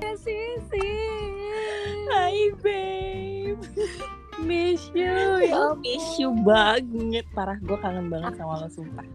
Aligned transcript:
Ya 0.00 0.12
Sisi. 0.14 0.90
Hai 2.10 2.54
babe 2.62 3.58
Miss 4.42 4.90
you 4.94 5.46
Ya 5.46 5.74
miss 5.78 6.06
you 6.18 6.30
banget 6.46 7.26
Parah 7.34 7.58
gue 7.58 7.78
kangen 7.78 8.10
banget 8.10 8.38
sama 8.38 8.62
lo 8.62 8.68
sumpah 8.70 9.06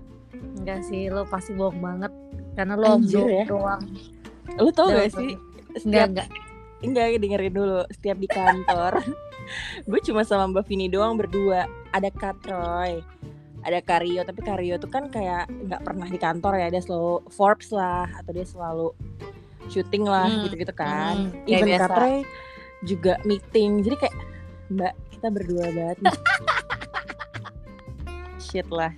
Enggak 0.60 0.84
sih, 0.88 1.12
lo 1.12 1.28
pasti 1.28 1.52
bohong 1.56 1.80
banget. 1.80 2.12
Karena 2.56 2.76
lo 2.76 3.00
Anjir 3.00 3.28
ya. 3.28 3.46
doang. 3.48 3.84
Lu 4.60 4.72
tau 4.72 4.92
gak 4.92 5.16
sih 5.16 5.36
Enggak, 5.36 5.80
Setiap 5.80 6.08
enggak. 6.12 6.28
Enggak 6.84 7.06
dengerin 7.24 7.54
dulu 7.56 7.80
Setiap 7.92 8.18
di 8.20 8.28
kantor 8.28 8.94
Gue 9.90 10.00
cuma 10.04 10.28
sama 10.28 10.52
Mbak 10.52 10.68
Vini 10.68 10.88
doang 10.92 11.16
berdua 11.16 11.68
Ada 11.96 12.12
Kak 12.12 12.44
Troy 12.44 13.00
ada 13.66 13.82
Kario 13.82 14.22
tapi 14.22 14.40
Kario 14.40 14.78
tuh 14.78 14.88
kan 14.88 15.10
kayak 15.10 15.50
nggak 15.50 15.82
pernah 15.82 16.06
di 16.06 16.16
kantor 16.16 16.54
ya 16.56 16.68
dia 16.70 16.80
selalu 16.80 17.26
Forbes 17.28 17.70
lah 17.70 18.06
atau 18.14 18.32
dia 18.32 18.46
selalu 18.46 18.94
syuting 19.66 20.06
lah 20.06 20.30
Hmm, 20.30 20.46
gitu-gitu 20.46 20.70
kan. 20.72 21.34
Hmm, 21.34 21.50
even 21.50 21.66
biasa. 21.68 21.98
Juga 22.84 23.18
meeting 23.22 23.82
jadi 23.82 23.98
kayak 24.00 24.16
Mbak 24.68 24.94
kita 25.12 25.28
berdua 25.30 25.66
banget 25.72 25.98
nih. 26.00 26.16
Shit 28.40 28.70
lah. 28.70 28.94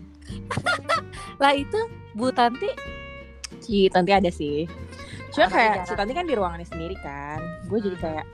Lah 1.37 1.53
itu 1.53 1.79
Bu 2.11 2.29
Tanti? 2.29 2.67
Si 3.59 3.87
Tanti 3.87 4.11
ada 4.11 4.27
sih. 4.27 4.67
Cuma 5.29 5.47
Ada 5.47 5.53
kayak 5.53 5.73
jarang. 5.73 5.87
si 5.87 5.93
Tanti 5.95 6.13
kan 6.13 6.25
di 6.25 6.35
ruangannya 6.35 6.67
sendiri 6.67 6.95
kan. 6.99 7.39
Gue 7.65 7.79
jadi 7.79 7.95
Hmm. 7.95 8.03
kayak 8.03 8.25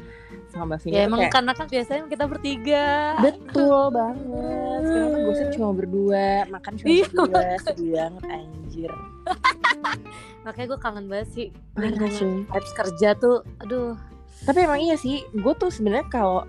sama 0.53 0.69
Mbak 0.69 0.79
Vini 0.79 0.93
ya 0.93 1.01
emang 1.03 1.19
kayak, 1.19 1.33
karena 1.33 1.51
kan 1.51 1.65
biasanya 1.65 2.01
kita 2.05 2.25
bertiga. 2.25 2.85
betul 3.19 3.83
banget 3.97 4.79
sekarang 4.83 5.09
kan 5.09 5.21
gosip 5.23 5.47
cuma 5.51 5.69
berdua 5.73 6.27
makan 6.47 6.71
cuma 6.77 6.87
Iya, 6.87 7.03
berdua 7.09 7.41
sedih 7.59 7.89
banget 7.91 8.23
anjir 8.29 8.91
Makanya 10.45 10.67
gue 10.67 10.79
kangen 10.79 11.05
banget 11.07 11.29
sih 11.29 11.47
Parah 11.73 12.11
sih. 12.11 12.43
vibes 12.43 12.73
kerja 12.73 13.09
tuh. 13.15 13.41
Aduh. 13.59 13.95
Tapi 14.43 14.59
emang 14.59 14.75
iya 14.77 14.93
sih, 14.93 15.23
gue 15.25 15.53
tuh 15.55 15.71
sebenarnya 15.71 16.03
kalau 16.05 16.43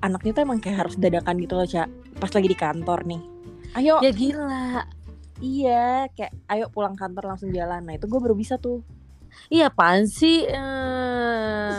anaknya 0.00 0.32
tuh 0.32 0.42
emang 0.42 0.56
kayak 0.58 0.78
harus 0.80 0.96
dadakan 0.96 1.36
gitu 1.36 1.52
loh, 1.52 1.64
Cak. 1.64 1.88
Pas 2.16 2.32
lagi 2.32 2.48
di 2.48 2.56
kantor 2.56 3.04
nih. 3.04 3.20
Ayo, 3.74 4.00
Ya 4.00 4.08
gila. 4.08 4.88
iya, 5.36 6.08
kayak 6.10 6.32
ayo 6.48 6.72
pulang 6.72 6.94
kantor 6.94 7.28
langsung 7.28 7.52
jalan. 7.52 7.84
Nah, 7.84 7.92
itu 7.92 8.06
gue 8.06 8.16
baru 8.18 8.32
bisa 8.32 8.56
tuh. 8.56 8.80
Iya 9.52 9.68
apaan 9.70 10.08
sih? 10.08 10.48
Eh, 10.48 11.76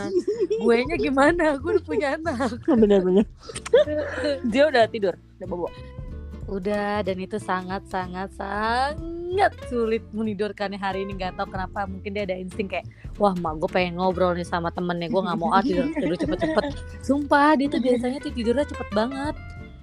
gue 0.62 0.74
nya 0.86 0.96
gimana? 0.96 1.58
Gue 1.58 1.78
udah 1.78 1.84
punya 1.84 2.08
anak. 2.16 2.56
Bener-bener. 2.82 3.26
Dia 4.46 4.70
udah 4.70 4.84
tidur, 4.88 5.14
udah 5.38 5.46
bobo. 5.48 5.68
Udah 6.46 7.02
dan 7.02 7.18
itu 7.18 7.42
sangat 7.42 7.82
sangat 7.90 8.30
sangat 8.38 9.50
sulit 9.66 10.06
menidurkannya 10.14 10.78
hari 10.78 11.02
ini 11.02 11.18
nggak 11.18 11.34
tahu 11.34 11.50
kenapa 11.50 11.90
mungkin 11.90 12.14
dia 12.14 12.22
ada 12.22 12.38
insting 12.38 12.70
kayak 12.70 12.86
wah 13.18 13.34
mak 13.34 13.58
gue 13.58 13.66
pengen 13.66 13.98
ngobrol 13.98 14.30
nih 14.30 14.46
sama 14.46 14.70
temennya 14.70 15.10
gue 15.10 15.22
nggak 15.26 15.38
mau 15.42 15.50
ah 15.50 15.58
tidur 15.58 15.90
tidur 15.90 16.14
cepet-cepet 16.14 16.64
sumpah 17.02 17.58
dia 17.58 17.66
tuh 17.66 17.82
biasanya 17.82 18.22
tuh 18.22 18.30
tidurnya 18.30 18.62
cepet 18.62 18.88
banget 18.94 19.34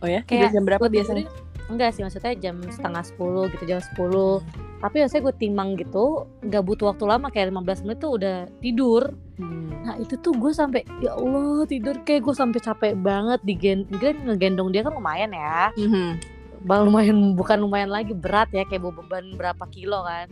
Oh 0.04 0.10
ya? 0.12 0.20
Kayak 0.28 0.52
Tidur 0.52 0.56
jam 0.60 0.64
berapa 0.68 0.84
gua 0.84 0.92
biasanya? 0.92 1.26
Enggak 1.72 1.96
sih 1.96 2.02
maksudnya 2.04 2.34
jam 2.36 2.60
setengah 2.68 3.04
sepuluh 3.04 3.48
gitu 3.52 3.64
jam 3.68 3.80
sepuluh. 3.80 4.44
Tapi 4.84 5.00
biasanya 5.00 5.22
gue 5.32 5.36
timang 5.40 5.70
gitu 5.80 6.28
nggak 6.44 6.64
butuh 6.64 6.92
waktu 6.92 7.04
lama 7.08 7.32
kayak 7.32 7.56
15 7.56 7.84
menit 7.88 7.98
tuh 8.04 8.12
udah 8.20 8.38
tidur. 8.60 9.04
Hmm. 9.34 9.74
nah 9.84 10.00
itu 10.00 10.16
tuh 10.22 10.32
gue 10.38 10.52
sampai 10.54 10.84
ya 11.00 11.16
Allah 11.16 11.64
tidur. 11.68 11.96
Kayak 12.04 12.28
gue 12.28 12.36
sampai 12.36 12.60
capek 12.60 12.94
banget 13.00 13.40
digen 13.48 13.88
ngegendong 13.92 14.72
dia 14.76 14.84
kan 14.84 14.94
lumayan 14.96 15.32
ya. 15.32 15.72
Mhm. 15.76 16.32
bang 16.64 16.80
lumayan 16.88 17.36
bukan 17.36 17.60
lumayan 17.60 17.92
lagi 17.92 18.16
berat 18.16 18.48
ya 18.56 18.64
kayak 18.64 18.88
bawa 18.88 19.04
beban 19.04 19.36
berapa 19.36 19.64
kilo 19.68 20.00
kan. 20.08 20.32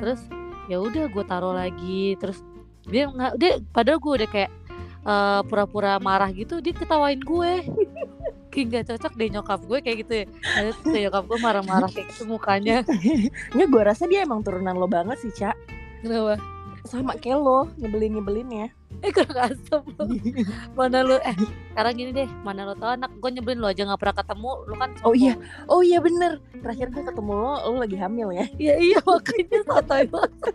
Terus 0.00 0.20
ya 0.68 0.80
udah 0.80 1.12
gue 1.12 1.24
taruh 1.28 1.52
lagi. 1.52 2.16
Terus 2.16 2.40
dia 2.88 3.08
nggak 3.12 3.32
dia 3.36 3.60
padahal 3.72 4.00
gue 4.00 4.12
udah 4.24 4.28
kayak 4.32 4.50
eh, 5.04 5.40
pura-pura 5.44 6.00
marah 6.00 6.32
gitu 6.32 6.60
dia 6.64 6.72
ketawain 6.72 7.20
gue 7.20 7.52
kayak 8.58 8.68
nggak 8.74 8.86
cocok 8.90 9.12
deh 9.14 9.28
nyokap 9.30 9.60
gue 9.62 9.78
kayak 9.78 9.96
gitu 10.02 10.12
ya 10.12 10.26
Ada 10.58 10.70
tuh 10.82 10.98
nyokap 10.98 11.24
gue 11.30 11.38
marah-marah 11.38 11.90
kayak 11.94 12.06
gitu 12.10 12.22
mukanya 12.26 12.82
Nggak, 13.54 13.68
gue 13.70 13.82
rasa 13.86 14.10
dia 14.10 14.26
emang 14.26 14.42
turunan 14.42 14.74
lo 14.74 14.90
banget 14.90 15.22
sih, 15.22 15.30
Cak. 15.30 15.54
kenapa 16.02 16.34
Sama 16.82 17.14
kayak 17.14 17.38
lo, 17.38 17.70
nyebelin-nyebelin 17.78 18.50
ya. 18.50 18.68
Eh 18.98 19.10
kurang 19.10 19.38
asem 19.46 19.82
lu 19.86 20.04
mana 20.78 20.98
lu 21.00 21.16
eh 21.20 21.36
sekarang 21.70 21.94
gini 21.94 22.10
deh 22.12 22.28
mana 22.42 22.62
lo 22.62 22.74
tau 22.74 22.90
anak 22.90 23.14
gue 23.14 23.30
nyebelin 23.30 23.58
lo 23.58 23.68
aja 23.68 23.82
nggak 23.82 23.96
pernah 23.96 24.16
ketemu 24.16 24.50
lu 24.64 24.74
kan 24.74 24.90
Oh 25.06 25.14
iya, 25.14 25.34
oh 25.66 25.78
iya 25.78 25.98
bener. 25.98 26.42
Terakhir 26.58 26.90
gue 26.90 27.02
ketemu 27.02 27.32
lo, 27.32 27.54
lo 27.64 27.76
lagi 27.78 27.94
hamil 27.94 28.28
ya. 28.30 28.46
iya 28.58 28.74
iya 28.76 28.98
makanya 29.06 29.58
sotoy 29.62 30.04
banget 30.04 30.52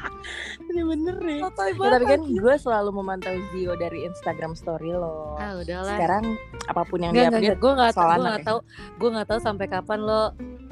Bener-bener 0.66 1.16
nih. 1.20 1.38
sotoy 1.40 1.70
Ya, 1.74 1.88
tapi 1.92 2.06
kan 2.06 2.20
gue 2.24 2.54
selalu 2.56 2.90
memantau 2.92 3.34
Zio 3.52 3.72
dari 3.76 4.04
Instagram 4.04 4.52
story 4.52 4.90
lo. 4.90 5.36
ah 5.36 5.56
udahlah 5.56 5.94
Sekarang 5.94 6.24
apa 6.64 6.82
pun 6.84 6.98
yang 6.98 7.12
dia 7.12 7.28
update, 7.28 7.56
gue 7.56 7.72
nggak 7.74 7.92
tahu, 7.92 8.08
gue 8.08 8.24
nggak 8.24 8.40
ya? 8.40 8.46
tahu, 8.46 8.58
gue 8.96 9.08
nggak 9.12 9.28
tahu 9.28 9.40
sampai 9.40 9.66
kapan 9.66 10.00
lo 10.00 10.22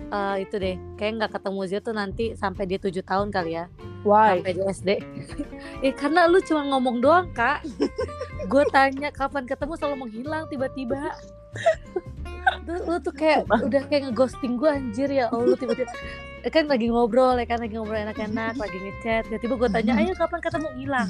eh, 0.06 0.36
itu 0.40 0.54
deh, 0.56 0.76
kayak 0.94 1.12
nggak 1.18 1.32
ketemu 1.34 1.60
Zio 1.66 1.80
tuh 1.80 1.92
nanti 1.92 2.24
sampai 2.32 2.64
dia 2.64 2.78
tujuh 2.78 3.02
tahun 3.02 3.28
kali 3.28 3.52
ya, 3.54 3.64
why? 4.06 4.38
sampai 4.38 4.54
SD. 4.70 4.90
eh 5.86 5.92
karena 5.92 6.30
lu 6.30 6.38
cuma 6.46 6.62
ngomong 6.70 7.02
doang 7.02 7.26
kak, 7.34 7.66
gue 8.50 8.64
tanya 8.70 9.10
kapan 9.10 9.44
ketemu 9.44 9.74
selalu 9.74 9.96
menghilang 10.06 10.46
tiba-tiba. 10.46 11.18
Tuh, 12.66 12.78
lu 12.86 12.96
tuh 13.02 13.14
kayak 13.14 13.46
udah 13.46 13.82
kayak 13.90 14.10
ngeghosting 14.10 14.58
gue 14.58 14.70
anjir 14.70 15.08
ya 15.10 15.30
Allah 15.30 15.54
tiba-tiba 15.58 15.90
Eh, 16.46 16.52
kan 16.54 16.70
lagi 16.70 16.86
ngobrol 16.86 17.34
ya 17.42 17.42
kan 17.42 17.58
lagi 17.58 17.74
ngobrol 17.74 17.98
enak-enak 17.98 18.54
lagi 18.54 18.78
ngechat 18.78 19.26
tiba-tiba 19.26 19.54
gue 19.58 19.70
tanya 19.74 19.92
ayo 19.98 20.14
kapan 20.14 20.38
ketemu 20.38 20.68
hilang 20.78 21.08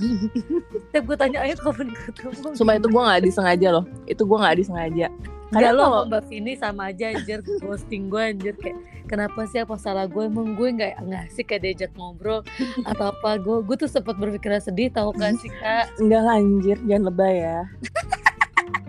setiap 0.88 1.04
gue 1.04 1.16
tanya 1.20 1.38
ayo 1.44 1.54
kapan 1.60 1.86
ketemu 1.92 2.56
Sumpah 2.56 2.74
itu 2.80 2.88
gue 2.88 3.02
gak 3.04 3.20
disengaja 3.20 3.68
loh. 3.68 3.84
Itu 4.08 4.24
gue 4.24 4.38
gak 4.40 4.56
disengaja. 4.56 5.12
Kadang 5.52 5.76
lo 5.76 5.84
sama 5.84 6.00
Mbak 6.08 6.22
Vini 6.32 6.52
sama 6.56 6.82
aja 6.88 7.04
anjir 7.12 7.38
ghosting 7.60 8.08
gue 8.08 8.22
anjir 8.32 8.54
kayak 8.56 8.80
kenapa 9.06 9.44
sih 9.44 9.60
apa 9.60 9.76
salah 9.76 10.08
gue 10.08 10.24
emang 10.24 10.58
gue 10.58 10.68
nggak 10.72 11.04
nggak 11.06 11.24
kayak 11.46 11.62
diajak 11.62 11.90
ngobrol 11.94 12.42
atau 12.82 13.14
apa 13.14 13.38
gue 13.38 13.62
gue 13.62 13.76
tuh 13.78 13.86
sempat 13.86 14.18
berpikiran 14.18 14.58
sedih 14.58 14.90
tahu 14.90 15.14
kan 15.14 15.38
sih 15.38 15.52
kak 15.62 15.86
enggak 16.00 16.22
lah, 16.24 16.40
anjir, 16.40 16.80
jangan 16.88 17.12
lebay 17.12 17.44
ya. 17.44 17.60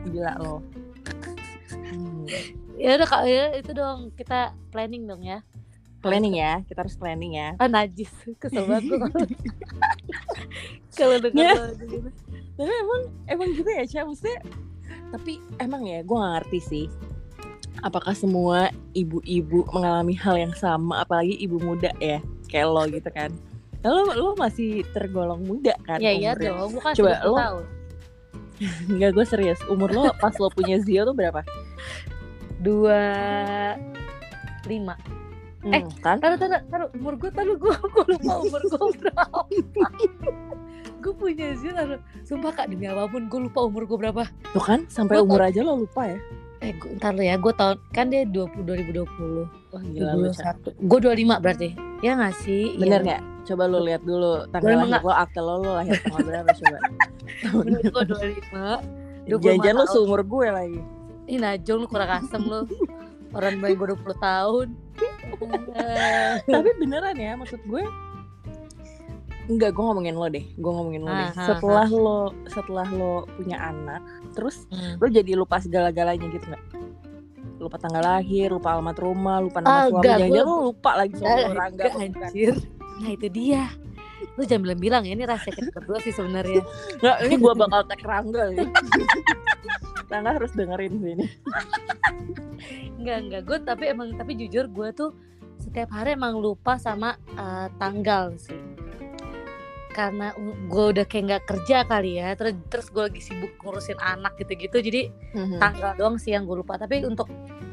Gila 0.10 0.34
lo. 0.42 0.77
Ya 2.76 2.94
udah 2.94 3.08
kak 3.08 3.24
ya 3.26 3.46
itu 3.54 3.72
dong 3.72 4.12
kita 4.14 4.40
planning 4.70 5.04
dong 5.04 5.22
ya 5.22 5.42
Planning 5.98 6.38
ya, 6.38 6.62
kita 6.64 6.86
harus 6.86 6.94
planning 6.94 7.34
ya. 7.34 7.58
ah 7.58 7.66
najis 7.66 8.08
kesel 8.38 8.70
banget 8.70 9.02
kalau 10.94 11.18
denger 11.20 11.42
Ya. 11.42 11.54
Tapi 12.56 12.70
emang 12.72 13.02
emang 13.28 13.48
gitu 13.52 13.70
ya, 13.70 13.84
Cak. 13.84 14.04
Maksudnya 14.08 14.40
tapi 15.08 15.38
emang 15.58 15.84
ya 15.84 16.02
gue 16.02 16.16
gak 16.16 16.34
ngerti 16.38 16.60
sih. 16.60 16.86
Apakah 17.80 18.14
semua 18.14 18.70
ibu-ibu 18.92 19.66
mengalami 19.70 20.14
hal 20.14 20.38
yang 20.40 20.54
sama, 20.54 21.02
apalagi 21.02 21.38
ibu 21.38 21.58
muda 21.58 21.94
ya, 21.98 22.18
kayak 22.46 22.68
lo 22.68 22.84
gitu 22.88 23.10
kan? 23.10 23.30
Lo 23.82 24.10
lo 24.10 24.30
masih 24.34 24.82
tergolong 24.92 25.42
muda 25.42 25.78
kan? 25.82 25.98
ya 25.98 26.10
iya 26.10 26.34
dong 26.34 26.74
bukan 26.74 26.94
Coba, 26.94 27.22
20 27.22 27.26
lo- 27.28 27.66
Enggak, 28.90 29.12
gue 29.18 29.26
serius. 29.28 29.62
Umur 29.66 29.90
lo 29.90 30.10
pas 30.16 30.34
lo 30.36 30.50
punya 30.50 30.78
Zio 30.78 31.06
tuh 31.06 31.14
berapa? 31.14 31.46
Dua 32.60 33.02
lima 34.66 34.96
Eh, 35.66 35.84
Hmm, 35.84 35.90
kan? 36.00 36.16
taruh 36.18 36.38
taruh 36.38 36.62
taruh 36.64 36.88
umur 36.94 37.18
gue 37.18 37.28
taruh 37.28 37.56
gue 37.56 37.74
gue 37.74 38.06
lupa 38.10 38.34
umur 38.40 38.62
gue 38.62 38.88
berapa 38.96 39.40
gue 41.02 41.14
punya 41.14 41.48
sih 41.56 41.70
taruh 41.70 41.98
sumpah 42.24 42.52
kak 42.54 42.70
demi 42.70 42.86
apa 42.86 43.04
pun 43.06 43.26
gue 43.26 43.42
lupa 43.42 43.66
umur 43.66 43.84
gue 43.84 43.98
berapa 43.98 44.24
Tuh 44.48 44.64
kan, 44.64 44.86
sampai 44.88 45.18
Gua 45.18 45.26
umur 45.26 45.42
aja 45.42 45.60
lo 45.62 45.76
lupa 45.78 46.08
ya? 46.08 46.20
eh 46.58 46.72
gue 46.74 46.90
ntar 46.96 47.12
lu 47.12 47.22
ya 47.22 47.36
gue 47.36 47.52
tahun 47.52 47.78
kan 47.90 48.06
dia 48.08 48.24
20 48.24 48.64
2020 48.64 49.46
Wah 49.70 49.82
gila 49.84 50.12
lu, 50.16 50.30
Cak. 50.32 50.56
2021 50.64 50.90
gue 50.90 51.00
25 51.30 51.44
berarti 51.44 51.68
ya 52.00 52.12
nggak 52.16 52.34
sih 52.38 52.64
Bener 52.76 52.88
Iya. 52.96 53.06
nggak? 53.06 53.22
Coba 53.44 53.64
lo 53.66 53.80
lihat 53.80 54.02
dulu 54.02 54.32
tanggal 54.50 54.72
lahir 54.80 55.00
lo, 55.00 55.12
akte 55.12 55.40
lo, 55.40 55.54
lo 55.58 55.72
lahir 55.76 55.96
tanggal 56.00 56.22
berapa 56.24 56.50
coba? 56.52 56.78
bener 57.66 57.82
gue 57.84 58.04
25 59.28 59.28
25 59.28 59.36
Jangan 59.60 59.76
lo 59.76 59.86
seumur 59.86 60.22
gue 60.22 60.48
lagi. 60.48 60.82
Ih 61.28 61.38
Najong 61.38 61.80
lu 61.80 61.88
kurang 61.88 62.10
asem 62.18 62.42
lu 62.42 62.64
Orang 63.30 63.60
bayi 63.60 63.76
gue 63.76 63.88
20 63.92 64.00
tahun 64.18 64.68
Tapi 66.48 66.70
beneran 66.78 67.16
ya, 67.16 67.36
maksud 67.36 67.60
gue 67.62 67.84
Enggak, 69.48 69.72
gue 69.72 69.80
ngomongin 69.80 70.12
lo 70.12 70.28
deh. 70.28 70.44
Gue 70.56 70.72
ngomongin 70.74 71.02
lo 71.02 71.10
deh. 71.10 71.24
Ah, 71.24 71.32
ah, 71.32 71.48
Setelah 71.48 71.88
lo 71.88 72.20
setelah 72.48 72.84
lo 72.86 73.24
punya 73.32 73.56
anak, 73.58 74.04
terus 74.36 74.68
hmm. 74.68 75.00
lo 75.00 75.08
jadi 75.08 75.32
lupa 75.34 75.56
segala-galanya 75.58 76.28
gitu 76.28 76.44
nggak? 76.44 76.64
Lupa 77.56 77.80
tanggal 77.80 78.04
lahir, 78.04 78.52
lupa 78.52 78.76
alamat 78.76 79.00
rumah, 79.00 79.40
lupa 79.40 79.64
nama 79.64 79.72
Ah, 79.72 79.88
suami. 79.88 80.04
Jangan-jangan 80.04 80.36
gue- 80.36 80.44
lo 80.44 80.56
lupa 80.68 80.92
lagi 80.94 81.14
sama 81.16 81.32
Rangga. 81.48 81.64
enggak, 81.64 81.92
anjir 81.96 82.54
Nah 82.98 83.10
itu 83.10 83.28
dia 83.30 83.64
Lu 84.34 84.44
jangan 84.44 84.62
bilang-bilang 84.66 85.04
ya 85.06 85.14
Ini 85.14 85.24
rahasia 85.24 85.54
kita 85.54 85.70
berdua 85.72 86.02
sih 86.02 86.12
sebenarnya 86.12 86.66
Nggak, 87.00 87.18
ini 87.24 87.36
gue 87.38 87.54
bakal 87.56 87.82
tag 87.86 88.02
Rangga 88.04 88.44
nih. 88.52 88.68
Rangga 90.08 90.40
harus 90.40 90.52
dengerin 90.56 90.94
sih 91.00 91.12
ini. 91.20 91.28
Enggak 92.98 93.18
enggak 93.28 93.42
Gue 93.46 93.58
tapi 93.62 93.84
emang 93.92 94.16
Tapi 94.16 94.34
jujur 94.36 94.66
gue 94.68 94.90
tuh 94.92 95.12
setiap 95.58 95.90
hari 95.92 96.16
emang 96.16 96.38
lupa 96.38 96.80
sama 96.80 97.18
uh, 97.36 97.68
tanggal 97.76 98.38
sih. 98.40 98.56
Karena 99.92 100.32
gue 100.70 100.86
udah 100.94 101.06
kayak 101.10 101.24
nggak 101.26 101.44
kerja 101.50 101.78
kali 101.84 102.22
ya 102.22 102.38
terus 102.38 102.54
terus 102.70 102.88
gue 102.94 103.04
lagi 103.10 103.20
sibuk 103.20 103.52
ngurusin 103.60 103.98
anak 103.98 104.38
gitu-gitu. 104.38 104.78
Jadi 104.80 105.02
Mhm. 105.34 105.58
tanggal 105.60 105.92
doang 105.98 106.18
sih 106.22 106.32
yang 106.32 106.46
gue 106.46 106.62
lupa. 106.62 106.78
Tapi 106.78 107.04
untuk 107.04 107.28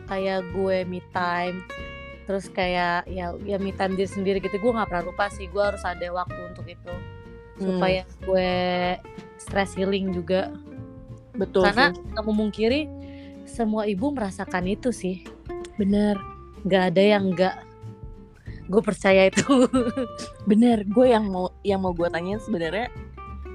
kayak 0.08 0.42
gue 0.52 0.82
me 0.84 1.00
time 1.12 1.62
terus 2.24 2.48
kayak 2.48 3.04
ya 3.04 3.36
ya 3.44 3.60
me 3.60 3.68
time 3.76 3.94
diri 3.94 4.08
sendiri 4.08 4.38
gitu 4.40 4.56
gue 4.56 4.72
nggak 4.72 4.88
pernah 4.88 5.04
lupa 5.04 5.28
sih. 5.30 5.46
Gue 5.46 5.62
harus 5.62 5.84
ada 5.84 6.08
waktu 6.10 6.40
untuk 6.50 6.66
itu. 6.66 6.92
Hmm, 7.54 7.78
supaya 7.78 8.02
gue 8.26 8.50
stress 9.38 9.78
healing 9.78 10.10
juga 10.10 10.50
betul 11.34 11.66
karena 11.66 11.90
nggak 11.92 12.24
memungkiri 12.24 12.80
semua 13.44 13.84
ibu 13.84 14.10
merasakan 14.10 14.64
itu 14.66 14.90
sih. 14.90 15.22
Bener. 15.76 16.16
Nggak 16.64 16.82
ada 16.94 17.02
yang 17.02 17.24
nggak 17.30 17.56
gue 18.66 18.82
percaya 18.82 19.28
itu. 19.28 19.44
Bener 20.50 20.82
gue 20.88 21.06
yang 21.06 21.28
mau 21.28 21.52
yang 21.60 21.84
mau 21.84 21.92
gue 21.92 22.08
tanyain 22.08 22.40
sebenarnya 22.40 22.88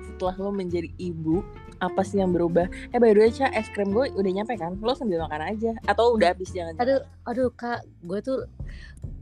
setelah 0.05 0.35
lo 0.37 0.51
menjadi 0.53 0.89
ibu 1.01 1.41
apa 1.79 2.03
sih 2.03 2.19
yang 2.19 2.35
berubah? 2.35 2.67
Eh 2.91 2.99
by 2.99 3.15
the 3.15 3.23
way 3.23 3.31
Ca, 3.31 3.49
es 3.55 3.71
krim 3.71 3.95
gue 3.95 4.11
udah 4.13 4.31
nyampe 4.31 4.53
kan? 4.59 4.75
Lo 4.83 4.93
sambil 4.93 5.23
makan 5.25 5.55
aja. 5.55 5.71
Atau 5.87 6.19
udah 6.19 6.35
habis 6.35 6.51
jangan 6.53 6.77
aduh 6.77 7.01
aduh 7.25 7.49
kak. 7.55 7.81
Gue 8.05 8.19
tuh 8.21 8.45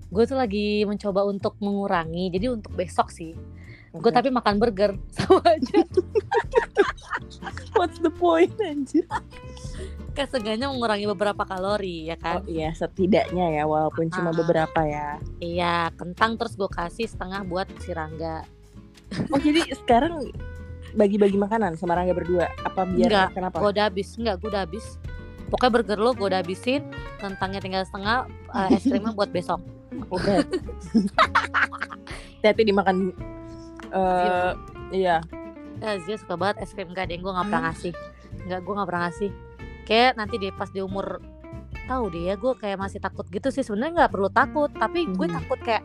gue 0.07 0.23
tuh 0.25 0.37
lagi 0.37 0.83
mencoba 0.83 1.23
untuk 1.23 1.55
mengurangi. 1.63 2.33
Jadi 2.33 2.45
untuk 2.51 2.73
besok 2.75 3.13
sih 3.13 3.37
gue 3.89 4.11
tapi 4.11 4.29
makan 4.29 4.55
burger 4.57 4.91
sama 5.15 5.41
aja. 5.45 5.81
What's 7.73 7.99
the 7.99 8.09
point 8.09 8.53
anjir? 8.59 9.05
Seenggaknya 10.17 10.65
mengurangi 10.67 11.05
beberapa 11.05 11.45
kalori 11.45 12.09
ya 12.09 12.17
oh 12.17 12.19
kan 12.19 12.35
iya 12.49 12.73
setidaknya 12.73 13.53
ya 13.53 13.63
walaupun 13.63 14.09
cuma 14.09 14.33
Ah. 14.33 14.35
beberapa 14.35 14.81
ya. 14.81 15.21
Iya 15.37 15.93
kentang 15.93 16.35
terus 16.35 16.57
gue 16.57 16.65
kasih 16.65 17.05
setengah 17.05 17.45
buat 17.45 17.69
si 17.79 17.93
Rangga. 17.93 18.41
Oh 19.29 19.37
jadi 19.37 19.61
sekarang 19.77 20.25
bagi-bagi 20.97 21.37
makanan 21.37 21.77
sama 21.77 21.93
Rangga 21.93 22.17
berdua? 22.17 22.49
Apa 22.65 22.89
biar 22.89 23.07
Enggak, 23.07 23.29
kenapa? 23.37 23.55
gue 23.61 23.69
udah 23.69 23.85
habis. 23.85 24.07
Enggak 24.17 24.35
gue 24.41 24.49
udah 24.49 24.63
habis. 24.65 24.85
Pokoknya 25.47 25.71
burger 25.71 25.99
lo 26.01 26.11
gue 26.11 26.27
udah 26.27 26.41
habisin 26.41 26.81
kentangnya 27.21 27.61
tinggal 27.61 27.83
setengah 27.85 28.25
eh, 28.51 28.73
es 28.73 28.83
krimnya 28.83 29.13
buat 29.13 29.29
besok. 29.29 29.61
Udah 30.09 30.41
hati 32.41 32.63
dimakan 32.63 33.11
eh 33.89 34.51
iya. 34.93 35.17
Ya, 35.77 35.91
Zia 36.01 36.17
suka 36.17 36.33
banget 36.33 36.65
es 36.65 36.73
krim 36.73 36.89
gading 36.89 37.21
gue 37.21 37.29
nggak 37.29 37.47
pernah 37.47 37.63
ngasih. 37.69 37.93
Nggak 38.43 38.59
gue 38.59 38.73
nggak 38.73 38.87
pernah 38.87 39.03
ngasih. 39.05 39.29
Kayak 39.83 40.11
nanti 40.15 40.35
deh 40.37 40.51
pas 40.51 40.67
di 40.67 40.81
umur 40.81 41.21
tahu 41.85 42.03
deh 42.09 42.23
ya 42.25 42.35
gue 42.35 42.53
kayak 42.55 42.77
masih 42.77 42.97
takut 42.97 43.25
gitu 43.27 43.47
sih. 43.47 43.61
Sebenarnya 43.61 43.93
nggak 44.03 44.11
perlu 44.11 44.29
takut 44.29 44.69
tapi 44.71 45.05
gue 45.05 45.27
Hmm. 45.27 45.37
takut 45.37 45.59
kayak 45.61 45.83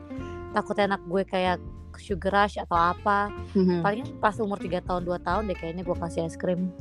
takut 0.51 0.77
anak 0.77 1.01
gue 1.05 1.23
kayak 1.23 1.57
sugar 1.95 2.33
rush 2.35 2.57
atau 2.57 2.75
apa. 2.75 3.29
Mhm. 3.53 3.85
paling 3.85 4.07
pas 4.17 4.33
umur 4.37 4.57
3 4.57 4.81
tahun 4.81 5.05
2 5.05 5.21
tahun 5.21 5.45
deh 5.45 5.55
kayaknya 5.55 5.83
gue 5.83 5.93
kasih 5.95 6.25
es 6.25 6.35
krim. 6.35 6.73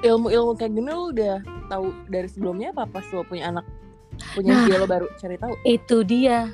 Ilmu-ilmu 0.00 0.56
kayak 0.56 0.72
gini 0.72 0.88
lo 0.88 1.12
udah 1.12 1.36
tahu 1.68 1.92
dari 2.08 2.26
sebelumnya 2.26 2.72
apa 2.72 2.88
pas 2.88 3.04
lo 3.08 3.22
punya 3.22 3.52
anak? 3.52 3.62
Punya 4.34 4.52
Nah. 4.52 4.64
dia 4.66 4.76
lo 4.76 4.86
baru 4.86 5.06
cari 5.14 5.36
tahu. 5.36 5.54
Itu 5.62 6.02
dia 6.02 6.48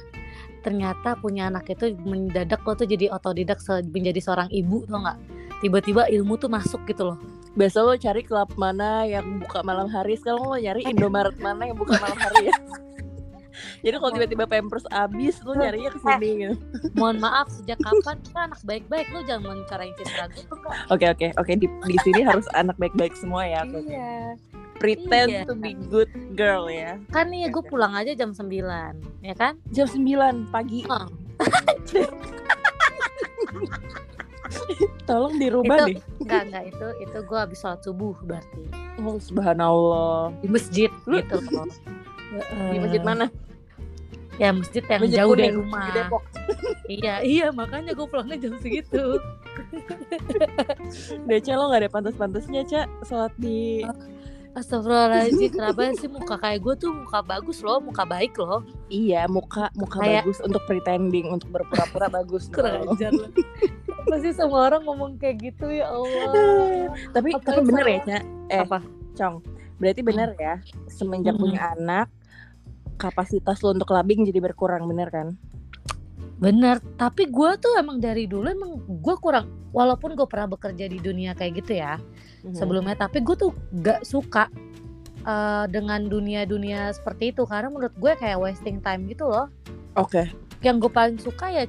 ternyata 0.61 1.15
punya 1.19 1.49
anak 1.49 1.71
itu 1.71 1.95
mendadak 2.03 2.63
lo 2.67 2.75
tuh 2.75 2.89
jadi 2.89 3.11
otodidak 3.13 3.59
menjadi 3.91 4.21
seorang 4.23 4.49
ibu 4.51 4.85
tau 4.87 5.01
nggak? 5.03 5.19
Tiba-tiba 5.59 6.07
ilmu 6.07 6.39
tuh 6.39 6.51
masuk 6.51 6.87
gitu 6.87 7.15
loh. 7.15 7.19
Biasa 7.59 7.83
lo 7.83 7.99
cari 7.99 8.23
klub 8.23 8.55
mana 8.55 9.03
yang 9.03 9.43
buka 9.43 9.67
malam 9.67 9.91
hari 9.91 10.15
sekarang 10.15 10.47
lo 10.47 10.55
nyari 10.55 10.87
Indomaret 10.87 11.35
mana 11.43 11.67
yang 11.67 11.79
buka 11.79 11.99
malam 11.99 12.19
hari 12.19 12.51
ya? 12.51 12.57
Jadi 13.83 13.95
kalau 13.99 14.13
tiba-tiba 14.15 14.45
pampers 14.47 14.87
abis 14.91 15.43
lo 15.43 15.55
nyarinya 15.59 15.91
ke 15.91 15.99
sini 15.99 16.29
gitu. 16.47 16.55
Mohon 16.95 17.17
maaf 17.27 17.47
sejak 17.51 17.79
kapan 17.83 18.17
kita 18.23 18.41
anak 18.47 18.61
baik-baik? 18.63 19.07
Lo 19.11 19.21
jangan 19.27 19.59
mencarain 19.59 19.95
citra 19.99 20.25
gue 20.31 20.43
tuh 20.47 20.59
kak. 20.63 20.75
Oke 20.95 21.07
oke 21.11 21.27
oke 21.35 21.53
di, 21.59 21.67
di 21.67 21.99
sini 22.07 22.23
harus 22.23 22.47
anak 22.55 22.79
baik-baik 22.79 23.15
semua 23.19 23.43
ya 23.47 23.67
oke 23.67 23.83
oke. 23.83 23.99
Pretend 24.79 25.29
Iya. 25.29 25.43
to 25.45 25.55
be 25.55 25.75
good 25.87 26.09
girl 26.33 26.67
ya. 26.67 26.97
Kan 27.11 27.29
nih 27.29 27.47
gue 27.49 27.63
pulang 27.63 27.93
aja 27.93 28.15
jam 28.15 28.31
9 28.31 28.49
ya 29.21 29.35
kan? 29.35 29.59
Jam 29.69 29.87
9 29.87 30.07
pagi. 30.49 30.87
Oh, 30.87 31.07
tolong 35.05 35.37
dirubah 35.37 35.77
Itu- 35.85 35.89
deh. 35.91 35.99
enggak 36.21 36.43
enggak 36.49 36.65
itu 36.69 36.87
itu 37.01 37.19
gue 37.21 37.39
habis 37.39 37.59
sholat 37.59 37.81
subuh 37.83 38.15
berarti. 38.23 38.63
Oh, 38.99 39.17
subhanallah. 39.17 40.35
Di 40.41 40.49
masjid 40.49 40.91
Lu- 41.05 41.21
gitu 41.21 41.39
loh. 41.49 41.67
Di 42.73 42.79
masjid 42.79 43.03
mana? 43.03 43.27
Ya 44.39 44.55
masjid 44.55 44.83
yang 44.85 45.01
masjid 45.03 45.19
jauh 45.19 45.35
dari 45.35 45.53
rumah. 45.53 45.85
Di 45.85 45.93
Depok. 45.97 46.23
Iya 46.89 47.21
iya 47.21 47.47
makanya 47.53 47.93
gue 47.93 48.09
pulangnya 48.09 48.41
jam 48.41 48.57
segitu. 48.65 49.21
Deca 51.29 51.53
lo 51.53 51.69
gak 51.69 51.85
ada 51.85 51.91
pantas-pantasnya 51.93 52.65
Ca 52.65 52.89
Sholat 53.05 53.29
di 53.37 53.85
Astagfirullahaladzim 54.59 55.51
Kenapa 55.51 55.81
sih 55.95 56.11
muka 56.11 56.35
kayak 56.37 56.59
gue 56.61 56.75
tuh 56.77 56.91
muka 56.93 57.19
bagus 57.21 57.59
loh 57.61 57.79
Muka 57.79 58.03
baik 58.03 58.35
loh? 58.35 58.67
Iya 58.87 59.25
muka 59.27 59.71
muka 59.73 60.03
Kayak- 60.03 60.25
bagus 60.25 60.39
untuk 60.43 60.63
pretending 60.67 61.27
Untuk 61.29 61.49
berpura-pura 61.49 62.11
bagus 62.19 62.51
Kurang 62.51 62.91
ajar 62.91 63.15
loh 63.15 63.31
Pasti 64.09 64.31
semua 64.33 64.67
orang 64.67 64.83
ngomong 64.83 65.21
kayak 65.21 65.53
gitu 65.53 65.69
ya 65.69 65.93
Allah. 65.93 66.89
Tapi 67.15 67.37
Apa 67.37 67.45
tapi 67.45 67.61
bener 67.63 67.87
ya 67.87 68.01
Eh 68.49 68.61
Apa? 68.61 68.83
Cong 69.15 69.45
Berarti 69.79 70.01
bener 70.03 70.35
ya 70.35 70.59
Semenjak 70.87 71.37
Mm-mm. 71.37 71.45
punya 71.45 71.61
anak 71.73 72.09
Kapasitas 72.97 73.63
lo 73.63 73.71
untuk 73.71 73.95
labing 73.95 74.27
jadi 74.27 74.43
berkurang 74.43 74.83
bener 74.85 75.07
kan 75.09 75.39
Bener 76.39 76.79
Tapi 76.95 77.27
gue 77.27 77.51
tuh 77.59 77.75
emang 77.77 77.99
dari 77.99 78.31
dulu 78.31 78.47
Emang 78.47 78.79
gue 78.81 79.17
kurang 79.19 79.51
Walaupun 79.75 80.15
gue 80.15 80.25
pernah 80.25 80.49
bekerja 80.49 80.87
di 80.89 80.99
dunia 80.99 81.35
kayak 81.35 81.63
gitu 81.65 81.79
ya 81.79 81.99
Mhm. 82.39 82.55
Sebelumnya 82.55 82.95
Tapi 82.95 83.19
gue 83.27 83.35
tuh 83.35 83.51
gak 83.83 84.07
suka 84.07 84.47
eh, 85.27 85.67
Dengan 85.67 86.07
dunia-dunia 86.07 86.95
seperti 86.95 87.35
itu 87.35 87.43
Karena 87.43 87.67
menurut 87.67 87.91
gue 87.99 88.13
kayak 88.15 88.39
wasting 88.39 88.79
time 88.79 89.11
gitu 89.11 89.27
loh. 89.27 89.51
Oke. 89.99 90.31
Yang 90.63 90.87
gue 90.87 90.93
paling 90.95 91.19
suka 91.19 91.51
ya 91.51 91.67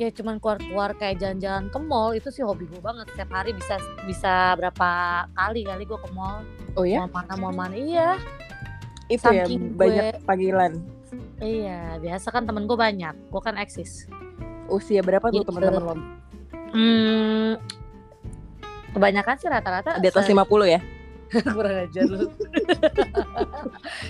ya 0.00 0.08
cuman 0.08 0.40
keluar-keluar 0.40 0.96
kayak 0.96 1.20
jalan-jalan 1.20 1.68
ke 1.68 1.76
mall 1.76 2.16
itu 2.16 2.32
sih 2.32 2.40
hobi 2.40 2.64
gue 2.64 2.80
banget 2.80 3.04
setiap 3.12 3.36
hari 3.36 3.52
bisa 3.52 3.76
bisa 4.08 4.56
berapa 4.56 4.88
kali 5.36 5.68
kali 5.68 5.84
gue 5.84 5.98
ke 6.00 6.08
mall. 6.16 6.40
Oh 6.72 6.88
ya? 6.88 7.04
Mau 7.04 7.20
mana 7.20 7.34
mau 7.36 7.52
mana 7.52 7.76
iya. 7.76 8.16
Itu 9.12 9.28
ya 9.28 9.44
saking 9.44 9.76
banyak 9.76 10.24
panggilan 10.24 10.80
iya 11.38 11.96
biasa 11.96 12.28
kan 12.28 12.42
temen 12.42 12.64
gue 12.64 12.74
banyak. 12.74 13.14
Gue 13.26 13.40
kan 13.40 13.54
eksis. 13.54 14.06
Usia 14.66 15.00
berapa 15.00 15.26
tuh 15.26 15.40
Gitu. 15.40 15.48
teman-teman 15.48 15.82
lo? 15.82 15.94
Hmm, 16.70 17.58
kebanyakan 18.90 19.34
sih 19.36 19.46
rata-rata 19.46 19.98
Di 19.98 20.06
atas 20.06 20.22
se- 20.22 20.30
50 20.30 20.46
ya? 20.68 20.80
Kurang 21.50 21.76
ajar 21.80 22.04
lu. 22.06 22.26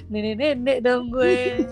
Nenek 0.09 0.35
nenek 0.37 0.79
dong 0.81 1.09
gue. 1.09 1.33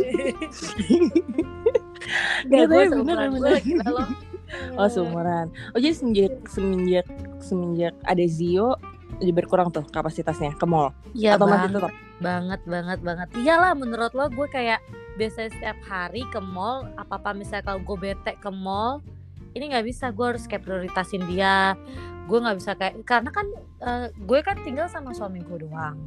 Gak 2.47 2.63
gue 2.63 2.79
tapi 2.79 2.89
bener, 2.89 2.89
seumuran 2.91 3.31
gue 3.35 3.53
gila 3.63 3.87
lo 3.91 4.05
Oh 4.81 4.89
seumuran. 4.89 5.47
Oh 5.71 5.79
jadi 5.79 5.93
semenjak 5.93 6.33
Semenjak 6.47 7.05
Semenjak 7.39 7.93
ada 8.03 8.25
Zio 8.25 8.81
Jadi 9.15 9.29
berkurang 9.31 9.69
tuh 9.69 9.85
kapasitasnya 9.85 10.55
ke 10.55 10.65
mall? 10.65 10.95
Iya 11.13 11.37
Atau 11.37 11.45
masih 11.45 11.69
bang. 11.69 11.75
tetap? 11.77 11.93
Banget 12.19 12.61
banget 12.65 12.99
banget. 13.01 13.29
Iyalah 13.37 13.73
menurut 13.75 14.11
lo 14.11 14.27
gue 14.27 14.47
kayak 14.49 14.81
biasanya 15.19 15.51
setiap 15.51 15.79
hari 15.85 16.23
ke 16.31 16.39
mall 16.39 16.87
apa 16.95 17.19
apa 17.19 17.35
misalnya 17.35 17.67
kalau 17.67 17.81
gue 17.83 17.99
bete 17.99 18.33
ke 18.35 18.49
mall 18.49 19.03
ini 19.53 19.69
nggak 19.69 19.85
bisa 19.85 20.09
gue 20.09 20.27
harus 20.29 20.47
kayak 20.47 20.63
prioritasin 20.63 21.27
dia 21.27 21.75
gue 22.25 22.39
nggak 22.39 22.57
bisa 22.57 22.73
kayak 22.73 22.95
karena 23.03 23.31
kan 23.31 23.47
eh, 23.83 24.07
gue 24.15 24.39
kan 24.41 24.57
tinggal 24.63 24.87
sama 24.87 25.11
suami 25.11 25.43
gue 25.43 25.67
doang 25.67 25.99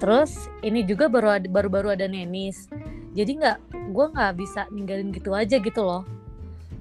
terus 0.00 0.48
ini 0.60 0.80
juga 0.80 1.06
baru 1.06 1.36
ada, 1.36 1.44
baru-baru 1.44 1.92
ada 1.92 2.08
nenis 2.08 2.70
jadi 3.12 3.30
nggak 3.36 3.58
gue 3.92 4.06
nggak 4.08 4.32
bisa 4.34 4.64
ninggalin 4.70 5.12
gitu 5.12 5.36
aja 5.36 5.60
gitu 5.60 5.82
loh 5.82 6.08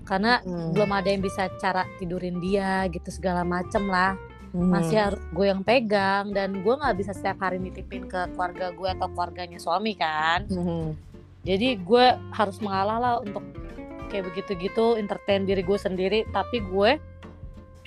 karena 0.06 0.42
Hmm. 0.42 0.74
belum 0.74 0.90
ada 0.90 1.06
yang 1.06 1.22
bisa 1.22 1.52
cara 1.58 1.86
tidurin 2.00 2.40
dia 2.40 2.88
gitu 2.88 3.12
segala 3.12 3.44
macem 3.44 3.86
lah 3.86 4.16
Hmm. 4.50 4.66
masih 4.66 4.98
harus 4.98 5.22
gue 5.30 5.46
yang 5.46 5.62
pegang 5.62 6.34
dan 6.34 6.66
gue 6.66 6.74
nggak 6.74 6.98
bisa 6.98 7.14
setiap 7.14 7.38
hari 7.40 7.62
nitipin 7.62 8.10
ke 8.10 8.34
keluarga 8.34 8.74
gue 8.74 8.90
atau 8.90 9.06
keluarganya 9.06 9.62
suami 9.62 9.94
kan 9.94 10.50
Mhm. 10.50 11.09
Jadi 11.42 11.78
gue 11.78 12.06
harus 12.30 12.58
mengalah 12.60 12.98
lah 12.98 13.14
untuk 13.20 13.44
kayak 14.08 14.28
begitu-gitu 14.28 14.96
entertain 14.96 15.44
diri 15.44 15.62
gue 15.62 15.76
sendiri. 15.76 16.26
Tapi 16.28 16.60
gue 16.62 16.98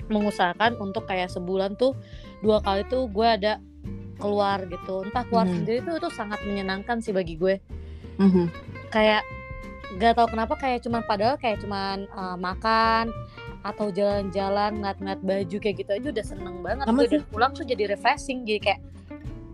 mengusahakan 0.07 0.77
untuk 0.79 1.05
kayak 1.05 1.29
sebulan 1.29 1.75
tuh 1.75 1.95
dua 2.41 2.59
kali 2.61 2.83
tuh 2.87 3.07
gue 3.07 3.25
ada 3.25 3.59
keluar 4.17 4.63
gitu. 4.65 5.03
Entah 5.03 5.25
keluar 5.25 5.45
Hmm. 5.45 5.57
sendiri 5.59 5.79
tuh 5.81 5.95
itu 5.97 6.09
sangat 6.11 6.41
menyenangkan 6.43 6.99
sih 6.99 7.11
bagi 7.11 7.37
gue. 7.37 7.59
Mhm. 8.13 8.45
kayak 8.89 9.25
gak 9.95 10.15
tau 10.15 10.29
kenapa 10.29 10.53
kayak 10.55 10.81
cuman 10.81 11.01
padahal 11.03 11.35
kayak 11.35 11.59
cuman 11.59 12.05
uh, 12.13 12.37
makan 12.37 13.09
atau 13.63 13.89
jalan-jalan 13.89 14.79
ngeliat-ngeliat 14.79 15.21
baju 15.23 15.57
kayak 15.59 15.77
gitu 15.79 15.91
aja 15.91 16.07
udah 16.11 16.27
seneng 16.27 16.57
banget. 16.61 16.85
Sama 16.85 17.01
dan 17.03 17.25
pulang 17.27 17.53
tuh 17.53 17.65
jadi 17.65 17.89
refreshing 17.89 18.45
jadi 18.45 18.61
kayak 18.61 18.81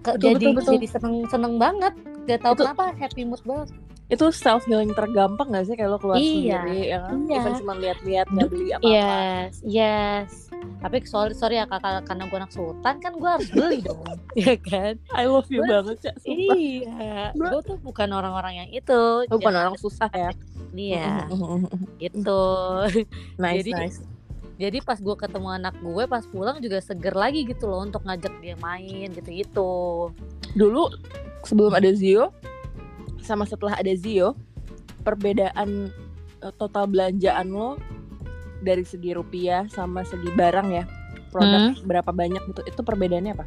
ke- 0.00 0.10
Betul, 0.12 0.26
jadi 0.28 0.44
betul, 0.44 0.52
betul. 0.58 0.72
jadi 0.74 0.86
seneng 0.90 1.14
seneng 1.28 1.54
banget. 1.56 1.94
Gak 2.26 2.38
tau 2.40 2.52
Itu- 2.52 2.66
kenapa 2.66 2.84
happy 2.92 3.22
mood 3.24 3.42
banget 3.42 3.68
itu 4.08 4.24
self 4.30 4.64
healing 4.64 4.90
tergampang 4.90 5.48
gak 5.48 5.64
sih 5.64 5.74
kayak 5.74 5.90
lo 5.90 5.98
keluar 5.98 6.16
Iya, 6.16 6.64
sendiri 6.64 6.80
ya 6.82 6.98
kan? 6.98 7.16
iya. 7.22 7.36
Even 7.38 7.52
cuma 7.56 7.72
lihat-lihat 7.76 8.26
nggak 8.26 8.48
beli 8.48 8.66
apa-apa. 8.70 8.88
Yes, 8.88 9.52
yes. 9.62 10.30
Tapi 10.78 10.96
sorry, 11.04 11.32
sorry 11.32 11.54
ya 11.54 11.64
kakak 11.64 12.02
karena 12.04 12.24
gue 12.24 12.38
anak 12.38 12.50
sultan 12.50 12.94
kan 12.96 13.12
gue 13.12 13.30
harus 13.30 13.48
beli 13.48 13.78
dong, 13.86 14.00
ya 14.32 14.56
kan? 14.58 14.96
I 15.12 15.24
love 15.24 15.46
you 15.48 15.60
Gua- 15.60 15.84
banget 15.84 15.96
Cak. 16.02 16.14
Iya, 16.24 17.30
gue 17.32 17.60
tuh 17.62 17.76
bukan 17.78 18.08
orang-orang 18.08 18.54
yang 18.58 18.68
itu. 18.70 19.00
Lo 19.22 19.28
bukan 19.30 19.44
Jangan- 19.46 19.60
orang 19.62 19.76
susah 19.76 20.08
ya. 20.08 20.30
Iya, 20.70 21.28
gitu. 22.02 22.42
nice, 23.36 23.60
Jadi- 23.62 23.74
nice. 23.74 24.00
Jadi 24.58 24.82
pas 24.82 24.98
gue 24.98 25.14
ketemu 25.14 25.48
anak 25.52 25.78
gue 25.78 26.04
pas 26.04 26.24
pulang 26.24 26.58
juga 26.58 26.80
seger 26.80 27.14
lagi 27.14 27.46
gitu 27.46 27.70
loh 27.70 27.78
untuk 27.78 28.02
ngajak 28.02 28.34
dia 28.40 28.58
main 28.58 29.06
gitu-gitu. 29.08 30.10
Dulu 30.50 30.90
sebelum 31.44 31.70
ada 31.72 31.86
Zio 31.92 32.34
sama 33.22 33.44
setelah 33.46 33.76
ada 33.78 33.92
Zio, 33.94 34.34
perbedaan 35.02 35.90
eh, 36.42 36.54
total 36.56 36.90
belanjaan 36.90 37.50
lo 37.50 37.78
dari 38.58 38.82
segi 38.82 39.14
rupiah 39.14 39.70
sama 39.70 40.02
segi 40.02 40.34
barang 40.34 40.68
ya, 40.74 40.84
produk 41.30 41.78
berapa 41.86 42.10
banyak 42.10 42.42
gitu, 42.50 42.60
itu 42.66 42.80
perbedaannya 42.82 43.32
apa? 43.38 43.46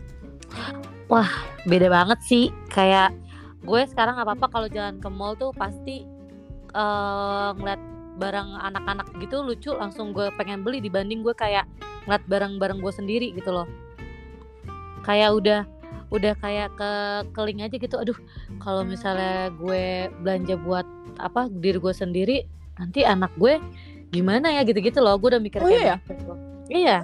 Beda 1.68 1.88
banget 1.92 2.20
sih. 2.24 2.50
Kayak 2.72 3.12
gue 3.62 3.82
sekarang 3.92 4.18
apa 4.18 4.34
apa 4.34 4.48
kalau 4.48 4.72
jalan 4.72 4.98
ke 4.98 5.10
mall 5.12 5.36
tuh 5.36 5.51
pasti 5.54 6.08
eh 6.72 7.50
ngeliat 7.60 7.82
barang 8.16 8.50
anak-anak 8.72 9.08
gitu 9.20 9.44
lucu 9.44 9.75
langsung 9.75 10.16
gue 10.16 10.32
pengen 10.40 10.63
beli 10.63 10.80
dibanding 10.80 11.20
gue 11.20 11.36
kayak 11.36 11.68
ngeliat 12.08 12.24
barang-barang 12.32 12.80
gue 12.80 12.94
sendiri 12.96 13.28
gitu 13.36 13.51
loh. 13.51 13.68
Kayak 15.04 15.36
udah 15.36 15.62
udah 16.12 16.36
kayak 16.38 16.70
ke 16.75 16.91
keling 17.32 17.63
aja 17.63 17.75
gitu. 17.80 17.96
Aduh, 17.96 18.20
kalau 18.60 18.84
misalnya 18.84 19.48
gue 19.56 20.12
belanja 20.20 20.60
buat 20.60 20.84
apa 21.18 21.48
diri 21.48 21.80
gue 21.80 21.94
sendiri, 21.96 22.38
nanti 22.75 23.08
anak 23.08 23.32
gue 23.39 23.58
gimana 24.12 24.51
ya 24.51 24.62
gitu-gitu 24.68 25.00
loh. 25.00 25.15
Gue 25.15 25.32
udah 25.34 25.41
mikir 25.41 25.63
Oh, 25.63 25.72
kayak 25.72 25.80
iya 25.80 25.88
ya? 25.88 25.96
begitu. 26.03 26.34
Iya. 26.68 26.98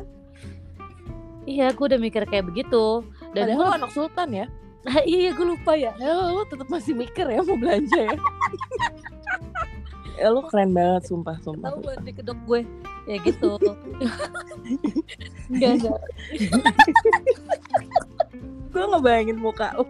Iya, 1.48 1.68
gue 1.72 1.86
udah 1.88 2.00
mikir 2.04 2.24
kayak 2.28 2.46
begitu. 2.52 3.08
Dan 3.32 3.48
Padahal 3.48 3.56
gue 3.56 3.64
lo 3.64 3.74
anak 3.80 3.92
sultan 3.96 4.30
ya. 4.36 4.46
Ah, 4.88 5.04
iya 5.04 5.32
gue 5.32 5.48
lupa 5.48 5.76
ya. 5.76 5.96
Ya 6.00 6.12
lo 6.12 6.44
tetap 6.44 6.68
masih 6.68 6.92
mikir 6.92 7.28
ya 7.28 7.40
mau 7.44 7.56
belanja 7.56 8.00
ya. 8.08 8.16
ya 10.16 10.28
lo 10.32 10.48
keren 10.48 10.72
banget 10.76 11.08
sumpah 11.08 11.36
sumpah. 11.40 11.76
Tahu 11.76 12.04
di 12.04 12.12
kedok 12.12 12.40
gue 12.44 12.60
ya 13.08 13.16
gitu. 13.24 13.56
Enggak 15.52 15.72
enggak. 15.80 15.96
gue 18.68 18.84
ngebayangin 18.86 19.38
muka 19.38 19.72
lo. 19.74 19.84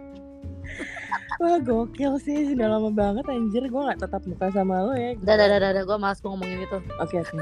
Wah 1.38 1.54
gokil 1.58 2.18
sih 2.18 2.50
Udah 2.50 2.66
lama 2.66 2.90
banget 2.90 3.22
anjir 3.30 3.62
Gue 3.64 3.78
gak 3.86 4.02
tetap 4.02 4.26
muka 4.26 4.50
sama 4.50 4.82
lo 4.82 4.90
ya 4.92 5.14
Udah, 5.14 5.34
udah, 5.38 5.46
udah, 5.54 5.70
udah, 5.70 5.84
gue 5.86 5.96
malas 5.96 6.18
gue 6.18 6.26
ngomongin 6.28 6.66
itu. 6.66 6.78
Oke 6.98 7.22
oke 7.22 7.34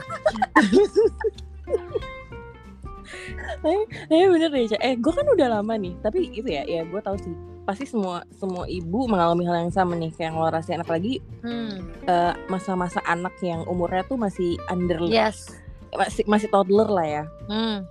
Tapi 3.56 3.72
tapi 4.04 4.24
bener 4.28 4.50
deh. 4.50 4.68
Eh 4.76 4.94
gue 4.94 5.12
kan 5.12 5.24
udah 5.24 5.48
lama 5.48 5.74
nih 5.78 5.94
Tapi 6.02 6.28
itu 6.28 6.44
ya 6.44 6.66
Ya 6.66 6.82
gue 6.82 7.00
tahu 7.00 7.16
sih 7.16 7.32
Pasti 7.64 7.88
semua 7.88 8.20
semua 8.30 8.66
ibu 8.66 9.06
mengalami 9.06 9.42
hal 9.42 9.64
yang 9.64 9.72
sama 9.72 9.94
nih 9.94 10.12
Kayak 10.12 10.28
yang 10.28 10.36
lo 10.36 10.48
rasain 10.50 10.80
Apalagi 10.80 11.24
Hmm. 11.40 11.78
eh, 12.04 12.34
masa-masa 12.46 12.98
anak 13.02 13.32
yang 13.40 13.62
umurnya 13.64 14.02
tuh 14.04 14.18
masih 14.18 14.58
under 14.66 14.98
Yes. 15.06 15.54
masih 15.94 16.26
masih 16.26 16.48
toddler 16.50 16.84
lah 16.86 17.06
ya 17.06 17.22
Hmm. 17.46 17.86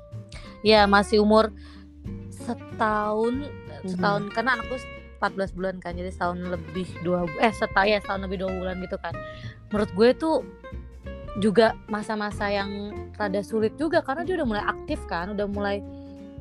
Ya 0.62 0.84
masih 0.86 1.18
umur 1.18 1.50
setahun 2.46 3.34
setahun 3.86 4.22
karena 4.34 4.58
anakku 4.58 4.78
14 5.18 5.58
bulan 5.58 5.76
kan 5.82 5.98
jadi 5.98 6.12
setahun 6.14 6.38
lebih 6.38 6.86
dua 7.02 7.26
eh 7.42 7.50
setahun 7.50 7.88
ya 7.90 7.98
setahun 8.04 8.22
lebih 8.30 8.46
dua 8.46 8.52
bulan 8.54 8.76
gitu 8.84 8.98
kan. 9.02 9.14
Menurut 9.74 9.92
gue 9.98 10.10
tuh 10.14 10.36
juga 11.42 11.76
masa-masa 11.92 12.48
yang 12.48 12.96
rada 13.20 13.42
sulit 13.44 13.76
juga 13.76 14.00
karena 14.00 14.24
dia 14.24 14.40
udah 14.40 14.48
mulai 14.48 14.64
aktif 14.64 15.00
kan 15.10 15.36
udah 15.36 15.48
mulai 15.52 15.84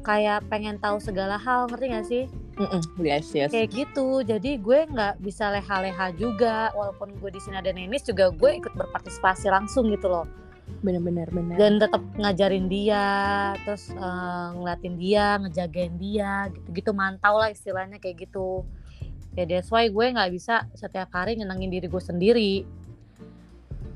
kayak 0.04 0.44
pengen 0.52 0.76
tahu 0.78 1.00
segala 1.00 1.40
hal 1.40 1.66
ngerti 1.72 1.86
gak 1.90 2.06
sih? 2.06 2.24
Mm-mm, 2.54 2.82
yes 3.02 3.34
yes. 3.34 3.50
Kayak 3.50 3.74
gitu 3.74 4.22
jadi 4.22 4.62
gue 4.62 4.78
nggak 4.86 5.18
bisa 5.18 5.50
leha-leha 5.50 6.14
juga 6.14 6.70
walaupun 6.78 7.10
gue 7.18 7.30
di 7.34 7.40
sini 7.42 7.58
ada 7.58 7.74
nenis 7.74 8.06
juga 8.06 8.30
gue 8.30 8.62
ikut 8.62 8.70
berpartisipasi 8.78 9.50
langsung 9.50 9.90
gitu 9.90 10.06
loh 10.06 10.28
bener-bener 10.84 11.28
bener. 11.32 11.56
Dan 11.56 11.80
tetap 11.80 12.04
ngajarin 12.20 12.68
dia 12.68 13.04
terus 13.64 13.88
eh, 13.92 14.48
ngeliatin 14.52 14.94
dia 15.00 15.26
ngejagain 15.40 15.94
dia 15.96 16.32
gitu-gitu. 16.52 16.90
Mantau 16.92 17.40
lah 17.40 17.48
istilahnya 17.48 17.96
kayak 17.96 18.28
gitu. 18.28 18.64
Ya 19.34 19.48
that's 19.48 19.72
why 19.72 19.88
gue 19.88 20.04
nggak 20.14 20.30
bisa 20.30 20.68
setiap 20.76 21.10
hari 21.10 21.40
nyenengin 21.40 21.72
diri 21.72 21.88
gue 21.88 22.02
sendiri. 22.02 22.54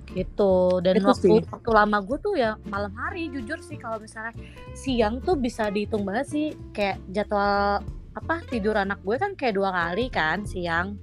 Gitu. 0.09 0.55
Dan 0.81 0.95
Itu 0.99 1.07
waktu 1.13 1.27
sih. 1.29 1.41
waktu 1.53 1.71
lama 1.71 1.99
gue 2.01 2.19
tuh 2.19 2.35
ya 2.41 2.57
malam 2.67 2.91
hari 2.97 3.29
jujur 3.29 3.61
sih 3.61 3.77
kalau 3.77 4.01
misalnya 4.01 4.33
siang 4.73 5.21
tuh 5.21 5.37
bisa 5.37 5.69
dihitung 5.69 6.09
banget 6.09 6.27
sih. 6.33 6.47
Kayak 6.73 7.05
jadwal 7.13 7.85
apa 8.17 8.43
tidur 8.51 8.75
anak 8.75 8.99
gue 9.05 9.15
kan 9.15 9.37
kayak 9.37 9.55
dua 9.61 9.71
kali 9.71 10.09
kan 10.09 10.49
siang. 10.49 10.97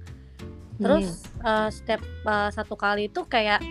Terus 0.76 1.24
eh, 1.40 1.68
setiap 1.70 2.02
eh, 2.04 2.50
satu 2.52 2.74
kali 2.74 3.08
itu 3.08 3.24
kayak 3.24 3.62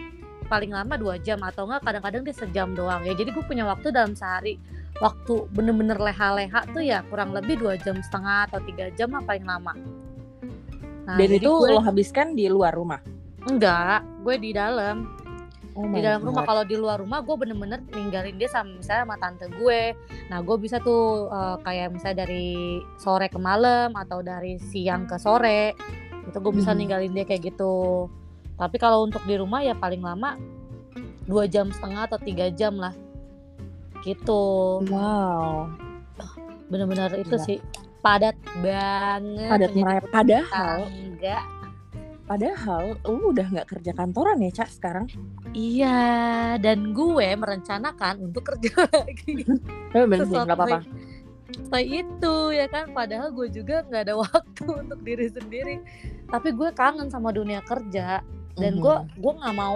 paling 0.45 0.71
lama 0.71 0.95
dua 0.95 1.15
jam 1.17 1.41
atau 1.41 1.65
enggak 1.65 1.81
kadang-kadang 1.83 2.21
dia 2.23 2.35
sejam 2.35 2.71
doang. 2.71 3.01
Ya 3.03 3.13
jadi 3.13 3.29
gue 3.29 3.43
punya 3.43 3.65
waktu 3.65 3.89
dalam 3.89 4.13
sehari. 4.13 4.57
Waktu 4.95 5.51
bener-bener 5.51 5.99
leha-leha 5.99 6.63
tuh 6.71 6.79
ya 6.79 7.03
kurang 7.11 7.35
lebih 7.35 7.59
dua 7.59 7.75
jam 7.75 7.99
setengah 7.99 8.47
atau 8.47 8.63
tiga 8.63 8.87
jam 8.95 9.11
lah 9.11 9.19
paling 9.21 9.43
lama. 9.43 9.75
Nah, 11.05 11.17
dan 11.19 11.29
itu 11.29 11.51
gue- 11.51 11.69
lo 11.69 11.79
habiskan 11.79 12.33
di 12.33 12.47
luar 12.47 12.73
rumah? 12.73 13.03
Enggak 13.45 14.01
gue 14.23 14.35
di 14.39 14.51
dalam. 14.51 15.05
Oh 15.75 15.83
di 15.91 15.99
dalam 15.99 16.23
rumah. 16.23 16.47
Kalau 16.47 16.63
di 16.63 16.79
luar 16.79 17.03
rumah 17.03 17.19
gue 17.19 17.35
bener-bener 17.35 17.83
ninggalin 17.91 18.39
dia 18.39 18.47
sama 18.47 18.79
misalnya 18.79 19.03
sama 19.03 19.15
tante 19.19 19.45
gue. 19.51 19.91
Nah 20.31 20.39
gue 20.39 20.55
bisa 20.55 20.79
tuh 20.79 21.27
eh, 21.27 21.57
kayak 21.61 21.91
misalnya 21.91 22.23
dari 22.23 22.79
sore 22.95 23.27
ke 23.27 23.35
malam 23.35 23.91
atau 23.91 24.23
dari 24.23 24.55
siang 24.57 25.03
ke 25.03 25.19
sore 25.19 25.75
itu 26.25 26.37
gue 26.39 26.53
bisa 26.55 26.71
Mhm. 26.71 26.77
ninggalin 26.79 27.11
dia 27.11 27.25
kayak 27.27 27.53
gitu 27.53 28.07
tapi 28.55 28.79
kalau 28.79 29.03
untuk 29.03 29.23
di 29.27 29.35
rumah 29.35 29.59
ya 29.59 29.75
paling 29.75 29.99
lama 29.99 30.39
dua 31.25 31.49
jam 31.49 31.73
setengah 31.73 32.07
atau 32.07 32.19
tiga 32.21 32.47
jam 32.53 32.77
lah. 32.77 32.93
Gitu. 34.05 34.43
Wow. 34.87 35.73
Bener-bener 36.69 37.11
itu 37.19 37.35
sih 37.41 37.57
padat 38.05 38.37
banget 38.61 39.49
padat 39.49 39.71
merayap. 39.73 40.03
Padahal 40.13 40.77
tangga. 40.85 41.39
Padahal 42.25 42.97
lu 43.05 43.29
udah 43.33 43.47
nggak 43.53 43.69
kerja 43.69 43.91
kantoran 43.93 44.41
ya 44.41 44.49
cak 44.61 44.69
sekarang? 44.73 45.05
Iya 45.53 46.01
dan 46.57 46.93
gue 46.93 47.27
merencanakan 47.37 48.29
untuk 48.29 48.49
kerja 48.53 48.85
lagi. 48.93 49.45
Tapi 49.93 50.05
bener 50.05 50.25
sih 50.25 50.37
nggak 50.37 50.57
apa-apa. 50.57 50.81
setelah 51.45 51.85
itu 51.85 52.35
ya 52.51 52.65
kan? 52.67 52.89
Padahal 52.93 53.29
gue 53.29 53.47
juga 53.53 53.85
nggak 53.85 54.01
ada 54.09 54.15
waktu 54.25 54.65
untuk 54.65 54.99
diri 55.05 55.27
sendiri. 55.29 55.75
Tapi 56.29 56.49
gue 56.53 56.69
kangen 56.73 57.09
sama 57.13 57.29
dunia 57.29 57.61
kerja 57.61 58.25
dan 58.55 58.79
gue 58.79 58.95
gue 59.19 59.33
nggak 59.35 59.55
mau 59.55 59.75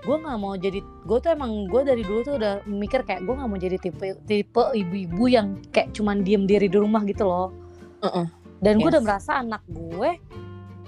gue 0.00 0.16
nggak 0.16 0.38
mau 0.40 0.54
jadi 0.56 0.80
gue 0.80 1.18
tuh 1.20 1.30
emang 1.36 1.68
gue 1.68 1.80
dari 1.84 2.00
dulu 2.00 2.20
tuh 2.24 2.34
udah 2.40 2.64
mikir 2.64 3.04
kayak 3.04 3.20
gue 3.28 3.34
nggak 3.36 3.50
mau 3.52 3.60
jadi 3.60 3.76
tipe 3.76 4.16
tipe 4.24 4.62
ibu-ibu 4.72 5.24
yang 5.28 5.60
kayak 5.68 5.92
cuman 5.92 6.24
diem 6.24 6.48
diri 6.48 6.72
di 6.72 6.78
rumah 6.80 7.04
gitu 7.04 7.28
loh. 7.28 7.52
Uh-uh. 8.00 8.24
dan 8.64 8.80
gue 8.80 8.88
udah 8.88 9.00
Yes. 9.04 9.08
merasa 9.08 9.30
anak 9.44 9.60
gue 9.68 10.10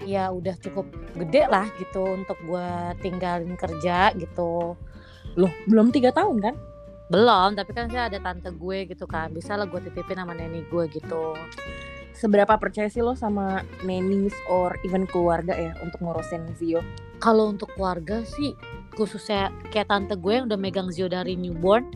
ya 0.09 0.33
udah 0.33 0.57
cukup 0.65 0.89
gede 1.13 1.45
lah 1.45 1.69
gitu 1.77 2.03
untuk 2.05 2.41
gue 2.49 2.69
tinggalin 3.05 3.53
kerja 3.55 4.17
gitu. 4.17 4.75
Loh 5.37 5.53
belum 5.69 5.93
tiga 5.93 6.09
tahun 6.13 6.41
kan? 6.41 6.55
Belum 7.13 7.53
tapi 7.53 7.77
kan 7.77 7.93
saya 7.93 8.09
ada 8.09 8.17
tante 8.17 8.49
gue 8.49 8.89
gitu 8.89 9.05
kan 9.05 9.29
bisa 9.29 9.61
lah 9.61 9.69
gue 9.69 9.81
titipin 9.85 10.25
sama 10.25 10.33
neni 10.33 10.65
gue 10.73 10.85
gitu. 10.89 11.37
Seberapa 12.17 12.57
percaya 12.57 12.89
sih 12.89 13.05
lo 13.05 13.13
sama 13.13 13.61
nannies 13.85 14.33
or 14.49 14.73
even 14.89 15.05
keluarga 15.05 15.53
ya 15.53 15.77
untuk 15.85 16.01
ngurusin 16.01 16.49
Zio 16.57 16.81
kalau 17.23 17.55
untuk 17.55 17.71
keluarga 17.79 18.27
sih 18.27 18.59
khususnya 18.99 19.55
kayak 19.71 19.89
tante 19.89 20.19
gue 20.19 20.33
yang 20.35 20.51
udah 20.51 20.59
megang 20.59 20.91
Zio 20.91 21.07
dari 21.07 21.39
newborn 21.39 21.87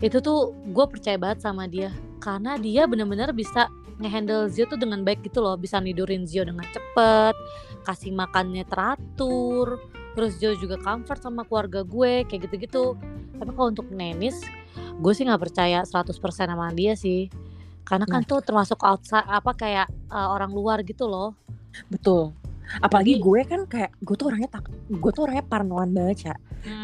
itu 0.00 0.18
tuh 0.18 0.56
gue 0.72 0.86
percaya 0.88 1.20
banget 1.20 1.44
sama 1.44 1.68
dia. 1.68 1.92
Karena 2.18 2.56
dia 2.56 2.88
bener-bener 2.88 3.30
bisa 3.36 3.68
ngehandle 4.00 4.48
Zio 4.50 4.64
tuh 4.66 4.80
dengan 4.80 5.04
baik 5.04 5.22
gitu 5.22 5.44
loh. 5.44 5.54
Bisa 5.54 5.78
nidurin 5.78 6.24
Zio 6.24 6.42
dengan 6.42 6.64
cepet 6.64 7.36
kasih 7.84 8.16
makannya 8.16 8.64
teratur 8.64 9.76
terus 10.16 10.40
Zio 10.40 10.56
juga 10.56 10.80
comfort 10.80 11.20
sama 11.20 11.44
keluarga 11.44 11.84
gue 11.84 12.24
kayak 12.26 12.48
gitu-gitu. 12.48 12.96
Tapi 13.36 13.50
kalau 13.52 13.68
untuk 13.70 13.86
nenis 13.92 14.40
gue 14.94 15.12
sih 15.12 15.28
nggak 15.28 15.42
percaya 15.44 15.84
100% 15.84 16.16
sama 16.16 16.72
dia 16.72 16.96
sih. 16.96 17.28
Karena 17.84 18.08
kan 18.08 18.24
tuh 18.24 18.40
termasuk 18.40 18.80
outside 18.80 19.28
apa 19.28 19.52
kayak 19.52 19.92
uh, 20.08 20.32
orang 20.32 20.50
luar 20.50 20.80
gitu 20.80 21.04
loh. 21.04 21.36
Betul 21.92 22.43
apalagi 22.80 23.16
Jadi- 23.16 23.24
gue 23.24 23.40
kan 23.44 23.60
kayak 23.64 23.90
gue 24.00 24.14
tuh 24.16 24.26
orangnya 24.32 24.50
tak 24.50 24.64
gue 24.88 25.10
tuh 25.12 25.22
orangnya 25.28 25.44
parnoan 25.44 25.90
banget 25.92 26.16
cak 26.28 26.38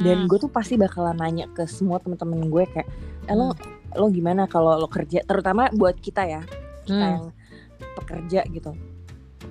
dan 0.05 0.29
gue 0.29 0.39
tuh 0.39 0.51
pasti 0.53 0.77
bakalan 0.77 1.17
nanya 1.17 1.49
ke 1.53 1.65
semua 1.65 1.97
temen-temen 1.99 2.47
gue 2.47 2.65
kayak 2.69 2.89
eh, 3.27 3.37
lo 3.37 3.57
lo 3.91 4.07
gimana 4.07 4.47
kalau 4.47 4.79
lo 4.79 4.87
kerja? 4.87 5.19
Terutama 5.27 5.67
buat 5.75 5.99
kita 5.99 6.23
ya 6.23 6.43
kita 6.87 6.95
Hmm. 6.95 7.11
yang 7.11 7.25
pekerja 7.99 8.41
gitu. 8.47 8.71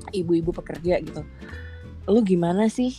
Ibu-ibu 0.09 0.55
pekerja 0.55 0.95
gitu. 1.03 1.27
Lu 2.07 2.23
gimana 2.23 2.71
sih 2.71 2.93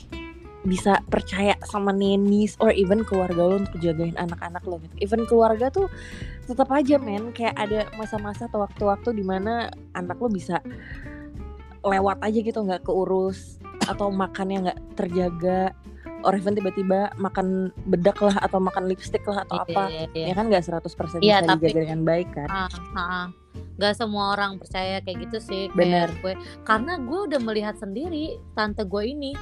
bisa 0.60 1.00
percaya 1.08 1.56
sama 1.64 1.88
nenis 1.88 2.52
or 2.60 2.68
even 2.68 3.00
keluarga 3.08 3.40
lo 3.40 3.56
untuk 3.56 3.80
jagain 3.80 4.12
anak-anak 4.14 4.60
lo? 4.68 4.76
Gitu. 4.84 4.94
Even 5.00 5.24
keluarga 5.24 5.72
tuh 5.72 5.88
tetap 6.44 6.68
aja 6.68 7.00
men 7.00 7.32
kayak 7.32 7.56
ada 7.56 7.88
masa-masa 7.96 8.44
atau 8.44 8.60
waktu-waktu 8.60 9.16
di 9.16 9.24
mana 9.24 9.72
anak 9.96 10.20
lo 10.20 10.28
bisa 10.28 10.60
lewat 11.82 12.20
aja 12.20 12.38
gitu 12.38 12.60
nggak 12.60 12.84
keurus 12.84 13.56
atau 13.84 14.08
makannya 14.08 14.68
nggak 14.68 14.80
terjaga. 14.94 15.72
Or 16.20 16.36
even 16.36 16.52
tiba-tiba 16.52 17.16
makan 17.16 17.72
bedak 17.88 18.20
lah 18.20 18.36
atau 18.44 18.60
makan 18.60 18.92
lipstick 18.92 19.24
lah 19.24 19.40
atau 19.40 19.56
Iya, 19.56 19.64
apa 19.64 19.82
iya, 19.88 20.04
iya. 20.12 20.24
ya 20.28 20.34
kan 20.36 20.44
nggak 20.52 20.64
100% 20.68 21.24
Iya, 21.24 21.40
bisa 21.40 21.48
tapi- 21.48 21.64
dijaga 21.64 21.80
dengan 21.80 22.02
baik 22.04 22.28
kan? 22.28 22.48
Ah, 22.52 22.68
ah, 22.68 23.00
ah. 23.00 23.26
Gak 23.80 23.96
semua 23.96 24.36
orang 24.36 24.60
percaya 24.60 25.00
kayak 25.00 25.16
gitu 25.24 25.38
sih 25.40 25.62
Bener. 25.72 26.12
gue. 26.20 26.36
Karena 26.60 27.00
gue 27.00 27.20
udah 27.24 27.40
melihat 27.40 27.74
sendiri 27.74 28.36
tante 28.52 28.84
gue 28.84 29.02
ini. 29.02 29.32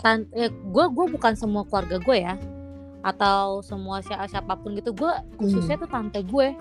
Tante 0.00 0.32
eh, 0.32 0.48
gue 0.48 0.84
gue 0.88 1.06
bukan 1.12 1.36
semua 1.36 1.68
keluarga 1.68 2.00
gue 2.00 2.16
ya. 2.18 2.40
Atau 3.04 3.60
semua 3.60 4.00
siapa 4.00 4.24
siapa 4.26 4.56
pun 4.56 4.72
gitu 4.74 4.90
gue 4.90 5.12
khususnya 5.36 5.76
tuh 5.76 5.86
tante 5.86 6.24
gue 6.24 6.56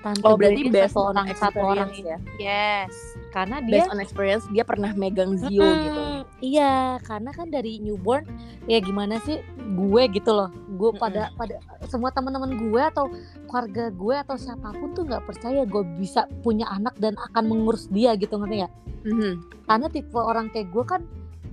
tante 0.00 0.24
oh 0.24 0.34
berarti 0.34 0.62
based 0.68 0.92
satu 0.92 1.00
on 1.00 1.08
orang 1.12 1.26
satu 1.36 1.58
orang 1.60 1.88
experience 1.92 2.04
ya 2.04 2.18
yes 2.40 2.94
karena 3.30 3.56
dia 3.62 3.72
based 3.72 3.90
on 3.92 3.98
experience 4.00 4.44
dia 4.50 4.64
pernah 4.64 4.90
megang 4.96 5.36
Zio 5.38 5.60
Mm-mm, 5.62 5.84
gitu 5.84 6.02
Iya, 6.40 6.96
karena 7.04 7.36
kan 7.36 7.52
dari 7.52 7.84
newborn 7.84 8.24
ya 8.64 8.80
gimana 8.80 9.20
sih 9.28 9.44
gue 9.76 10.02
gitu 10.08 10.32
loh. 10.32 10.48
Gue 10.80 10.88
Mm-mm. 10.88 10.96
pada 10.96 11.28
pada 11.36 11.60
semua 11.84 12.08
teman-teman 12.08 12.56
gue 12.56 12.80
atau 12.80 13.12
keluarga 13.44 13.92
gue 13.92 14.14
atau 14.16 14.36
siapa 14.40 14.72
pun 14.72 14.96
tuh 14.96 15.04
nggak 15.04 15.28
percaya 15.28 15.68
gue 15.68 15.84
bisa 16.00 16.24
punya 16.40 16.64
anak 16.72 16.96
dan 16.96 17.12
akan 17.28 17.44
mengurus 17.44 17.92
dia 17.92 18.16
gitu 18.16 18.40
ngerti 18.40 18.64
nggak? 18.64 18.72
Mhm. 19.04 19.32
Karena 19.68 19.86
tipe 19.92 20.16
orang 20.16 20.48
kayak 20.48 20.72
gue 20.72 20.84
kan 20.88 21.04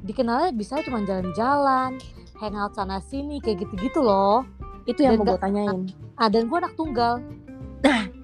dikenalnya 0.07 0.55
bisa 0.55 0.79
cuma 0.87 1.03
jalan-jalan, 1.03 1.99
hangout 2.39 2.71
sana 2.71 3.03
sini 3.03 3.43
kayak 3.43 3.67
gitu-gitu 3.67 3.99
loh. 3.99 4.47
itu 4.87 5.03
yang 5.03 5.19
Dan 5.19 5.27
mau 5.27 5.35
gue 5.35 5.39
tanyain 5.43 5.79
Ah, 6.15 6.31
dan 6.31 6.47
gue 6.47 6.57
anak 6.57 6.71
tunggal. 6.79 7.19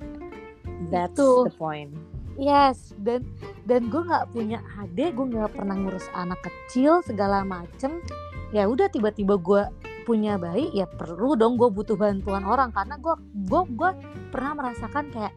that's 0.94 1.18
Gitu. 1.18 1.50
the 1.50 1.56
point. 1.58 1.90
Yes, 2.34 2.94
dan 2.98 3.26
dan 3.66 3.90
gue 3.90 4.02
nggak 4.02 4.30
punya 4.30 4.58
adik, 4.76 5.14
gue 5.14 5.26
nggak 5.28 5.54
pernah 5.54 5.74
ngurus 5.74 6.06
anak 6.14 6.42
kecil 6.42 7.02
segala 7.02 7.42
macem. 7.42 8.02
Ya 8.50 8.66
udah 8.66 8.90
tiba-tiba 8.90 9.38
gue 9.38 9.62
punya 10.04 10.38
bayi, 10.38 10.70
ya 10.74 10.86
perlu 10.86 11.34
dong 11.34 11.58
gue 11.58 11.70
butuh 11.70 11.94
bantuan 11.94 12.42
orang. 12.42 12.70
Karena 12.70 12.98
gue 12.98 13.14
gue 13.50 13.62
gue 13.74 13.92
pernah 14.30 14.54
merasakan 14.56 15.10
kayak 15.10 15.34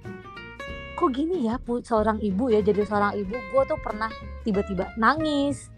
kok 0.96 1.12
gini 1.12 1.44
ya 1.44 1.60
seorang 1.60 2.16
ibu 2.18 2.48
ya 2.48 2.60
jadi 2.60 2.80
seorang 2.82 3.12
ibu. 3.14 3.36
Gue 3.52 3.62
tuh 3.64 3.80
pernah 3.80 4.08
tiba-tiba 4.40 4.88
nangis. 4.96 5.68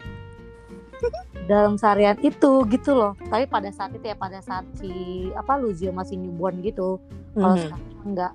Dalam 1.51 1.75
seharian 1.75 2.15
itu 2.19 2.63
gitu 2.67 2.91
loh. 2.95 3.19
Tapi 3.19 3.43
pada 3.43 3.67
saat 3.71 3.91
itu 3.91 4.03
ya 4.03 4.15
pada 4.15 4.39
saat 4.39 4.63
si 4.75 4.91
apa 5.35 5.59
Luzio 5.59 5.91
masih 5.91 6.15
newborn 6.15 6.63
gitu. 6.63 6.95
Kalau 7.35 7.55
Mhm. 7.55 7.61
sekarang 7.61 7.83
enggak 8.05 8.33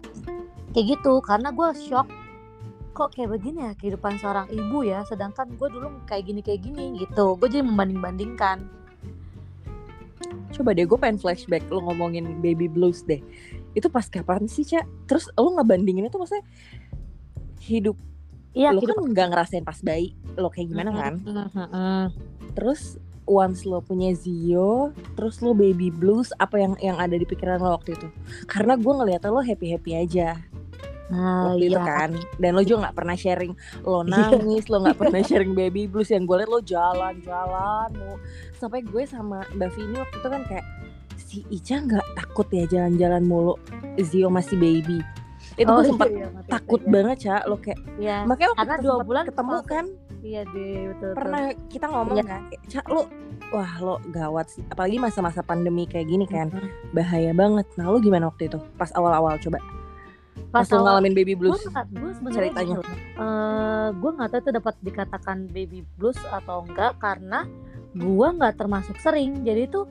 kayak 0.74 0.98
gitu 0.98 1.22
karena 1.22 1.54
gue 1.54 1.68
shock 1.78 2.10
kok 2.94 3.14
kayak 3.14 3.30
begini 3.38 3.70
ya 3.70 3.72
kehidupan 3.78 4.18
seorang 4.18 4.46
ibu 4.50 4.86
ya 4.86 5.06
sedangkan 5.06 5.54
gue 5.54 5.68
dulu 5.70 6.02
kayak 6.06 6.30
gini 6.30 6.40
kayak 6.42 6.60
gini 6.62 6.98
gitu 6.98 7.38
gue 7.38 7.48
jadi 7.48 7.62
membanding 7.62 8.02
bandingkan 8.02 8.66
Coba 10.54 10.70
deh 10.70 10.86
gue 10.86 10.98
pengen 10.98 11.18
flashback 11.18 11.66
lo 11.66 11.82
ngomongin 11.82 12.38
baby 12.38 12.70
blues 12.70 13.02
deh. 13.02 13.18
Itu 13.74 13.90
pas 13.90 14.06
kapan 14.06 14.46
sih, 14.46 14.62
Cak? 14.62 14.86
Terus 15.10 15.26
lo 15.34 15.50
ngebandingin 15.58 16.06
itu 16.06 16.14
maksudnya 16.14 16.46
hidup 17.64 17.98
iya 18.54 18.70
lo 18.70 18.78
kehidupan 18.78 19.10
kan 19.10 19.12
nggak 19.16 19.28
ngerasain 19.34 19.64
pas 19.66 19.80
bayi 19.82 20.14
lo 20.38 20.46
kayak 20.54 20.70
gimana 20.70 20.94
kan? 20.94 21.14
Mm-mm. 21.26 22.02
Terus 22.54 23.02
once 23.26 23.66
lo 23.66 23.82
punya 23.82 24.14
Zio, 24.14 24.94
terus 25.18 25.42
lo 25.42 25.58
baby 25.58 25.90
blues, 25.90 26.30
apa 26.38 26.60
yang 26.62 26.78
yang 26.78 27.02
ada 27.02 27.18
di 27.18 27.26
pikiran 27.26 27.58
lo 27.58 27.74
waktu 27.74 27.98
itu? 27.98 28.06
Karena 28.46 28.78
gue 28.78 28.92
ngeliatnya 28.94 29.34
lo 29.34 29.42
happy 29.42 29.74
happy 29.74 29.92
aja 29.98 30.38
nah 31.06 31.52
waktu 31.52 31.68
itu 31.68 31.76
iya. 31.76 31.84
kan, 31.84 32.10
dan 32.38 32.50
lo 32.52 32.62
juga 32.62 32.78
nggak 32.84 32.96
pernah 32.96 33.12
sharing 33.14 33.52
lo 33.82 34.00
nangis, 34.02 34.64
lo 34.66 34.80
nggak 34.80 34.96
pernah 34.96 35.20
sharing 35.28 35.52
baby 35.52 35.84
blues. 35.84 36.08
Yang 36.08 36.24
gue 36.24 36.36
liat 36.40 36.48
lo 36.48 36.60
jalan-jalan, 36.60 37.88
mau 37.92 38.14
sampai 38.54 38.80
gue 38.80 39.04
sama 39.04 39.44
Mbak 39.52 39.70
Vini 39.70 39.96
waktu 39.96 40.16
itu 40.16 40.28
kan 40.28 40.42
kayak 40.44 40.66
si 41.16 41.38
Ica 41.48 41.76
nggak 41.78 42.06
takut 42.14 42.48
ya 42.48 42.64
jalan-jalan 42.64 43.22
mulu, 43.22 43.54
Zio 44.00 44.28
masih 44.28 44.56
baby. 44.56 45.04
Itu 45.54 45.68
Oh, 45.68 45.78
gue 45.78 45.86
sempat 45.86 46.08
iya, 46.08 46.26
iya, 46.26 46.42
takut 46.48 46.80
iya. 46.80 46.90
banget 46.90 47.16
Cak, 47.20 47.42
lo 47.46 47.56
kayak 47.56 47.78
Iya. 47.94 48.16
makanya 48.24 48.48
waktu 48.50 48.60
Karena 48.64 48.76
dua 48.80 48.96
bulan 49.04 49.22
ketemu 49.24 49.52
pas- 49.52 49.68
kan 49.68 49.84
iya 50.24 50.40
deh 50.42 50.56
betul 50.88 50.88
betul. 50.88 51.12
pernah 51.14 51.42
kita 51.68 51.86
ngomong 51.86 52.16
Iya. 52.16 52.24
kan 52.24 52.40
kayak, 52.48 52.62
Cak 52.66 52.86
lo 52.88 53.02
wah 53.52 53.72
lo 53.78 53.94
gawat 54.08 54.46
sih. 54.48 54.64
Apalagi 54.66 54.96
masa-masa 54.98 55.44
pandemi 55.44 55.84
kayak 55.84 56.08
gini 56.08 56.24
kan 56.24 56.48
bahaya 56.90 57.30
banget. 57.30 57.68
Nah 57.76 57.86
lo 57.86 58.00
gimana 58.00 58.26
waktu 58.26 58.48
itu? 58.48 58.58
Pas 58.74 58.90
awal-awal 58.90 59.36
coba 59.38 59.60
pas, 60.54 60.70
awal 60.70 60.82
ngalamin 60.86 61.14
baby 61.18 61.34
blues 61.34 61.58
gue 61.66 62.30
ceritanya. 62.30 62.78
Eh, 63.18 63.88
gue 63.90 64.10
nggak 64.14 64.28
tahu 64.30 64.40
itu 64.46 64.50
dapat 64.54 64.74
dikatakan 64.86 65.36
baby 65.50 65.82
blues 65.98 66.18
atau 66.30 66.62
enggak 66.62 66.94
karena 67.02 67.42
gue 67.94 68.28
nggak 68.38 68.54
termasuk 68.54 68.94
sering 69.02 69.42
jadi 69.42 69.66
tuh 69.66 69.90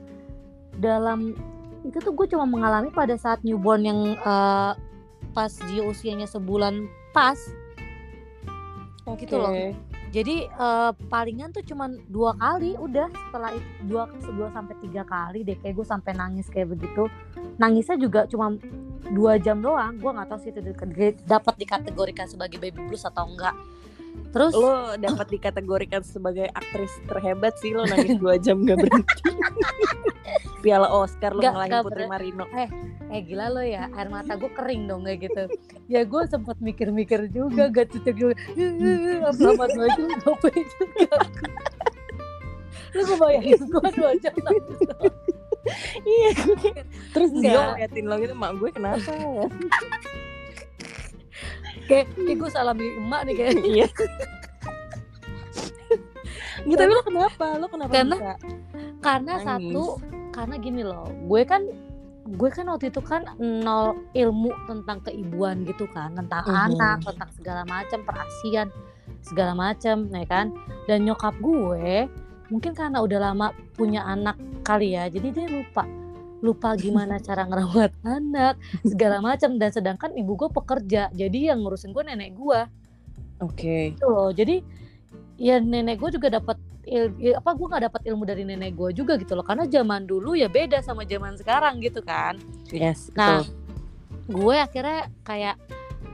dalam 0.80 1.36
itu 1.84 2.00
tuh 2.00 2.16
gue 2.16 2.26
cuma 2.32 2.48
mengalami 2.48 2.88
pada 2.88 3.12
saat 3.20 3.44
newborn 3.44 3.84
yang 3.84 4.00
eh, 4.16 4.72
pas 5.36 5.52
dia 5.68 5.84
usianya 5.84 6.24
sebulan 6.24 6.88
pas 7.12 7.36
gitu 9.20 9.36
loh. 9.36 9.52
Jadi 10.14 10.46
eh, 10.46 10.90
palingan 11.10 11.50
tuh 11.50 11.66
cuma 11.66 11.90
dua 12.06 12.38
kali 12.38 12.78
udah 12.78 13.10
setelah 13.10 13.50
itu 13.50 13.66
dua 13.90 14.06
dua 14.30 14.48
sampai 14.54 14.78
tiga 14.78 15.02
kali 15.02 15.42
deh 15.42 15.58
kayak 15.58 15.74
gue 15.74 15.86
sampai 15.86 16.14
nangis 16.14 16.46
kayak 16.46 16.70
begitu. 16.78 17.10
Nangisnya 17.58 17.98
juga 17.98 18.22
cuma 18.30 18.54
dua 19.10 19.36
jam 19.36 19.60
doang 19.60 20.00
gue 20.00 20.10
nggak 20.10 20.28
tahu 20.30 20.38
sih 20.40 20.50
itu 20.54 20.60
dapat 21.28 21.54
dikategorikan 21.60 22.24
sebagai 22.24 22.56
baby 22.56 22.80
blues 22.88 23.04
atau 23.04 23.28
enggak 23.28 23.52
terus? 24.32 24.52
Lo 24.54 24.94
dapat 24.96 25.26
dikategorikan 25.30 26.02
sebagai 26.02 26.48
aktris 26.52 26.90
terhebat 27.06 27.54
sih 27.60 27.74
lo 27.74 27.86
nangis 27.86 28.16
dua 28.18 28.38
jam 28.38 28.62
gak 28.62 28.78
berhenti. 28.80 29.30
Piala 30.64 30.88
Oscar 30.88 31.36
lo 31.36 31.44
ngalahin 31.44 31.70
nggak 31.70 31.84
Putri 31.84 32.04
Marino. 32.08 32.44
Eh 32.56 33.20
gila 33.22 33.52
lo 33.52 33.62
ya 33.62 33.92
air 33.92 34.08
mata 34.08 34.34
gue 34.34 34.50
kering 34.52 34.88
dong 34.88 35.04
kayak 35.04 35.28
gitu. 35.28 35.44
Ya 35.86 36.02
gue 36.02 36.22
sempat 36.26 36.56
mikir-mikir 36.58 37.28
juga 37.28 37.68
gak 37.68 37.92
cocok 37.92 38.14
juga. 38.16 38.34
Selamat 39.36 39.70
baju 39.76 40.02
ngapain 40.08 40.66
juga. 40.80 41.16
Lu 42.94 43.02
ngebayangin 43.04 43.60
gue 43.68 43.88
dua 43.92 44.12
jam 44.22 44.34
iya 46.04 46.30
gue 46.36 46.70
terus 47.12 47.30
dia 47.32 47.56
Enggak. 47.56 47.66
ngeliatin 47.74 48.04
lo 48.06 48.14
gitu 48.20 48.34
mak 48.36 48.52
gue 48.60 48.70
kenapa 48.72 49.10
ya 49.16 49.46
kayak, 51.84 52.06
kayak 52.14 52.36
gue 52.36 52.50
salah 52.50 52.72
emak 52.72 53.20
nih 53.24 53.34
kayak. 53.34 53.54
Iya. 53.74 53.86
Gitu 56.64 56.80
tapi 56.80 56.90
lo 56.90 57.02
kenapa? 57.02 57.46
Lo 57.58 57.66
kenapa 57.68 57.92
Karena- 57.92 58.16
bisa? 58.16 58.34
karena 59.04 59.32
Nangis. 59.36 59.44
satu 59.44 59.84
karena 60.32 60.54
gini 60.56 60.80
loh 60.80 61.04
gue 61.28 61.44
kan 61.44 61.60
gue 62.24 62.48
kan 62.48 62.64
waktu 62.66 62.88
itu 62.88 63.04
kan 63.04 63.28
nol 63.38 63.92
ilmu 64.10 64.48
tentang 64.64 65.04
keibuan 65.04 65.60
gitu 65.62 65.84
kan 65.86 66.16
tentang 66.16 66.40
Mhm. 66.42 66.56
anak 66.72 66.98
tentang 67.04 67.30
segala 67.36 67.62
macam 67.68 68.00
perasian 68.00 68.72
segala 69.20 69.52
macam 69.52 70.08
ya 70.08 70.24
kan? 70.24 70.56
Dan 70.88 71.04
nyokap 71.04 71.36
gue 71.36 72.08
mungkin 72.48 72.72
karena 72.72 73.04
udah 73.04 73.18
lama 73.20 73.46
punya 73.72 74.04
anak 74.04 74.36
kali 74.62 74.96
ya 74.96 75.04
jadi 75.06 75.28
dia 75.30 75.46
lupa 75.52 75.84
lupa 76.44 76.76
gimana 76.76 77.16
cara 77.18 77.48
ngerawat 77.48 77.96
anak 78.20 78.60
segala 78.84 79.18
macam 79.18 79.56
dan 79.56 79.72
sedangkan 79.72 80.12
ibu 80.12 80.36
gue 80.36 80.52
pekerja 80.52 81.08
jadi 81.10 81.56
yang 81.56 81.64
ngurusin 81.64 81.90
gue 81.90 82.04
nenek 82.04 82.36
gue 82.36 82.60
oke. 83.40 83.96
Gitu 83.96 84.04
loh. 84.04 84.30
Jadi 84.30 84.60
ya 85.36 85.58
nenek 85.58 85.98
gue 85.98 86.14
juga 86.14 86.30
dapat 86.30 86.54
il- 86.84 87.16
il- 87.18 87.36
apa 87.36 87.50
gue 87.50 87.66
nggak 87.66 87.84
dapat 87.88 88.02
ilmu 88.06 88.22
dari 88.22 88.44
nenek 88.44 88.72
gue 88.72 88.92
juga 88.92 89.16
gitu 89.16 89.34
loh. 89.34 89.42
Karena 89.42 89.64
zaman 89.64 90.04
dulu 90.04 90.36
ya 90.36 90.46
beda 90.46 90.80
sama 90.80 91.02
zaman 91.04 91.34
sekarang 91.34 91.80
gitu 91.80 92.00
kan. 92.00 92.36
Yes 92.70 93.08
Nah, 93.12 93.42
betul. 93.42 93.50
gue 94.30 94.56
akhirnya 94.56 95.00
kayak 95.24 95.56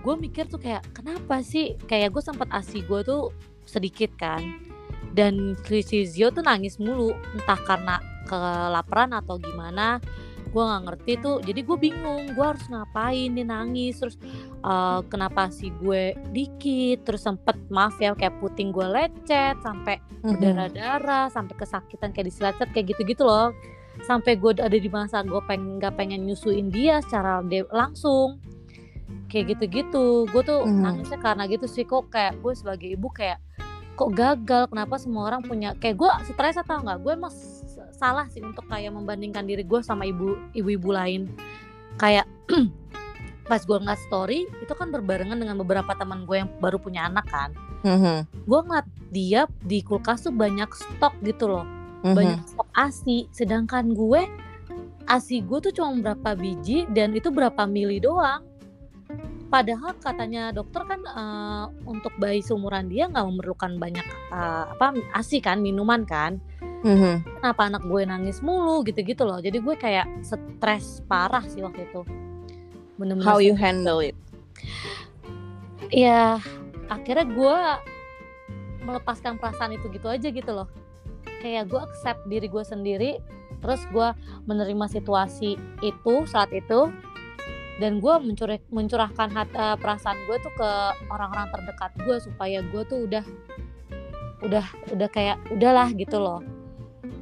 gue 0.01 0.14
mikir 0.16 0.49
tuh 0.49 0.59
kayak 0.59 0.87
kenapa 0.95 1.45
sih? 1.45 1.77
Kayak 1.85 2.16
gue 2.16 2.23
sempat 2.25 2.49
asi 2.51 2.81
gue 2.81 3.01
tuh 3.03 3.31
sedikit 3.66 4.14
kan. 4.16 4.40
Dan 5.11 5.59
si 5.66 6.07
Zio 6.07 6.31
tuh 6.31 6.40
nangis 6.40 6.79
mulu 6.79 7.11
entah 7.35 7.59
karena 7.66 7.99
kelaparan 8.25 9.13
atau 9.13 9.37
gimana 9.37 10.01
gue 10.43 10.59
nggak 10.59 10.83
ngerti 10.83 11.13
tuh. 11.17 11.39
Jadi 11.39 11.61
gue 11.63 11.77
bingung 11.79 12.23
gue 12.29 12.43
harus 12.45 12.67
ngapain 12.67 13.31
dia 13.31 13.47
nangis 13.47 13.95
terus 13.97 14.19
eh, 14.61 15.01
kenapa 15.07 15.47
sih 15.49 15.71
gue 15.73 16.03
dikit 16.29 17.07
terus 17.07 17.23
sempet 17.23 17.55
maaf 17.69 17.95
ya 17.97 18.13
kayak 18.13 18.35
puting 18.37 18.71
gue 18.71 18.83
lecet 18.85 19.55
sampai 19.59 20.03
Mhm. 20.21 20.37
berdarah-darah 20.37 21.27
sampai 21.29 21.55
kesakitan 21.55 22.11
kayak 22.11 22.27
disilat 22.27 22.59
kayak 22.59 22.91
gitu-gitu 22.91 23.23
loh. 23.23 23.55
Sampai 24.03 24.35
gue 24.35 24.53
ada 24.53 24.73
di 24.73 24.89
masa 24.89 25.23
gue 25.23 25.39
pengen 25.41 25.79
nggak 25.79 25.95
pengen 25.95 26.25
nyusuin 26.25 26.67
dia 26.69 26.99
secara 27.01 27.41
de- 27.43 27.71
langsung. 27.71 28.43
Kayak 29.27 29.55
gitu-gitu. 29.55 30.27
Gue 30.27 30.43
tuh 30.43 30.67
Mhm. 30.67 30.83
nangisnya 30.83 31.19
karena 31.19 31.47
gitu 31.47 31.65
sih 31.65 31.85
kok 31.85 32.11
kayak 32.11 32.37
gue 32.37 32.53
sebagai 32.53 32.91
ibu 32.91 33.07
kayak 33.09 33.39
kok 33.95 34.11
gagal? 34.11 34.67
Kenapa 34.67 34.99
semua 34.99 35.29
orang 35.29 35.41
punya 35.41 35.73
kayak 35.75 35.95
gue 35.95 36.11
stres 36.27 36.57
atau 36.57 36.81
nggak? 36.81 36.99
Gue 36.99 37.13
emang 37.15 37.31
salah 38.01 38.25
sih 38.33 38.41
untuk 38.41 38.65
kayak 38.65 38.97
membandingkan 38.97 39.45
diri 39.45 39.61
gue 39.61 39.85
sama 39.85 40.09
ibu 40.09 40.41
ibu-ibu 40.57 40.89
lain 40.89 41.29
kayak 42.01 42.25
pas 43.51 43.61
gue 43.61 43.77
ngeliat 43.77 44.01
story 44.09 44.49
itu 44.63 44.73
kan 44.73 44.89
berbarengan 44.89 45.37
dengan 45.37 45.61
beberapa 45.61 45.93
teman 45.93 46.25
gue 46.25 46.41
yang 46.41 46.49
baru 46.59 46.81
punya 46.81 47.05
anak 47.05 47.29
kan 47.29 47.53
Mhm. 47.81 48.45
gue 48.45 48.61
ngeliat 48.61 48.87
dia 49.09 49.41
di 49.61 49.81
kulkas 49.81 50.25
tuh 50.25 50.33
banyak 50.33 50.69
stok 50.69 51.17
gitu 51.21 51.49
loh 51.49 51.65
Mhm. 52.01 52.17
banyak 52.17 52.41
stok 52.47 52.69
asi 52.73 53.29
sedangkan 53.31 53.93
gue 53.93 54.25
asi 55.05 55.41
gue 55.41 55.59
tuh 55.61 55.73
cuma 55.73 55.93
berapa 55.97 56.33
biji 56.33 56.89
dan 56.89 57.13
itu 57.13 57.29
berapa 57.29 57.65
mili 57.65 57.99
doang 57.99 58.45
padahal 59.51 59.99
katanya 59.99 60.55
dokter 60.55 60.87
kan 60.87 61.01
eh, 61.03 61.65
untuk 61.85 62.15
bayi 62.17 62.41
seumuran 62.41 62.87
dia 62.87 63.11
nggak 63.11 63.27
memerlukan 63.27 63.77
banyak 63.77 64.07
eh, 64.31 64.65
apa 64.71 64.95
asi 65.13 65.43
kan 65.43 65.59
minuman 65.61 66.07
kan. 66.07 66.39
Mhm. 66.81 67.45
kenapa 67.45 67.69
anak 67.69 67.85
gue 67.85 68.09
nangis 68.09 68.41
mulu 68.41 68.81
gitu-gitu 68.89 69.29
loh. 69.29 69.37
Jadi 69.37 69.61
gue 69.61 69.77
kayak 69.77 70.25
stres 70.25 71.05
parah 71.05 71.45
sih 71.45 71.61
waktu 71.61 71.85
itu. 71.85 72.01
Bener-bener 72.97 73.29
How 73.29 73.37
you 73.37 73.53
handle 73.53 74.01
it? 74.01 74.17
ya 75.91 76.39
akhirnya 76.89 77.27
gue 77.27 77.57
melepaskan 78.87 79.37
perasaan 79.37 79.77
itu 79.77 79.93
gitu 79.93 80.09
aja 80.09 80.29
gitu 80.33 80.51
loh. 80.57 80.73
Kayak 81.45 81.69
gue 81.69 81.81
accept 81.85 82.25
diri 82.33 82.49
gue 82.49 82.65
sendiri 82.65 83.21
terus 83.61 83.85
gue 83.93 84.09
menerima 84.49 84.89
situasi 84.89 85.61
itu 85.85 86.15
saat 86.25 86.49
itu 86.49 86.89
dan 87.81 87.97
gue 87.99 88.14
mencuri, 88.21 88.61
mencurahkan 88.69 89.29
hat, 89.33 89.49
eh, 89.57 89.77
perasaan 89.81 90.21
gue 90.29 90.37
tuh 90.45 90.53
ke 90.53 90.71
orang-orang 91.09 91.49
terdekat 91.49 91.90
gue 92.05 92.16
supaya 92.21 92.61
gue 92.61 92.83
tuh 92.85 93.09
udah 93.09 93.25
udah 94.40 94.64
udah 94.93 95.09
kayak 95.09 95.37
udahlah 95.53 95.88
gitu 95.93 96.16
loh 96.16 96.40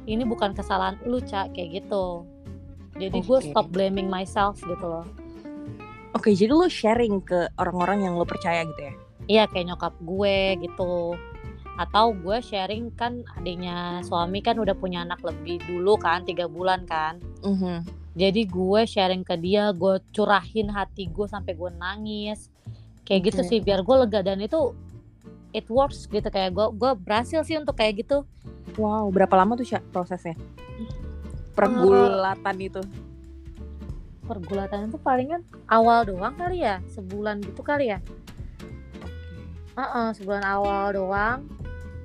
ini 0.07 0.23
bukan 0.23 0.55
kesalahan 0.55 0.95
lu 1.03 1.19
cak 1.19 1.51
kayak 1.55 1.83
gitu 1.83 2.23
jadi 2.95 3.17
gue 3.23 3.39
Oke. 3.39 3.51
stop 3.51 3.67
blaming 3.71 4.07
myself 4.07 4.59
gitu 4.59 4.83
loh 4.83 5.07
Oke, 6.09 6.33
jadi 6.33 6.49
lo 6.49 6.65
sharing 6.65 7.21
ke 7.21 7.53
orang-orang 7.61 8.01
yang 8.01 8.17
lo 8.17 8.25
percaya 8.25 8.65
gitu 8.65 8.81
ya? 8.81 8.93
Iya 9.29 9.43
kayak 9.45 9.65
nyokap 9.69 9.93
gue 10.01 10.57
gitu 10.57 11.13
atau 11.77 12.11
gue 12.11 12.37
sharing 12.41 12.89
kan 12.97 13.21
adiknya 13.37 14.01
suami 14.03 14.41
kan 14.41 14.57
udah 14.57 14.73
punya 14.75 15.05
anak 15.05 15.21
lebih 15.21 15.61
dulu 15.63 15.95
kan 16.01 16.25
tiga 16.27 16.49
bulan 16.49 16.83
kan 16.89 17.21
Mhm. 17.45 17.85
Jadi 18.17 18.41
gue 18.49 18.81
sharing 18.89 19.21
ke 19.21 19.37
dia 19.37 19.69
gue 19.69 20.01
curahin 20.09 20.73
hati 20.73 21.05
gue 21.09 21.27
sampai 21.29 21.53
gue 21.53 21.69
nangis. 21.77 22.49
Kayak 23.05 23.33
gitu 23.33 23.41
Oke. 23.45 23.49
sih 23.49 23.59
biar 23.61 23.85
gue 23.85 23.95
lega. 24.05 24.25
Dan 24.25 24.41
itu 24.41 24.73
it 25.53 25.69
works 25.69 26.09
gitu. 26.09 26.25
Kayak 26.25 26.57
gue 26.57 26.67
gue 26.73 26.91
berhasil 26.97 27.45
sih 27.45 27.57
untuk 27.57 27.77
kayak 27.77 28.05
gitu. 28.05 28.25
Wow, 28.77 29.13
berapa 29.13 29.33
lama 29.37 29.57
tuh 29.57 29.65
prosesnya? 29.93 30.37
Pergulatan 31.53 32.57
itu. 32.61 32.81
pergulatan 34.29 34.93
itu 34.93 35.01
palingan 35.01 35.41
awal 35.65 36.05
doang 36.05 36.37
kali 36.37 36.61
ya? 36.61 36.77
Sebulan 36.93 37.41
gitu 37.41 37.65
kali 37.65 37.89
ya? 37.89 37.97
Heeh, 39.73 40.07
sebulan 40.13 40.45
awal 40.45 40.93
doang. 40.93 41.49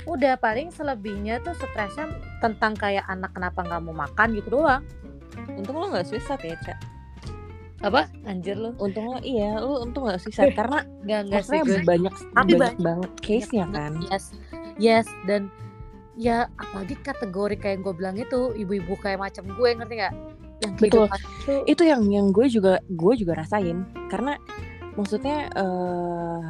Udah 0.08 0.40
paling 0.40 0.72
selebihnya 0.72 1.44
tuh 1.44 1.52
stresnya 1.52 2.08
tentang 2.40 2.80
kayak 2.80 3.04
anak 3.12 3.28
kenapa 3.36 3.60
nggak 3.60 3.82
mau 3.84 4.08
makan 4.08 4.40
gitu 4.40 4.56
doang 4.56 4.80
Untung 5.50 5.76
lo 5.76 5.86
gak 5.88 6.04
suicide 6.04 6.42
ya, 6.42 6.56
Cak. 6.62 6.78
apa 7.82 8.08
anjir 8.24 8.56
lu 8.56 8.72
Untung 8.78 9.04
lo 9.06 9.18
iya, 9.20 9.56
lo 9.56 9.80
untung 9.80 10.06
gak 10.06 10.16
suicide 10.18 10.52
karena 10.52 10.80
nggak 11.02 11.20
nggak 11.28 11.42
sih 11.42 11.60
banyak 11.82 12.14
Tapi 12.32 12.52
banyak 12.54 12.56
banyak- 12.56 12.80
banget 12.80 13.10
case-nya 13.20 13.64
banget, 13.66 13.76
kan. 13.76 13.92
yes 14.08 14.24
yes 14.78 15.06
dan 15.24 15.52
ya 16.14 16.48
apalagi 16.56 16.96
kategori 16.98 17.56
kayak 17.56 17.74
yang 17.74 17.82
gue 17.82 17.94
bilang 17.94 18.16
itu 18.16 18.40
ibu-ibu 18.54 18.94
kayak 18.96 19.20
macam 19.20 19.44
gue 19.46 19.68
ngerti 19.70 19.94
nggak 19.96 20.14
yang 20.60 20.72
Betul. 20.76 21.10
itu 21.10 21.52
Itu 21.66 21.82
yang 21.82 22.02
yang 22.08 22.26
gue 22.30 22.46
juga 22.46 22.80
gue 22.86 23.12
juga 23.14 23.36
rasain 23.36 23.82
karena 24.08 24.40
maksudnya 24.94 25.50
eh 25.52 26.42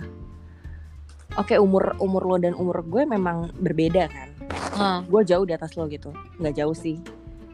Oke 1.35 1.59
umur 1.59 1.99
umur 1.99 2.23
lo 2.25 2.37
dan 2.37 2.55
umur 2.55 2.79
gue 2.85 3.03
memang 3.03 3.51
berbeda 3.57 4.07
kan. 4.07 4.29
ah, 4.73 4.99
Gue 5.03 5.27
jauh 5.27 5.43
di 5.43 5.51
atas 5.51 5.75
lo 5.75 5.91
gitu, 5.91 6.15
nggak 6.39 6.55
jauh 6.55 6.71
sih. 6.71 7.03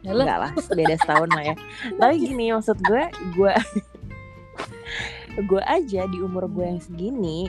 Ya 0.01 0.11
lu 0.11 0.21
Enggak 0.23 0.39
lah, 0.39 0.51
beda 0.69 0.95
setahun 0.97 1.29
lah 1.29 1.43
ya. 1.43 1.55
Tapi 1.95 2.13
gini 2.19 2.49
maksud 2.49 2.77
gue, 2.81 3.03
gue 3.33 3.53
gue 5.39 5.61
aja 5.63 6.01
di 6.05 6.17
umur 6.19 6.51
gue 6.51 6.65
yang 6.67 6.81
segini, 6.81 7.47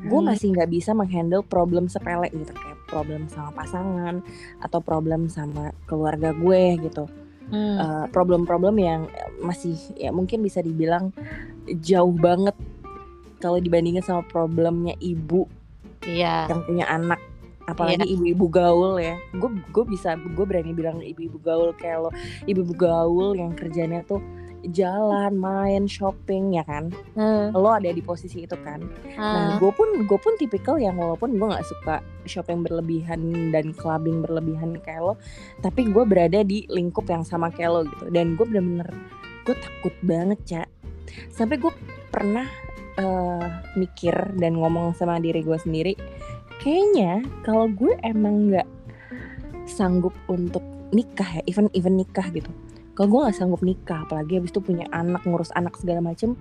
gue 0.00 0.18
Hmm. 0.18 0.28
masih 0.28 0.56
nggak 0.56 0.70
bisa 0.70 0.96
menghandle 0.96 1.44
problem 1.44 1.84
sepele 1.86 2.32
gitu 2.32 2.50
kayak 2.50 2.78
problem 2.88 3.28
sama 3.28 3.52
pasangan 3.52 4.24
atau 4.58 4.80
problem 4.80 5.28
sama 5.28 5.70
keluarga 5.84 6.32
gue 6.32 6.80
gitu. 6.80 7.04
Hmm, 7.50 7.76
Eh, 7.76 8.04
problem-problem 8.14 8.78
yang 8.78 9.00
masih 9.42 9.74
ya 9.98 10.14
mungkin 10.14 10.38
bisa 10.38 10.62
dibilang 10.62 11.10
jauh 11.82 12.14
banget 12.14 12.54
kalau 13.42 13.58
dibandingin 13.58 14.06
sama 14.06 14.22
problemnya 14.22 14.94
ibu 15.02 15.50
iya 16.06 16.46
yang 16.46 16.62
punya 16.62 16.86
anak 16.86 17.18
apalagi 17.70 18.06
ibu-ibu 18.06 18.46
gaul 18.50 18.98
ya. 18.98 19.16
Gue 19.38 19.50
gue 19.70 19.84
bisa 19.86 20.18
gue 20.18 20.44
berani 20.46 20.74
bilang 20.74 20.98
ibu-ibu 21.00 21.38
gaul 21.40 21.70
kayak 21.78 22.08
lo 22.08 22.10
ibu-ibu 22.44 22.74
gaul 22.74 23.38
yang 23.38 23.54
kerjanya 23.54 24.02
tuh 24.04 24.20
jalan 24.68 25.40
main 25.40 25.88
shopping 25.88 26.60
ya 26.60 26.64
kan? 26.68 26.92
Hmm, 27.16 27.56
lo 27.56 27.72
ada 27.72 27.88
di 27.88 28.04
posisi 28.04 28.44
itu 28.44 28.56
kan? 28.60 28.84
Nah 29.16 29.56
ah, 29.56 29.56
gue 29.56 29.72
pun 29.72 30.04
gue 30.04 30.18
pun 30.20 30.36
tipikal 30.36 30.76
yang 30.76 31.00
walaupun 31.00 31.40
gue 31.40 31.46
nggak 31.48 31.64
suka 31.64 32.04
shopping 32.28 32.60
berlebihan 32.60 33.50
dan 33.54 33.72
clubbing 33.72 34.20
berlebihan 34.20 34.76
kayak 34.84 35.00
lo 35.00 35.14
tapi 35.64 35.88
gue 35.88 36.04
berada 36.04 36.44
di 36.44 36.68
lingkup 36.68 37.08
yang 37.08 37.24
sama 37.24 37.48
kayak 37.48 37.70
lo 37.72 37.80
gitu. 37.88 38.12
Dan 38.12 38.36
gue 38.36 38.44
bener-bener 38.44 38.92
gue 39.48 39.56
takut 39.56 39.94
banget 40.04 40.38
cak 40.44 40.68
sampai 41.32 41.56
gue 41.58 41.72
pernah 42.12 42.46
eh, 43.00 43.46
mikir 43.74 44.14
dan 44.36 44.60
ngomong 44.60 44.92
sama 44.94 45.18
diri 45.18 45.40
gue 45.40 45.58
sendiri 45.58 45.94
kayaknya 46.60 47.24
kalau 47.42 47.66
gue 47.72 47.96
emang 48.04 48.52
nggak 48.52 48.68
sanggup 49.64 50.12
untuk 50.28 50.62
nikah 50.92 51.40
ya 51.40 51.42
even 51.48 51.72
even 51.72 51.96
nikah 51.96 52.28
gitu. 52.30 52.52
Kalau 52.94 53.08
gue 53.08 53.20
nggak 53.26 53.38
sanggup 53.40 53.62
nikah 53.64 54.04
apalagi 54.04 54.36
habis 54.36 54.52
itu 54.52 54.60
punya 54.60 54.84
anak 54.92 55.24
ngurus 55.24 55.50
anak 55.56 55.74
segala 55.80 56.04
macem 56.04 56.36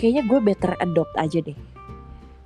kayaknya 0.00 0.24
gue 0.24 0.38
better 0.40 0.72
adopt 0.80 1.12
aja 1.20 1.44
deh. 1.44 1.58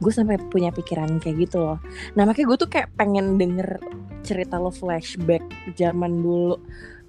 Gue 0.03 0.11
sampai 0.11 0.43
punya 0.51 0.75
pikiran 0.75 1.23
kayak 1.23 1.47
gitu 1.47 1.63
loh. 1.63 1.79
Nah 2.19 2.27
makanya 2.27 2.47
gue 2.51 2.59
tuh 2.59 2.71
kayak 2.73 2.91
pengen 2.99 3.39
denger 3.39 3.79
cerita 4.27 4.59
lo 4.59 4.75
flashback 4.75 5.47
zaman 5.79 6.27
dulu. 6.27 6.59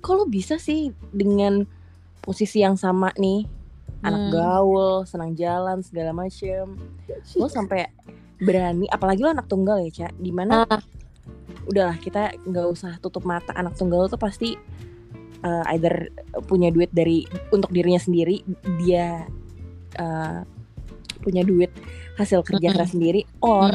Kalau 0.04 0.30
bisa 0.30 0.62
sih 0.62 0.94
dengan 1.10 1.66
posisi 2.22 2.62
yang 2.62 2.78
sama 2.78 3.10
nih? 3.18 3.50
Anak 4.04 4.30
Hmm. 4.30 4.34
gaul 4.36 5.08
senang 5.08 5.32
jalan 5.34 5.80
segala 5.80 6.12
macem. 6.12 6.76
Lo 7.40 7.48
sampai 7.48 7.88
berani 8.44 8.86
apalagi 8.92 9.24
lo 9.24 9.32
anak 9.32 9.48
tunggal 9.48 9.80
ya 9.82 10.04
cak 10.04 10.14
di 10.20 10.32
mana 10.36 10.68
Ah. 10.68 10.82
udahlah 11.64 11.96
kita 11.98 12.36
nggak 12.44 12.68
usah 12.68 13.00
tutup 13.00 13.24
mata 13.24 13.56
anak 13.56 13.74
tunggal 13.80 14.12
tuh 14.12 14.20
pasti 14.20 14.60
uh, 15.42 15.64
either 15.72 16.12
punya 16.46 16.68
duit 16.70 16.92
dari 16.92 17.24
untuk 17.56 17.72
dirinya 17.72 18.00
sendiri 18.00 18.44
dia 18.84 19.24
uh, 19.96 20.44
punya 21.24 21.40
duit 21.48 21.72
hasil 22.20 22.44
kerja 22.44 22.76
keras 22.76 22.92
sendiri 22.92 23.24
or 23.40 23.72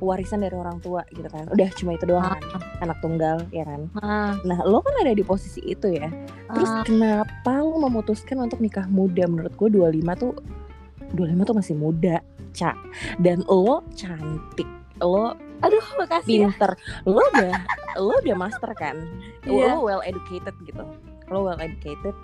warisan 0.00 0.40
dari 0.40 0.56
orang 0.56 0.80
tua 0.80 1.04
gitu 1.12 1.28
kan. 1.28 1.44
Udah 1.52 1.68
cuma 1.76 1.92
itu 1.96 2.04
doang 2.08 2.24
Ah. 2.24 2.36
kan 2.36 2.60
anak 2.80 2.98
tunggal 3.04 3.36
ya 3.52 3.64
kan. 3.68 3.80
Ah, 4.00 4.32
nah 4.48 4.60
lo 4.64 4.80
kan 4.80 4.96
ada 5.00 5.12
di 5.12 5.24
posisi 5.24 5.60
itu 5.64 5.92
ya. 5.92 6.08
Terus 6.52 6.70
ah. 6.72 6.84
kenapa 6.84 7.60
lo 7.60 7.76
memutuskan 7.80 8.40
untuk 8.40 8.60
nikah 8.60 8.84
muda? 8.88 9.24
Menurut 9.28 9.52
gue 9.56 9.68
25 9.68 10.00
tuh 10.16 10.32
25 11.16 11.48
tuh 11.48 11.56
masih 11.56 11.74
muda 11.76 12.20
cak 12.52 12.76
dan 13.22 13.42
lo 13.46 13.84
cantik. 13.94 14.68
Lo 15.00 15.36
aduh 15.60 15.86
makasih 16.00 16.46
ya. 16.46 16.48
pinter. 16.48 16.72
Lo 17.08 17.20
udah 17.34 17.54
lo 18.00 18.12
udah 18.20 18.36
master 18.36 18.70
kan? 18.76 18.96
Iya. 19.44 19.76
lo 19.76 19.86
well 19.86 20.02
educated 20.04 20.54
gitu. 20.64 20.84
Lo 21.28 21.46
well 21.46 21.60
educated. 21.60 22.16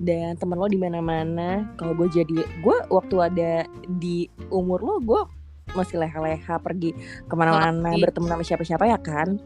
Dan 0.00 0.40
temen 0.40 0.56
lo 0.56 0.66
di 0.68 0.80
mana 0.80 1.04
mana 1.04 1.68
kalau 1.76 1.92
gue 1.92 2.08
jadi 2.08 2.44
gue 2.64 2.76
waktu 2.88 3.16
ada 3.20 3.52
di 4.00 4.28
umur 4.48 4.80
lo 4.80 4.96
gue 5.00 5.22
masih 5.72 5.98
leha-leha 5.98 6.60
pergi 6.60 6.94
ke 7.26 7.34
mana-mana 7.34 7.92
bertemu 7.96 8.26
sama 8.30 8.42
siapa-siapa 8.44 8.84
ya 8.88 8.98
kan? 9.00 9.36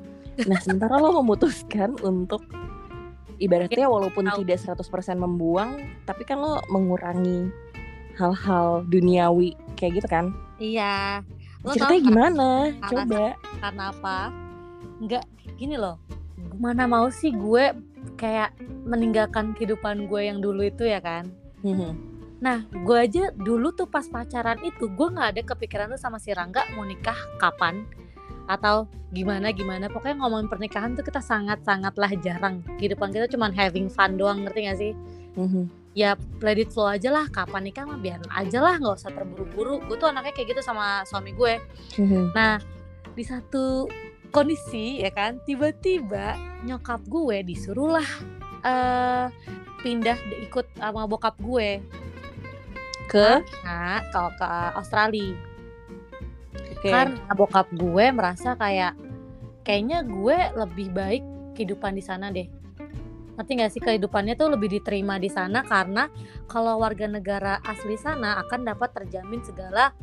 Nah 0.47 0.59
sementara 0.63 1.01
lo 1.03 1.11
memutuskan 1.19 1.99
untuk 2.07 2.47
ibaratnya 3.39 3.87
walaupun 3.87 4.27
tidak 4.43 4.59
100% 4.59 4.83
membuang 5.19 5.79
tapi 6.05 6.27
kan 6.27 6.43
lo 6.43 6.59
mengurangi 6.71 7.51
hal-hal 8.19 8.83
duniawi 8.91 9.55
kayak 9.79 10.03
gitu 10.03 10.09
kan? 10.11 10.35
Iya. 10.59 11.23
Lo 11.63 11.73
ceritanya 11.75 12.03
gimana? 12.03 12.49
Alasan- 12.83 12.91
coba. 12.91 13.25
karena 13.63 13.85
apa? 13.95 14.19
Nggak 14.99 15.25
gini 15.55 15.77
loh. 15.79 15.97
Mana 16.59 16.91
mau 16.91 17.07
sih 17.09 17.31
gue 17.31 17.71
kayak 18.19 18.55
meninggalkan 18.83 19.55
kehidupan 19.55 20.11
gue 20.11 20.21
yang 20.27 20.43
dulu 20.43 20.67
itu 20.67 20.83
ya 20.87 20.99
kan? 20.99 21.31
Mhm. 21.63 22.07
nah 22.39 22.63
gue 22.71 22.95
aja 22.95 23.35
dulu 23.35 23.75
tuh 23.75 23.91
pas 23.91 24.07
pacaran 24.07 24.63
itu 24.63 24.87
gue 24.87 25.09
nggak 25.11 25.29
ada 25.35 25.43
kepikiran 25.43 25.91
tuh 25.91 25.99
sama 25.99 26.23
si 26.23 26.31
Rangga 26.31 26.63
mau 26.79 26.87
nikah 26.87 27.19
kapan? 27.43 27.83
Atau 28.47 28.87
gimana 29.11 29.51
gimana? 29.51 29.91
Pokoknya 29.91 30.23
ngomongin 30.23 30.47
pernikahan 30.47 30.95
tuh 30.95 31.03
kita 31.03 31.19
sangat 31.19 31.67
sangatlah 31.67 32.15
jarang. 32.23 32.63
Kehidupan 32.79 33.11
kita 33.11 33.27
cuma 33.27 33.51
having 33.51 33.91
fun 33.91 34.15
doang 34.15 34.47
ngerti 34.47 34.71
gak 34.71 34.79
sih 34.79 34.93
Mhm. 35.39 35.63
ya 35.95 36.15
let 36.43 36.59
it 36.59 36.71
flow 36.71 36.87
aja 36.87 37.11
lah. 37.11 37.27
Kapan 37.31 37.71
nikah 37.71 37.87
mah 37.87 37.99
biar 37.99 38.19
aja 38.31 38.59
lah. 38.59 38.75
Nggak 38.79 38.99
usah 39.03 39.11
terburu-buru. 39.15 39.83
Gue 39.87 39.97
tuh 39.99 40.11
anaknya 40.11 40.35
kayak 40.35 40.59
gitu 40.59 40.63
sama 40.63 41.03
suami 41.07 41.31
gue. 41.33 41.59
Mhm. 41.99 42.35
nah 42.35 42.59
di 43.15 43.23
satu 43.23 43.87
kondisi 44.31 45.01
ya 45.03 45.11
kan 45.11 45.41
tiba-tiba 45.43 46.37
nyokap 46.63 47.01
gue 47.09 47.43
disuruh 47.43 47.99
lah 47.99 48.09
eh 48.63 49.27
pindah 49.83 50.19
ikut 50.45 50.67
sama 50.77 51.07
bokap 51.07 51.35
gue 51.39 51.79
Ke 53.09 53.41
nah 53.65 54.05
ke, 54.05 54.21
ke 54.37 54.49
Australia. 54.77 55.33
Oke. 56.79 56.91
karena 56.95 57.33
bokap 57.35 57.67
gue 57.75 58.05
merasa 58.15 58.55
kayak 58.55 58.95
kayaknya 59.67 60.07
gue 60.07 60.37
lebih 60.55 60.95
baik 60.95 61.25
kehidupan 61.59 61.99
di 61.99 62.05
sana 62.07 62.31
deh 62.31 62.47
ngerti 63.39 63.53
gak 63.55 63.71
sih? 63.71 63.81
Kehidupannya 63.81 64.35
tuh 64.35 64.51
lebih 64.51 64.67
diterima 64.69 65.15
di 65.17 65.31
sana 65.31 65.63
karena 65.63 66.11
kalau 66.51 66.83
warga 66.83 67.07
negara 67.07 67.63
asli 67.63 67.95
sana 67.95 68.43
akan 68.43 68.67
dapat 68.67 68.91
terjamin 68.93 69.39
segala 69.47 69.95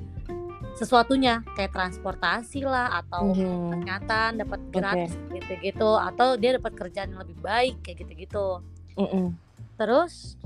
sesuatunya 0.76 1.39
kayak 1.56 1.71
transportasi 1.71 2.63
lah 2.63 3.00
atau 3.00 3.32
Mhm. 3.32 3.80
kesehatan 3.80 4.30
dapat 4.39 4.60
gratis 4.71 5.15
gitu-gitu 5.32 5.91
atau 5.95 6.36
dia 6.36 6.56
dapat 6.56 6.76
kerjaan 6.76 7.15
yang 7.15 7.21
lebih 7.24 7.39
baik 7.39 7.76
kayak 7.84 8.08
gitu-gitu. 8.08 8.63
Mhm. 8.95 9.36
terus 9.76 10.39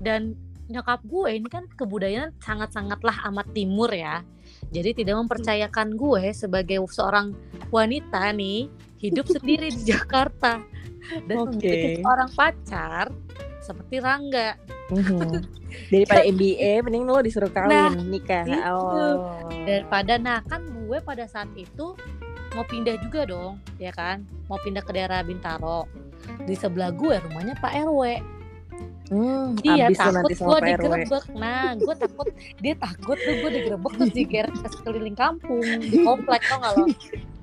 dan 0.00 0.32
nyokap 0.72 1.04
gue 1.04 1.36
ini 1.36 1.44
kan 1.52 1.68
kebudayaan 1.68 2.32
sangat-sangatlah 2.40 3.28
amat 3.28 3.52
timur 3.52 3.92
ya. 3.92 4.24
Jadi 4.72 5.04
tidak 5.04 5.20
mempercayakan 5.20 6.00
gue 6.00 6.32
sebagai 6.32 6.80
seorang 6.88 7.36
wanita 7.68 8.32
nih 8.32 8.72
hidup 8.96 9.28
sendiri 9.28 9.68
di 9.68 9.82
Jakarta 9.92 10.64
dan 11.24 11.36
Oke. 11.38 11.54
memiliki 11.56 11.88
seorang 11.98 12.30
pacar 12.30 13.04
seperti 13.60 13.96
Rangga 13.98 14.56
Mhm. 14.90 15.60
Daripada 15.94 16.26
MBA, 16.26 16.82
mending 16.82 17.06
lo 17.06 17.22
disuruh 17.22 17.46
kawin 17.48 17.70
Nah, 17.70 17.94
nikah. 17.94 18.42
itu. 18.42 18.58
Oh. 18.58 19.46
daripada 19.60 20.16
nah 20.16 20.42
kan 20.42 20.66
gue 20.66 20.98
pada 20.98 21.24
saat 21.24 21.46
itu 21.54 21.94
mau 22.50 22.64
pindah 22.64 22.98
juga 22.98 23.22
dong 23.24 23.62
ya 23.76 23.90
kan 23.90 24.20
mau 24.48 24.58
pindah 24.58 24.80
ke 24.80 24.90
daerah 24.90 25.22
Bintaro 25.22 25.86
di 26.42 26.52
sebelah 26.52 26.90
gue 26.90 27.14
rumahnya 27.20 27.54
Pak 27.56 27.72
RW 27.84 28.02
Hmm, 29.06 29.58
Dia 29.58 29.90
takut 29.90 30.30
gue 30.30 30.58
digerebek. 30.64 31.24
Nah, 31.34 31.74
gue 31.74 31.94
takut 31.98 32.30
dia 32.56 32.78
takut 32.78 33.18
tuh 33.18 33.34
gue 33.36 33.50
digerebek 33.52 33.92
terus 33.92 34.12
digeret 34.12 34.54
ke 34.54 34.68
sekeliling 34.70 35.14
kampung 35.14 35.66
di 35.82 35.98
komplek 36.00 36.38
tau 36.46 36.62
gak 36.62 36.72
lo? 36.72 36.86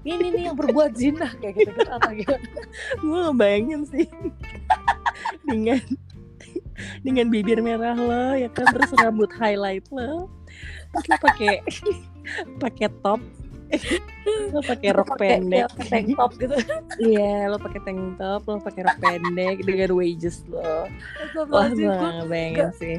Ini 0.07 0.25
nih 0.31 0.43
yang 0.47 0.55
berbuat 0.55 0.95
zina 0.95 1.27
kayak 1.35 1.55
gitu 1.57 1.71
gitu 1.75 1.91
apa 1.91 2.09
gitu. 2.15 2.31
gue 3.03 3.19
ngebayangin 3.27 3.81
sih. 3.85 4.07
Dengan 5.47 5.79
dengan 7.01 7.25
bibir 7.27 7.57
merah 7.57 7.97
lo 7.97 8.37
ya 8.37 8.47
kan 8.53 8.69
terus 8.69 8.93
rambut 8.95 9.27
highlight 9.35 9.83
lo. 9.91 10.31
Terus 10.93 11.05
lo 11.05 11.17
pakai 11.19 11.53
pakai 12.61 12.87
top. 13.01 13.19
Lo 14.55 14.63
pakai 14.63 14.95
rok 14.95 15.11
Pakai- 15.11 15.43
pendek. 15.43 15.67
ya, 15.67 15.67
tank 15.91 16.07
top 16.15 16.31
gitu. 16.39 16.55
iya 17.03 17.51
lo 17.51 17.59
pakai 17.59 17.81
tank 17.83 18.15
top 18.15 18.41
lo 18.45 18.63
pakai 18.63 18.81
rok 18.85 18.97
pendek 18.97 19.57
dengan 19.59 19.91
wages 19.91 20.45
lo. 20.47 20.87
Wah 21.49 21.67
gue 21.67 21.83
gue 21.83 22.09
ngebayangin 22.23 22.71
sih 22.77 22.95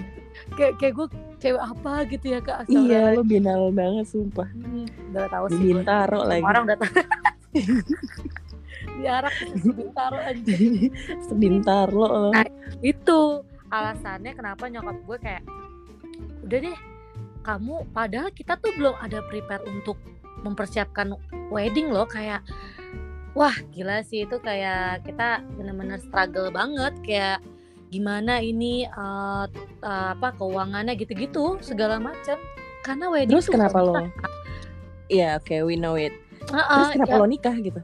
kayak 0.57 0.75
kayak 0.81 0.95
gue 0.97 1.07
cewek 1.39 1.63
apa 1.63 1.93
gitu 2.09 2.27
ya 2.35 2.41
kak. 2.43 2.67
iya 2.67 3.15
lo 3.15 3.23
binal 3.23 3.71
banget 3.71 4.07
sumpah 4.09 4.49
Hmm, 4.51 4.87
udah 5.13 5.27
tahu 5.31 5.47
sih. 5.53 5.63
Bintaro 5.71 6.21
lagi 6.27 6.43
Orang 6.43 6.63
udah 6.67 6.77
tahu. 6.79 6.93
Diarak 8.99 9.35
ke 9.35 9.71
Bintaro 9.71 10.19
aja. 10.19 10.55
sebintar 11.31 11.87
lo 11.95 12.07
lo 12.09 12.31
Nah, 12.35 12.47
itu 12.83 13.43
alasannya 13.69 14.33
kenapa 14.35 14.67
nyokap 14.67 14.97
gue 15.05 15.19
kayak 15.21 15.43
udah 16.43 16.59
deh 16.65 16.79
kamu 17.45 17.75
padahal 17.93 18.29
kita 18.33 18.57
tuh 18.59 18.73
belum 18.77 18.97
ada 18.99 19.21
prepare 19.29 19.63
untuk 19.69 19.97
mempersiapkan 20.43 21.13
wedding 21.49 21.93
loh 21.93 22.09
kayak 22.09 22.41
wah 23.37 23.53
gila 23.71 24.01
sih 24.03 24.25
itu 24.25 24.37
kayak 24.41 25.05
kita 25.05 25.45
bener-bener 25.55 26.01
struggle 26.01 26.49
banget 26.49 26.95
kayak 27.05 27.39
gimana 27.88 28.38
ini 28.38 28.85
eh, 28.85 29.44
apa 29.83 30.29
keuangannya 30.37 30.94
gitu-gitu 30.96 31.59
segala 31.61 31.98
macam. 31.98 32.37
Karena 32.85 33.11
wedding 33.12 33.37
terus 33.37 33.48
tuh 33.48 33.59
kenapa 33.59 33.79
lo? 33.83 33.94
Iya 35.09 35.40
oke 35.40 35.64
we 35.64 35.74
know 35.74 35.96
it. 35.96 36.12
Ah, 36.53 36.81
terus 36.81 37.01
kenapa 37.01 37.12
ya, 37.16 37.20
lo 37.20 37.27
nikah 37.29 37.57
gitu? 37.59 37.81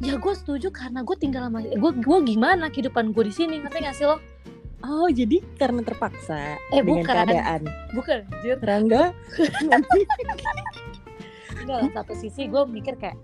Ya 0.00 0.14
gue 0.16 0.34
setuju 0.34 0.70
karena 0.70 1.02
gue 1.02 1.16
tinggal 1.18 1.50
sama 1.50 1.62
gue 1.62 1.92
gue 1.98 2.18
gimana 2.24 2.70
kehidupan 2.70 3.12
gue 3.14 3.24
di 3.26 3.34
sini 3.34 3.58
ngerti 3.62 3.78
gak 3.82 3.94
sih 3.94 4.06
lo? 4.06 4.18
Oh 4.80 5.12
jadi 5.12 5.44
karena 5.60 5.84
terpaksa 5.84 6.56
Eh, 6.72 6.80
dengan 6.80 7.04
bukan. 7.04 7.12
keadaan. 7.12 7.60
Bukan 7.92 8.18
anjir 8.32 8.56
Rangga? 8.64 9.12
Enggak 11.60 11.78
lah 11.84 11.90
satu 12.00 12.14
sisi 12.16 12.48
gue 12.48 12.62
mikir 12.64 12.96
kayak 12.96 13.18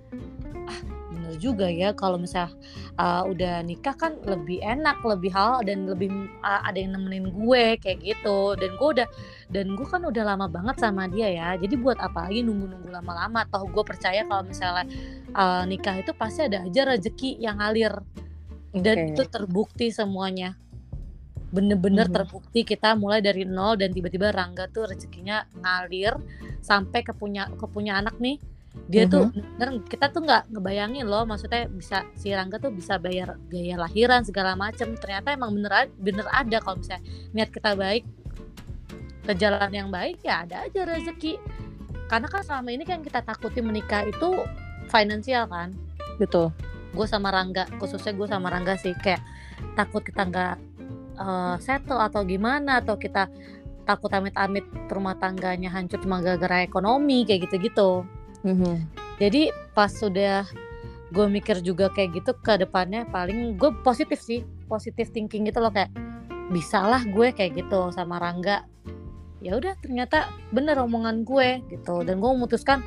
ah 0.68 0.80
bener 1.26 1.42
juga 1.42 1.66
ya 1.66 1.90
kalau 1.90 2.22
misalnya 2.22 2.54
uh, 3.02 3.26
udah 3.26 3.66
nikah 3.66 3.98
kan 3.98 4.14
lebih 4.22 4.62
enak 4.62 5.02
lebih 5.02 5.34
hal 5.34 5.66
dan 5.66 5.90
lebih 5.90 6.06
uh, 6.46 6.62
ada 6.62 6.78
yang 6.78 6.94
nemenin 6.94 7.34
gue 7.34 7.74
kayak 7.82 7.98
gitu. 7.98 8.54
Dan 8.54 8.78
gue 8.78 8.88
udah 9.02 9.08
dan 9.50 9.74
gue 9.74 9.86
kan 9.90 10.06
udah 10.06 10.22
lama 10.22 10.46
banget 10.46 10.78
sama 10.78 11.10
dia 11.10 11.26
ya. 11.34 11.48
Jadi 11.58 11.74
buat 11.74 11.98
apa 11.98 12.30
lagi 12.30 12.46
nunggu-nunggu 12.46 12.94
lama-lama? 12.94 13.42
Toh 13.50 13.66
gue 13.66 13.82
percaya 13.82 14.22
kalau 14.22 14.46
misalnya 14.46 14.86
uh, 15.34 15.66
nikah 15.66 15.98
itu 15.98 16.14
pasti 16.14 16.46
ada 16.46 16.62
aja 16.62 16.86
rezeki 16.86 17.42
yang 17.42 17.58
ngalir. 17.58 17.98
Dan 18.70 18.96
Oke. 19.02 19.10
itu 19.18 19.22
terbukti 19.26 19.86
semuanya. 19.90 20.54
Bener-bener 21.50 22.06
Mhm. 22.06 22.14
terbukti 22.14 22.60
kita 22.62 22.94
mulai 22.94 23.18
dari 23.18 23.42
nol 23.42 23.80
dan 23.80 23.90
tiba-tiba 23.90 24.30
Rangga 24.30 24.70
tuh 24.70 24.86
rezekinya 24.86 25.42
ngalir 25.58 26.14
sampai 26.60 27.00
ke 27.02 27.16
punya 27.16 27.48
ke 27.54 27.66
punya 27.70 27.96
anak 27.98 28.18
nih 28.20 28.36
dia 28.86 29.10
tuh 29.10 29.34
bener 29.34 29.82
kita 29.82 30.14
tuh 30.14 30.22
nggak 30.22 30.54
ngebayangin 30.54 31.10
loh 31.10 31.26
maksudnya 31.26 31.66
bisa 31.66 32.06
si 32.14 32.30
Rangga 32.30 32.62
tuh 32.62 32.70
bisa 32.70 33.02
bayar 33.02 33.34
biaya 33.50 33.82
lahiran 33.82 34.22
segala 34.22 34.54
macem. 34.54 34.94
Ternyata 34.94 35.34
emang 35.34 35.50
bener 35.58 35.90
bener 35.98 36.26
ada 36.30 36.62
kalau 36.62 36.78
misalnya 36.78 37.02
niat 37.34 37.50
kita 37.50 37.74
baik 37.74 38.06
ke 39.26 39.32
jalan 39.34 39.70
yang 39.74 39.88
baik 39.90 40.22
ya 40.22 40.46
ada 40.46 40.70
aja 40.70 40.86
rezeki. 40.86 41.34
Karena 42.06 42.30
kan 42.30 42.46
selama 42.46 42.70
ini 42.70 42.86
kan 42.86 43.02
kita 43.02 43.26
takutin 43.26 43.66
menikah 43.66 44.06
itu 44.06 44.46
finansial 44.86 45.50
kan? 45.50 45.74
Betul. 46.22 46.54
Gue 46.94 47.10
sama 47.10 47.34
Rangga 47.34 47.66
khususnya 47.82 48.14
gue 48.14 48.30
sama 48.30 48.54
Rangga 48.54 48.78
sih 48.78 48.94
kayak 48.94 49.18
takut 49.74 50.06
kita 50.06 50.30
nggak 50.30 50.56
eh, 51.18 51.56
settle 51.58 51.98
atau 51.98 52.22
gimana 52.22 52.78
atau 52.78 52.94
kita 52.94 53.26
takut 53.82 54.10
amit-amit 54.14 54.66
rumah 54.90 55.18
tangganya 55.18 55.70
hancur 55.74 56.02
cuma 56.02 56.18
gara-gara 56.18 56.62
ekonomi 56.66 57.22
kayak 57.22 57.50
gitu-gitu 57.50 58.02
Mhm. 58.46 58.87
jadi 59.18 59.50
pas 59.74 59.90
sudah 59.90 60.46
gue 61.11 61.26
mikir 61.26 61.59
juga 61.61 61.90
kayak 61.90 62.11
gitu 62.14 62.32
ke 62.37 62.56
depannya 62.56 63.02
paling 63.06 63.54
gue 63.54 63.70
positif 63.82 64.18
sih 64.18 64.40
positif 64.66 65.11
thinking 65.11 65.46
gitu 65.46 65.59
loh 65.59 65.70
kayak 65.70 65.90
bisa 66.48 66.78
lah 66.80 67.02
gue 67.02 67.30
kayak 67.30 67.59
gitu 67.59 67.90
sama 67.90 68.18
Rangga 68.18 68.62
ya 69.38 69.54
udah 69.54 69.74
ternyata 69.78 70.26
bener 70.50 70.78
omongan 70.78 71.22
gue 71.22 71.62
gitu 71.68 72.02
dan 72.02 72.18
gue 72.18 72.30
memutuskan 72.30 72.82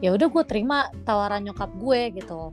ya 0.00 0.12
udah 0.12 0.28
gue 0.28 0.44
terima 0.44 0.92
tawaran 1.04 1.44
nyokap 1.44 1.72
gue 1.74 2.00
gitu 2.14 2.52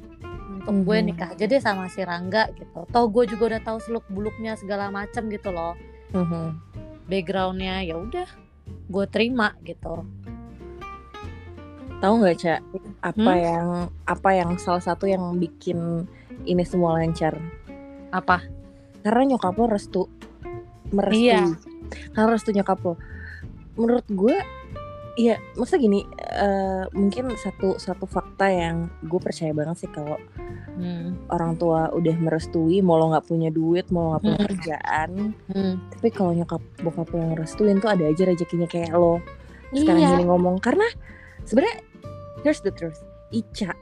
untuk 0.54 0.76
gue 0.82 0.98
Mhm. 1.00 1.06
nikah 1.06 1.30
aja 1.32 1.44
deh 1.44 1.60
sama 1.60 1.88
si 1.88 2.04
Rangga 2.04 2.48
gitu 2.56 2.88
toh 2.88 3.06
gue 3.08 3.24
juga 3.28 3.56
udah 3.56 3.62
tahu 3.64 3.78
seluk 3.80 4.06
beluknya 4.08 4.56
segala 4.56 4.88
macam 4.88 5.28
gitu 5.28 5.52
loh 5.52 5.76
Mhm. 6.12 6.56
backgroundnya 7.08 7.84
ya 7.84 7.96
udah 7.96 8.28
gue 8.64 9.06
terima 9.08 9.56
gitu 9.62 10.08
Tahu 12.04 12.14
nggak 12.20 12.36
cak 12.36 12.60
apa 13.00 13.32
Hmm? 13.32 13.40
yang 13.40 13.68
apa 14.04 14.30
yang 14.36 14.50
salah 14.60 14.84
satu 14.84 15.08
yang 15.08 15.40
bikin 15.40 16.04
ini 16.44 16.68
semua 16.68 17.00
lancar 17.00 17.40
apa 18.12 18.44
karena 19.02 19.34
nyokap 19.34 19.56
lo 19.56 19.72
restu 19.72 20.12
merestui 20.92 21.32
Iya. 21.32 21.56
karena 22.12 22.28
restu 22.30 22.52
nyokap 22.52 22.80
lo 22.84 23.00
menurut 23.74 24.04
gue 24.12 24.36
Iya, 25.14 25.38
maksudnya 25.54 25.82
gini, 25.86 26.02
eh, 26.18 26.90
mungkin 26.90 27.38
satu 27.38 27.78
satu 27.78 28.10
fakta 28.10 28.50
yang 28.50 28.90
gue 29.06 29.22
percaya 29.22 29.54
banget 29.54 29.86
sih 29.86 29.90
kalau 29.94 30.18
hmm. 30.74 31.30
orang 31.30 31.54
tua 31.54 31.94
udah 31.94 32.18
merestui, 32.18 32.82
mau 32.82 32.98
lo 32.98 33.14
nggak 33.14 33.30
punya 33.30 33.54
duit, 33.54 33.94
mau 33.94 34.02
lo 34.02 34.18
nggak 34.18 34.24
punya 34.26 34.40
Hmm. 34.42 34.48
kerjaan, 34.50 35.10
Hmm. 35.54 35.74
tapi 35.94 36.10
kalau 36.10 36.34
nyokap 36.34 36.66
bokap 36.82 37.14
lo 37.14 37.18
yang 37.22 37.38
restuin 37.38 37.78
tuh 37.78 37.94
ada 37.94 38.10
aja 38.10 38.26
rezekinya 38.26 38.66
kayak 38.66 38.90
lo 38.90 39.22
sekarang 39.70 40.02
iya 40.02 40.10
gini 40.18 40.26
ngomong 40.26 40.58
karena 40.58 40.90
sebenarnya 41.46 41.78
here's 42.44 42.62
the 42.62 42.72
truth. 42.72 43.00
Ica 43.34 43.74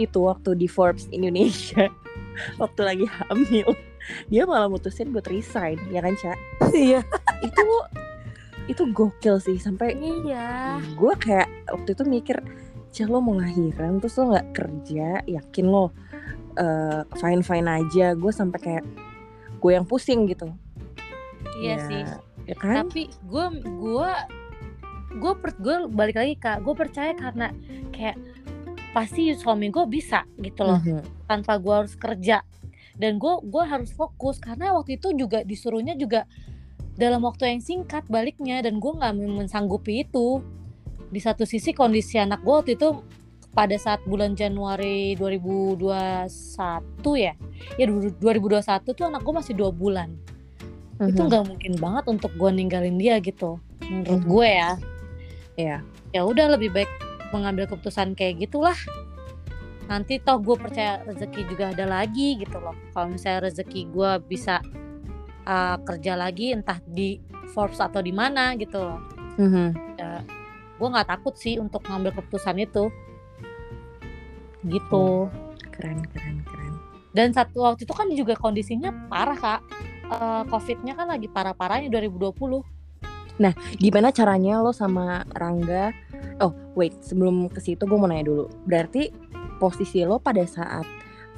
itu 0.00 0.18
waktu 0.24 0.56
di 0.56 0.68
Forbes 0.68 1.08
Indonesia 1.12 1.88
waktu 2.62 2.80
lagi 2.84 3.06
hamil 3.08 3.68
dia 4.28 4.44
malah 4.44 4.68
mutusin 4.68 5.10
buat 5.10 5.26
resign 5.28 5.76
ya 5.90 6.00
kan 6.04 6.14
Ca? 6.16 6.32
Iya. 6.72 7.00
Itu 7.42 7.64
itu 8.66 8.82
gokil 8.90 9.38
sih 9.38 9.58
sampai 9.62 9.94
iya. 9.94 10.78
gue 10.98 11.12
kayak 11.18 11.46
waktu 11.70 11.94
itu 11.94 12.02
mikir 12.06 12.38
Cah 12.96 13.06
lo 13.12 13.20
mau 13.20 13.36
lahiran 13.36 14.00
terus 14.00 14.16
lo 14.16 14.32
nggak 14.32 14.48
kerja 14.56 15.20
yakin 15.28 15.66
lo 15.68 15.92
fine 17.20 17.44
fine 17.44 17.68
aja. 17.68 18.16
Gue 18.16 18.32
sampai 18.32 18.58
kayak 18.60 18.84
gue 19.60 19.70
yang 19.72 19.84
pusing 19.84 20.24
gitu. 20.24 20.48
Iya 21.60 21.76
Ya, 21.76 21.86
sih. 21.88 22.02
ya 22.48 22.56
kan? 22.56 22.88
Tapi 22.88 23.12
gue 23.28 23.44
gue 23.64 24.10
gue 25.16 25.32
per 25.34 25.50
gue 25.56 25.76
balik 25.88 26.16
lagi 26.16 26.34
kak 26.36 26.60
gue 26.60 26.74
percaya 26.74 27.12
karena 27.12 27.50
kayak 27.90 28.16
pasti 28.92 29.32
suami 29.32 29.68
gue 29.68 29.84
bisa 29.86 30.24
gitu 30.38 30.62
loh 30.62 30.80
Mhm. 30.80 31.26
tanpa 31.26 31.56
gue 31.56 31.74
harus 31.74 31.94
kerja 31.94 32.40
dan 32.96 33.16
gue 33.16 33.32
gue 33.42 33.60
harus 33.62 33.90
fokus 33.90 34.40
karena 34.40 34.72
waktu 34.72 34.96
itu 34.96 35.12
juga 35.12 35.42
disuruhnya 35.42 35.92
juga 35.94 36.24
dalam 36.96 37.20
waktu 37.20 37.52
yang 37.52 37.60
singkat 37.60 38.08
baliknya 38.08 38.64
dan 38.64 38.80
gue 38.80 38.88
nggak 38.88 39.12
mensanggupi 39.12 40.00
itu 40.02 40.40
di 41.06 41.20
satu 41.20 41.44
sisi 41.44 41.70
kondisi 41.70 42.16
anak 42.16 42.40
gue 42.40 42.54
waktu 42.54 42.72
itu 42.74 43.04
pada 43.52 43.76
saat 43.76 44.00
bulan 44.04 44.32
Januari 44.32 45.12
2021 45.16 46.28
ya 47.16 47.32
ya 47.76 47.84
2021 47.84 48.16
tuh 48.86 49.04
anak 49.04 49.20
gue 49.20 49.34
masih 49.34 49.54
dua 49.54 49.70
bulan 49.70 50.12
itu 50.98 51.20
Mhm. 51.20 51.28
nggak 51.28 51.44
mungkin 51.44 51.72
banget 51.76 52.04
untuk 52.08 52.32
gue 52.32 52.50
ninggalin 52.50 52.96
dia 52.96 53.20
gitu 53.20 53.60
menurut 53.84 54.24
Mhm. 54.24 54.28
gue 54.28 54.48
ya 54.48 54.70
Iya. 55.56 55.80
ya 56.12 56.22
udah 56.24 56.56
lebih 56.56 56.72
baik 56.72 56.88
mengambil 57.32 57.66
keputusan 57.66 58.12
kayak 58.12 58.46
gitulah. 58.48 58.76
Nanti 59.88 60.18
toh 60.18 60.38
gue 60.42 60.56
percaya 60.58 61.00
rezeki 61.06 61.40
juga 61.48 61.72
ada 61.72 61.86
lagi 61.86 62.36
gitu 62.38 62.58
loh. 62.60 62.76
Kalau 62.92 63.08
misalnya 63.12 63.48
rezeki 63.50 63.88
gue 63.90 64.10
bisa 64.28 64.60
uh, 65.46 65.76
kerja 65.80 66.18
lagi 66.18 66.52
entah 66.52 66.78
di 66.84 67.20
Forbes 67.54 67.80
atau 67.80 68.02
di 68.02 68.12
mana 68.12 68.54
gitu 68.58 68.78
loh. 68.80 69.00
Mhm. 69.36 69.84
gue 70.76 70.88
nggak 70.92 71.08
takut 71.08 71.32
sih 71.40 71.56
untuk 71.56 71.80
ngambil 71.88 72.12
keputusan 72.20 72.60
itu. 72.60 72.92
Gitu. 74.60 75.06
Keren 75.72 76.04
keren 76.12 76.44
keren. 76.44 76.74
Dan 77.16 77.32
satu 77.32 77.64
waktu 77.64 77.88
itu 77.88 77.94
kan 77.96 78.12
juga 78.12 78.36
kondisinya 78.36 78.92
parah 79.08 79.38
kak. 79.40 79.60
Eh, 80.06 80.42
covidnya 80.46 80.94
kan 80.94 81.10
lagi 81.10 81.26
parah-parahnya 81.26 81.90
2020 81.90 82.62
gimana 83.76 84.12
caranya 84.12 84.64
lo 84.64 84.72
sama 84.72 85.24
Rangga? 85.36 85.92
Oh 86.40 86.52
wait 86.72 86.96
sebelum 87.04 87.52
ke 87.52 87.60
situ 87.60 87.84
gue 87.84 87.98
mau 87.98 88.08
nanya 88.08 88.28
dulu. 88.28 88.44
Berarti 88.64 89.12
posisi 89.60 90.04
lo 90.04 90.20
pada 90.20 90.44
saat 90.44 90.84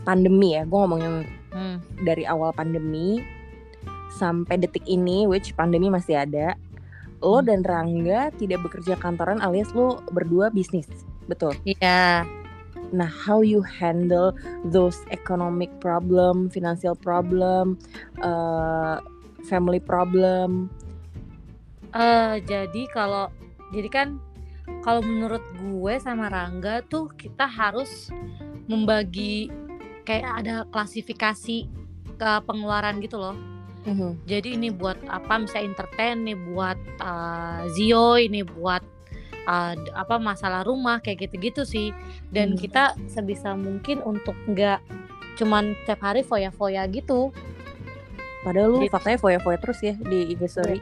pandemi 0.06 0.54
ya 0.54 0.62
gue 0.64 0.78
ngomongnya 0.78 1.26
hmm. 1.52 2.06
dari 2.06 2.24
awal 2.24 2.54
pandemi 2.54 3.22
sampai 4.14 4.56
detik 4.58 4.86
ini 4.88 5.28
which 5.28 5.52
pandemi 5.54 5.90
masih 5.92 6.22
ada 6.24 6.56
lo 7.18 7.42
Hmm. 7.42 7.46
dan 7.50 7.60
Rangga 7.66 8.30
tidak 8.38 8.62
bekerja 8.66 8.94
kantoran 8.98 9.42
alias 9.42 9.74
lo 9.74 10.02
berdua 10.14 10.54
bisnis. 10.54 10.86
Betul? 11.26 11.58
Iya. 11.66 12.24
Nah 12.94 13.10
how 13.10 13.44
you 13.44 13.60
handle 13.60 14.32
those 14.64 14.96
economic 15.12 15.68
problem 15.82 16.48
financial 16.48 16.96
problem 16.96 17.76
uh, 18.22 19.02
family 19.44 19.82
problem 19.82 20.72
Eh 21.90 22.34
jadi 22.44 22.82
kalau 22.88 23.32
jadi 23.70 23.88
kan 23.88 24.08
kalau 24.84 25.00
menurut 25.00 25.40
gue 25.56 25.94
sama 25.98 26.28
Rangga 26.28 26.84
tuh 26.84 27.08
kita 27.10 27.44
harus 27.44 28.12
membagi 28.66 29.48
kayak 30.04 30.44
ada 30.44 30.54
klasifikasi 30.68 31.64
ke 32.18 32.30
pengeluaran 32.44 33.00
gitu 33.00 33.16
loh. 33.16 33.36
Jadi 34.24 34.52
ini 34.52 34.68
buat 34.68 35.00
apa 35.08 35.40
misalnya 35.40 35.72
entertain, 35.72 36.20
ini 36.20 36.34
buat 36.36 36.76
uh, 37.00 37.64
Zio, 37.72 38.20
ini 38.20 38.44
buat 38.44 38.84
uh, 39.44 39.72
apa 39.96 40.20
masalah 40.20 40.60
rumah 40.60 41.00
kayak 41.00 41.24
gitu-gitu 41.24 41.64
sih. 41.64 41.96
Dan 42.28 42.52
Hmm. 42.52 42.60
kita 42.60 42.82
sebisa 43.08 43.56
mungkin 43.56 44.04
untuk 44.04 44.36
nggak 44.44 44.84
cuman 45.36 45.72
tiap 45.86 46.02
hari 46.02 46.20
foya-foya 46.20 46.84
gitu. 46.90 47.32
padahal 48.38 48.70
lo 48.70 48.78
Gitu. 48.78 48.92
faktanya 48.92 49.18
foya-foya 49.18 49.58
terus 49.58 49.78
ya 49.82 49.94
di 49.98 50.30
IG 50.30 50.46
story 50.46 50.78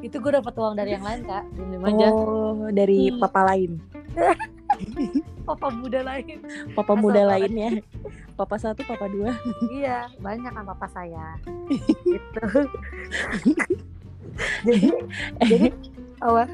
Itu 0.00 0.16
gue 0.16 0.32
dapat 0.32 0.54
uang 0.54 0.74
dari 0.74 0.92
yang 0.92 1.02
lain 1.02 1.20
kak, 1.22 1.44
aja. 1.82 2.08
oh 2.08 2.68
dari 2.70 3.10
Hmm. 3.10 3.20
papa 3.20 3.40
lain 3.46 3.70
Papa 5.48 5.66
muda 5.68 6.00
lain. 6.00 6.38
papa 6.72 6.92
Asal 6.92 7.02
muda 7.02 7.20
papa. 7.20 7.30
lainnya 7.34 7.70
papa 8.32 8.56
satu 8.56 8.80
papa 8.82 9.04
dua 9.06 9.34
iya 9.68 10.08
banyak 10.16 10.48
kan 10.48 10.64
papa 10.64 10.86
saya 10.88 11.36
gitu 12.00 12.44
jadi 14.64 14.88
jadi 15.42 15.68
apa 16.18 16.44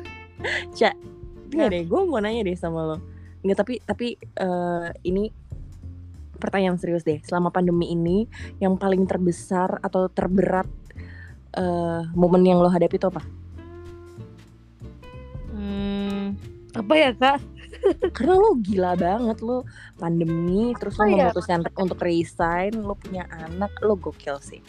Nggak 1.47 1.69
deh, 1.71 1.83
gue 1.87 2.01
mau 2.03 2.19
nanya 2.19 2.43
deh 2.43 2.59
sama 2.59 2.83
lo. 2.85 2.97
Nggak, 3.41 3.57
tapi 3.57 3.75
tapi 3.81 4.07
eh, 4.19 4.87
ini 5.05 5.31
pertanyaan 6.37 6.77
serius 6.77 7.03
deh. 7.03 7.19
Selama 7.25 7.51
pandemi 7.51 7.91
ini, 7.91 8.29
yang 8.59 8.77
paling 8.77 9.05
terbesar 9.05 9.81
atau 9.81 10.07
terberat 10.09 10.69
eh, 11.53 12.03
momen 12.13 12.43
yang 12.43 12.61
lo 12.61 12.69
hadapi 12.69 12.97
itu 12.97 13.09
apa? 13.09 13.23
hmm, 15.53 16.25
apa 16.77 16.93
ya 16.95 17.11
kak 17.13 17.39
Karena 18.17 18.35
lo 18.35 18.57
gila 18.59 18.97
banget 18.97 19.39
lo 19.41 19.63
pandemi, 19.95 20.73
terus 20.75 20.97
lo 20.97 21.05
Oh, 21.05 21.09
iya. 21.09 21.29
memutuskan 21.29 21.61
untuk 21.77 22.01
resign, 22.01 22.73
lo 22.79 22.97
punya 22.97 23.29
anak, 23.29 23.69
lo 23.81 23.95
gokil 23.95 24.41
sih. 24.41 24.63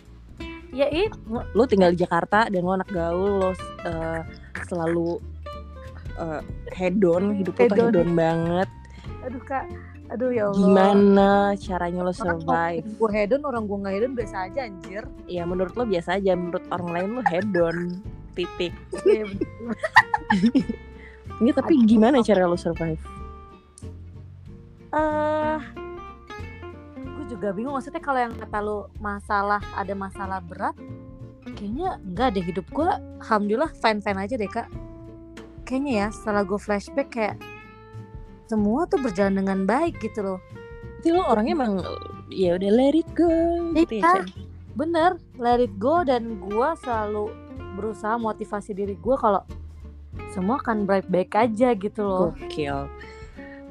ya 0.70 0.86
itu 0.88 1.16
Lo 1.56 1.64
tinggal 1.66 1.96
di 1.96 2.04
Jakarta 2.04 2.52
dan 2.52 2.62
lo 2.62 2.76
anak 2.76 2.90
gaul, 2.92 3.42
lo 3.42 3.50
eh, 3.84 4.22
selalu 4.64 5.18
eh, 6.16 6.42
hedon, 6.76 7.32
hidup 7.34 7.56
lo 7.56 7.64
Hedon. 7.64 7.86
hedon 7.90 8.10
banget. 8.14 8.70
aduh 9.24 9.44
kak 9.44 9.66
aduh 10.08 10.32
ya 10.32 10.44
Allah. 10.48 10.60
Gimana 10.64 11.30
caranya 11.60 12.02
lo 12.04 12.12
orang 12.12 12.20
survive? 12.20 12.86
gue 12.88 13.10
hedon 13.12 13.44
orang 13.44 13.64
gue 13.68 13.78
nggak 13.78 13.96
hedon 14.00 14.14
biasa 14.16 14.36
aja 14.48 14.60
anjir. 14.64 15.04
Ya 15.28 15.44
menurut 15.44 15.74
lo 15.76 15.84
biasa 15.84 16.20
aja 16.20 16.32
menurut 16.36 16.64
orang 16.72 16.90
lain 16.96 17.10
lo 17.20 17.22
hedon 17.28 17.78
titik. 18.38 18.74
Iya. 19.04 19.26
Nggak, 21.42 21.56
tapi 21.60 21.74
gimana 21.84 22.24
cara 22.24 22.48
lo 22.48 22.56
survive? 22.56 23.02
Eh 24.96 25.60
gue 27.04 27.26
juga 27.28 27.52
bingung. 27.52 27.76
Maksudnya 27.76 28.00
kalau 28.00 28.20
yang 28.22 28.34
kata 28.38 28.58
lu 28.64 28.88
masalah 29.04 29.60
ada 29.76 29.94
masalah 29.98 30.40
berat 30.40 30.78
kayaknya 31.48 31.96
enggak 32.04 32.36
deh 32.36 32.44
hidup 32.44 32.68
gue 32.76 32.90
alhamdulillah 33.24 33.72
fine 33.80 34.00
fine 34.00 34.20
aja 34.20 34.36
deh 34.40 34.48
kak. 34.48 34.72
Kayaknya 35.68 35.94
ya 36.00 36.08
setelah 36.16 36.48
gue 36.48 36.60
flashback 36.60 37.12
kayak 37.12 37.36
semua 38.48 38.88
tuh 38.88 39.00
berjalan 39.04 39.44
dengan 39.44 39.68
baik 39.68 40.00
gitu 40.00 40.24
loh. 40.24 40.40
Jadi 41.04 41.14
lo 41.14 41.24
orangnya 41.28 41.54
emang 41.54 41.74
ya 42.32 42.58
udah 42.58 42.72
let 42.74 42.96
it 42.98 43.10
go 43.14 43.30
gitu 43.76 44.02
ya 44.02 44.24
Iya. 44.24 44.24
Bener 44.78 45.12
let 45.38 45.60
it 45.62 45.74
go 45.78 46.02
dan 46.08 46.42
gue 46.42 46.70
selalu 46.82 47.32
berusaha 47.78 48.18
motivasi 48.18 48.74
diri 48.74 48.98
gue 48.98 49.16
kalau 49.16 49.46
semua 50.34 50.58
akan 50.58 50.90
baik 50.90 51.06
baik 51.12 51.32
aja 51.38 51.78
gitu 51.78 52.02
loh. 52.02 52.34
Gokil. 52.34 52.90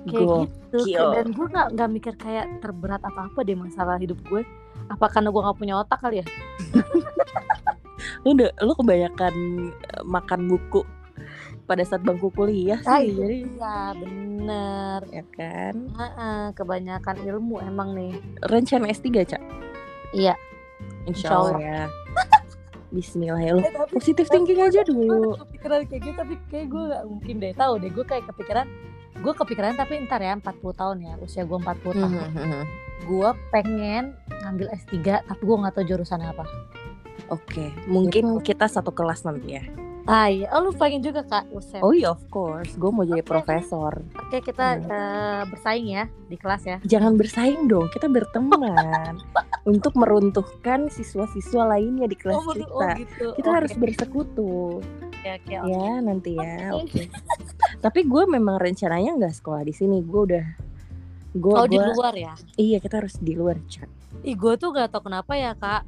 Kayak 0.06 0.46
gitu 0.54 0.78
Gokil. 0.86 1.06
dan 1.18 1.26
gue 1.34 1.46
nggak 1.50 1.68
nggak 1.74 1.90
mikir 1.90 2.14
kayak 2.14 2.46
terberat 2.62 3.02
apa 3.02 3.26
apa 3.26 3.38
deh 3.42 3.58
masalah 3.58 3.98
hidup 3.98 4.18
gue. 4.30 4.46
Apa 4.86 5.10
karena 5.10 5.34
gue 5.34 5.42
nggak 5.42 5.58
punya 5.58 5.74
otak 5.82 5.98
kali 5.98 6.22
ya? 6.22 6.26
Lo 8.22 8.34
udah 8.34 8.50
lo 8.62 8.74
kebanyakan 8.74 9.34
eh, 9.72 10.02
makan 10.06 10.50
buku 10.50 10.82
pada 11.66 11.82
saat 11.82 12.00
bangku 12.00 12.30
kuliah 12.30 12.78
sih 12.78 12.88
Ah, 12.88 13.02
jadi 13.02 13.36
iya 13.42 13.76
bener. 13.92 15.00
ya 15.10 15.24
kan? 15.28 15.74
Heeh, 15.88 16.42
kebanyakan 16.52 17.16
ilmu 17.20 17.58
emang 17.60 17.92
nih. 17.92 18.14
Rencana 18.42 18.86
S3 18.88 19.06
cak 19.26 19.42
iya. 20.12 20.38
Insya 21.04 21.26
Insya 21.26 21.36
Allah. 21.36 21.58
Ya 21.58 21.80
Bismillah 22.88 23.40
ya 23.40 23.52
lo 23.52 23.60
Eh, 23.60 23.68
tapi- 23.68 23.92
positive 23.92 24.28
thinking 24.28 24.58
aja 24.58 24.80
gue 24.80 24.88
dulu. 24.88 25.34
kepikiran 25.36 25.80
kayak 25.84 26.02
gitu 26.02 26.14
tapi 26.16 26.34
kayak 26.46 26.66
gue 26.68 26.82
gak 26.86 27.02
mungkin 27.04 27.34
deh. 27.36 27.52
Tahu 27.52 27.72
deh 27.76 27.90
gue 27.90 28.04
kayak 28.04 28.24
kepikiran 28.26 28.66
gue 29.16 29.32
kepikiran 29.34 29.72
tapi 29.74 29.96
ntar 30.02 30.20
ya 30.20 30.32
40 30.34 30.44
tahun 30.72 30.96
ya 31.00 31.12
usia 31.18 31.42
gue 31.42 31.56
40 31.56 31.92
tahun. 31.92 32.14
Mhm. 32.30 32.64
gue 33.04 33.30
pengen 33.50 34.04
ngambil 34.40 34.66
S3 34.72 34.96
tapi 35.20 35.40
gue 35.40 35.56
nggak 35.56 35.74
tahu 35.74 35.84
jurusannya 35.84 36.28
apa. 36.28 36.44
Oke, 37.28 37.68
mungkin 37.86 38.38
Gitu. 38.38 38.52
kita 38.52 38.66
satu 38.66 38.90
kelas 38.90 39.22
nanti 39.22 39.48
ya. 39.52 39.62
Ah 40.06 40.26
iya 40.26 40.46
oh, 40.50 40.60
lu 40.60 40.70
pengen 40.72 41.00
juga 41.00 41.20
kak 41.20 41.50
Usep 41.50 41.78
Oh 41.80 41.90
iya, 41.90 42.08
of 42.08 42.22
course. 42.28 42.72
Gue 42.72 42.88
mau 42.88 43.02
jadi 43.02 43.20
Oke. 43.20 43.28
profesor. 43.28 44.00
oke 44.16 44.38
kita 44.40 44.66
Hmm. 44.76 44.86
eh, 44.88 45.42
bersaing 45.46 45.86
ya 45.88 46.04
di 46.24 46.36
kelas 46.36 46.62
ya 46.64 46.76
Jangan 46.80 47.14
bersaing 47.14 47.66
dong, 47.66 47.86
kita 47.88 48.06
berteman 48.06 49.18
untuk 49.66 49.92
meruntuhkan 49.94 50.86
siswa-siswa 50.88 51.66
lainnya 51.68 52.06
di 52.06 52.14
kelas 52.14 52.38
Oh, 52.38 52.50
kita. 52.50 52.88
gitu. 52.96 53.26
Kita 53.34 53.48
Oke, 53.48 53.56
harus 53.56 53.72
bersekutu, 53.74 54.78
oke, 54.80 55.28
oke, 55.36 55.54
oke. 55.56 55.68
ya 55.68 55.90
nanti 55.98 56.30
ya. 56.34 56.70
Oke. 56.72 56.86
Oke. 56.86 57.02
Tapi 57.76 58.00
gue 58.02 58.22
memang 58.26 58.56
rencananya 58.56 59.10
nggak 59.16 59.34
sekolah 59.34 59.62
di 59.62 59.70
sini. 59.70 59.98
Gue 60.00 60.22
udah, 60.24 60.46
gue, 61.32 61.52
Oh 61.52 61.66
di 61.66 61.76
luar 61.76 62.14
ya? 62.14 62.32
iya 62.54 62.78
kita 62.78 63.00
harus 63.00 63.18
di 63.18 63.34
luar 63.34 63.58
cak. 63.64 63.90
Ih 64.22 64.32
gue 64.32 64.54
tuh 64.54 64.70
gak 64.70 64.88
tau 64.88 65.02
kenapa 65.02 65.34
ya 65.34 65.52
kak 65.52 65.82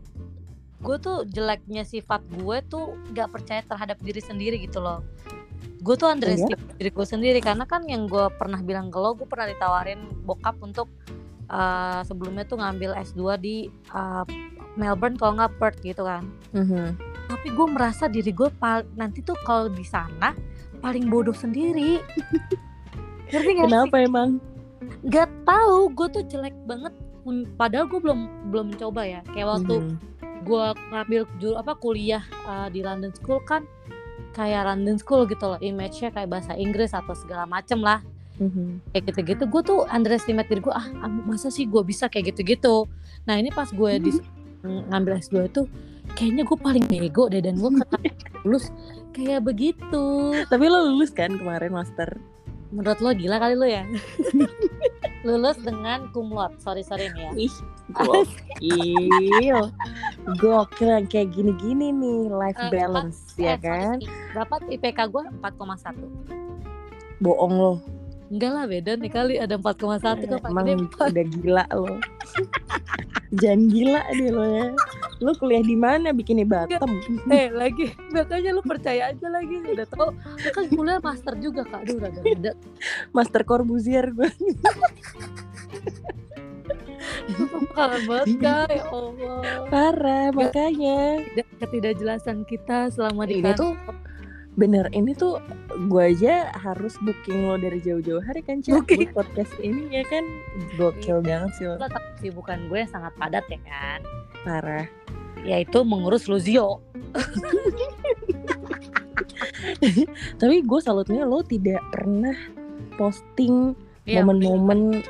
Gue 0.79 0.97
tuh 0.97 1.27
jeleknya 1.27 1.83
sifat 1.83 2.23
gue 2.31 2.63
tuh 2.65 2.95
gak 3.11 3.35
percaya 3.35 3.63
terhadap 3.63 3.99
diri 3.99 4.23
sendiri 4.23 4.57
gitu 4.63 4.79
loh 4.79 5.03
gue 5.79 5.95
tuh 5.95 6.11
underestimate 6.11 6.75
diri 6.75 6.91
gue 6.91 7.07
sendiri 7.07 7.39
karena 7.39 7.63
kan 7.63 7.87
yang 7.87 8.11
gue 8.11 8.27
pernah 8.35 8.59
bilang 8.59 8.91
ke 8.91 8.99
lo 8.99 9.15
gue 9.15 9.25
pernah 9.25 9.47
ditawarin 9.47 10.11
bokap 10.27 10.59
untuk 10.59 10.91
uh, 11.49 12.03
sebelumnya 12.03 12.43
tuh 12.45 12.59
ngambil 12.59 12.99
S2 12.99 13.23
di 13.39 13.57
uh, 13.95 14.27
Melbourne 14.75 15.15
kalau 15.15 15.39
nggak 15.39 15.55
Perth 15.57 15.79
gitu 15.83 16.03
kan 16.03 16.27
Mhm. 16.51 16.99
tapi 17.31 17.49
gue 17.55 17.67
merasa 17.71 18.11
diri 18.11 18.35
gue 18.35 18.51
nanti 18.97 19.23
tuh 19.23 19.39
kalau 19.47 19.71
di 19.71 19.87
sana 19.87 20.35
paling 20.83 21.07
bodoh 21.07 21.35
sendiri 21.35 22.03
ngerti 23.31 23.51
gak 23.55 23.67
sih? 23.67 23.71
Kenapa 23.71 23.97
emang? 24.01 24.29
Gak 25.07 25.29
tahu 25.45 25.93
gue 25.93 26.09
tuh 26.11 26.25
jelek 26.27 26.57
banget 26.67 26.95
padahal 27.55 27.85
gue 27.87 28.01
belum 28.01 28.21
belum 28.51 28.67
mencoba 28.75 29.05
ya 29.05 29.21
kayak 29.31 29.47
waktu 29.47 29.75
Mhm. 29.79 29.95
Gue 30.49 30.65
ngambil 30.89 31.23
jur 31.37 31.55
apa 31.61 31.77
kuliah 31.77 32.25
uh, 32.49 32.73
di 32.73 32.81
London 32.81 33.13
School 33.13 33.45
kan 33.45 33.69
kayak 34.33 34.65
London 34.65 34.97
School 34.97 35.29
gitu 35.29 35.45
loh 35.45 35.61
image-nya 35.61 36.09
kayak 36.09 36.33
bahasa 36.33 36.57
Inggris 36.57 36.97
atau 36.97 37.13
segala 37.13 37.45
macem 37.45 37.85
lah. 37.85 38.01
Mhm. 38.39 38.95
kayak 38.95 39.11
gitu-gitu 39.11 39.51
gue 39.51 39.63
tuh 39.67 39.83
underestimate 39.91 40.47
diri 40.47 40.63
gue 40.63 40.71
ah 40.71 40.87
ah, 41.03 41.11
masa 41.11 41.51
sih 41.51 41.67
gue 41.67 41.83
bisa 41.83 42.07
kayak 42.07 42.31
gitu-gitu? 42.31 42.87
Nah 43.27 43.35
ini 43.35 43.51
pas 43.51 43.67
gue 43.67 43.99
di 43.99 44.15
ngambil 44.63 45.19
S2 45.19 45.51
itu 45.51 45.67
kayaknya 46.15 46.47
gue 46.47 46.55
paling 46.55 46.87
bego 46.87 47.27
deh 47.27 47.43
dan 47.43 47.59
gue 47.59 47.71
lulus 48.47 48.71
kayak 49.11 49.43
begitu. 49.43 50.07
Tapi 50.47 50.65
lo 50.71 50.87
lulus 50.87 51.11
kan 51.11 51.35
kemarin 51.35 51.75
master? 51.75 52.15
menurut 52.73 53.01
lo 53.01 53.11
gila 53.17 53.37
kali 53.41 53.55
lo 53.57 53.67
ya 53.67 53.85
lulus 55.21 55.59
dengan 55.59 56.07
cum 56.09 56.29
laude 56.29 56.55
sorry 56.57 56.81
sorry 56.81 57.11
nih 57.11 57.23
ya 57.25 57.33
Ih, 57.41 57.55
gokil. 57.91 59.61
Gokil 60.37 60.89
yang 60.89 61.07
kayak 61.07 61.29
gini-gini 61.31 61.91
nih 61.91 62.19
life 62.29 62.55
Eh, 62.57 62.71
balance 62.71 63.35
Eh, 63.35 63.43
ya 63.45 63.55
sorry 63.55 63.65
kan? 63.65 63.97
sih. 63.99 64.09
berapa 64.31 64.55
IPK 64.69 64.99
gue 65.09 65.23
4,1 65.43 65.97
Bohong 67.19 67.51
lo. 67.53 67.73
Enggak 68.29 68.51
lah 68.53 68.65
beda 68.69 68.93
nih 68.97 69.11
kali. 69.13 69.35
Ada 69.41 69.57
4,1 69.57 70.01
kan 70.01 70.51
Emang 70.53 70.67
udah 70.89 71.27
gila 71.33 71.65
lo. 71.73 71.97
Jangan 73.37 73.61
gila 73.69 74.03
deh 74.17 74.31
lo 74.33 74.45
ya. 74.45 74.67
Lo 75.21 75.31
kuliah 75.37 75.61
di 75.61 75.77
mana? 75.77 76.17
Bikin 76.17 76.41
di 76.41 76.47
Batam? 76.49 76.89
eh 77.29 77.53
lagi. 77.53 77.93
Makanya 78.15 78.51
lu 78.57 78.63
percaya 78.65 79.13
aja 79.13 79.27
lagi. 79.29 79.61
Udah 79.65 79.87
tau 79.89 80.13
lu 80.17 80.49
kan 80.55 80.65
kuliah 80.73 81.01
master 81.03 81.35
juga 81.37 81.65
kak. 81.69 81.85
Aduh 81.85 81.97
udah 82.01 82.11
ada 82.13 82.53
Master 83.13 83.43
Corbusier 83.45 84.13
gue. 84.13 84.31
kangen 87.77 88.03
banget 88.11 88.27
kak. 88.41 88.69
Ya 88.73 88.85
Allah. 88.89 89.39
Parah 89.71 90.27
makanya. 90.33 91.23
Tidak- 91.33 91.49
ketidakjelasan 91.59 92.43
kita 92.49 92.89
selama 92.91 93.29
di 93.29 93.45
Ini 93.45 93.53
tuh 93.55 93.75
Bener, 94.59 94.91
ini 94.91 95.15
tuh 95.15 95.39
gue 95.87 96.03
aja 96.03 96.51
harus 96.51 96.99
booking 97.07 97.47
lo 97.47 97.55
dari 97.63 97.79
jauh-jauh 97.79 98.19
hari 98.19 98.43
kan 98.43 98.59
Booking. 98.59 99.15
Buat 99.15 99.31
podcast 99.31 99.55
ini 99.63 99.87
ya 99.87 100.03
kan? 100.11 100.27
Gokil 100.75 101.23
banget 101.23 101.55
sih 101.55 101.71
lo. 101.71 101.79
Lo 101.79 101.87
kesibukan 102.19 102.67
gue 102.67 102.83
yang 102.83 102.91
sangat 102.91 103.15
padat 103.15 103.47
ya 103.47 103.63
kan? 103.63 104.03
Parah. 104.43 104.91
Yaitu 105.47 105.87
mengurus 105.87 106.27
Luzio. 106.27 106.83
Tapi 110.43 110.57
gue 110.67 110.81
salutnya 110.83 111.23
lo 111.23 111.47
tidak 111.47 111.79
pernah 111.95 112.35
posting 112.99 113.79
Iya, 114.09 114.25
momen-momen 114.27 115.07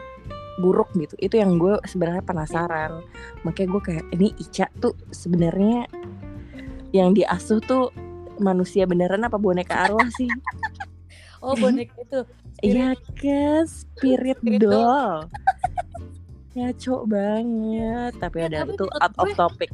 buruk 0.61 0.93
gitu. 0.99 1.17
Itu 1.23 1.41
yang 1.41 1.57
gue 1.57 1.81
sebenarnya 1.89 2.21
penasaran. 2.21 3.01
Makanya 3.49 3.69
gue 3.73 3.81
kayak 3.81 4.05
ini 4.13 4.35
Ica 4.37 4.69
tuh 4.83 4.93
sebenarnya 5.09 5.89
yang 6.93 7.17
diasuh 7.17 7.65
tuh 7.65 7.89
manusia 8.39 8.89
beneran 8.89 9.23
apa 9.27 9.37
boneka 9.37 9.75
arwah 9.75 10.09
sih? 10.15 10.31
Oh 11.39 11.55
boneka 11.55 11.95
itu. 12.03 12.21
Iya 12.67 12.99
ke 13.15 13.63
spirit 13.63 14.43
Spirit 14.43 14.59
doll. 14.59 15.31
Ngaco 16.59 17.07
banget 17.07 18.13
tapi 18.19 18.37
Ya, 18.43 18.47
ada 18.51 18.59
tapi 18.67 18.75
itu 18.75 18.85
out 18.91 19.15
of 19.23 19.29
topic. 19.39 19.71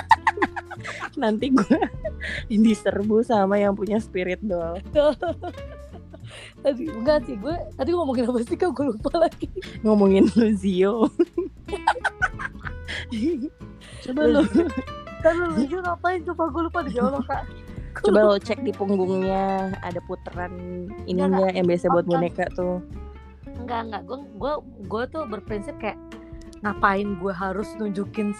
Nanti 1.20 1.52
gue 1.52 1.80
diserbu 2.48 3.20
sama 3.20 3.60
yang 3.60 3.76
punya 3.76 4.00
spirit 4.00 4.40
doll. 4.40 4.80
Tadi 6.64 6.88
enggak 6.88 7.28
sih 7.28 7.36
gue 7.36 7.56
tadi 7.76 7.90
ngomongin 7.92 8.24
apa 8.32 8.40
sih 8.40 8.56
kak 8.56 8.72
gue 8.72 8.96
lupa 8.96 9.28
lagi? 9.28 9.44
Ngomongin 9.84 10.32
Luzio. 10.32 11.12
Coba 14.00 14.22
lo 14.24 14.40
kan 15.20 15.32
lu 15.36 15.46
Luzio 15.54 15.78
ngapain? 15.84 16.20
Coba 16.24 16.42
gue 16.48 16.62
lupa 16.66 16.80
di 16.84 16.96
Allah 16.96 17.22
kak. 17.24 17.44
Coba 18.06 18.20
lo 18.22 18.36
cek 18.38 18.62
di 18.62 18.72
punggungnya 18.72 19.74
ada 19.82 20.00
puteran 20.06 20.86
ininya 21.04 21.50
yang 21.50 21.66
biasa 21.66 21.90
buat 21.90 22.06
boneka 22.06 22.46
tuh. 22.54 22.80
Enggak 23.60 23.80
enggak. 23.90 24.02
Gue 24.08 24.18
gue 24.38 24.52
gue 24.86 25.02
tuh 25.10 25.22
berprinsip 25.26 25.76
kayak 25.82 25.98
ngapain 26.64 27.18
gue 27.18 27.32
harus 27.34 27.68
nunjukin 27.76 28.32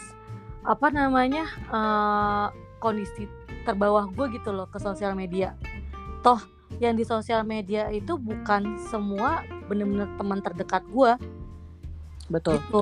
apa 0.65 0.93
namanya 0.93 1.45
eh, 1.73 2.47
kondisi 2.79 3.27
terbawah 3.65 4.09
gue 4.09 4.41
gitu 4.41 4.55
loh 4.55 4.71
ke 4.71 4.79
sosial 4.81 5.13
media. 5.13 5.53
Toh 6.25 6.41
yang 6.79 6.95
di 6.95 7.03
sosial 7.03 7.43
media 7.43 7.91
itu 7.91 8.15
bukan 8.15 8.79
semua 8.89 9.43
bener-bener 9.67 10.07
teman 10.15 10.39
terdekat 10.41 10.87
gue 10.95 11.13
betul. 12.31 12.63
Gitu. 12.63 12.81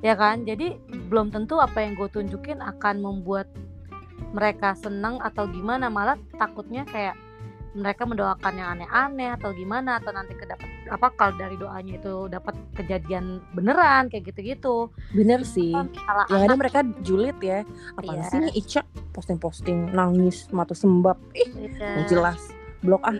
Ya 0.00 0.14
kan? 0.16 0.46
Jadi 0.46 0.78
belum 1.08 1.28
tentu 1.28 1.56
apa 1.56 1.80
yang 1.80 1.92
gue 1.94 2.06
tunjukin 2.06 2.60
akan 2.60 3.00
membuat 3.00 3.48
mereka 4.30 4.76
senang 4.76 5.16
atau 5.18 5.48
gimana. 5.48 5.88
Malah 5.88 6.20
takutnya 6.36 6.84
kayak 6.84 7.16
mereka 7.72 8.02
mendoakan 8.02 8.54
yang 8.54 8.68
aneh-aneh 8.74 9.30
atau 9.30 9.52
gimana 9.52 10.00
atau 10.00 10.10
nanti 10.10 10.32
kedapat 10.34 10.66
apa 10.88 11.12
kalau 11.14 11.36
dari 11.36 11.54
doanya 11.54 11.94
itu 11.94 12.26
dapat 12.26 12.56
kejadian 12.74 13.38
beneran 13.52 14.08
kayak 14.08 14.24
gitu-gitu. 14.26 14.88
Bener 15.12 15.44
sih. 15.44 15.72
salah 15.98 16.24
yang 16.28 16.44
ada 16.44 16.56
mereka 16.56 16.80
julid 17.02 17.36
ya. 17.38 17.62
Apaan 17.94 18.18
Iya. 18.18 18.28
sih 18.28 18.38
nih 18.40 18.52
Ica? 18.56 18.80
Posting-posting 19.12 19.92
nangis 19.92 20.48
mata 20.50 20.72
sembab. 20.72 21.16
Ih 21.32 21.48
Iya. 21.70 21.88
nggak 21.94 22.08
jelas. 22.08 22.40
Blok 22.80 23.04
ah 23.04 23.16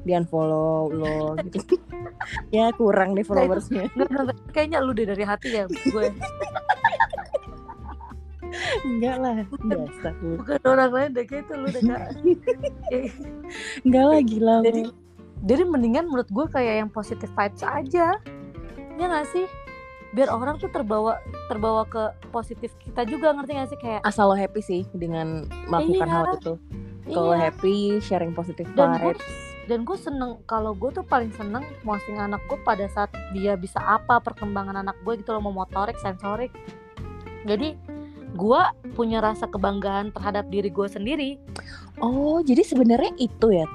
di 0.00 0.12
unfollow 0.12 0.88
lo 0.90 1.36
gitu. 1.44 1.60
Ya 2.50 2.68
kurang 2.72 3.16
deh 3.16 3.22
followersnya. 3.22 3.88
kayaknya 4.50 4.80
lu 4.80 4.92
deh 4.92 5.04
dari 5.04 5.24
hati 5.24 5.48
ya 5.52 5.64
gue 5.66 6.04
enggak 8.82 9.16
lah 9.16 9.34
biasa 9.58 10.08
lu 10.18 10.36
bukan 10.36 10.58
orang 10.64 10.90
lain 10.90 11.10
deh 11.12 11.24
kayak 11.24 11.42
itu 11.44 11.54
lu 11.54 11.68
deh 11.68 11.82
kak. 11.82 12.00
Enggak 13.84 14.04
lah 14.04 14.20
gila. 14.22 14.56
Jadi- 14.62 14.94
jadi 15.40 15.62
mendingan 15.64 16.04
menurut 16.04 16.28
gue 16.28 16.46
kayak 16.48 16.74
yang 16.78 16.90
positive 16.90 17.32
vibes 17.32 17.62
aja. 17.62 18.20
Ya 18.94 19.04
nggak 19.06 19.26
sih? 19.28 19.46
Biar 20.10 20.28
orang 20.28 20.58
tuh 20.58 20.68
terbawa 20.68 21.16
terbawa 21.46 21.86
ke 21.86 22.02
positif 22.28 22.74
kita 22.78 23.02
juga 23.04 23.30
ngerti 23.30 23.52
gak 23.54 23.68
sih? 23.68 23.78
Kayak 23.78 24.00
asal 24.02 24.26
lo 24.26 24.36
happy 24.36 24.60
sih 24.60 24.82
dengan 24.92 25.46
melakukan 25.66 26.02
Iya. 26.02 26.12
hal 26.12 26.24
itu. 26.36 26.54
Kalau 27.08 27.32
iya. 27.32 27.40
happy 27.46 27.74
sharing 28.00 28.32
positive 28.32 28.66
Dan 28.72 28.90
gua- 28.92 29.14
vibes. 29.14 29.26
dan 29.62 29.86
gue 29.86 29.94
seneng 29.94 30.42
kalau 30.44 30.74
gue 30.74 30.90
tuh 30.90 31.02
paling 31.02 31.30
seneng 31.30 31.62
posting 31.80 32.18
anak 32.18 32.42
gue 32.44 32.58
pada 32.60 32.90
saat 32.90 33.06
dia 33.30 33.54
bisa 33.54 33.78
apa 33.78 34.18
perkembangan 34.18 34.74
anak 34.76 34.98
gue 35.00 35.14
gitu 35.16 35.30
loh 35.30 35.40
mau 35.40 35.54
motorik 35.56 35.94
sensorik. 35.96 36.50
Jadi 37.40 37.78
gue 38.40 38.62
punya 38.96 39.20
rasa 39.20 39.44
kebanggaan 39.44 40.16
terhadap 40.16 40.48
diri 40.48 40.72
gue 40.72 40.88
sendiri. 40.88 41.30
Oh, 42.00 42.40
jadi 42.40 42.64
sebenarnya 42.64 43.12
itu 43.20 43.52
ya 43.52 43.68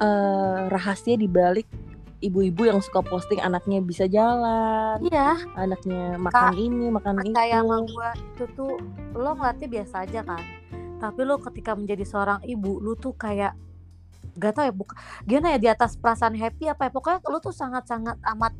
eh, 0.00 0.60
rahasia 0.72 1.20
di 1.20 1.28
balik 1.28 1.68
ibu-ibu 2.24 2.64
yang 2.64 2.80
suka 2.80 3.04
posting 3.04 3.44
anaknya 3.44 3.84
bisa 3.84 4.08
jalan, 4.08 4.96
iya. 5.04 5.36
anaknya 5.52 6.16
makan 6.16 6.56
ini, 6.56 6.88
makan 6.88 7.20
itu. 7.20 7.36
kayak 7.36 7.60
sama 7.60 7.76
gue 7.84 8.10
itu 8.24 8.44
tuh 8.56 8.72
lo 9.12 9.36
ngeliatnya 9.36 9.68
biasa 9.68 9.94
aja 10.08 10.20
kan? 10.24 10.42
Tapi 10.96 11.20
lo 11.28 11.36
ketika 11.36 11.76
menjadi 11.76 12.08
seorang 12.08 12.40
ibu 12.48 12.80
lo 12.80 12.96
tuh 12.96 13.12
kayak 13.12 13.52
gak 14.36 14.52
tau 14.52 14.68
ya 14.68 14.72
buka 14.72 14.96
gimana 15.24 15.56
ya 15.56 15.58
di 15.60 15.68
atas 15.68 16.00
perasaan 16.00 16.32
happy 16.40 16.72
apa 16.72 16.88
ya? 16.88 16.90
Pokoknya 16.92 17.20
lo 17.28 17.38
tuh 17.38 17.52
sangat-sangat 17.52 18.16
amat 18.32 18.56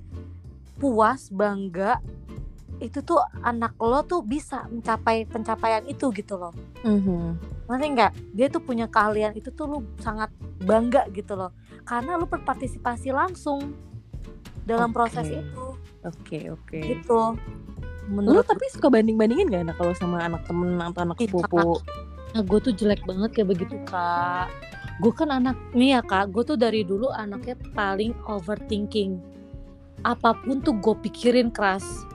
puas 0.76 1.32
bangga 1.32 2.04
itu 2.78 3.00
tuh 3.00 3.20
anak 3.40 3.72
lo 3.80 4.04
tuh 4.04 4.20
bisa 4.20 4.68
mencapai 4.68 5.24
pencapaian 5.24 5.84
itu 5.88 6.12
gitu 6.12 6.36
loh. 6.36 6.52
Mhm. 6.84 7.56
ngerti 7.66 7.86
nggak? 7.98 8.12
Dia 8.38 8.46
tuh 8.46 8.62
punya 8.62 8.86
keahlian 8.86 9.34
itu 9.34 9.50
tuh 9.50 9.66
lu 9.66 9.78
sangat 9.98 10.30
bangga 10.62 11.10
gitu 11.10 11.34
loh. 11.34 11.50
Karena 11.82 12.14
lu 12.14 12.30
berpartisipasi 12.30 13.10
langsung 13.10 13.74
dalam 14.62 14.94
proses 14.94 15.26
Oke. 15.26 15.42
itu. 15.42 15.66
Oke, 16.06 16.38
oke. 16.54 16.78
gitu. 16.78 17.34
Lu 18.06 18.22
menurut 18.22 18.46
tapi 18.46 18.70
suka 18.70 18.86
banding-bandingin 18.86 19.50
gak 19.50 19.62
anak 19.66 19.76
kalau 19.82 19.94
sama 19.98 20.22
anak 20.22 20.46
temen 20.46 20.78
atau 20.78 21.00
anak 21.02 21.18
Ih, 21.18 21.26
sepupu? 21.26 21.82
gue 22.36 22.58
tuh 22.60 22.74
jelek 22.76 23.02
banget 23.02 23.30
kayak 23.34 23.48
begitu 23.56 23.76
kak. 23.88 24.46
Gue 25.02 25.10
kan 25.10 25.34
anak 25.34 25.58
nih 25.74 25.98
ya 25.98 26.00
kak. 26.06 26.30
Gue 26.30 26.46
tuh 26.46 26.54
dari 26.54 26.86
dulu 26.86 27.10
anaknya 27.10 27.58
paling 27.74 28.14
overthinking. 28.30 29.18
Apa 30.06 30.38
pun 30.38 30.62
tuh 30.62 30.76
gue 30.78 30.94
pikirin 31.02 31.50
keras 31.50 32.06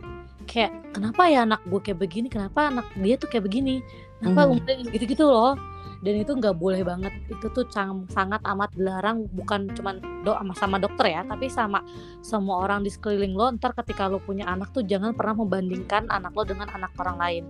kayak 0.52 0.92
kenapa 0.92 1.32
ya 1.32 1.48
anak 1.48 1.64
gue 1.64 1.80
kayak 1.80 2.00
begini? 2.04 2.28
Kenapa 2.28 2.68
anak 2.68 2.92
dia 3.00 3.16
tuh 3.16 3.32
kayak 3.32 3.48
begini? 3.48 3.80
Kenapa 4.20 4.44
Mhm. 4.44 4.50
umurnya 4.52 4.76
gitu-gitu 4.92 5.24
loh? 5.24 5.56
Dan 6.04 6.18
itu 6.18 6.34
nggak 6.36 6.58
boleh 6.60 6.84
banget. 6.84 7.14
Itu 7.32 7.48
tuh 7.56 7.64
cang- 7.72 8.10
sangat 8.12 8.44
amat 8.44 8.76
dilarang. 8.76 9.32
Bukan 9.32 9.72
cuman 9.72 10.04
do 10.28 10.36
sama 10.60 10.76
dokter 10.76 11.16
ya 11.16 11.22
tapi 11.24 11.48
sama 11.48 11.80
semua 12.20 12.68
orang 12.68 12.84
di 12.84 12.92
sekeliling 12.92 13.32
lo. 13.32 13.48
Ntar 13.56 13.72
ketika 13.80 14.12
lo 14.12 14.20
punya 14.20 14.44
anak 14.52 14.76
tuh 14.76 14.84
jangan 14.84 15.16
pernah 15.16 15.40
membandingkan 15.40 16.12
anak 16.12 16.36
lo 16.36 16.44
dengan 16.44 16.68
anak 16.68 16.92
orang 17.00 17.16
lain. 17.16 17.44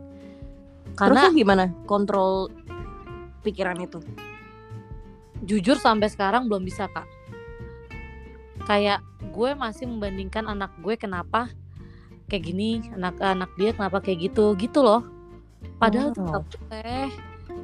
Terus 0.93 0.99
karena 0.99 1.21
lu 1.25 1.33
gimana 1.33 1.65
kontrol 1.89 2.53
pikiran 3.41 3.81
itu? 3.81 3.97
jujur 5.41 5.73
sampai 5.81 6.05
sekarang 6.05 6.45
belum 6.45 6.61
bisa 6.61 6.85
kak. 6.85 7.09
Kayak 8.69 9.01
gue 9.33 9.57
masih 9.57 9.89
membandingkan 9.89 10.45
anak 10.45 10.69
gue 10.85 10.93
kenapa 10.93 11.49
kayak 12.31 12.43
gini 12.45 12.69
anak 12.93 13.19
anak 13.19 13.51
dia 13.53 13.75
kenapa 13.75 13.99
kayak 13.99 14.31
gitu 14.31 14.55
gitu 14.55 14.79
loh 14.79 15.03
padahal 15.75 16.15
nggak 16.15 16.43
boleh 16.47 17.07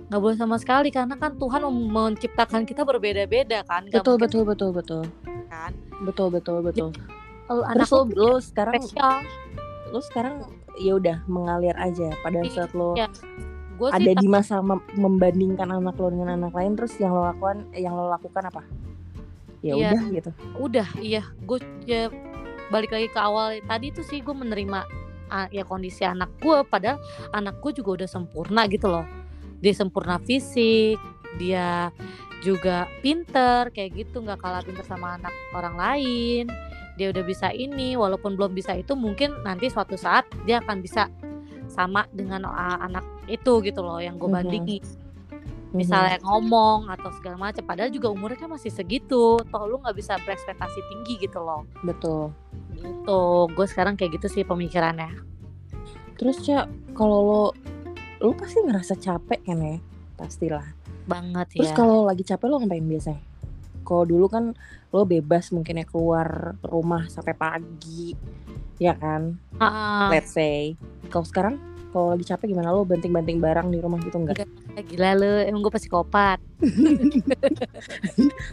nggak 0.08 0.20
boleh 0.20 0.36
sama 0.36 0.56
sekali 0.58 0.90
karena 0.90 1.16
kan 1.16 1.34
Tuhan 1.34 1.64
menciptakan 1.66 2.62
kita 2.64 2.84
berbeda-beda 2.84 3.64
kan 3.64 3.88
Nggak 3.88 4.04
Betul 4.04 4.16
betul 4.20 4.44
betul 4.44 4.70
betul. 4.72 5.04
kan 5.48 5.72
Betul 5.98 6.28
betul 6.30 6.58
betul. 6.62 6.90
Kalau 7.48 7.64
anak 7.64 7.88
lo 7.88 8.04
lu 8.06 8.32
sekarang 8.38 8.76
spesial 8.78 9.24
lu 9.88 10.00
sekarang 10.04 10.36
ya 10.76 10.94
udah 10.94 11.24
mengalir 11.26 11.74
aja 11.74 12.12
pada 12.20 12.44
Iya, 12.44 12.52
saat 12.54 12.72
lo 12.72 12.92
gue 13.78 13.88
sih 13.88 13.96
ada 13.96 14.12
di 14.14 14.28
masa 14.28 14.60
mem- 14.60 14.84
membandingkan 14.94 15.72
anak 15.72 15.96
lo 15.96 16.10
dengan 16.10 16.36
anak 16.36 16.52
lain 16.52 16.76
terus 16.76 16.94
yang 16.98 17.12
lo 17.12 17.24
lakukan 17.24 17.64
yang 17.72 17.94
lo 17.94 18.10
lakukan 18.10 18.44
apa? 18.44 18.62
Ya 19.60 19.74
Iya. 19.74 19.90
udah 19.90 20.02
gitu. 20.12 20.32
udah 20.60 20.88
iya 21.00 21.24
gue 21.40 21.58
ya 21.84 22.12
balik 22.68 22.92
lagi 22.92 23.08
ke 23.08 23.20
awal 23.20 23.58
tadi 23.64 23.92
tuh 23.92 24.04
sih 24.04 24.20
gue 24.20 24.36
menerima 24.36 24.80
ah, 25.28 25.48
ya 25.52 25.64
kondisi 25.64 26.04
anak 26.04 26.32
gue 26.40 26.64
padahal 26.64 27.00
anak 27.32 27.60
gue 27.60 27.72
juga 27.76 28.04
udah 28.04 28.10
sempurna 28.10 28.64
gitu 28.68 28.88
loh. 28.88 29.06
Dia 29.60 29.74
sempurna 29.74 30.20
fisik 30.22 31.00
dia 31.38 31.92
juga 32.46 32.88
pinter 33.04 33.70
kayak 33.74 33.92
gitu 33.94 34.24
nggak 34.24 34.40
kalah 34.40 34.64
pinter 34.64 34.86
sama 34.86 35.18
anak 35.18 35.34
orang 35.52 35.76
lain. 35.76 36.46
Dia 36.98 37.14
udah 37.14 37.24
bisa 37.24 37.54
ini 37.54 37.94
walaupun 37.94 38.34
belum 38.34 38.58
bisa 38.58 38.74
itu 38.74 38.98
mungkin 38.98 39.38
nanti 39.46 39.70
suatu 39.70 39.94
saat 39.94 40.26
dia 40.50 40.62
akan 40.62 40.82
bisa 40.82 41.10
sama 41.68 42.08
dengan 42.10 42.48
ah, 42.48 42.80
anak 42.82 43.04
itu 43.28 43.60
gitu 43.62 43.84
loh 43.84 44.00
yang 44.00 44.16
gue 44.16 44.28
Mhm. 44.28 44.36
bandingin 44.36 44.84
misalnya 45.76 46.18
ngomong 46.24 46.88
atau 46.88 47.12
segala 47.20 47.50
macam 47.50 47.64
padahal 47.64 47.92
juga 47.92 48.08
umurnya 48.08 48.48
kan 48.48 48.52
masih 48.56 48.72
segitu 48.72 49.36
toh 49.40 49.64
lu 49.68 49.84
nggak 49.84 49.96
bisa 50.00 50.16
berekspektasi 50.24 50.80
tinggi 50.92 51.28
gitu 51.28 51.44
loh 51.44 51.68
betul. 51.84 52.32
gitu 52.78 53.52
gue 53.52 53.66
sekarang 53.68 54.00
kayak 54.00 54.16
gitu 54.20 54.28
sih 54.32 54.44
pemikirannya 54.48 55.28
Terus 56.18 56.42
Cak, 56.42 56.98
kalau 56.98 57.20
lo 57.22 57.44
lo 58.18 58.34
pasti 58.34 58.58
ngerasa 58.66 58.98
capek 58.98 59.40
kan 59.46 59.62
ya? 59.62 59.78
Pastilah. 60.18 60.66
banget 61.08 61.48
Terus 61.56 61.72
ya 61.72 61.78
kalau 61.78 62.04
lagi 62.04 62.28
capek 62.28 62.52
lo 62.52 62.60
ngapain 62.60 62.84
biasanya? 62.84 63.24
Kalau 63.88 64.04
dulu 64.04 64.28
kan 64.28 64.52
lo 64.92 65.08
bebas 65.08 65.56
mungkin 65.56 65.80
ya 65.80 65.86
keluar 65.88 66.60
rumah 66.60 67.08
sampai 67.08 67.32
pagi, 67.32 68.12
ya 68.82 68.92
kan? 68.98 69.40
Ah, 69.62 70.12
Let's 70.12 70.36
say. 70.36 70.76
Kalau 71.08 71.24
sekarang 71.24 71.56
kalau 71.90 72.12
lagi 72.12 72.24
capek 72.24 72.52
gimana 72.52 72.70
lo 72.70 72.82
banting-banting 72.82 73.38
barang 73.38 73.68
di 73.68 73.78
rumah 73.78 73.98
gitu 74.00 74.18
enggak? 74.18 74.46
gila 74.86 75.10
lu 75.14 75.30
emang 75.42 75.62
gue 75.62 75.74
psikopat 75.74 76.38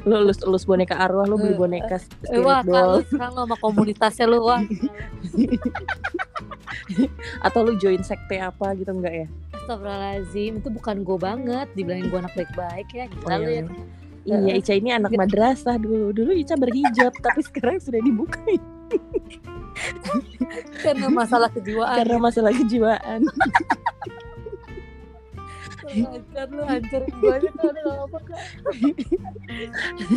Lo 0.04 0.20
lulus 0.20 0.40
lulus 0.40 0.64
boneka 0.64 0.94
arwah, 0.94 1.24
lo 1.24 1.34
beli 1.34 1.52
boneka 1.52 1.98
Eh, 2.26 2.38
wah 2.38 2.60
spirit 2.60 2.64
lu 2.64 2.72
doll 2.72 2.92
sekarang 3.04 3.30
lo 3.32 3.40
sama 3.44 3.56
komunitasnya 3.58 4.24
lu 4.24 4.38
wah 4.40 4.60
atau 7.46 7.58
lo 7.62 7.72
join 7.74 8.00
sekte 8.00 8.36
apa 8.36 8.72
gitu 8.74 8.90
enggak 8.90 9.14
ya? 9.14 9.26
Astagfirullahaladzim 9.56 10.52
itu 10.60 10.68
bukan 10.70 10.96
gue 11.02 11.18
banget 11.18 11.66
dibilangin 11.72 12.06
gue 12.08 12.18
anak 12.20 12.34
baik-baik 12.34 12.88
ya 12.90 13.04
gila 13.08 13.26
Oh, 13.26 13.40
iya. 13.40 13.62
ya 14.24 14.26
Iya, 14.40 14.56
Ica 14.56 14.72
ini 14.72 14.88
anak 14.88 15.12
madrasah 15.12 15.76
dulu. 15.76 16.08
Dulu 16.08 16.32
Ica 16.32 16.56
berhijab, 16.56 17.12
tapi 17.20 17.44
sekarang 17.44 17.76
sudah 17.76 18.00
dibuka 18.00 18.40
karena 20.84 21.06
masalah 21.10 21.48
kejiwaan 21.50 21.96
karena 22.02 22.16
masalah 22.20 22.52
kejiwaan. 22.54 23.20
Lancar 25.94 26.48
lu 26.50 26.62
aja 26.66 26.98
tuh 27.54 27.70
ada 27.70 27.82
apa 28.02 28.18
kak 28.26 28.40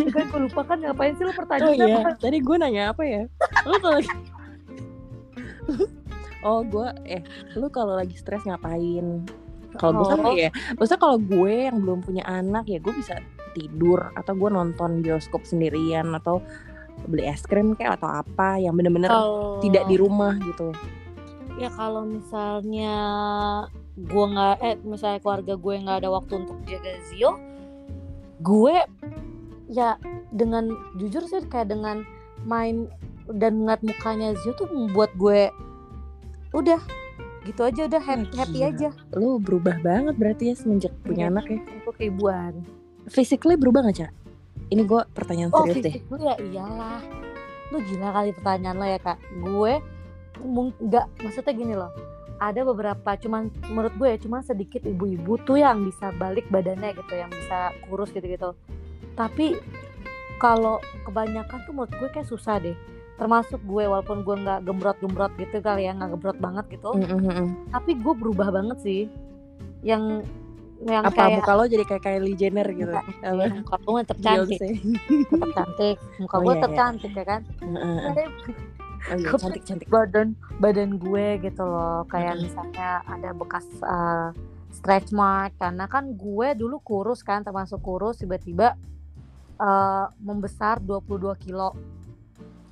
kan 0.09 0.25
gue 0.25 0.39
lupa 0.49 0.61
kan 0.65 0.77
ngapain 0.81 1.13
sih 1.19 1.27
lu 1.27 1.29
Oh 1.29 1.37
pertanyaannya 1.37 1.85
iya, 1.85 1.97
apa? 2.01 2.11
tadi 2.17 2.37
gue 2.41 2.55
nanya 2.57 2.83
apa 2.95 3.03
ya? 3.05 3.21
Lu 3.67 3.77
kalau 3.77 3.99
Oh 6.47 6.59
gue 6.63 6.87
eh 7.05 7.21
lu 7.59 7.67
kalau 7.69 7.93
lagi 7.93 8.15
stres 8.17 8.41
ngapain? 8.47 9.27
Kalau 9.77 9.91
gue 10.01 10.07
kan 10.09 10.19
Oh. 10.25 10.33
ya, 10.33 10.49
maksudnya 10.79 11.01
kalau 11.01 11.17
gue 11.21 11.69
yang 11.69 11.77
belum 11.83 11.99
punya 12.01 12.23
anak 12.25 12.65
ya 12.65 12.81
gue 12.81 12.93
bisa 12.97 13.21
tidur 13.53 14.09
atau 14.17 14.33
gue 14.33 14.49
nonton 14.49 15.05
bioskop 15.05 15.45
sendirian 15.45 16.09
atau 16.17 16.41
beli 17.05 17.23
es 17.23 17.43
krim 17.43 17.73
kayak 17.73 18.01
atau 18.01 18.09
apa 18.09 18.57
yang 18.57 18.73
bener-bener 18.73 19.07
Kalau- 19.07 19.61
tidak 19.61 19.85
di 19.85 19.95
rumah 19.95 20.33
gitu. 20.39 20.73
ya 21.55 21.69
kalau 21.69 22.05
misalnya 22.05 22.95
gue 23.93 24.25
nggak 24.27 24.55
eh 24.61 24.75
misalnya 24.79 25.19
keluarga 25.19 25.53
gue 25.53 25.73
nggak 25.77 25.97
ada 26.01 26.09
waktu 26.11 26.33
untuk 26.37 26.57
jaga 26.63 26.91
Zio 27.05 27.31
gue 28.39 28.75
ya 29.67 29.97
dengan 30.29 30.69
jujur 30.95 31.25
sih 31.25 31.41
kayak 31.43 31.69
dengan 31.69 32.05
main 32.43 32.85
dan 33.27 33.65
ngeliat 33.65 33.81
mukanya 33.81 34.37
Zio 34.37 34.53
tuh 34.53 34.69
membuat 34.69 35.09
gue 35.15 35.49
udah 36.53 36.77
gitu 37.43 37.63
aja 37.63 37.87
udah 37.87 38.01
happy, 38.01 38.27
Wah, 38.29 38.39
happy 38.43 38.59
aja 38.61 38.89
Lu 39.15 39.39
berubah 39.39 39.79
banget 39.79 40.13
berarti 40.13 40.43
ya 40.51 40.55
semenjak 40.55 40.91
punya 41.01 41.27
Iya. 41.27 41.31
anak 41.33 41.45
ya. 41.47 41.59
untuk 41.73 41.95
ribuan 41.97 42.53
Physically 43.07 43.55
berubah 43.55 43.87
gak 43.87 43.97
Cak? 43.97 44.11
Ini 44.67 44.83
gue 44.83 45.01
pertanyaan 45.15 45.51
oh 45.55 45.63
serius 45.63 45.85
deh. 45.87 45.95
lu 46.11 46.17
ya? 46.19 46.35
Iyalah. 46.35 46.99
Lu 47.71 47.77
gila 47.83 48.09
kali 48.11 48.29
pertanyaan 48.35 48.77
lo 48.79 48.85
ya 48.87 48.99
kak. 48.99 49.17
Gue 49.39 49.79
nggak 50.83 51.05
maksudnya 51.23 51.53
gini 51.55 51.73
loh. 51.75 51.91
Ada 52.37 52.61
beberapa 52.67 53.17
cuman 53.17 53.49
menurut 53.71 53.93
gue 53.97 54.07
ya 54.13 54.17
cuman 54.21 54.45
sedikit 54.45 54.85
ibu-ibu 54.85 55.41
tuh 55.41 55.57
yang 55.57 55.81
bisa 55.81 56.13
balik 56.19 56.45
badannya 56.53 56.93
gitu 56.93 57.13
yang 57.15 57.31
bisa 57.31 57.73
kurus 57.87 58.11
gitu-gitu. 58.13 58.53
Tapi 59.17 59.57
kalau 60.37 60.77
kebanyakan 61.07 61.65
tuh 61.65 61.73
menurut 61.73 61.93
gue 61.97 62.09
kayak 62.13 62.29
susah 62.29 62.61
deh. 62.61 62.77
Termasuk 63.17 63.57
gue 63.65 63.89
walaupun 63.89 64.21
gue 64.21 64.35
nggak 64.45 64.69
gembrot-gembrot 64.69 65.33
gitu 65.41 65.57
kali 65.63 65.89
ya 65.89 65.97
nggak 65.97 66.13
gembrot 66.13 66.37
banget 66.37 66.65
gitu. 66.77 66.93
Mm, 66.93 67.07
mm, 67.07 67.17
mm, 67.17 67.33
mm. 67.33 67.47
tapi 67.73 67.91
gue 67.97 68.13
berubah 68.13 68.53
banget 68.53 68.77
sih. 68.85 69.01
Yang 69.81 70.27
yang 70.79 71.03
Apa 71.03 71.15
kayak 71.17 71.37
muka 71.37 71.51
lo 71.53 71.63
jadi 71.65 71.83
kayak 71.83 72.03
Kylie 72.03 72.35
Jenner 72.35 72.67
gitu? 72.69 72.85
Enggak, 72.87 73.05
Apa? 73.23 73.33
ya, 73.39 73.49
muka 73.55 73.75
gue 73.79 74.01
tetap 74.03 74.17
cantik 74.19 74.59
tetap 75.25 75.49
cantik 75.51 75.97
muka 76.17 76.35
Oh, 76.35 76.39
gue 76.39 76.45
iya, 76.45 76.55
tetap 76.55 76.69
iya. 76.69 76.79
cantik 76.79 77.11
ya 77.11 77.25
kan. 77.25 77.41
Tapi 77.47 78.23
Oh 78.99 79.15
iya, 79.15 79.29
cantik 79.31 79.63
cantik. 79.63 79.87
badan 79.87 80.27
badan 80.57 80.91
gue 80.97 81.25
gitu 81.39 81.63
loh 81.63 82.03
kayak 82.05 82.33
Mm-mm. 82.33 82.45
misalnya 82.45 82.89
ada 83.05 83.29
bekas 83.31 83.63
uh, 83.79 84.29
stretch 84.69 85.09
mark 85.11 85.55
karena 85.55 85.85
kan 85.85 86.11
gue 86.11 86.47
dulu 86.53 86.77
kurus 86.79 87.21
kan 87.21 87.39
termasuk 87.39 87.79
kurus 87.79 88.17
tiba-tiba 88.17 88.75
uh, 89.55 90.05
membesar 90.19 90.77
22 90.79 91.07
kilo 91.39 91.73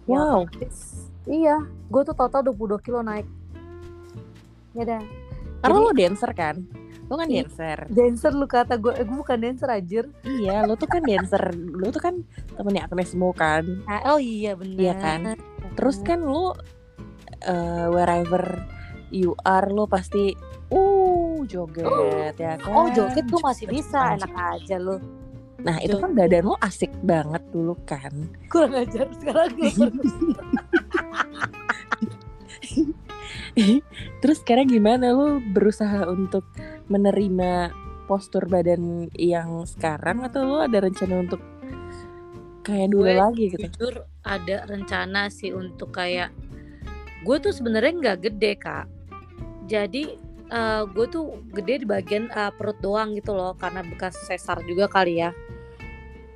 Ya, 0.06 0.22
Wow. 0.22 0.46
otomatis- 0.46 1.10
iya 1.26 1.58
gue 1.88 2.02
tuh 2.04 2.14
total 2.14 2.42
22 2.44 2.78
kilo 2.80 3.02
naik 3.02 3.26
ya 4.74 4.84
dah 4.84 5.02
Karena 5.58 5.74
Jadi- 5.74 5.88
lo 5.88 5.94
dancer 5.96 6.32
kan? 6.32 6.56
Lo 7.06 7.16
kan 7.16 7.28
Iya. 7.28 7.44
dancer. 7.44 7.78
dancer 7.88 8.32
lu 8.32 8.46
kata 8.46 8.76
gue 8.76 8.92
eh, 8.92 9.02
gue 9.02 9.16
bukan 9.16 9.38
dancer 9.38 9.68
anjir 9.68 10.04
Iya, 10.22 10.64
lo 10.64 10.74
tuh 10.74 10.88
kan 10.88 11.02
dancer. 11.02 11.54
Lo 11.54 11.88
tuh 11.88 12.00
kan 12.00 12.14
temennya 12.52 12.84
Agnes 12.84 13.14
Mo 13.14 13.32
kan. 13.32 13.64
Ah, 13.86 14.00
oh 14.10 14.18
iya 14.18 14.54
benar 14.54 14.76
Iya 14.76 14.92
kan? 14.96 15.20
Terus 15.74 16.00
kan 16.00 16.20
lo 16.20 16.52
eh, 17.42 17.88
wherever 17.88 18.42
you 19.10 19.34
are 19.40 19.68
lo 19.68 19.86
pasti 19.86 20.34
uh 20.68 21.40
joget 21.46 22.34
ya 22.36 22.58
kan. 22.58 22.68
oh 22.68 22.86
joget 22.90 23.24
tuh 23.26 23.40
masih 23.40 23.66
bisa 23.66 24.14
enak 24.14 24.30
aja 24.34 24.76
lu 24.76 24.98
Nah, 25.58 25.78
itu 25.78 25.96
kan 25.96 26.12
badan 26.12 26.44
lo 26.44 26.54
asik 26.60 26.90
banget 27.02 27.40
dulu 27.50 27.74
kan. 27.86 28.12
kurang 28.48 28.76
ajar 28.76 29.08
sekarang 29.16 29.56
gue 29.56 29.72
Terus 34.22 34.38
sekarang 34.44 34.68
gimana? 34.68 35.12
Lo 35.16 35.40
berusaha 35.40 36.08
untuk 36.08 36.44
menerima 36.92 37.72
postur 38.06 38.46
badan 38.46 39.10
yang 39.18 39.66
sekarang 39.66 40.22
atau 40.22 40.46
lo 40.46 40.58
ada 40.62 40.78
rencana 40.78 41.26
untuk 41.26 41.42
kayak 42.62 42.94
dulu 42.94 43.10
Gue 43.10 43.18
lagi 43.18 43.44
gitu? 43.54 43.66
jujur 43.66 43.94
ada 44.26 44.66
rencana 44.70 45.30
sih 45.30 45.54
untuk 45.54 45.94
kayak 45.94 46.34
gue 47.26 47.38
tuh 47.42 47.54
sebenarnya 47.54 47.94
nggak 47.98 48.20
gede 48.30 48.52
kak. 48.62 48.86
Jadi 49.66 50.04
eh, 50.54 50.84
gue 50.86 51.06
tuh 51.10 51.42
gede 51.50 51.82
di 51.82 51.88
bagian 51.90 52.30
eh, 52.30 52.52
perut 52.54 52.78
doang 52.82 53.18
gitu 53.18 53.34
loh 53.34 53.58
karena 53.58 53.82
bekas 53.82 54.18
sesar 54.30 54.62
juga 54.66 54.86
kali 54.86 55.22
ya 55.22 55.34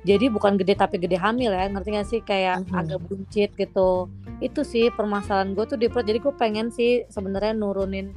jadi 0.00 0.32
bukan 0.32 0.56
gede 0.56 0.80
tapi 0.80 0.96
gede 0.96 1.20
hamil 1.20 1.52
ya 1.52 1.68
ngerti 1.68 1.88
gak 1.92 2.08
sih? 2.08 2.20
Kayak 2.24 2.64
Mhm. 2.64 2.72
agak 2.72 3.00
buncit 3.04 3.50
gitu. 3.52 4.08
Itu 4.40 4.64
sih 4.64 4.88
permasalahan 4.88 5.52
gue 5.52 5.64
tuh 5.68 5.76
di 5.76 5.92
perut. 5.92 6.08
Jadi 6.08 6.24
gue 6.24 6.32
pengen 6.32 6.72
sih 6.72 7.04
sebenarnya 7.12 7.52
nurunin 7.52 8.16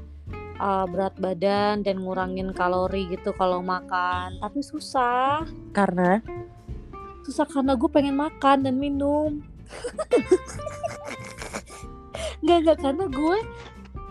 uh, 0.64 0.88
berat 0.88 1.12
badan 1.20 1.84
dan 1.84 2.00
ngurangin 2.00 2.56
kalori 2.56 3.12
gitu 3.12 3.36
kalau 3.36 3.60
makan. 3.60 4.40
Tapi 4.40 4.64
susah. 4.64 5.44
Karena? 5.76 6.24
Susah 7.28 7.44
karena 7.44 7.76
gue 7.76 7.92
pengen 7.92 8.16
makan 8.16 8.64
dan 8.64 8.80
minum. 8.80 9.44
Nggak 12.44 12.58
nggak. 12.64 12.78
Karena 12.80 13.06
gue 13.08 13.38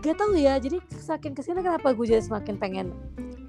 gak 0.03 0.19
tahu 0.19 0.35
ya 0.35 0.59
jadi 0.59 0.83
saking 0.91 1.33
ke 1.39 1.47
sini 1.47 1.63
kenapa 1.63 1.95
gue 1.95 2.07
jadi 2.11 2.23
semakin 2.27 2.59
pengen 2.59 2.87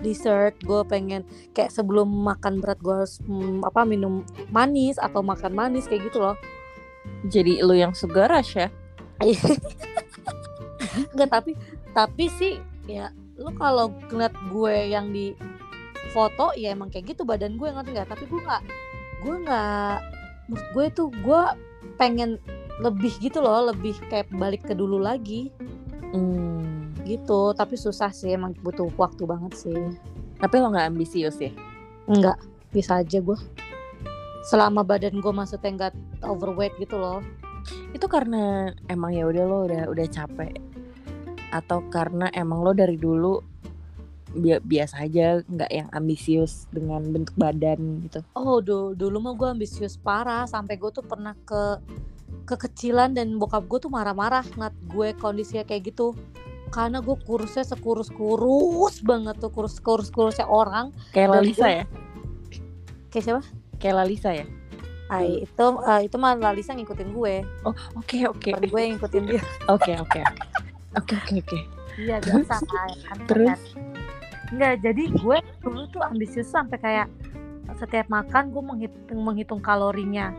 dessert 0.04 0.60
gue 0.62 0.84
pengen 0.84 1.24
kayak 1.56 1.72
sebelum 1.72 2.06
makan 2.12 2.60
berat 2.60 2.78
gue 2.84 2.92
harus 2.92 3.24
mm, 3.24 3.64
apa 3.64 3.88
minum 3.88 4.28
manis 4.52 5.00
atau 5.00 5.24
makan 5.24 5.56
manis 5.56 5.88
kayak 5.88 6.12
gitu 6.12 6.20
loh. 6.20 6.36
Jadi 7.32 7.64
lu 7.64 7.74
yang 7.74 7.96
sugaras 7.96 8.52
ya. 8.52 8.68
Enggak 11.16 11.32
tapi 11.32 11.56
tapi 11.96 12.26
sih 12.36 12.60
ya 12.86 13.16
lu 13.40 13.50
kalau 13.56 13.96
ngeliat 14.12 14.36
gue 14.52 14.76
yang 14.92 15.10
di 15.16 15.32
foto 16.12 16.52
ya 16.54 16.76
emang 16.76 16.92
kayak 16.92 17.16
gitu 17.16 17.24
badan 17.24 17.56
gue 17.56 17.72
ngerti 17.72 17.96
nggak? 17.96 18.12
Tapi 18.12 18.24
gue 18.28 18.40
nggak 18.44 18.64
gue 19.24 19.36
nggak 19.48 19.96
menurut 20.52 20.68
gue 20.76 20.86
tuh 20.92 21.08
gue 21.24 21.42
pengen 21.96 22.36
lebih 22.84 23.16
gitu 23.24 23.40
loh 23.40 23.72
lebih 23.72 23.96
kayak 24.12 24.28
balik 24.36 24.66
ke 24.68 24.76
dulu 24.76 25.00
lagi 25.00 25.54
Hmm. 26.14 26.94
gitu 27.04 27.58
tapi 27.58 27.74
susah 27.74 28.14
sih 28.14 28.32
emang 28.32 28.54
butuh 28.62 28.86
waktu 28.96 29.26
banget 29.26 29.54
sih 29.58 29.80
Tapi 30.38 30.56
lo 30.60 30.70
nggak 30.70 30.94
ambisius 30.94 31.42
ya? 31.42 31.50
enggak 32.06 32.38
bisa 32.70 33.02
aja 33.02 33.18
gue 33.18 33.40
selama 34.44 34.84
badan 34.84 35.18
gue 35.18 35.34
maksudnya 35.34 35.90
nggak 35.90 35.94
overweight 36.22 36.76
gitu 36.78 37.00
loh 37.00 37.24
Itu 37.96 38.06
karena 38.06 38.70
emang 38.86 39.16
ya 39.16 39.24
udah 39.26 39.44
lo 39.48 39.58
udah 39.66 39.88
udah 39.88 40.06
capek 40.06 40.60
atau 41.50 41.80
karena 41.88 42.28
emang 42.30 42.60
lo 42.60 42.74
dari 42.74 42.98
dulu 42.98 43.40
bi- 44.34 44.60
biasa 44.60 45.06
aja 45.06 45.40
nggak 45.46 45.72
yang 45.72 45.88
ambisius 45.94 46.66
dengan 46.70 47.06
bentuk 47.06 47.38
badan 47.38 48.04
gitu. 48.04 48.20
oh 48.34 48.58
du- 48.60 48.94
dulu 48.94 49.22
mah 49.22 49.34
gue 49.34 49.48
ambisius 49.48 49.96
parah 49.96 50.44
sampai 50.44 50.76
gue 50.76 50.90
tuh 50.90 51.06
pernah 51.06 51.38
ke 51.40 51.78
kekecilan 52.44 53.16
dan 53.16 53.40
bokap 53.40 53.66
gue 53.68 53.80
tuh 53.88 53.92
marah-marah 53.92 54.44
ngeliat 54.56 54.76
gue 54.92 55.08
kondisinya 55.20 55.64
kayak 55.64 55.94
gitu 55.94 56.18
karena 56.74 57.00
gue 57.00 57.14
kurusnya 57.24 57.64
sekurus-kurus 57.64 59.06
banget 59.06 59.38
tuh 59.38 59.54
kurus-kurus 59.54 60.10
kurusnya 60.10 60.50
orang 60.50 60.90
Kayak 61.14 61.38
Lalisa 61.38 61.68
ya? 61.70 61.86
kayak 63.14 63.24
siapa? 63.24 63.42
Kayak 63.78 63.96
Lalisa 64.02 64.30
ya? 64.34 64.46
Ay, 65.14 65.46
itu 65.46 65.66
eh, 65.86 66.02
itu 66.10 66.16
mah 66.18 66.34
Lalisa 66.34 66.74
ngikutin 66.74 67.14
gue 67.14 67.46
Oke 67.94 68.26
oke 68.26 68.50
bukan 68.58 68.64
gue 68.66 68.80
yang 68.82 68.92
ngikutin 68.98 69.24
dia 69.30 69.42
oke 69.74 69.92
oke 70.02 70.20
oke 70.98 71.14
oke 71.14 71.36
oke 71.38 71.60
iya 72.02 72.18
biasa 72.20 72.58
kan 72.66 73.18
Terus? 73.30 73.78
Enggak, 74.54 74.86
jadi 74.86 75.04
gue 75.10 75.38
dulu 75.66 75.82
tuh 75.90 76.02
ambisius 76.06 76.46
sampai 76.54 76.78
kayak 76.78 77.08
setiap 77.74 78.06
makan 78.06 78.54
gue 78.54 78.62
menghitung 78.62 79.22
menghitung 79.26 79.58
kalorinya. 79.58 80.30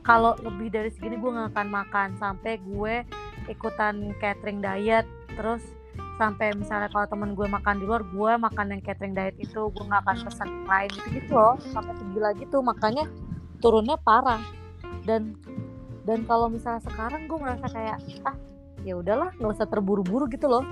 Kalau 0.00 0.32
lebih 0.40 0.72
dari 0.72 0.90
segini 0.90 1.20
gue 1.20 1.30
nggak 1.30 1.52
akan 1.54 1.68
makan. 1.68 2.08
Sampai 2.16 2.58
gue 2.62 3.04
ikutan 3.48 4.14
catering 4.20 4.60
diet 4.62 5.06
terus 5.34 5.64
sampai 6.20 6.52
misalnya 6.52 6.92
kalau 6.92 7.08
temen 7.08 7.32
gue 7.32 7.48
makan 7.48 7.80
di 7.80 7.88
luar 7.88 8.04
gue 8.04 8.32
makan 8.36 8.76
yang 8.76 8.82
catering 8.84 9.16
diet 9.16 9.36
itu 9.40 9.72
gue 9.72 9.84
nggak 9.84 10.02
akan 10.04 10.16
pesan 10.26 10.48
lain. 10.64 10.90
Gitu 10.90 11.08
gitu 11.20 11.32
loh. 11.36 11.56
Sampai 11.72 11.94
segila 11.96 12.30
gitu 12.36 12.56
makanya 12.64 13.04
turunnya 13.60 13.96
parah. 14.00 14.42
Dan 15.04 15.36
dan 16.08 16.24
kalau 16.24 16.48
misalnya 16.48 16.80
sekarang 16.84 17.28
gue 17.28 17.38
merasa 17.38 17.66
kayak 17.68 18.00
ah 18.24 18.36
ya 18.80 18.96
udahlah 18.96 19.30
nggak 19.36 19.52
usah 19.52 19.68
terburu-buru 19.68 20.26
gitu 20.32 20.48
loh. 20.48 20.64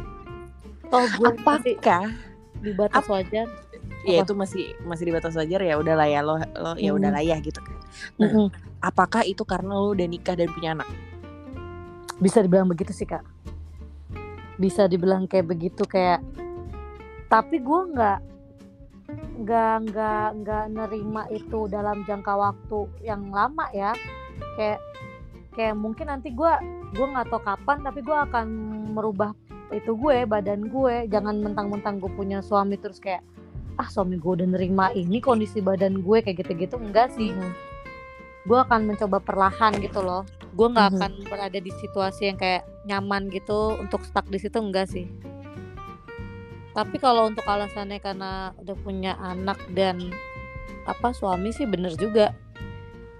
Toh 0.89 1.05
gue 1.21 1.31
Apakah 1.37 2.09
di 2.59 2.75
batas 2.75 3.07
wajar 3.07 3.47
ya 4.07 4.23
itu 4.23 4.35
masih 4.35 4.79
masih 4.87 5.11
di 5.11 5.13
batas 5.15 5.35
wajar 5.35 5.59
ya 5.59 5.75
udahlah 5.75 6.07
ya 6.07 6.21
lo 6.23 6.39
lo 6.39 6.73
ya 6.79 6.91
Hmm. 6.95 6.99
udahlah 7.03 7.23
ya 7.23 7.37
gitu 7.43 7.59
kan. 7.59 7.75
Nah, 8.19 8.31
Mm-mm. 8.31 8.47
apakah 8.79 9.27
itu 9.27 9.43
karena 9.43 9.75
lo 9.75 9.91
udah 9.91 10.07
nikah 10.07 10.39
dan 10.39 10.51
punya 10.51 10.75
anak? 10.79 10.89
bisa 12.19 12.43
dibilang 12.43 12.67
begitu 12.67 12.91
sih 12.91 13.07
kak 13.07 13.23
bisa 14.59 14.91
dibilang 14.91 15.31
kayak 15.31 15.47
begitu 15.47 15.87
kayak 15.87 16.19
tapi 17.31 17.63
gue 17.63 17.81
nggak 17.95 18.19
nggak 19.39 19.75
nggak 19.87 20.29
nggak 20.43 20.65
nerima 20.75 21.23
itu 21.31 21.71
dalam 21.71 22.03
jangka 22.03 22.35
waktu 22.35 22.91
yang 23.07 23.31
lama 23.31 23.71
ya 23.71 23.95
kayak 24.59 24.83
kayak 25.55 25.79
mungkin 25.79 26.11
nanti 26.11 26.35
gue 26.35 26.53
gue 26.91 27.07
nggak 27.07 27.31
tahu 27.31 27.39
kapan 27.39 27.87
tapi 27.87 28.03
gue 28.03 28.19
akan 28.19 28.47
merubah 28.99 29.31
itu 29.71 29.95
gue 29.95 30.27
badan 30.27 30.67
gue 30.67 31.07
jangan 31.07 31.39
mentang-mentang 31.39 32.03
gue 32.03 32.11
punya 32.11 32.43
suami 32.43 32.75
terus 32.83 32.99
kayak 32.99 33.23
ah 33.79 33.87
suami 33.87 34.19
gue 34.19 34.33
udah 34.35 34.49
nerima 34.49 34.91
ini 34.93 35.19
kondisi 35.19 35.59
badan 35.59 36.03
gue 36.03 36.19
kayak 36.19 36.43
gitu-gitu 36.43 36.77
enggak 36.77 37.15
sih 37.15 37.31
gue 38.43 38.59
akan 38.59 38.87
mencoba 38.87 39.19
perlahan 39.19 39.79
gitu 39.79 40.01
loh 40.01 40.27
gue 40.51 40.67
nggak 40.67 40.89
Mhm. 40.89 40.97
akan 40.97 41.13
berada 41.25 41.59
di 41.59 41.71
situasi 41.73 42.27
yang 42.27 42.37
kayak 42.37 42.67
nyaman 42.85 43.29
gitu 43.29 43.77
untuk 43.77 44.03
stuck 44.03 44.27
di 44.27 44.37
situ 44.37 44.59
enggak 44.59 44.89
sih 44.89 45.07
tapi 46.71 46.97
kalau 46.97 47.27
untuk 47.27 47.43
alasannya 47.45 47.99
karena 47.99 48.51
udah 48.57 48.77
punya 48.77 49.15
anak 49.17 49.59
dan 49.71 50.11
apa 50.85 51.11
suami 51.11 51.51
sih 51.51 51.65
bener 51.65 51.95
juga 51.95 52.35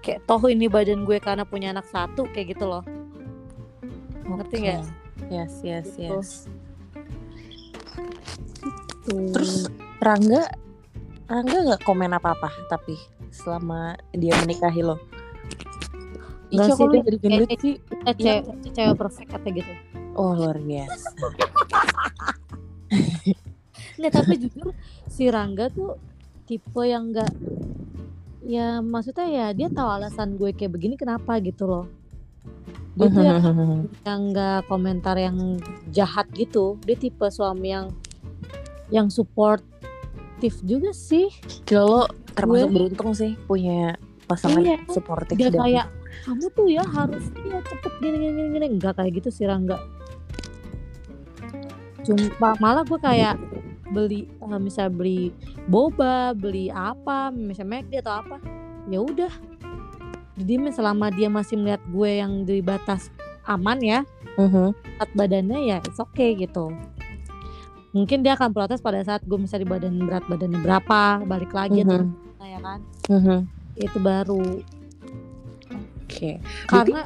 kayak 0.01 0.25
toh 0.25 0.43
ini 0.47 0.67
badan 0.67 1.03
gue 1.03 1.19
karena 1.19 1.43
punya 1.43 1.71
anak 1.71 1.87
satu 1.87 2.27
kayak 2.29 2.55
gitu 2.55 2.67
loh 2.67 2.83
Ngerti 4.25 4.57
Oke. 4.57 4.63
nggak? 4.63 4.81
Yes 5.29 5.53
yes 5.63 5.87
Gitu. 5.95 6.13
yes. 6.13 6.31
Terus 9.09 9.67
Rangga 9.99 10.49
Rangga 11.29 11.59
nggak 11.65 11.83
komen 11.85 12.13
apa-apa 12.17 12.49
tapi 12.69 12.97
selama 13.29 13.97
dia 14.17 14.33
menikahi 14.41 14.81
lo. 14.81 14.97
Nggak 16.49 16.69
sih, 16.73 16.81
kok 16.81 16.89
lu 16.89 16.97
jadi 17.05 17.19
gendut 17.21 17.49
eh, 17.53 17.59
sih? 17.61 17.75
eh, 18.09 18.15
cewek, 18.17 18.45
cewek 18.73 18.97
perfect 18.97 19.29
kata 19.37 19.49
gitu 19.53 19.73
Oh 20.17 20.33
luar 20.33 20.57
biasa. 20.57 21.13
Nggak, 24.01 24.13
tapi 24.17 24.35
jujur 24.41 24.73
si 25.07 25.29
Rangga 25.29 25.69
tuh 25.69 26.01
tipe 26.49 26.83
yang 26.89 27.13
enggak 27.13 27.29
ya 28.49 28.81
maksudnya 28.81 29.29
ya 29.29 29.47
dia 29.53 29.69
tahu 29.69 29.85
alasan 29.85 30.41
gue 30.41 30.57
kayak 30.57 30.73
begini 30.73 30.97
kenapa 30.97 31.37
gitu 31.45 31.69
loh. 31.69 31.87
Dia 32.97 33.07
tuh 33.13 33.23
yang, 33.23 33.39
enggak 34.09 34.65
komentar 34.67 35.15
yang 35.21 35.61
jahat 35.93 36.27
gitu. 36.33 36.81
Dia 36.83 36.97
tipe 36.97 37.29
suami 37.29 37.77
yang 37.77 37.93
yang 38.89 39.09
supportive 39.09 39.69
juga 40.63 40.91
sih. 40.91 41.29
Lo 41.71 42.07
termasuk 42.33 42.69
Gue- 42.69 42.75
beruntung 42.75 43.11
sih 43.13 43.35
punya 43.45 43.97
pasangan 44.25 44.61
Iya. 44.61 44.79
suportif 44.87 45.35
Dia 45.35 45.49
dan 45.49 45.61
kayak 45.61 45.87
kamu 46.25 46.47
tuh 46.53 46.67
ya 46.67 46.85
harus 46.85 47.25
ya 47.41 47.59
cepet 47.61 47.93
gini 47.99 48.17
gini 48.19 48.33
gini, 48.35 48.49
gini. 48.55 48.67
enggak 48.71 48.95
kayak 48.95 49.13
gitu 49.17 49.29
sih 49.31 49.45
Rangga. 49.45 49.81
Cuma 52.03 52.57
malah 52.59 52.85
gue 52.85 52.97
kayak 52.99 53.37
beli 53.89 54.29
eh, 54.29 54.61
misalnya 54.61 54.93
beli 54.95 55.33
boba, 55.65 56.33
beli 56.33 56.69
apa, 56.69 57.29
misalnya 57.29 57.81
McD 57.81 57.93
atau 58.01 58.15
apa. 58.19 58.37
Ya 58.87 59.01
udah. 59.01 59.33
Jadi 60.39 60.71
selama 60.71 61.11
dia 61.11 61.27
masih 61.27 61.59
melihat 61.59 61.83
gue 61.89 62.11
yang 62.15 62.47
di 62.47 62.63
batas 62.63 63.11
aman 63.45 63.81
ya, 63.81 64.01
Mhm. 64.37 64.71
berat 64.95 65.11
badannya 65.13 65.59
ya 65.67 65.77
it's 65.83 65.99
okay 65.99 66.37
gitu. 66.37 66.71
Mungkin 67.91 68.21
dia 68.21 68.37
akan 68.37 68.53
protes 68.53 68.79
pada 68.79 69.01
saat 69.01 69.25
gue 69.25 69.39
misalnya 69.39 69.65
di 69.65 69.71
badan 69.71 69.95
berat 70.05 70.25
badannya 70.29 70.61
berapa, 70.61 71.03
balik 71.25 71.53
lagi 71.53 71.83
atau 71.83 72.05
Mhm. 72.05 72.45
ya 72.45 72.59
kan. 72.61 72.81
Mhm. 73.09 73.39
Itu 73.75 73.99
baru 73.99 74.43
Oke. 76.05 76.41
karena 76.67 77.01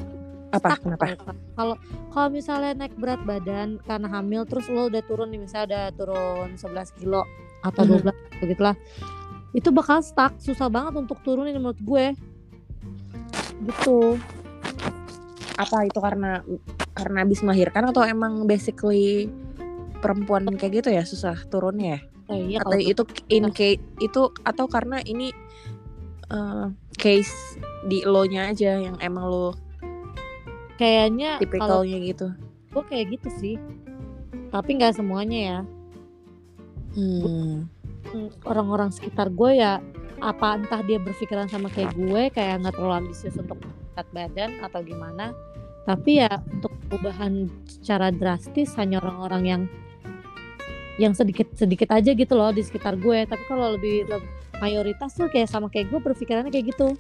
Apa? 0.53 0.68
stuck 0.76 0.80
Kenapa? 0.85 1.05
Kalau 1.57 1.74
kalau 2.11 2.28
misalnya 2.28 2.72
naik 2.76 2.95
berat 2.97 3.22
badan 3.22 3.80
karena 3.80 4.09
hamil 4.11 4.45
terus 4.45 4.68
lo 4.68 4.87
udah 4.87 5.01
turun 5.03 5.33
nih 5.33 5.41
misalnya 5.41 5.66
udah 5.70 5.85
turun 5.97 6.49
11 6.57 6.93
kilo 6.93 7.22
atau 7.62 7.83
Mhm. 7.83 7.91
12 8.03 8.16
begitulah. 8.39 8.76
Itu 9.53 9.68
bakal 9.68 10.01
stuck, 10.01 10.37
susah 10.37 10.68
banget 10.68 10.97
untuk 10.97 11.20
turunin 11.22 11.57
menurut 11.57 11.78
gue. 11.78 12.16
Gitu. 13.62 14.18
Apa 15.55 15.87
itu 15.87 15.99
karena 16.01 16.41
karena 16.93 17.18
habis 17.22 17.41
melahirkan 17.41 17.89
atau 17.89 18.03
emang 18.03 18.45
basically 18.45 19.28
perempuan 20.03 20.44
kayak 20.59 20.82
gitu 20.82 20.88
ya 20.90 21.07
susah 21.07 21.38
turunnya 21.46 21.96
ya? 21.96 22.00
Eh, 22.34 22.40
iya 22.55 22.59
atau 22.62 22.74
kalau 22.74 22.82
itu 22.82 23.03
in 23.30 23.46
case 23.55 23.80
itu 24.03 24.22
atau 24.42 24.66
karena 24.66 24.98
ini 25.07 25.30
eh, 26.28 26.66
case 26.98 27.57
di 27.86 28.03
lo 28.03 28.26
nya 28.26 28.50
aja 28.50 28.78
yang 28.82 28.98
emang 28.98 29.30
lo 29.30 29.55
kayaknya 30.76 31.38
tipikalnya 31.38 31.98
gitu 32.03 32.28
gue 32.72 32.84
kayak 32.88 33.07
gitu 33.20 33.28
sih. 33.36 33.57
Tapi 34.48 34.80
nggak 34.80 34.96
semuanya 34.96 35.38
ya. 35.40 35.59
hmm. 36.96 37.68
Hmm, 38.12 38.28
Orang-orang 38.44 38.90
sekitar 38.90 39.30
gue 39.32 39.62
ya 39.62 39.78
apa 40.22 40.55
entah 40.59 40.82
dia 40.86 41.03
berpikiran 41.03 41.50
sama 41.50 41.66
kayak 41.70 41.94
gue 41.98 42.30
kayak 42.30 42.62
nggak 42.62 42.74
terlalu 42.78 43.07
ambisius 43.07 43.34
untuk 43.38 43.59
berat 43.94 44.09
badan 44.14 44.50
atau 44.62 44.78
gimana 44.86 45.34
tapi 45.82 46.22
ya 46.22 46.30
untuk 46.46 46.70
perubahan 46.86 47.50
secara 47.66 48.14
drastis 48.14 48.70
hanya 48.78 49.03
orang-orang 49.03 49.42
yang 49.42 49.62
yang 51.01 51.16
sedikit 51.16 51.49
sedikit 51.57 51.88
aja 51.93 52.12
gitu 52.12 52.34
loh 52.36 52.53
di 52.53 52.61
sekitar 52.61 53.01
gue. 53.01 53.24
Tapi 53.24 53.43
kalau 53.49 53.76
lebih, 53.76 54.09
lebih 54.09 54.28
mayoritas 54.61 55.16
tuh 55.16 55.26
kayak 55.32 55.49
sama 55.49 55.66
kayak 55.72 55.90
gue 55.90 56.01
berpikirannya 56.01 56.53
kayak 56.53 56.74
gitu. 56.74 56.95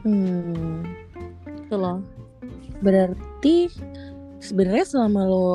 Hmm. 0.00 0.86
gitu 1.44 1.76
loh. 1.76 2.00
Berarti 2.80 3.68
sebenarnya 4.40 4.86
selama 4.88 5.20
lo 5.28 5.50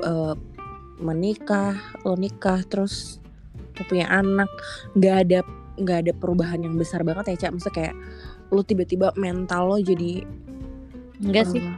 eh, 0.00 0.34
menikah, 0.98 1.76
lo 2.02 2.16
nikah 2.16 2.64
terus 2.64 3.20
lo 3.76 3.82
punya 3.84 4.08
anak, 4.08 4.48
nggak 4.96 5.16
ada 5.28 5.38
nggak 5.76 5.98
ada 6.08 6.12
perubahan 6.16 6.64
yang 6.64 6.80
besar 6.80 7.04
banget 7.04 7.36
ya 7.36 7.46
cak. 7.46 7.60
Maksudnya 7.60 7.76
kayak 7.76 7.94
lo 8.48 8.64
tiba-tiba 8.64 9.12
mental 9.20 9.62
lo 9.68 9.76
jadi 9.76 10.24
enggak 11.20 11.44
sih. 11.52 11.60
Eh, 11.60 11.76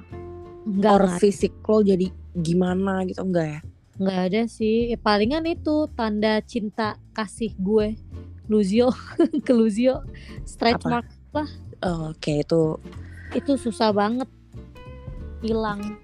enggak 0.69 0.93
or 0.95 1.05
fisik 1.19 1.53
lo 1.67 1.83
jadi 1.83 2.07
gimana 2.39 3.03
gitu? 3.03 3.27
Enggak 3.27 3.47
ya? 3.59 3.61
Enggak 3.99 4.21
ada 4.31 4.43
sih 4.47 4.89
Ya, 4.89 4.97
palingan 4.97 5.45
itu 5.45 5.87
tanda 5.93 6.39
cinta 6.43 6.97
kasih 7.13 7.53
gue 7.55 7.99
Luzio 8.47 8.89
ke 9.47 9.53
Luzio 9.53 10.07
stretch 10.43 10.87
Apa? 10.87 10.91
mark 10.91 11.07
Oh, 11.79 12.11
Oke 12.11 12.43
itu 12.43 12.75
itu 13.31 13.53
susah 13.55 13.93
banget 13.93 14.27
hilang 15.39 15.95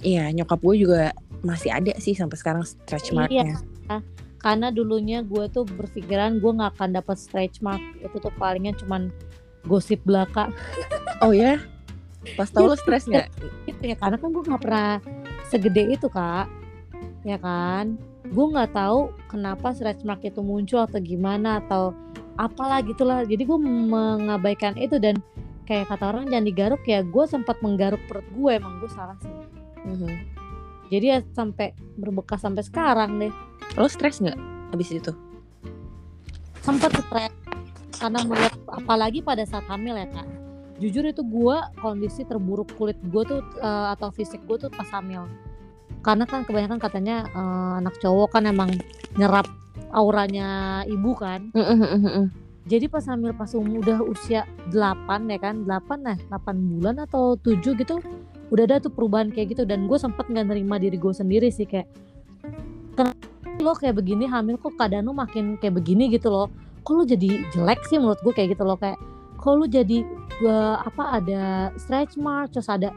iya 0.00 0.28
nyokap 0.28 0.58
gue 0.58 0.76
juga 0.78 1.14
masih 1.40 1.70
ada 1.70 1.94
sih 1.96 2.12
sampai 2.12 2.34
sekarang 2.34 2.62
stretch 2.62 3.08
Iya. 3.08 3.16
marknya. 3.16 3.56
karena 4.38 4.70
dulunya 4.70 5.18
gue 5.20 5.46
tuh 5.48 5.66
berpikiran 5.66 6.38
gue 6.38 6.52
nggak 6.52 6.74
akan 6.74 6.90
dapat 6.94 7.16
stretch 7.16 7.58
mark 7.58 7.80
itu 7.98 8.16
tuh 8.18 8.30
palingan 8.34 8.74
cuman 8.76 9.10
gosip 9.64 9.98
belaka 10.02 10.50
Oh 11.24 11.34
ya? 11.34 11.58
Pas 12.36 12.46
tau 12.46 12.66
lo 12.66 12.74
stres 12.74 13.06
nggak? 13.06 13.26
ya 13.80 13.94
karena 13.96 14.14
kan 14.14 14.28
gue 14.30 14.42
nggak 14.44 14.62
pernah 14.62 14.90
segede 15.48 15.90
itu 15.90 16.06
kak 16.06 16.46
ya 17.22 17.38
kan? 17.38 17.98
Gue 18.28 18.46
nggak 18.52 18.74
tahu 18.74 19.14
kenapa 19.30 19.72
stretch 19.74 20.04
mark 20.04 20.22
itu 20.22 20.42
muncul 20.42 20.84
atau 20.84 21.00
gimana 21.00 21.62
atau 21.64 21.96
apalah 22.38 22.78
gitulah 22.84 23.26
jadi 23.26 23.42
gue 23.42 23.58
mengabaikan 23.58 24.78
itu 24.78 25.02
dan 25.02 25.18
kayak 25.66 25.90
kata 25.90 26.14
orang 26.14 26.30
jangan 26.30 26.46
digaruk 26.46 26.82
ya. 26.86 27.02
Gue 27.02 27.24
sempat 27.26 27.58
menggaruk 27.64 28.00
perut 28.06 28.26
gue 28.34 28.50
emang 28.54 28.78
gue 28.82 28.90
salah 28.92 29.18
sih. 29.22 29.32
Mhm. 29.78 30.36
jadi 30.88 31.06
ya 31.06 31.18
sampai 31.36 31.76
berbekas 32.00 32.40
sampai 32.40 32.64
sekarang 32.64 33.20
deh. 33.20 33.32
Lo 33.76 33.86
stres 33.86 34.20
nggak 34.20 34.36
abis 34.72 34.90
itu? 34.96 35.12
sempat 36.68 36.92
stres 36.92 37.32
karena 37.96 38.20
melihat 38.28 38.52
apalagi 38.68 39.24
pada 39.24 39.40
saat 39.48 39.64
hamil 39.72 39.96
ya 39.96 40.04
kak. 40.12 40.28
Jujur 40.78 41.02
itu 41.08 41.24
gue 41.24 41.56
kondisi 41.80 42.22
terburuk 42.28 42.70
kulit 42.76 43.00
gue 43.08 43.22
tuh 43.24 43.40
eh, 43.58 43.86
atau 43.96 44.12
fisik 44.12 44.44
gue 44.44 44.68
tuh 44.68 44.70
pas 44.70 44.86
hamil 44.92 45.24
karena 46.00 46.24
kan 46.24 46.46
kebanyakan 46.46 46.78
katanya 46.80 47.26
eh, 47.30 47.72
anak 47.82 47.94
cowok 48.02 48.38
kan 48.38 48.46
emang 48.46 48.70
nyerap 49.18 49.46
auranya 49.92 50.82
ibu 50.84 51.16
kan. 51.16 51.48
Mhm, 51.54 52.30
jadi 52.68 52.84
pas 52.92 53.00
hamil 53.08 53.32
pas 53.32 53.48
umur 53.56 53.80
udah 53.80 54.04
usia 54.04 54.44
8 54.68 55.32
ya 55.32 55.38
kan 55.40 55.64
8 55.64 56.04
nah 56.04 56.16
8 56.28 56.52
bulan 56.76 57.00
atau 57.00 57.40
7 57.40 57.72
gitu 57.80 57.96
udah 58.52 58.64
ada 58.68 58.76
tuh 58.76 58.92
perubahan 58.92 59.32
kayak 59.32 59.56
gitu. 59.56 59.64
Dan 59.64 59.88
gue 59.88 59.96
sempet 59.96 60.28
nggak 60.28 60.52
nerima 60.52 60.76
diri 60.76 61.00
gue 61.00 61.12
sendiri 61.12 61.48
sih 61.48 61.64
kayak 61.64 61.88
kenapa 62.92 63.16
lo 63.64 63.72
kayak 63.72 63.96
begini? 63.96 64.28
Hamil 64.28 64.60
kok 64.60 64.76
keadaan 64.76 65.08
lo 65.08 65.16
makin 65.16 65.56
kayak 65.56 65.80
begini 65.80 66.12
gitu 66.12 66.28
loh. 66.28 66.52
Kok 66.84 66.92
lo 66.92 67.02
jadi 67.08 67.48
jelek 67.56 67.88
sih 67.88 67.96
menurut 67.96 68.20
gue 68.20 68.32
kayak 68.36 68.52
gitu 68.52 68.68
loh? 68.68 68.76
Kayak 68.76 69.00
kok 69.40 69.54
lo 69.56 69.64
jadi 69.64 70.04
eh, 70.44 70.76
apa 70.84 71.24
ada 71.24 71.72
stretch 71.80 72.20
mark 72.20 72.52
terus 72.52 72.68
ada 72.68 72.92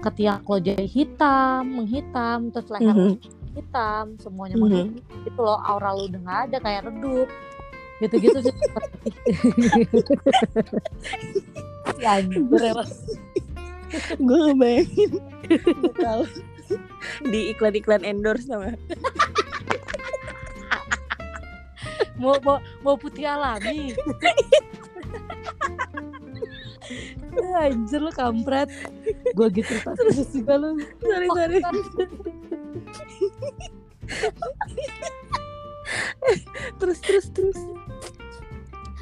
ketiak 0.00 0.42
lo 0.42 0.56
jadi 0.56 0.82
hitam 0.82 1.66
menghitam 1.66 2.48
terus 2.48 2.68
leher 2.68 2.94
lo 2.94 3.14
hitam 3.50 4.14
semuanya 4.16 4.54
Mhm. 4.56 4.62
makin 4.62 4.86
gitu 5.22 5.40
loh 5.40 5.58
aura 5.60 5.90
lo 5.90 6.06
udah 6.06 6.20
nggak 6.20 6.40
ada 6.48 6.56
kayak 6.58 6.82
redup. 6.88 7.28
Gitu-gitu 8.00 8.38
sih. 8.40 8.54
Si 11.90 12.06
anjir 12.06 12.40
gue 14.16 14.16
ngebayangin. 14.16 15.10
Kalau 15.92 16.24
di 17.28 17.52
iklan-iklan 17.52 18.06
endorse 18.06 18.48
sama. 18.48 18.72
Mau 22.16 22.36
mau 22.40 22.56
mau 22.80 22.96
putih 22.96 23.24
alami 23.24 23.92
anjir 27.56 28.00
lo 28.02 28.12
kampret. 28.12 28.68
Gue 29.36 29.48
gitu 29.54 29.74
terus 29.96 30.28
juga 30.32 30.54
lo 30.58 30.68
sorry 31.00 31.28
sorry. 31.30 31.60
terus 36.78 36.98
terus 37.02 37.26
terus. 37.34 37.58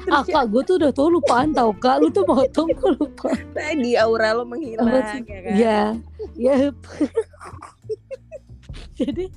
Ah 0.09 0.23
kak 0.25 0.49
gue 0.49 0.61
tuh 0.65 0.75
udah 0.81 0.91
tau 0.95 1.07
lupaan 1.11 1.53
tau 1.53 1.75
kak. 1.75 2.01
Lu 2.01 2.09
tuh 2.09 2.25
mau 2.25 2.41
tau 2.49 2.65
gue 2.65 2.91
lupa 2.97 3.29
tadi 3.53 3.93
aura 3.99 4.33
lo 4.33 4.43
menghilang 4.47 4.87
Apa 4.89 5.21
ya 5.21 5.39
kan? 5.43 5.53
Ya 5.53 5.81
ya 6.39 6.55
jadi 8.99 9.31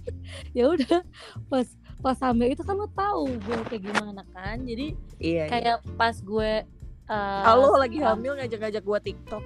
ya 0.57 0.65
udah 0.75 1.07
pas 1.47 1.67
pas 2.03 2.19
hamil 2.19 2.51
itu 2.51 2.67
kan 2.67 2.75
lo 2.75 2.91
tahu 2.91 3.31
gue 3.31 3.59
kayak 3.71 3.83
gimana 3.91 4.23
kan? 4.35 4.59
Jadi 4.67 4.97
iya 5.23 5.47
iya. 5.47 5.51
kayak 5.51 5.77
pas 5.95 6.19
gue 6.19 6.67
eh, 7.13 7.43
Halo 7.45 7.77
lagi 7.77 7.97
sedang- 7.97 8.17
hamil 8.17 8.33
ngajak-ngajak 8.35 8.83
gua 8.83 8.99
TikTok. 8.99 9.45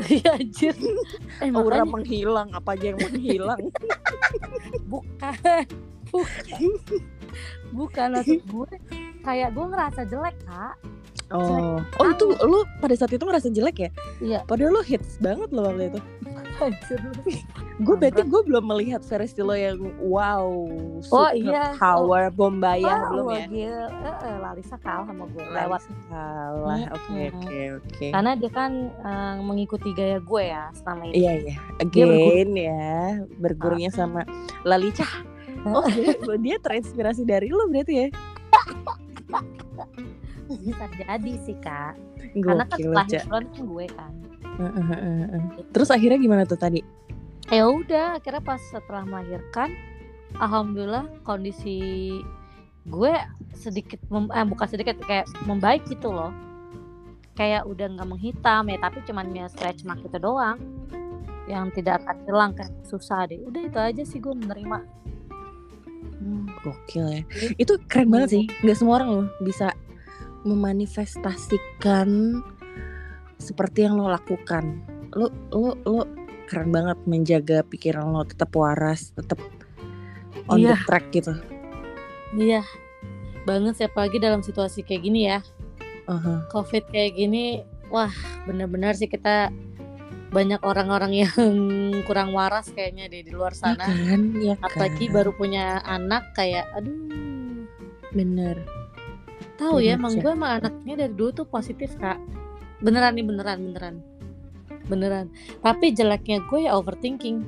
Iya 0.00 0.32
anjir. 0.32 0.72
Eh, 1.42 1.50
Aura 1.50 1.82
makanya 1.82 1.92
menghilang 1.92 2.48
Apa 2.54 2.72
aja 2.72 2.84
yang 2.88 3.00
menghilang 3.00 3.60
bukan. 4.86 5.34
Bukan. 6.08 6.70
Bukan 7.70 8.08
maksud 8.12 8.40
gue 8.40 8.68
kayak 9.20 9.50
gue 9.52 9.66
ngerasa 9.66 10.00
jelek 10.04 10.36
kak 10.42 10.74
Oh. 11.30 11.78
Oh 12.02 12.06
itu 12.10 12.26
lo 12.42 12.66
pada 12.82 12.94
saat 12.98 13.14
itu 13.14 13.22
ngerasa 13.22 13.54
jelek 13.54 13.86
ya? 13.86 13.90
Iya. 14.18 14.38
Padahal 14.50 14.78
lo 14.78 14.82
hits 14.82 15.14
banget 15.22 15.54
lo 15.54 15.70
waktu 15.70 15.94
itu. 15.94 16.00
Gue 17.80 17.96
berarti 17.96 18.28
gue 18.28 18.42
belum 18.44 18.68
melihat 18.68 19.00
versi 19.00 19.40
lo 19.40 19.56
yang 19.56 19.80
wow 20.04 20.68
super 21.00 21.32
iya. 21.32 21.72
power 21.80 22.28
Bombaya 22.28 22.84
Wah, 22.84 23.08
belum 23.08 23.26
ya? 23.32 23.44
gila. 23.48 23.86
Eh, 23.88 24.16
eh, 24.28 24.36
Larissa 24.44 24.76
kalah 24.76 25.08
sama 25.08 25.24
gue. 25.32 25.40
Lewat. 25.40 25.80
Mm-mm. 26.12 26.92
Oke 26.92 27.20
oke 27.32 27.58
oke. 27.80 28.06
Karena 28.12 28.36
dia 28.36 28.50
kan 28.52 28.92
eh, 28.92 29.36
mengikuti 29.40 29.96
gaya 29.96 30.20
gue 30.20 30.42
ya 30.44 30.68
selama 30.76 31.08
ini. 31.08 31.14
Iya 31.16 31.32
iya. 31.46 31.56
Again 31.80 32.52
ya 32.52 32.92
Bergurunya 33.40 33.88
sama 33.88 34.28
Lalica. 34.68 35.08
Oh 35.64 35.84
dia, 35.88 36.16
dia 36.40 36.56
terinspirasi 36.56 37.28
dari 37.28 37.52
lo 37.52 37.68
berarti 37.68 37.92
ya 37.92 38.08
bisa 40.58 40.84
jadi 40.98 41.32
sih 41.46 41.56
kak. 41.62 41.94
Karena 42.34 42.64
kan 42.66 42.78
Gokil 42.78 42.90
setelah 42.90 43.44
kan 43.44 43.44
gue 43.62 43.86
kan. 43.94 44.12
Heeh, 44.60 44.84
heeh, 44.90 45.14
heeh. 45.30 45.42
Terus 45.70 45.88
akhirnya 45.90 46.18
gimana 46.18 46.42
tuh 46.44 46.58
tadi? 46.58 46.82
ya 47.50 47.66
udah 47.66 48.22
akhirnya 48.22 48.38
pas 48.38 48.62
setelah 48.62 49.02
melahirkan 49.02 49.74
alhamdulillah 50.38 51.10
kondisi 51.26 52.14
gue 52.86 53.12
sedikit 53.58 53.98
mem- 54.06 54.30
eh, 54.30 54.46
bukan 54.46 54.66
sedikit 54.70 55.02
kayak 55.02 55.26
membaik 55.50 55.82
gitu 55.90 56.14
loh. 56.14 56.30
Kayak 57.34 57.66
udah 57.66 57.90
nggak 57.90 58.06
menghitam 58.06 58.70
ya 58.70 58.78
tapi 58.78 59.02
cuman 59.02 59.34
ya 59.34 59.46
stretch 59.50 59.82
mark 59.82 59.98
itu 60.06 60.14
doang. 60.22 60.62
Yang 61.50 61.82
tidak 61.82 62.06
akan 62.06 62.16
hilang 62.22 62.52
kan 62.54 62.70
susah 62.86 63.26
deh. 63.26 63.42
Udah 63.42 63.66
itu 63.66 63.78
aja 63.82 64.02
sih 64.06 64.22
gue 64.22 64.30
menerima. 64.30 64.78
Hmm, 66.20 66.46
gokil 66.62 67.06
ya. 67.10 67.22
Itu 67.58 67.82
keren 67.90 68.14
banget 68.14 68.28
sih. 68.30 68.44
Nggak 68.62 68.76
semua 68.78 69.02
orang 69.02 69.08
loh 69.10 69.26
bisa 69.42 69.74
memanifestasikan 70.42 72.40
seperti 73.36 73.84
yang 73.84 73.96
lo 73.96 74.08
lakukan. 74.08 74.80
Lo 75.12 75.28
lo 75.50 75.74
lo 75.82 76.04
keren 76.46 76.70
banget 76.70 76.98
menjaga 77.06 77.62
pikiran 77.62 78.10
lo 78.10 78.24
tetap 78.24 78.50
waras, 78.52 79.14
tetap 79.14 79.38
on 80.46 80.60
the 80.60 80.74
Iya. 80.74 80.76
track 80.84 81.06
gitu. 81.12 81.34
iya 82.30 82.62
banget 83.42 83.74
sih 83.74 83.86
apalagi 83.90 84.22
dalam 84.22 84.38
situasi 84.38 84.86
kayak 84.86 85.02
gini 85.02 85.26
ya 85.26 85.42
Aha. 86.06 86.46
covid 86.46 86.86
kayak 86.86 87.18
gini 87.18 87.66
wah 87.90 88.10
bener-bener 88.46 88.94
sih 88.94 89.10
kita 89.10 89.50
banyak 90.30 90.62
orang-orang 90.62 91.26
yang 91.26 91.34
kurang 92.06 92.30
waras 92.30 92.70
kayaknya 92.70 93.10
deh 93.10 93.26
di 93.26 93.34
luar 93.34 93.50
Iya 93.50 93.74
sana 93.74 93.82
kan? 93.82 94.20
Iya 94.38 94.54
kan? 94.62 94.66
apalagi 94.70 95.04
baru 95.10 95.34
punya 95.34 95.82
anak 95.82 96.30
kayak 96.38 96.70
aduh 96.70 97.66
bener. 98.14 98.62
Tahu 99.60 99.76
ya 99.84 99.94
Bener, 99.94 100.00
emang 100.00 100.12
gue 100.16 100.32
emang 100.32 100.52
anaknya 100.58 100.94
dari 101.06 101.12
dulu 101.12 101.30
tuh 101.36 101.46
positif 101.46 101.92
kak. 102.00 102.16
Beneran 102.80 103.12
nih 103.14 103.26
beneran 103.28 103.58
beneran. 103.60 103.94
Beneran. 104.88 105.26
Tapi 105.60 105.92
jeleknya 105.92 106.40
gue 106.48 106.64
ya 106.64 106.72
overthinking. 106.80 107.44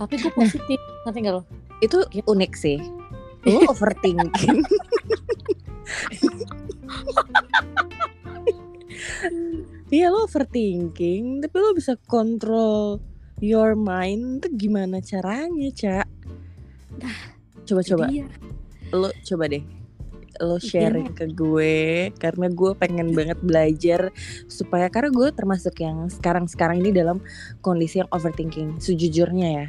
Tapi 0.00 0.14
gue 0.16 0.32
positif 0.40 0.80
nanti 1.04 1.18
nggak 1.20 1.34
lo? 1.36 1.42
Itu 1.84 2.08
Gitu. 2.08 2.24
unik 2.24 2.52
sih. 2.56 2.80
Lo 3.46 3.62
overthinking. 3.70 4.58
Iya 9.86 10.10
lo 10.10 10.26
overthinking, 10.26 11.46
tapi 11.46 11.56
lo 11.62 11.70
bisa 11.70 11.94
kontrol 12.10 12.98
your 13.40 13.76
mind 13.76 14.44
tuh 14.44 14.52
gimana 14.56 15.00
caranya 15.04 15.68
cak 15.76 16.08
coba 17.66 17.82
coba 17.84 18.04
Dia. 18.08 18.24
lo 18.94 19.10
coba 19.26 19.44
deh 19.50 19.60
lo 20.40 20.60
sharing 20.60 21.12
ke 21.12 21.28
gue 21.32 22.10
karena 22.16 22.46
gue 22.50 22.70
pengen 22.76 23.12
banget 23.12 23.38
belajar 23.40 24.00
supaya 24.46 24.88
karena 24.88 25.10
gue 25.12 25.28
termasuk 25.32 25.74
yang 25.80 26.08
sekarang 26.08 26.46
sekarang 26.46 26.80
ini 26.82 26.90
dalam 26.92 27.22
kondisi 27.60 28.00
yang 28.02 28.10
overthinking 28.12 28.76
sejujurnya 28.80 29.48
ya 29.48 29.66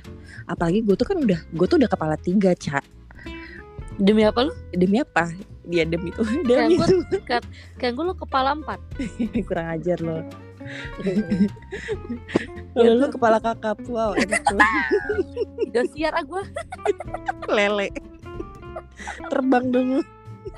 apalagi 0.47 0.83
gue 0.83 0.95
tuh 0.95 1.07
kan 1.07 1.17
udah 1.19 1.39
gue 1.39 1.65
tuh 1.67 1.77
udah 1.79 1.89
kepala 1.91 2.15
tiga 2.19 2.53
cak 2.55 2.83
Demi 3.97 4.21
apa 4.21 4.45
lu? 4.45 4.53
demi 4.77 5.01
apa 5.01 5.33
dia 5.65 5.81
demi 5.83 6.13
itu 6.13 6.21
demi 6.47 6.77
itu 6.77 7.17
kayak 7.75 7.93
gue 7.97 8.05
lu 8.05 8.13
kepala 8.13 8.53
empat. 8.53 8.79
kurang 9.49 9.67
ajar 9.73 9.99
lo 9.99 10.21
Kalau 12.75 12.93
lu 12.99 13.07
kepala 13.07 13.39
kakap 13.39 13.79
wow 13.87 14.11
tuh. 14.11 14.59
Dosiar 15.71 16.11
ah 16.11 16.23
gue. 16.27 16.43
lele 17.55 17.89
terbang 19.29 19.65
dong 19.71 19.89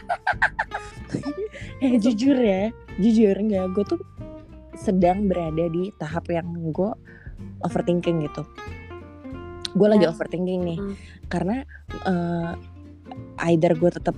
eh 1.84 1.96
jujur 1.98 2.36
ya 2.36 2.70
jujur 2.98 3.36
nggak 3.36 3.66
gue 3.72 3.86
tuh 3.88 4.00
sedang 4.76 5.28
berada 5.28 5.68
di 5.68 5.92
tahap 5.96 6.28
yang 6.28 6.48
gue 6.72 6.92
overthinking 7.62 8.24
gitu. 8.24 8.44
Gue 9.72 9.88
lagi 9.88 10.04
Ya. 10.04 10.12
overthinking 10.12 10.62
nih. 10.66 10.80
Hmm. 10.80 10.96
karena 11.28 11.62
eh, 12.04 12.52
either 13.46 13.74
gue 13.74 13.92
tetap 13.92 14.18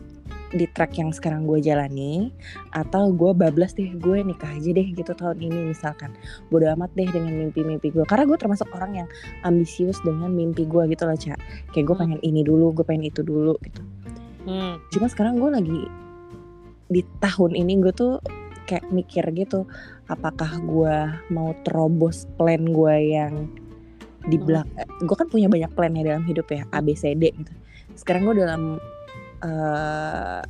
di 0.50 0.64
track 0.66 0.96
yang 0.96 1.12
sekarang 1.12 1.44
gue 1.44 1.60
jalani 1.60 2.28
atau 2.70 3.08
gue 3.10 3.32
bablas 3.32 3.72
deh 3.72 3.88
gue 3.94 4.20
nikah 4.22 4.48
aja 4.50 4.70
deh 4.70 4.88
gitu 4.90 5.12
tahun 5.12 5.40
ini 5.40 5.72
misalkan. 5.72 6.12
Bodo 6.48 6.68
amat 6.70 6.92
deh 6.94 7.04
dengan 7.06 7.36
mimpi-mimpi 7.38 7.88
gue 7.90 8.04
karena 8.04 8.24
gue 8.26 8.36
termasuk 8.36 8.68
orang 8.72 8.92
yang 8.98 9.08
ambisius 9.42 10.00
dengan 10.02 10.28
mimpi 10.30 10.64
gue 10.64 10.84
gitu 10.88 11.04
loh 11.04 11.16
cak 11.16 11.40
kayak 11.70 11.86
gue 11.86 11.96
Hmm. 11.96 12.04
pengen 12.06 12.20
ini 12.22 12.42
dulu 12.42 12.72
gue 12.72 12.84
pengen 12.84 13.08
itu 13.08 13.20
dulu 13.22 13.56
gitu 13.62 13.80
Hmm. 14.42 14.82
cuma 14.90 15.06
sekarang 15.06 15.38
gue 15.38 15.50
lagi 15.54 15.82
di 16.90 17.02
tahun 17.22 17.54
ini 17.54 17.78
gue 17.80 17.94
tuh 17.94 18.18
kayak 18.66 18.90
mikir 18.90 19.26
gitu 19.32 19.70
apakah 20.08 20.60
gue 20.60 20.96
mau 21.30 21.54
terobos 21.62 22.26
plan 22.36 22.62
gue 22.64 22.96
yang 23.14 23.48
di 24.26 24.38
Hmm. 24.38 24.46
belakang 24.46 24.90
gue 25.02 25.16
kan 25.16 25.28
punya 25.30 25.48
banyak 25.50 25.72
plan 25.74 25.94
ya 25.94 26.04
dalam 26.14 26.24
hidup 26.26 26.50
ya 26.50 26.66
A 26.70 26.82
B 26.82 26.94
C 26.94 27.14
D 27.14 27.30
gitu 27.34 27.54
sekarang 27.96 28.26
gue 28.26 28.42
dalam 28.42 28.82
eh 29.42 30.42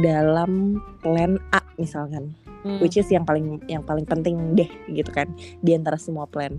dalam 0.00 0.82
plan 1.00 1.38
A 1.50 1.60
misalkan 1.76 2.32
Hmm. 2.64 2.80
which 2.80 2.96
is 2.96 3.06
yang 3.08 3.28
paling 3.28 3.60
yang 3.68 3.84
paling 3.84 4.08
penting 4.08 4.56
deh 4.56 4.68
gitu 4.88 5.12
kan 5.12 5.28
di 5.60 5.76
antara 5.76 6.00
semua 6.00 6.24
plan 6.24 6.56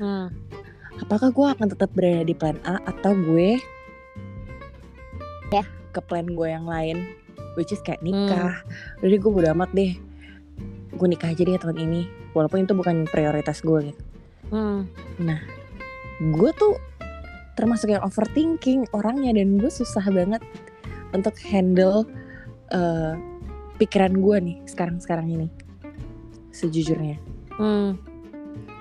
Hmm. 0.00 0.32
apakah 0.96 1.28
gue 1.28 1.46
akan 1.46 1.66
tetap 1.72 1.92
berada 1.92 2.24
di 2.24 2.32
plan 2.32 2.56
A 2.64 2.80
atau 2.84 3.12
gue 3.12 3.60
ya 5.48 5.62
ke 5.96 6.04
plan 6.04 6.28
gue 6.28 6.48
yang 6.52 6.68
lain. 6.68 7.16
Which 7.56 7.72
is 7.72 7.80
kayak 7.80 8.04
nikah. 8.04 8.60
Jadi 9.00 9.16
gue 9.16 9.30
bodo 9.32 9.48
amat 9.56 9.72
deh. 9.72 9.96
Gue 10.92 11.08
nikah 11.08 11.32
aja 11.32 11.40
deh 11.40 11.56
tahun 11.56 11.80
ini. 11.80 12.04
Walaupun 12.36 12.68
itu 12.68 12.76
bukan 12.76 13.08
prioritas 13.08 13.64
gue 13.64 13.92
gitu. 13.92 14.02
Hmm. 14.52 14.86
gue 16.16 16.50
tuh 16.56 16.78
termasuk 17.58 17.92
yang 17.92 18.04
overthinking 18.06 18.86
orangnya 18.94 19.36
dan 19.36 19.58
gue 19.58 19.68
susah 19.68 20.06
banget 20.08 20.40
untuk 21.12 21.34
handle 21.44 22.06
eh, 22.70 23.12
pikiran 23.80 24.16
gue 24.20 24.36
nih 24.38 24.56
sekarang-sekarang 24.68 25.32
ini. 25.32 25.48
Sejujurnya. 26.52 27.18
Hmm. 27.56 27.96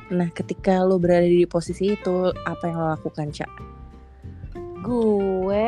nah 0.06 0.30
ketika 0.30 0.86
lo 0.86 1.02
berada 1.02 1.26
di 1.26 1.50
posisi 1.50 1.98
itu 1.98 2.30
apa 2.46 2.64
yang 2.70 2.78
lo 2.78 2.94
lakukan 2.94 3.34
cak 3.34 3.50
Gue 4.86 5.68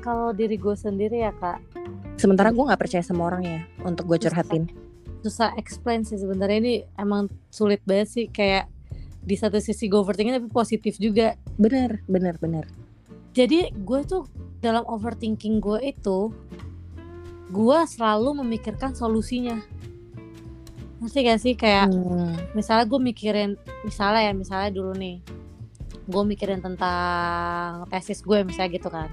kalau 0.00 0.30
diri 0.30 0.54
gue 0.54 0.74
sendiri 0.78 1.26
ya 1.26 1.34
kak. 1.34 1.58
Sementara 2.14 2.54
gue 2.54 2.62
nggak 2.62 2.78
percaya 2.78 3.02
sama 3.02 3.26
orang 3.26 3.42
ya 3.42 3.60
untuk 3.82 4.06
gue 4.06 4.18
curhatin. 4.22 4.70
Susah 5.26 5.50
explain 5.58 6.06
sih 6.06 6.18
sebenarnya. 6.18 6.58
Ini 6.62 6.74
emang 6.94 7.26
sulit 7.50 7.82
banget 7.82 8.08
sih 8.08 8.24
kayak 8.30 8.70
di 9.22 9.34
satu 9.34 9.58
sisi 9.58 9.86
gue 9.86 9.98
overthinking 9.98 10.38
tapi 10.38 10.48
positif 10.50 10.98
juga. 10.98 11.34
bener 11.58 12.02
bener 12.06 12.38
bener. 12.38 12.64
Jadi 13.34 13.70
gue 13.74 14.00
tuh 14.06 14.26
dalam 14.62 14.86
overthinking 14.86 15.58
gue 15.58 15.78
itu 15.82 16.30
gue 17.50 17.78
selalu 17.90 18.46
memikirkan 18.46 18.94
solusinya. 18.94 19.58
Ngerti 21.02 21.18
gak 21.26 21.40
sih? 21.42 21.54
Kayak 21.58 21.90
Hmm. 21.90 22.38
misalnya 22.54 22.86
gue 22.86 23.00
mikirin 23.02 23.50
misalnya 23.82 24.30
ya 24.30 24.32
misalnya 24.32 24.70
dulu 24.70 24.94
nih 24.94 25.18
gue 26.12 26.22
mikirin 26.22 26.60
tentang 26.60 27.88
tesis 27.88 28.20
gue 28.20 28.44
misalnya 28.44 28.70
gitu 28.76 28.88
kan. 28.92 29.08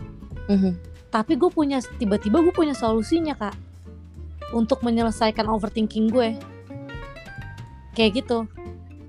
Mhm. 0.49 0.73
tapi 1.09 1.33
gue 1.37 1.49
punya 1.49 1.81
tiba-tiba 1.97 2.37
gue 2.43 2.53
punya 2.53 2.77
solusinya 2.77 3.33
kak. 3.33 3.55
Untuk 4.53 4.81
menyelesaikan 4.81 5.45
overthinking 5.45 6.09
gue 6.09 6.37
kayak 7.93 8.21
gitu. 8.21 8.45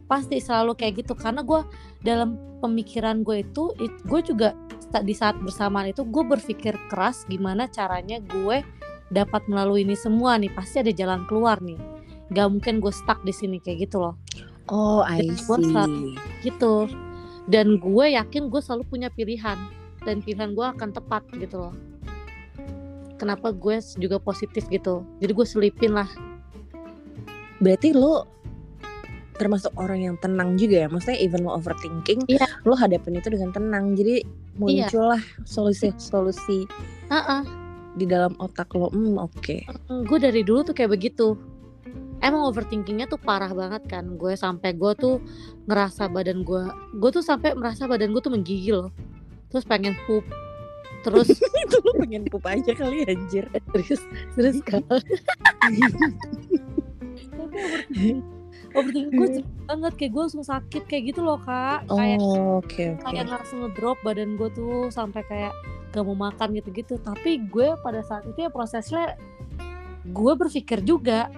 Pasti 0.09 0.41
selalu 0.41 0.77
kayak 0.77 1.05
gitu. 1.05 1.13
Karena 1.13 1.45
gue 1.45 1.61
dalam 2.01 2.41
pemikiran 2.61 3.21
gue 3.21 3.45
itu 3.45 3.73
it- 3.81 4.01
gue 4.05 4.21
juga 4.21 4.57
di 5.05 5.13
saat 5.13 5.37
bersamaan 5.39 5.93
itu 5.93 6.03
gue 6.03 6.25
berpikir 6.25 6.75
keras 6.89 7.25
gimana 7.29 7.69
caranya 7.71 8.19
gue 8.21 8.65
dapat 9.13 9.45
melalui 9.49 9.85
ini 9.85 9.97
semua 9.97 10.41
nih. 10.41 10.49
Pasti 10.53 10.81
ada 10.81 10.93
jalan 10.93 11.29
keluar 11.29 11.61
nih. 11.61 11.77
Gak 12.33 12.49
mungkin 12.49 12.81
gue 12.81 12.93
stuck 12.93 13.21
di 13.25 13.33
sini 13.33 13.61
kayak 13.61 13.89
gitu 13.89 14.01
loh. 14.01 14.15
Oh 14.73 15.03
I 15.05 15.25
see. 15.35 16.17
gitu 16.47 16.87
dan 17.51 17.83
gue 17.83 18.07
yakin 18.15 18.47
gue 18.47 18.61
selalu 18.63 18.87
punya 18.87 19.11
pilihan. 19.11 19.59
Dan 20.01 20.25
pilihan 20.25 20.57
gue 20.57 20.65
akan 20.65 20.97
tepat 20.97 21.27
gitu 21.37 21.69
loh. 21.69 21.75
Kenapa 23.21 23.53
gue 23.53 23.77
juga 24.01 24.17
positif 24.17 24.65
gitu. 24.73 25.05
Jadi 25.21 25.33
gue 25.35 25.45
selipin 25.45 25.93
lah. 25.93 26.09
Berarti 27.61 27.93
lo 27.93 28.25
termasuk 29.37 29.77
orang 29.77 30.01
yang 30.01 30.17
tenang 30.17 30.57
juga 30.57 30.87
ya? 30.87 30.89
Maksudnya 30.89 31.21
even 31.21 31.45
lo 31.45 31.53
overthinking 31.53 32.25
Iya. 32.33 32.49
lo 32.65 32.73
hadapin 32.73 33.21
itu 33.21 33.29
dengan 33.29 33.53
tenang. 33.53 33.93
Jadi 33.93 34.25
muncullah 34.57 35.21
solusi-solusi 35.45 36.65
Heeh, 37.13 37.43
di 38.01 38.09
dalam 38.09 38.33
otak 38.41 38.73
lo. 38.73 38.89
Hmm 38.89 39.21
oke. 39.21 39.69
Gue 40.09 40.19
dari 40.23 40.41
dulu 40.41 40.73
tuh 40.73 40.73
kayak 40.73 40.97
begitu 40.97 41.37
emang 42.21 42.47
overthinkingnya 42.49 43.09
tuh 43.09 43.21
parah 43.21 43.51
banget 43.53 43.83
kan. 43.89 44.17
Gue 44.17 44.37
sampai 44.37 44.77
gue 44.77 44.93
tuh 44.97 45.21
ngerasa 45.67 46.09
badan 46.13 46.45
gue 46.45 46.63
gue 46.97 47.11
tuh 47.11 47.25
sampai 47.25 47.57
merasa 47.57 47.89
badan 47.89 48.13
gue 48.13 48.23
tuh 48.23 48.33
menggigil 48.33 48.89
loh. 48.89 48.93
Terus 49.51 49.65
pengen 49.67 49.97
pup. 50.07 50.25
Terus 51.01 51.29
itu 51.65 51.77
lo 51.81 51.93
pengen 51.97 52.29
pup 52.29 52.45
aja 52.47 52.73
kali 52.77 53.05
anjir. 53.09 53.49
Serius 53.73 54.03
serius 54.37 54.59
kan. 54.69 54.85
Overthinking 58.71 59.17
gue 59.17 59.29
cepet 59.41 59.57
banget. 59.67 59.93
Kayak 59.97 60.11
gue 60.13 60.23
langsung 60.29 60.45
sakit 60.47 60.83
kayak 60.87 61.03
gitu 61.17 61.21
loh 61.25 61.41
kak. 61.43 61.89
Kayak 61.89 62.19
oh 62.21 62.61
oke 62.61 62.83
oke. 62.97 63.05
kayak 63.09 63.27
langsung 63.27 63.65
ngedrop 63.67 63.99
badan 64.05 64.37
gue 64.37 64.49
tuh 64.53 64.93
sampai 64.93 65.25
kayak 65.27 65.53
gak 65.91 66.05
mau 66.07 66.15
makan 66.15 66.55
gitu-gitu. 66.55 67.01
Tapi 67.03 67.49
gue 67.51 67.75
pada 67.83 68.05
saat 68.05 68.23
itu 68.29 68.47
ya 68.47 68.51
prosesnya 68.53 69.19
gue 70.07 70.33
berpikir 70.33 70.81
juga 70.81 71.29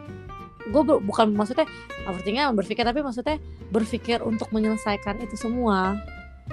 gue 0.71 0.83
bukan 1.03 1.35
maksudnya 1.35 1.67
overthinkingnya 2.07 2.55
berpikir 2.55 2.85
tapi 2.87 3.03
maksudnya 3.03 3.43
berpikir 3.75 4.23
untuk 4.23 4.53
menyelesaikan 4.55 5.19
itu 5.19 5.35
semua. 5.35 5.99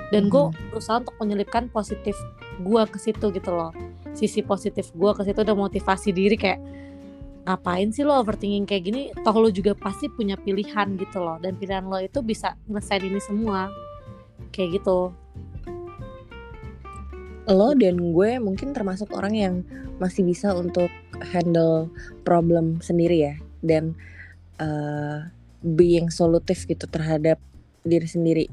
Dan 0.09 0.29
gue 0.29 0.49
Mhm. 0.49 0.73
berusaha 0.73 1.01
untuk 1.01 1.17
menyelipkan 1.21 1.67
positif 1.69 2.15
gue 2.61 2.83
ke 2.89 2.97
situ 2.97 3.29
gitu 3.29 3.51
loh. 3.51 3.73
Sisi 4.17 4.41
positif 4.41 4.89
gue 4.95 5.11
ke 5.13 5.21
situ 5.25 5.41
udah 5.41 5.57
motivasi 5.57 6.09
diri 6.13 6.37
kayak 6.39 6.61
ngapain 7.45 7.89
sih 7.89 8.05
lo 8.05 8.17
overthinking 8.21 8.65
kayak 8.69 8.83
gini? 8.85 9.01
Toh 9.25 9.35
lo 9.37 9.49
juga 9.49 9.73
pasti 9.73 10.09
punya 10.09 10.37
pilihan 10.37 10.97
gitu 10.97 11.17
loh. 11.21 11.37
Dan 11.41 11.57
pilihan 11.57 11.85
lo 11.85 11.97
itu 11.97 12.21
bisa 12.21 12.53
ngelesain 12.69 13.01
ini 13.05 13.21
semua. 13.21 13.69
Kayak 14.53 14.81
gitu. 14.81 15.13
Lo 17.49 17.73
dan 17.73 17.97
gue 18.13 18.29
mungkin 18.37 18.77
termasuk 18.77 19.09
orang 19.17 19.33
yang 19.33 19.53
masih 19.97 20.21
bisa 20.21 20.53
untuk 20.53 20.89
handle 21.33 21.89
problem 22.23 22.79
sendiri 22.79 23.17
ya 23.25 23.35
dan 23.61 23.95
uh, 24.57 25.27
being 25.59 26.07
solutif 26.09 26.63
gitu 26.65 26.87
terhadap 26.87 27.39
diri 27.83 28.07
sendiri 28.07 28.47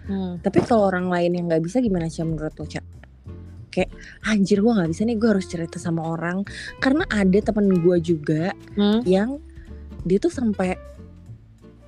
Hmm. 0.00 0.42
tapi 0.42 0.58
kalau 0.66 0.90
orang 0.90 1.06
lain 1.06 1.38
yang 1.38 1.46
nggak 1.46 1.62
bisa 1.62 1.78
gimana 1.78 2.10
sih 2.10 2.26
menurut 2.26 2.50
lo 2.58 2.66
cak 2.66 2.82
kayak 3.70 3.94
anjir 4.26 4.58
gue 4.58 4.72
nggak 4.74 4.90
bisa 4.90 5.06
nih 5.06 5.14
gue 5.14 5.28
harus 5.30 5.46
cerita 5.46 5.78
sama 5.78 6.02
orang 6.02 6.42
karena 6.82 7.06
ada 7.06 7.38
temen 7.38 7.70
gue 7.78 7.96
juga 8.02 8.50
Hmm? 8.74 9.06
yang 9.06 9.38
dia 10.02 10.18
tuh 10.18 10.32
sampai 10.32 10.74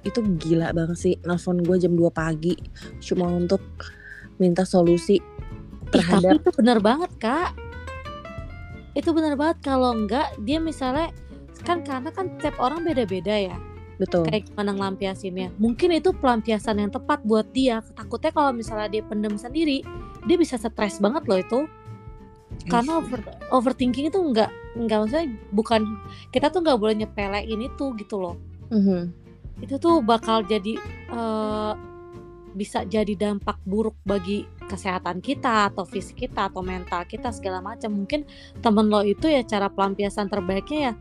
itu 0.07 0.23
gila 0.39 0.71
banget 0.71 0.99
sih 0.99 1.15
nelfon 1.27 1.67
gue 1.67 1.75
jam 1.83 1.99
2 1.99 2.15
pagi 2.15 2.55
cuma 3.03 3.27
untuk 3.27 3.65
minta 4.39 4.63
solusi 4.63 5.19
Ih, 5.19 5.23
terhadap 5.91 6.39
tapi 6.39 6.47
itu 6.47 6.51
benar 6.63 6.79
banget 6.79 7.11
kak 7.19 7.59
itu 8.93 9.09
benar 9.11 9.35
banget 9.35 9.59
kalau 9.67 9.99
enggak 9.99 10.31
dia 10.39 10.63
misalnya 10.63 11.11
kan 11.63 11.87
karena 11.87 12.11
kan 12.11 12.37
tiap 12.39 12.59
orang 12.59 12.83
beda-beda 12.83 13.33
ya. 13.33 13.57
Betul. 14.03 14.27
Kayak 14.27 14.51
gimana 14.51 14.75
ngelampiasinnya. 14.75 15.55
Mungkin 15.63 15.95
itu 15.95 16.11
pelampiasan 16.17 16.83
yang 16.83 16.91
tepat 16.91 17.23
buat 17.23 17.47
dia. 17.55 17.85
Takutnya 17.95 18.35
kalau 18.35 18.51
misalnya 18.51 18.89
dia 18.91 19.03
pendem 19.07 19.39
sendiri 19.39 19.87
dia 20.27 20.37
bisa 20.39 20.59
stres 20.59 20.99
banget 20.99 21.23
loh 21.31 21.39
itu. 21.39 21.61
Karena 22.67 22.99
over, 22.99 23.21
overthinking 23.55 24.11
itu 24.11 24.19
nggak 24.19 24.51
nggak 24.73 24.99
maksudnya 25.05 25.27
bukan 25.53 25.85
kita 26.33 26.49
tuh 26.49 26.65
nggak 26.65 26.79
boleh 26.81 26.95
nyepelein 27.05 27.61
itu 27.63 27.85
gitu 27.97 28.17
loh. 28.19 28.37
Mhm. 28.73 29.23
itu 29.63 29.79
tuh 29.79 30.01
bakal 30.03 30.43
jadi 30.43 30.75
eh, 31.13 31.73
bisa 32.57 32.83
jadi 32.83 33.15
dampak 33.15 33.61
buruk 33.63 33.95
bagi 34.03 34.43
kesehatan 34.67 35.21
kita 35.23 35.71
atau 35.71 35.85
fisik 35.87 36.27
kita 36.27 36.51
atau 36.51 36.65
mental 36.65 37.05
kita 37.07 37.31
segala 37.31 37.63
macam. 37.63 37.93
Mungkin 37.93 38.27
temen 38.59 38.91
lo 38.91 39.05
itu 39.07 39.29
ya 39.29 39.45
cara 39.47 39.71
pelampiasan 39.71 40.27
terbaiknya 40.27 40.79
ya 40.91 40.93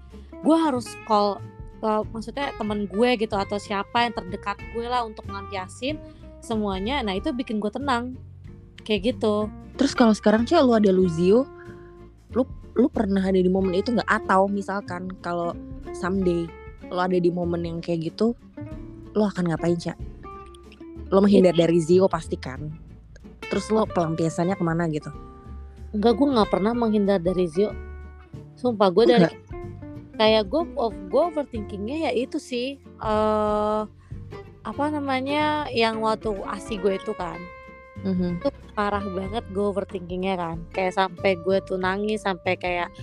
gue 0.42 0.58
harus 0.58 0.88
call 1.06 1.38
eh, 1.82 2.04
maksudnya 2.10 2.54
temen 2.58 2.90
gue 2.90 3.10
gitu 3.18 3.36
atau 3.38 3.58
siapa 3.62 4.10
yang 4.10 4.14
terdekat 4.14 4.58
gue 4.74 4.86
lah 4.86 5.06
untuk 5.06 5.26
ngelampiasin 5.30 5.98
semuanya. 6.42 7.06
Nah 7.06 7.18
itu 7.18 7.30
bikin 7.32 7.62
gue 7.62 7.70
tenang. 7.70 8.18
Kayak 8.82 9.16
gitu. 9.16 9.48
Terus 9.78 9.94
kalau 9.94 10.14
sekarang 10.14 10.44
cek 10.46 10.62
lu 10.62 10.74
ada 10.74 10.90
Luzio 10.90 11.46
lu 12.32 12.48
lu 12.74 12.88
pernah 12.88 13.22
ada 13.22 13.38
di 13.38 13.48
momen 13.52 13.78
itu 13.78 13.94
nggak? 13.94 14.10
Atau 14.10 14.50
misalkan 14.50 15.14
kalau 15.22 15.54
someday 15.94 16.50
lo 16.92 17.00
ada 17.00 17.16
di 17.16 17.32
momen 17.32 17.64
yang 17.64 17.78
kayak 17.80 18.12
gitu 18.12 18.36
lo 19.12 19.28
akan 19.28 19.52
ngapain 19.52 19.76
cak 19.76 19.96
lo 21.12 21.20
menghindar 21.20 21.52
dari 21.52 21.78
Zio 21.84 22.08
pasti 22.08 22.40
kan? 22.40 22.72
Terus 23.52 23.68
lo 23.68 23.84
pelampiasannya 23.84 24.56
ke 24.56 24.64
mana 24.64 24.88
gitu? 24.88 25.12
Enggak 25.92 26.16
gue 26.16 26.28
nggak 26.32 26.50
pernah 26.50 26.72
menghindar 26.72 27.20
dari 27.20 27.52
Zio. 27.52 27.76
Sumpah 28.56 28.88
gue 28.96 29.04
dari 29.12 29.28
Enggak. 29.28 29.51
Kayak 30.22 30.54
gue 30.54 30.62
of 30.78 30.94
gue 31.10 31.24
overthinkingnya 31.34 31.98
ya 32.06 32.12
itu 32.14 32.38
sih 32.38 32.78
eh 33.02 33.82
apa 34.62 34.84
namanya 34.94 35.66
yang 35.74 35.98
waktu 36.06 36.30
asi 36.46 36.78
gue 36.78 37.02
itu 37.02 37.18
kan. 37.18 37.42
Mhm. 38.06 38.38
itu 38.42 38.50
parah 38.78 39.02
banget 39.02 39.42
gue 39.50 39.66
overthinkingnya 39.66 40.38
kan. 40.38 40.58
Kayak 40.70 40.94
sampai 41.02 41.42
gue 41.42 41.58
tuh 41.66 41.82
nangis 41.82 42.22
sampai 42.22 42.54
kayak 42.54 42.94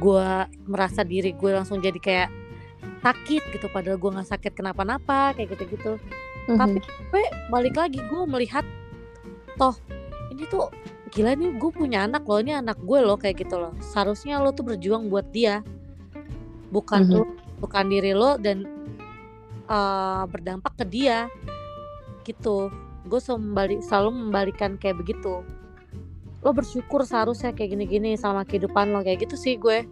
gue 0.00 0.28
merasa 0.64 1.04
diri 1.04 1.36
gue 1.36 1.50
langsung 1.52 1.84
jadi 1.84 2.00
kayak 2.00 2.28
sakit 3.04 3.42
gitu 3.52 3.68
padahal 3.68 4.00
gue 4.00 4.08
nggak 4.08 4.28
sakit 4.32 4.52
kenapa-napa 4.56 5.36
kayak 5.36 5.52
gitu-gitu. 5.52 6.00
Tapi 6.48 6.80
Mhm. 6.80 7.08
gue 7.12 7.22
balik 7.52 7.76
lagi 7.76 8.00
gue 8.00 8.22
melihat 8.24 8.64
toh 9.60 9.76
ini 10.32 10.48
tuh 10.48 10.72
gila 11.12 11.36
nih 11.36 11.52
gue 11.60 11.70
punya 11.76 12.08
anak 12.08 12.24
loh 12.24 12.40
ini 12.40 12.56
anak 12.56 12.80
gue 12.80 12.98
loh 13.04 13.20
kayak 13.20 13.44
gitu 13.44 13.60
loh. 13.60 13.76
Seharusnya 13.84 14.40
lo 14.40 14.56
tuh 14.56 14.64
berjuang 14.64 15.12
buat 15.12 15.28
dia 15.28 15.60
bukan 16.72 17.04
Mhm. 17.04 17.12
lo 17.12 17.22
bukan 17.60 17.84
diri 17.86 18.16
lo 18.16 18.40
dan 18.40 18.64
eh, 19.68 20.22
berdampak 20.26 20.74
ke 20.80 20.84
dia 20.84 21.30
gitu. 22.24 22.68
Gue 23.02 23.18
selalu, 23.18 23.40
membalik, 23.46 23.80
selalu 23.82 24.10
membalikan 24.10 24.70
kayak 24.76 24.98
begitu. 24.98 25.42
Lo 26.42 26.50
bersyukur 26.50 27.06
seharusnya 27.06 27.54
kayak 27.54 27.78
gini-gini 27.78 28.18
sama 28.18 28.42
kehidupan 28.42 28.90
lo 28.90 29.00
kayak 29.00 29.24
gitu 29.24 29.38
sih 29.38 29.54
gue. 29.56 29.86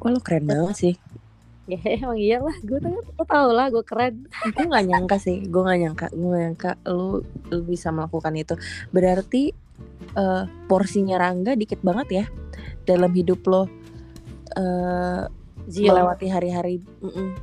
Wah 0.00 0.10
lo 0.12 0.20
keren 0.22 0.46
banget 0.46 0.76
sih. 0.76 0.94
Ya 1.66 1.82
emang 1.98 2.14
iyalah 2.14 2.54
gue 2.62 2.78
tuh 2.78 2.94
lo 2.94 3.24
tau 3.26 3.50
lah 3.50 3.66
gue 3.74 3.82
keren. 3.82 4.30
Gue 4.54 4.64
nggak 4.70 4.86
nyangka 4.86 5.18
sih 5.18 5.42
gue 5.42 5.62
nggak 5.66 5.78
nyangka 5.82 6.06
gue 6.14 6.26
nggak 6.30 6.42
nyangka 6.46 6.70
lu 6.86 7.26
lu 7.50 7.58
bisa 7.66 7.90
melakukan 7.90 8.38
itu. 8.38 8.54
Berarti 8.94 9.50
eh, 10.14 10.44
porsinya 10.70 11.18
Rangga 11.18 11.58
dikit 11.58 11.82
banget 11.82 12.08
ya 12.22 12.24
dalam 12.86 13.10
hidup 13.10 13.42
lo 13.50 13.66
eh 14.56 15.22
Zio. 15.66 15.90
melewati 15.92 16.26
hari-hari 16.30 16.80
mm-mm, 17.02 17.34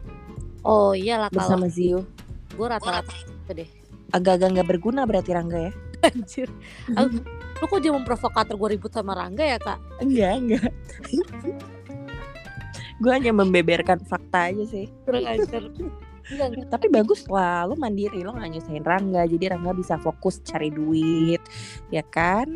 oh 0.64 0.95
iyalah 0.95 1.30
kalau 1.30 1.38
bersama 1.43 1.66
Zio. 1.70 2.07
gue 2.53 2.68
rata-rata 2.70 3.14
itu 3.14 3.51
deh. 3.66 3.70
Agak-agak 4.14 4.47
nggak 4.53 4.70
berguna 4.70 5.09
berarti 5.09 5.34
Rangga 5.34 5.59
ya? 5.70 5.74
Anjir. 6.07 6.47
Aku, 6.93 7.18
lu 7.59 7.66
kok 7.66 7.80
jadi 7.82 7.93
memprovokator 7.95 8.55
gue 8.55 8.70
ribut 8.78 8.93
sama 8.93 9.18
Rangga 9.18 9.41
ya 9.41 9.57
kak? 9.57 9.80
enggak 9.99 10.34
enggak. 10.38 10.72
Gue 13.01 13.11
hanya 13.11 13.34
membeberkan 13.34 13.99
fakta 14.05 14.53
aja 14.53 14.64
sih. 14.70 14.86
Kurang 15.03 15.26
ajar. 15.28 15.66
Tapi 16.72 16.88
bagus 16.88 17.28
lah 17.28 17.68
lo 17.68 17.76
mandiri 17.76 18.24
lo 18.24 18.32
nggak 18.32 18.51
nyusahin 18.53 18.86
Rangga. 18.86 19.26
Jadi 19.28 19.49
Rangga 19.49 19.74
bisa 19.76 19.97
fokus 19.99 20.39
cari 20.45 20.70
duit 20.72 21.41
ya 21.89 22.05
kan 22.05 22.53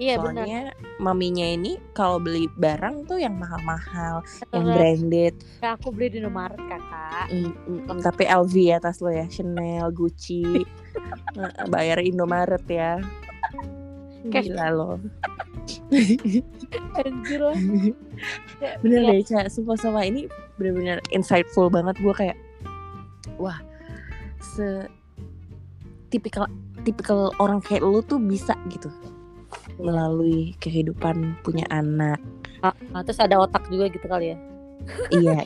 Iya 0.00 0.16
benar. 0.16 0.48
soalnya 0.48 0.62
maminya 0.96 1.44
ini 1.44 1.76
kalau 1.92 2.16
beli 2.16 2.48
barang 2.56 3.04
tuh 3.04 3.20
yang 3.20 3.36
mahal-mahal 3.36 4.24
yang 4.48 4.64
Bener. 4.64 4.76
branded 4.80 5.34
Kayak 5.60 5.74
aku 5.76 5.88
beli 5.92 6.08
di 6.08 6.18
Indomaret 6.24 6.56
kakak. 6.56 7.26
Mm, 7.28 7.52
mm, 7.52 7.80
mm, 7.84 7.98
tapi 8.00 8.24
LV 8.24 8.54
atas 8.80 9.04
lo 9.04 9.12
ya 9.12 9.28
Chanel 9.28 9.92
Gucci 9.92 10.44
Nah, 11.36 11.52
bayar 11.68 12.00
Indomaret 12.00 12.64
ya 12.64 12.96
gila 14.24 14.68
lo 14.72 14.92
Anjir 17.00 17.40
lah. 17.40 17.56
Ya, 18.60 18.76
bener 18.80 19.00
iya. 19.04 19.10
deh 19.16 19.20
Ca 19.24 19.40
sumpah 19.52 19.76
sama 19.76 20.04
ini 20.04 20.28
bener-bener 20.56 21.00
insightful 21.12 21.68
banget 21.68 21.96
gue 22.00 22.14
kayak 22.16 22.36
wah 23.36 23.60
se 24.40 24.88
tipikal 26.08 26.48
tipikal 26.84 27.32
orang 27.40 27.60
kayak 27.60 27.84
lu 27.84 28.00
tuh 28.04 28.20
bisa 28.20 28.56
gitu 28.68 28.88
melalui 29.80 30.54
kehidupan 30.60 31.40
punya 31.42 31.64
anak. 31.72 32.20
Ah, 32.60 32.76
ah, 32.92 33.02
terus 33.02 33.20
ada 33.20 33.40
otak 33.40 33.64
juga 33.72 33.88
gitu 33.88 34.06
kali 34.06 34.36
ya. 34.36 34.38
iya. 35.12 35.38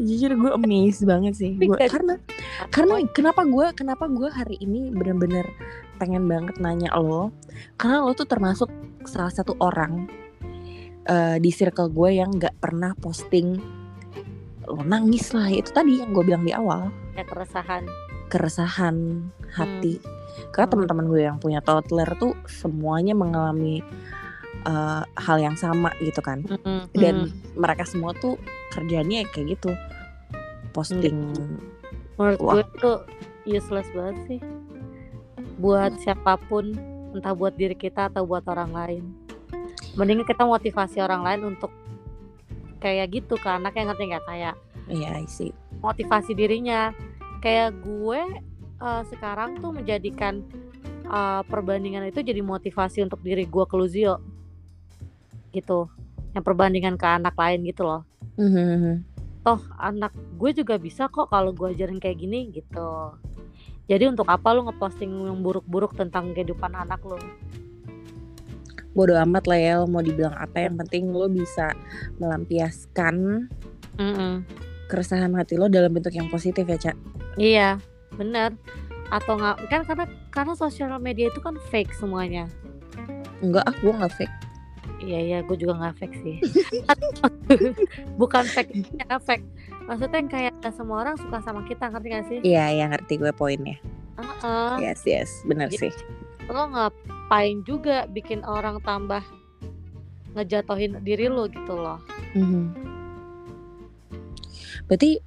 Jujur 0.00 0.32
gue 0.32 0.50
amazed 0.54 1.04
banget 1.04 1.34
sih. 1.36 1.54
Gua, 1.60 1.76
karena 1.76 2.16
karena 2.72 2.94
kenapa 3.12 3.42
gue 3.44 3.66
kenapa 3.76 4.04
gue 4.08 4.28
hari 4.32 4.56
ini 4.62 4.90
bener-bener 4.94 5.44
pengen 6.00 6.24
banget 6.26 6.56
nanya 6.58 6.90
lo? 6.96 7.34
Karena 7.76 8.02
lo 8.02 8.16
tuh 8.16 8.26
termasuk 8.26 8.70
salah 9.04 9.32
satu 9.32 9.54
orang 9.60 10.08
eh, 11.04 11.36
di 11.38 11.50
circle 11.52 11.92
gue 11.92 12.16
yang 12.16 12.32
nggak 12.32 12.56
pernah 12.58 12.96
posting 12.96 13.60
lo 14.64 14.80
nangis 14.86 15.34
lah. 15.36 15.50
Itu 15.50 15.74
tadi 15.74 16.00
yang 16.00 16.16
gue 16.16 16.24
bilang 16.24 16.46
di 16.46 16.54
awal. 16.54 16.88
Ya 17.18 17.26
keresahan. 17.26 18.09
Keresahan 18.30 19.26
hati 19.52 19.98
karena 20.54 20.66
Hmm. 20.66 20.72
teman-teman 20.78 21.06
gue 21.10 21.20
yang 21.20 21.36
punya 21.36 21.58
toddler 21.60 22.06
tuh 22.16 22.38
semuanya 22.46 23.12
mengalami 23.12 23.82
eh, 24.60 25.02
hal 25.16 25.36
yang 25.40 25.56
sama 25.56 25.90
gitu 25.98 26.20
kan 26.20 26.44
Mm-mm. 26.44 26.86
dan 26.92 27.26
Mm. 27.26 27.32
mereka 27.56 27.82
semua 27.82 28.12
tuh 28.12 28.36
kerjanya 28.70 29.24
kayak 29.28 29.56
gitu 29.56 29.72
posting 30.70 31.32
menurut 32.14 32.38
Wah. 32.38 32.54
gue 32.60 32.64
tuh 32.76 32.96
useless 33.48 33.88
banget 33.90 34.16
sih. 34.28 34.40
Buat 35.56 35.96
siapa 35.98 36.36
pun, 36.44 36.76
entah 37.12 37.32
buat 37.32 37.56
diri 37.56 37.72
kita 37.72 38.12
atau 38.12 38.28
buat 38.28 38.44
orang 38.44 38.72
lain. 38.72 39.04
Mending 39.96 40.22
kita 40.22 40.44
motivasi 40.44 41.00
orang 41.00 41.24
lain 41.24 41.56
untuk 41.56 41.72
kayak 42.78 43.12
gitu 43.12 43.36
ke 43.36 43.48
anaknya 43.48 43.92
ngerti 43.92 44.04
nggak 44.08 44.24
kayak 44.24 44.54
iya 44.88 45.20
sih 45.28 45.52
motivasi 45.80 46.32
dirinya 46.32 46.96
kayak 47.40 47.80
gue 47.80 48.20
eh, 48.80 49.02
sekarang 49.10 49.58
tuh 49.58 49.72
menjadikan 49.72 50.44
eh, 51.08 51.42
perbandingan 51.48 52.06
itu 52.08 52.20
jadi 52.20 52.40
motivasi 52.44 53.02
untuk 53.04 53.20
diri 53.24 53.48
gue 53.48 53.64
ke 53.64 53.74
Luzio. 53.74 54.20
Gitu. 55.50 55.88
Yang 56.36 56.44
perbandingan 56.46 56.94
ke 56.94 57.06
anak 57.08 57.34
lain 57.34 57.66
gitu 57.66 57.84
loh. 57.84 58.02
Mhm. 58.40 59.08
toh 59.40 59.56
anak 59.80 60.12
gue 60.36 60.52
juga 60.52 60.76
bisa 60.76 61.08
kok 61.08 61.32
kalau 61.32 61.56
gue 61.56 61.72
ajarin 61.72 61.96
kayak 61.96 62.20
gini 62.20 62.52
gitu. 62.52 63.16
Jadi 63.88 64.06
untuk 64.06 64.28
apa 64.28 64.52
lu 64.52 64.68
ngeposting 64.68 65.08
yang 65.08 65.40
buruk-buruk 65.40 65.96
tentang 65.96 66.30
kehidupan 66.36 66.76
anak 66.76 67.00
lu? 67.02 67.16
Bodo 68.92 69.16
amat 69.16 69.48
lah 69.48 69.58
ya 69.58 69.72
lo 69.80 69.88
mau 69.88 70.04
dibilang 70.04 70.36
apa 70.36 70.68
yang 70.68 70.76
penting 70.78 71.10
lo 71.10 71.26
bisa 71.26 71.72
melampiaskan 72.20 73.48
Mm-mm. 73.98 74.46
Keresahan 74.90 75.30
hati 75.38 75.54
lo 75.54 75.70
dalam 75.70 75.94
bentuk 75.94 76.10
yang 76.10 76.26
positif 76.26 76.66
ya 76.66 76.76
cak 76.76 76.96
iya 77.38 77.78
bener 78.18 78.50
atau 79.10 79.38
nggak 79.38 79.56
kan 79.70 79.80
karena 79.86 80.04
karena 80.30 80.54
sosial 80.54 80.90
media 80.98 81.30
itu 81.30 81.38
kan 81.38 81.54
fake 81.70 81.94
semuanya 81.94 82.50
enggak 83.38 83.62
ah 83.64 83.74
gue 83.78 83.94
nggak 83.94 84.14
fake 84.18 84.36
Iya 85.00 85.16
iya, 85.16 85.38
gue 85.40 85.56
juga 85.56 85.80
nggak 85.80 85.96
fake 85.96 86.16
sih. 86.20 86.36
Bukan 88.20 88.44
fake, 88.44 88.84
ya 89.00 89.16
fake. 89.16 89.48
Maksudnya 89.88 90.20
kayak 90.28 90.52
nggak 90.60 90.74
semua 90.76 91.00
orang 91.00 91.16
suka 91.16 91.40
sama 91.40 91.64
kita, 91.64 91.88
ngerti 91.88 92.08
gak 92.12 92.26
sih? 92.28 92.38
iya 92.44 92.68
ya 92.68 92.84
ngerti 92.84 93.16
gue 93.16 93.32
poinnya 93.32 93.80
Heeh. 94.20 94.84
yes 94.84 95.00
yes 95.08 95.30
benar 95.48 95.72
sih 95.72 95.88
Lo 96.52 96.68
ngapain 96.68 97.64
juga 97.64 98.04
bikin 98.12 98.44
orang 98.44 98.76
tambah 98.84 99.24
ngejatohin 100.36 101.00
diri 101.00 101.32
lo 101.32 101.48
gitu 101.48 101.74
loh. 101.74 101.96
Mhm. 102.36 102.76
Berarti 104.90 105.22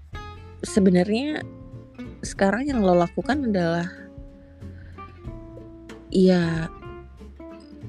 sebenarnya 0.59 1.39
sekarang 2.19 2.67
yang 2.67 2.83
lo 2.83 2.99
lakukan 2.99 3.47
adalah 3.47 3.87
ya 6.11 6.67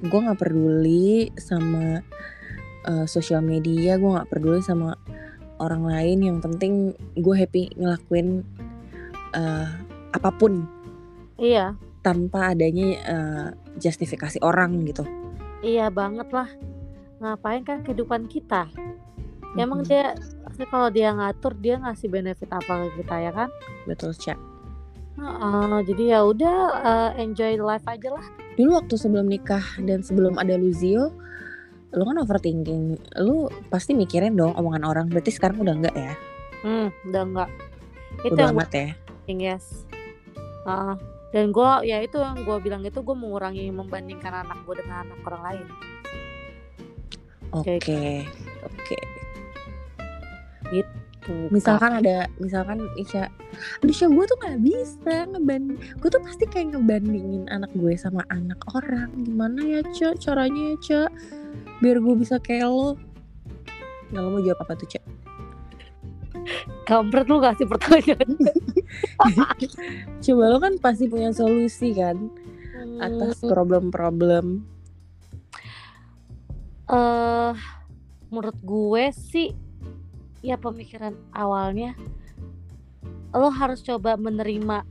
gue 0.01 0.21
nggak 0.23 0.39
peduli 0.39 1.35
sama 1.35 1.99
uh, 2.87 3.07
sosial 3.11 3.43
media 3.43 3.99
gue 3.99 4.11
nggak 4.11 4.31
peduli 4.31 4.63
sama 4.63 4.95
orang 5.59 5.87
lain. 5.87 6.19
Yang 6.23 6.39
penting 6.51 6.73
gue 7.19 7.35
happy 7.35 7.75
ngelakuin 7.79 8.43
uh, 9.35 9.69
apa 10.15 10.31
pun. 10.35 10.67
Iya. 11.39 11.75
Tanpa 12.05 12.53
adanya 12.53 12.89
uh, 13.09 13.49
justifikasi 13.81 14.39
orang 14.45 14.85
gitu. 14.87 15.03
Iya 15.65 15.89
banget 15.89 16.29
lah. 16.31 16.49
Ngapain 17.23 17.65
kan 17.65 17.81
kehidupan 17.83 18.29
kita? 18.29 18.69
Mm-hmm. 19.55 19.63
emang 19.63 19.81
dia 19.87 20.19
kalau 20.71 20.89
dia 20.89 21.11
ngatur 21.11 21.59
dia 21.59 21.83
ngasih 21.83 22.07
benefit 22.07 22.51
apa 22.55 22.87
ke 22.87 23.03
kita 23.03 23.17
ya 23.19 23.33
kan? 23.35 23.49
Betul 23.91 24.15
cak 24.15 24.55
uh, 25.21 25.79
jadi 25.85 26.19
ya 26.19 26.21
udah 26.27 26.57
uh, 26.83 27.11
enjoy 27.19 27.59
life 27.59 27.87
aja 27.87 28.09
lah. 28.15 28.27
Dulu 28.55 28.79
waktu 28.79 28.95
sebelum 28.99 29.27
nikah 29.27 29.63
dan 29.83 30.03
sebelum 30.03 30.39
ada 30.39 30.55
Luzio 30.59 31.15
lu 31.95 32.03
kan 32.03 32.19
overthinking. 32.19 32.99
Lu 33.23 33.47
pasti 33.71 33.95
mikirin 33.95 34.35
dong 34.35 34.55
omongan 34.59 34.83
orang. 34.83 35.07
Berarti 35.07 35.31
sekarang 35.31 35.63
udah 35.63 35.75
enggak 35.79 35.95
ya? 35.95 36.15
Hmm 36.67 36.89
udah 37.07 37.23
enggak. 37.23 37.51
Itu 38.27 38.35
udah 38.35 38.51
amat 38.51 38.71
ya? 38.75 38.89
yes. 39.31 39.87
Uh, 40.67 40.97
dan 41.31 41.51
gue 41.51 41.71
ya 41.87 41.99
itu 42.03 42.19
yang 42.19 42.41
gue 42.47 42.57
bilang 42.63 42.83
itu 42.87 42.99
gue 43.03 43.17
mengurangi 43.17 43.69
membandingkan 43.71 44.47
anak 44.47 44.59
gue 44.67 44.75
dengan 44.83 45.07
anak 45.07 45.19
orang 45.27 45.43
lain. 45.43 45.67
Oke 47.55 47.79
okay. 47.79 48.27
oke. 48.67 48.75
okay. 48.83 49.24
Gitu 50.73 50.95
misalkan 51.49 52.05
ada 52.05 52.29
misalkan 52.37 52.85
Isya 53.01 53.33
aduh 53.81 53.93
Isya 53.93 54.13
gue 54.13 54.25
tuh 54.29 54.37
nggak 54.45 54.59
bisa 54.61 55.15
ngebanding 55.33 55.81
gue 55.81 56.09
tuh 56.13 56.21
pasti 56.21 56.45
kayak 56.45 56.77
ngebandingin 56.77 57.49
anak 57.49 57.73
gue 57.73 57.97
sama 57.97 58.21
anak 58.29 58.61
orang. 58.77 59.09
Gimana 59.25 59.65
ya 59.65 59.81
cak 59.89 60.21
caranya 60.21 60.77
ya 60.85 61.09
biar 61.81 61.97
gue 62.01 62.15
bisa 62.21 62.37
kayak 62.37 62.69
lo. 62.69 63.01
Nah 64.13 64.21
lo 64.21 64.37
mau 64.37 64.43
jawab 64.45 64.69
apa 64.69 64.77
tuh 64.77 64.89
cek 64.93 65.05
kampret 66.85 67.27
lu 67.27 67.41
kasih 67.41 67.65
pertanyaan. 67.65 68.31
Coba 70.25 70.45
lo 70.53 70.59
kan 70.61 70.77
pasti 70.77 71.09
punya 71.09 71.33
solusi 71.33 71.97
kan? 71.97 72.29
Hmm. 72.75 73.01
atas 73.01 73.41
problem-problem. 73.41 74.61
Eh 76.85 76.93
uh, 76.93 77.57
menurut 78.29 78.59
gue 78.61 79.05
sih 79.15 79.49
ya 80.45 80.61
pemikiran 80.61 81.17
awalnya 81.33 81.97
lo 83.33 83.49
harus 83.49 83.81
coba 83.81 84.21
menerima 84.21 84.85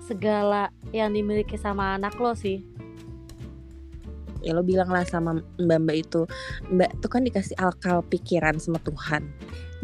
segala 0.00 0.72
yang 0.90 1.12
dimiliki 1.12 1.60
sama 1.60 1.94
anak 1.94 2.16
lo 2.18 2.32
sih. 2.32 2.64
Ya 4.44 4.52
lo 4.52 4.64
bilang 4.64 4.88
lah 4.92 5.06
sama 5.06 5.40
mbak 5.60 5.78
mbak 5.84 5.96
itu 6.04 6.22
mbak 6.68 6.90
tuh 7.00 7.08
kan 7.12 7.22
dikasih 7.22 7.56
akal 7.60 8.00
pikiran 8.08 8.56
sama 8.56 8.80
Tuhan. 8.82 9.28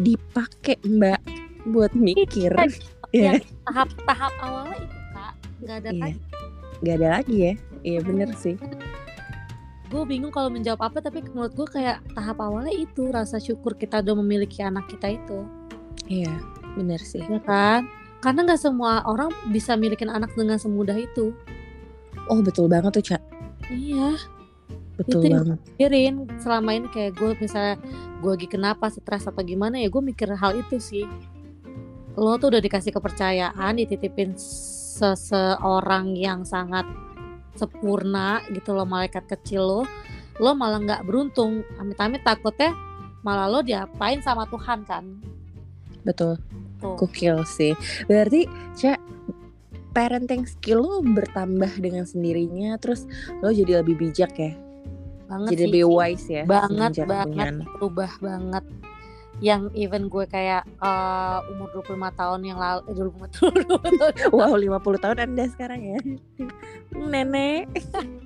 Dipakai 0.00 0.80
mbak 0.88 1.20
buat 1.68 1.92
mikir. 1.94 2.50
ya, 3.14 3.36
ya. 3.38 3.40
tahap-tahap 3.68 4.32
awalnya 4.42 4.76
itu 4.80 4.98
kak. 5.14 5.34
Nggak 5.60 5.76
ada 5.76 5.90
iya. 5.92 6.02
lagi. 6.02 6.20
Nggak 6.80 6.96
ada 6.96 7.08
lagi 7.20 7.36
ya. 7.36 7.54
Iya 7.80 8.00
bener 8.04 8.28
sih 8.36 8.56
gue 9.90 10.02
bingung 10.06 10.30
kalau 10.30 10.48
menjawab 10.54 10.86
apa 10.86 11.02
tapi 11.02 11.26
menurut 11.34 11.50
gue 11.52 11.66
kayak 11.66 11.98
tahap 12.14 12.38
awalnya 12.38 12.70
itu 12.70 13.10
rasa 13.10 13.42
syukur 13.42 13.74
kita 13.74 13.98
udah 13.98 14.14
memiliki 14.22 14.62
anak 14.62 14.86
kita 14.86 15.18
itu. 15.18 15.42
Iya 16.06 16.38
bener 16.78 17.02
sih. 17.02 17.20
Ya 17.26 17.42
kan? 17.42 17.90
Karena 18.22 18.46
nggak 18.46 18.62
semua 18.62 19.02
orang 19.02 19.34
bisa 19.50 19.74
milikin 19.74 20.06
anak 20.06 20.30
dengan 20.38 20.62
semudah 20.62 20.94
itu. 20.94 21.34
Oh 22.30 22.38
betul 22.38 22.70
banget 22.70 23.02
tuh 23.02 23.04
cak. 23.14 23.22
Iya. 23.66 24.14
Betul 24.94 25.26
itu 25.26 25.32
banget. 25.32 25.58
mikirin 25.64 26.14
selama 26.38 26.70
ini 26.76 26.86
kayak 26.92 27.16
gue 27.16 27.32
misalnya 27.40 27.80
gue 28.20 28.30
lagi 28.30 28.46
kenapa 28.46 28.92
stres 28.92 29.24
atau 29.26 29.42
gimana 29.42 29.80
ya 29.80 29.90
gue 29.90 30.02
mikir 30.04 30.30
hal 30.38 30.54
itu 30.54 30.78
sih. 30.78 31.08
Lo 32.14 32.38
tuh 32.38 32.54
udah 32.54 32.62
dikasih 32.62 32.94
kepercayaan 32.94 33.74
dititipin 33.80 34.38
seseorang 34.38 36.14
yang 36.14 36.46
sangat 36.46 36.86
sempurna 37.58 38.42
gitu 38.54 38.74
loh 38.74 38.86
malaikat 38.86 39.26
kecil 39.26 39.62
lo 39.62 39.82
lo 40.40 40.56
malah 40.56 40.80
nggak 40.80 41.04
beruntung. 41.04 41.60
Amit-amit 41.76 42.24
takutnya 42.24 42.72
malah 43.20 43.46
lo 43.46 43.60
diapain 43.60 44.24
sama 44.24 44.48
Tuhan 44.48 44.88
kan? 44.88 45.04
Betul. 46.00 46.40
Kukil 46.80 47.44
sih. 47.44 47.76
Berarti 48.08 48.48
cak 48.72 48.96
parenting 49.92 50.48
skill 50.48 50.80
lo 50.80 50.98
bertambah 51.04 51.76
dengan 51.76 52.08
sendirinya 52.08 52.80
terus 52.80 53.04
lo 53.44 53.52
jadi 53.52 53.84
lebih 53.84 54.00
bijak 54.00 54.32
ya? 54.40 54.56
Banget 55.28 55.48
jadi 55.54 55.62
sih. 55.62 55.68
lebih 55.70 55.84
wise 55.86 56.26
ya 56.26 56.42
banget 56.48 57.06
banget. 57.06 57.54
berubah 57.78 58.12
banget 58.18 58.64
yang 59.40 59.72
even 59.72 60.12
gue 60.12 60.28
kayak 60.28 60.68
uh, 60.84 61.40
umur 61.48 61.72
25 61.80 61.96
tahun 62.12 62.40
yang 62.44 62.58
lalu 62.60 62.80
eh, 62.92 62.94
25 62.96 63.36
tahun 63.36 63.52
wow 64.36 64.52
50 64.52 65.04
tahun 65.04 65.16
anda 65.24 65.44
sekarang 65.48 65.80
ya 65.80 65.98
nenek 66.92 67.72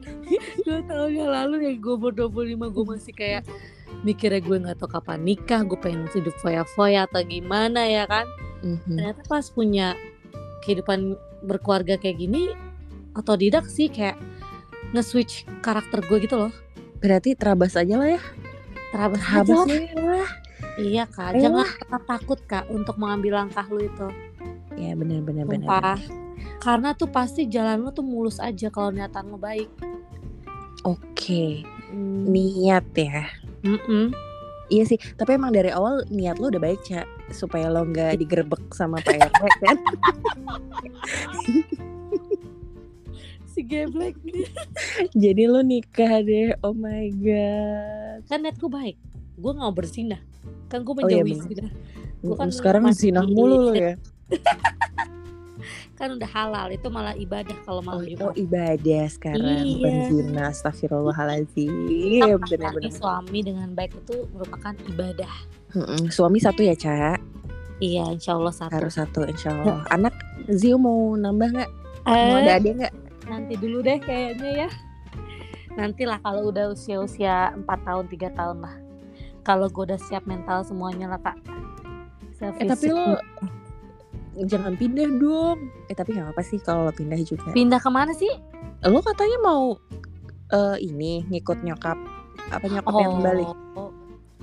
dua 0.66 0.80
tahun 0.90 1.10
yang 1.14 1.30
lalu 1.30 1.54
yang 1.70 1.76
gue 1.78 1.94
umur 1.94 2.12
25 2.12 2.74
gue 2.74 2.84
masih 2.90 3.14
kayak 3.14 3.42
mikirnya 4.02 4.42
gue 4.42 4.56
nggak 4.58 4.76
tahu 4.82 4.90
kapan 4.90 5.22
nikah 5.22 5.62
gue 5.62 5.78
pengen 5.78 6.10
hidup 6.10 6.34
foya-foya 6.42 7.06
atau 7.06 7.22
gimana 7.22 7.86
ya 7.86 8.10
kan 8.10 8.26
mm-hmm. 8.66 8.98
ternyata 8.98 9.22
pas 9.30 9.46
punya 9.48 9.94
kehidupan 10.66 11.14
berkeluarga 11.46 11.94
kayak 11.94 12.18
gini 12.18 12.50
atau 13.14 13.38
tidak 13.38 13.70
sih 13.70 13.86
kayak 13.86 14.18
nge-switch 14.90 15.46
karakter 15.62 16.02
gue 16.02 16.26
gitu 16.26 16.34
loh 16.34 16.52
Berarti 17.04 17.36
terabas 17.36 17.76
aja 17.76 18.00
lah 18.00 18.16
ya. 18.16 18.20
Terabas, 18.88 19.20
terabas 19.20 19.60
aja 19.68 19.92
lah. 20.00 20.28
Iya 20.75 21.07
kak, 21.07 21.39
Ayo. 21.39 21.47
jangan 21.47 21.66
pernah 21.79 22.03
takut 22.03 22.41
kak 22.51 22.66
untuk 22.66 22.99
mengambil 22.99 23.39
langkah 23.43 23.62
lu 23.70 23.87
itu. 23.87 24.09
Ya 24.75 24.99
benar-benar 24.99 25.47
benar. 25.47 25.99
Karena 26.59 26.91
tuh 26.99 27.11
pasti 27.11 27.47
jalan 27.47 27.87
lu 27.87 27.95
tuh 27.95 28.03
mulus 28.03 28.43
aja 28.43 28.66
kalau 28.75 28.91
niatan 28.91 29.31
lu 29.31 29.39
baik. 29.39 29.70
Oke, 30.83 31.62
hmm. 31.95 32.27
niat 32.27 32.87
ya. 32.99 33.31
Mm 33.62 33.81
-mm. 33.81 34.07
Iya 34.72 34.85
sih, 34.89 34.99
tapi 35.14 35.37
emang 35.37 35.53
dari 35.53 35.70
awal 35.70 36.09
niat 36.11 36.41
lo 36.41 36.51
udah 36.51 36.61
baik 36.61 36.83
cak 36.83 37.07
supaya 37.31 37.70
lo 37.70 37.87
nggak 37.87 38.18
digerebek 38.20 38.75
sama 38.75 38.99
Pak 39.01 39.31
RT 39.31 39.41
kan. 39.62 39.79
si 43.55 43.62
geblek 43.62 44.18
jadi 45.14 45.47
lu 45.47 45.62
nikah 45.62 46.27
deh 46.27 46.59
oh 46.66 46.75
my 46.75 47.07
god 47.22 48.27
kan 48.27 48.43
netku 48.43 48.66
baik 48.66 48.99
gue 49.35 49.51
nggak 49.51 49.66
mau 49.66 49.74
bersinah. 49.74 50.20
Kan 50.70 50.82
gue 50.82 50.95
menjauhi 50.95 51.35
oh, 51.35 51.47
iya, 51.51 51.68
gue 52.24 52.37
kan 52.41 52.49
sekarang 52.49 52.89
zinah 52.95 53.26
mulu 53.26 53.70
lo 53.70 53.72
ya. 53.76 53.95
Kan 55.95 56.18
udah 56.18 56.26
halal 56.26 56.75
itu 56.75 56.91
malah 56.91 57.14
ibadah 57.14 57.54
kalau 57.63 57.79
mau 57.79 58.03
oh, 58.03 58.03
oh 58.03 58.34
ibadah 58.34 59.07
sekarang 59.07 59.63
iya. 59.63 59.79
bukan 59.79 59.95
zina 60.11 60.42
astagfirullahaladzim. 60.50 61.71
Benar-benar 62.34 62.91
suami 62.91 63.46
dengan 63.46 63.71
baik 63.79 63.95
itu 64.03 64.26
merupakan 64.34 64.75
ibadah. 64.91 65.34
Mm-mm. 65.75 66.07
suami 66.11 66.38
satu 66.38 66.63
ya 66.63 66.75
cak 66.79 67.18
iya 67.83 68.11
insya 68.11 68.34
Allah 68.34 68.54
satu. 68.54 68.75
Harus 68.75 68.95
satu 68.99 69.22
insya 69.26 69.54
Allah. 69.54 69.87
Anak 69.95 70.14
Zio 70.50 70.83
mau 70.83 71.14
nambah 71.14 71.63
nggak? 71.63 71.71
Eh, 72.11 72.26
mau 72.30 72.37
ada 72.42 72.53
adik 72.58 72.75
nggak? 72.83 72.95
nanti 73.25 73.57
dulu 73.57 73.80
deh 73.80 73.99
kayaknya 74.03 74.67
ya. 74.67 74.71
Nantilah 75.79 76.18
kalau 76.22 76.50
udah 76.50 76.75
usia-usia 76.75 77.54
4 77.57 77.67
tahun 77.67 78.04
tiga 78.11 78.29
tahun 78.34 78.63
lah 78.63 78.83
kalau 79.45 79.68
gue 79.68 79.84
udah 79.92 80.00
siap 80.00 80.25
mental 80.25 80.64
semuanya 80.64 81.12
lah 81.12 81.21
kak. 81.21 81.37
Eh, 82.41 82.66
tapi 82.66 82.91
lo 82.91 83.21
jangan 84.49 84.75
pindah 84.75 85.08
dong. 85.21 85.71
Eh 85.87 85.95
tapi 85.95 86.16
nggak 86.16 86.34
apa 86.34 86.42
sih 86.42 86.58
kalau 86.58 86.88
lo 86.88 86.92
pindah 86.96 87.21
juga. 87.22 87.53
Pindah 87.53 87.79
ke 87.79 87.91
mana 87.92 88.11
sih? 88.16 88.33
Lo 88.83 89.04
katanya 89.04 89.38
mau 89.45 89.76
uh, 90.50 90.76
ini 90.80 91.22
ngikut 91.30 91.62
nyokap 91.62 91.96
apa 92.53 92.66
nyokap 92.68 92.92
oh, 92.92 93.00
yang 93.00 93.14
balik 93.22 93.49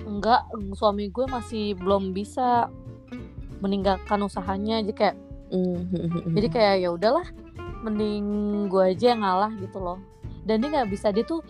enggak. 0.05 0.41
Suami 0.73 1.11
gue 1.11 1.25
masih 1.27 1.77
belum 1.77 2.15
bisa 2.15 2.71
meninggalkan 3.61 4.25
usahanya 4.25 4.81
aja 4.81 4.93
kayak 4.93 5.15
mm 5.53 5.81
-hmm. 5.85 6.33
jadi 6.33 6.47
kayak 6.49 6.75
ya 6.81 6.89
udahlah 6.89 7.27
mending 7.85 8.25
gue 8.69 8.83
aja 8.93 9.13
yang 9.13 9.21
ngalah 9.21 9.51
gitu 9.57 9.77
loh. 9.77 9.99
Dan 10.41 10.65
dia 10.65 10.69
nggak 10.73 10.89
bisa 10.89 11.13
dia 11.13 11.21
tuh 11.21 11.45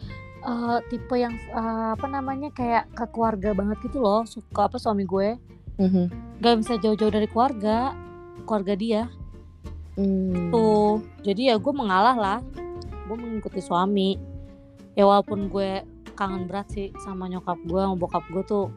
uh, 0.46 0.80
tipe 0.90 1.16
yang 1.18 1.38
uh, 1.54 1.94
apa 1.96 2.06
namanya 2.10 2.50
kayak 2.54 2.90
ke 2.94 3.06
keluarga 3.14 3.54
banget 3.54 3.78
gitu 3.86 4.02
loh 4.02 4.26
suka 4.26 4.68
apa 4.70 4.78
suami 4.78 5.06
gue. 5.06 5.38
Mm-hmm. 5.82 6.06
gak 6.46 6.62
bisa 6.62 6.74
jauh-jauh 6.78 7.10
dari 7.10 7.26
keluarga 7.26 7.96
keluarga 8.46 8.74
dia. 8.78 9.04
Mm. 10.00 10.56
tuh 10.56 11.04
jadi 11.20 11.52
ya 11.52 11.56
gue 11.60 11.74
mengalah 11.76 12.16
lah 12.16 12.40
gue 13.10 13.18
mengikuti 13.18 13.60
suami. 13.64 14.18
Ya 14.94 15.08
walaupun 15.08 15.48
gue 15.48 15.84
kangen 16.20 16.46
berat 16.46 16.68
sih 16.72 16.92
sama 17.02 17.32
nyokap 17.32 17.58
gue 17.66 17.82
sama 17.82 17.96
bokap 17.98 18.24
gue 18.30 18.44
tuh. 18.46 18.68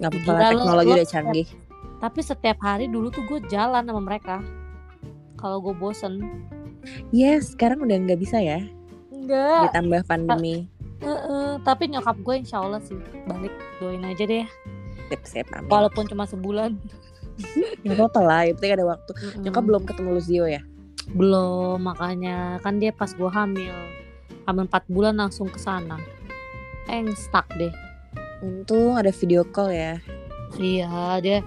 Nggak 0.00 0.10
apa-apa 0.16 0.42
teknologi 0.52 0.92
udah 0.96 1.08
canggih. 1.08 1.48
tapi 2.00 2.24
setiap 2.24 2.56
hari 2.64 2.88
dulu 2.88 3.12
tuh 3.12 3.24
gue 3.28 3.40
jalan 3.48 3.84
sama 3.84 4.00
mereka. 4.00 4.40
Kalau 5.36 5.60
gue 5.64 5.72
bosen. 5.72 6.20
Yes 7.12 7.56
sekarang 7.56 7.84
udah 7.84 7.96
nggak 8.04 8.20
bisa 8.20 8.40
ya 8.40 8.64
Enggak. 9.20 9.60
ditambah 9.68 10.00
pandemi 10.04 10.64
Heeh, 11.00 11.56
tapi 11.62 11.88
nyokap 11.88 12.16
gue 12.18 12.34
insya 12.38 12.60
Allah 12.60 12.80
sih 12.80 12.96
balik 13.24 13.52
doain 13.78 14.00
aja 14.02 14.20
deh 14.22 14.44
Sip, 15.08 15.22
sip, 15.24 15.46
amin. 15.50 15.66
walaupun 15.66 16.04
cuma 16.04 16.24
sebulan 16.24 16.76
Gak 17.80 17.96
apa-apa 17.96 18.20
lah, 18.20 18.40
yang 18.44 18.54
penting 18.54 18.74
ada 18.74 18.84
waktu. 18.86 19.10
Nyokap 19.38 19.48
Mm-mm. 19.56 19.64
belum 19.64 19.82
ketemu 19.84 20.08
Luzio 20.12 20.44
ya? 20.46 20.60
belum 21.10 21.82
makanya 21.82 22.36
kan 22.60 22.76
dia 22.76 22.90
pas 22.90 23.10
gue 23.10 23.26
hamil 23.26 23.74
hamil 24.44 24.64
4 24.64 24.86
bulan 24.86 25.18
langsung 25.18 25.50
ke 25.50 25.58
sana 25.58 25.98
eng 26.86 27.10
stuck 27.12 27.50
deh 27.56 27.72
Untung 28.38 28.94
ada 28.94 29.10
video 29.10 29.42
call 29.42 29.68
ya. 29.70 29.98
iya 30.54 30.86
dia 31.18 31.42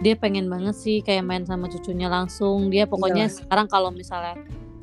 dia 0.00 0.14
pengen 0.14 0.48
banget 0.48 0.72
sih 0.72 0.96
kayak 0.98 1.22
main 1.22 1.44
sama 1.44 1.68
cucunya 1.68 2.08
langsung 2.08 2.66
dia 2.66 2.88
pokoknya 2.88 3.28
Iyalah. 3.28 3.36
sekarang 3.36 3.66
kalau 3.66 3.90
misalnya 3.90 4.40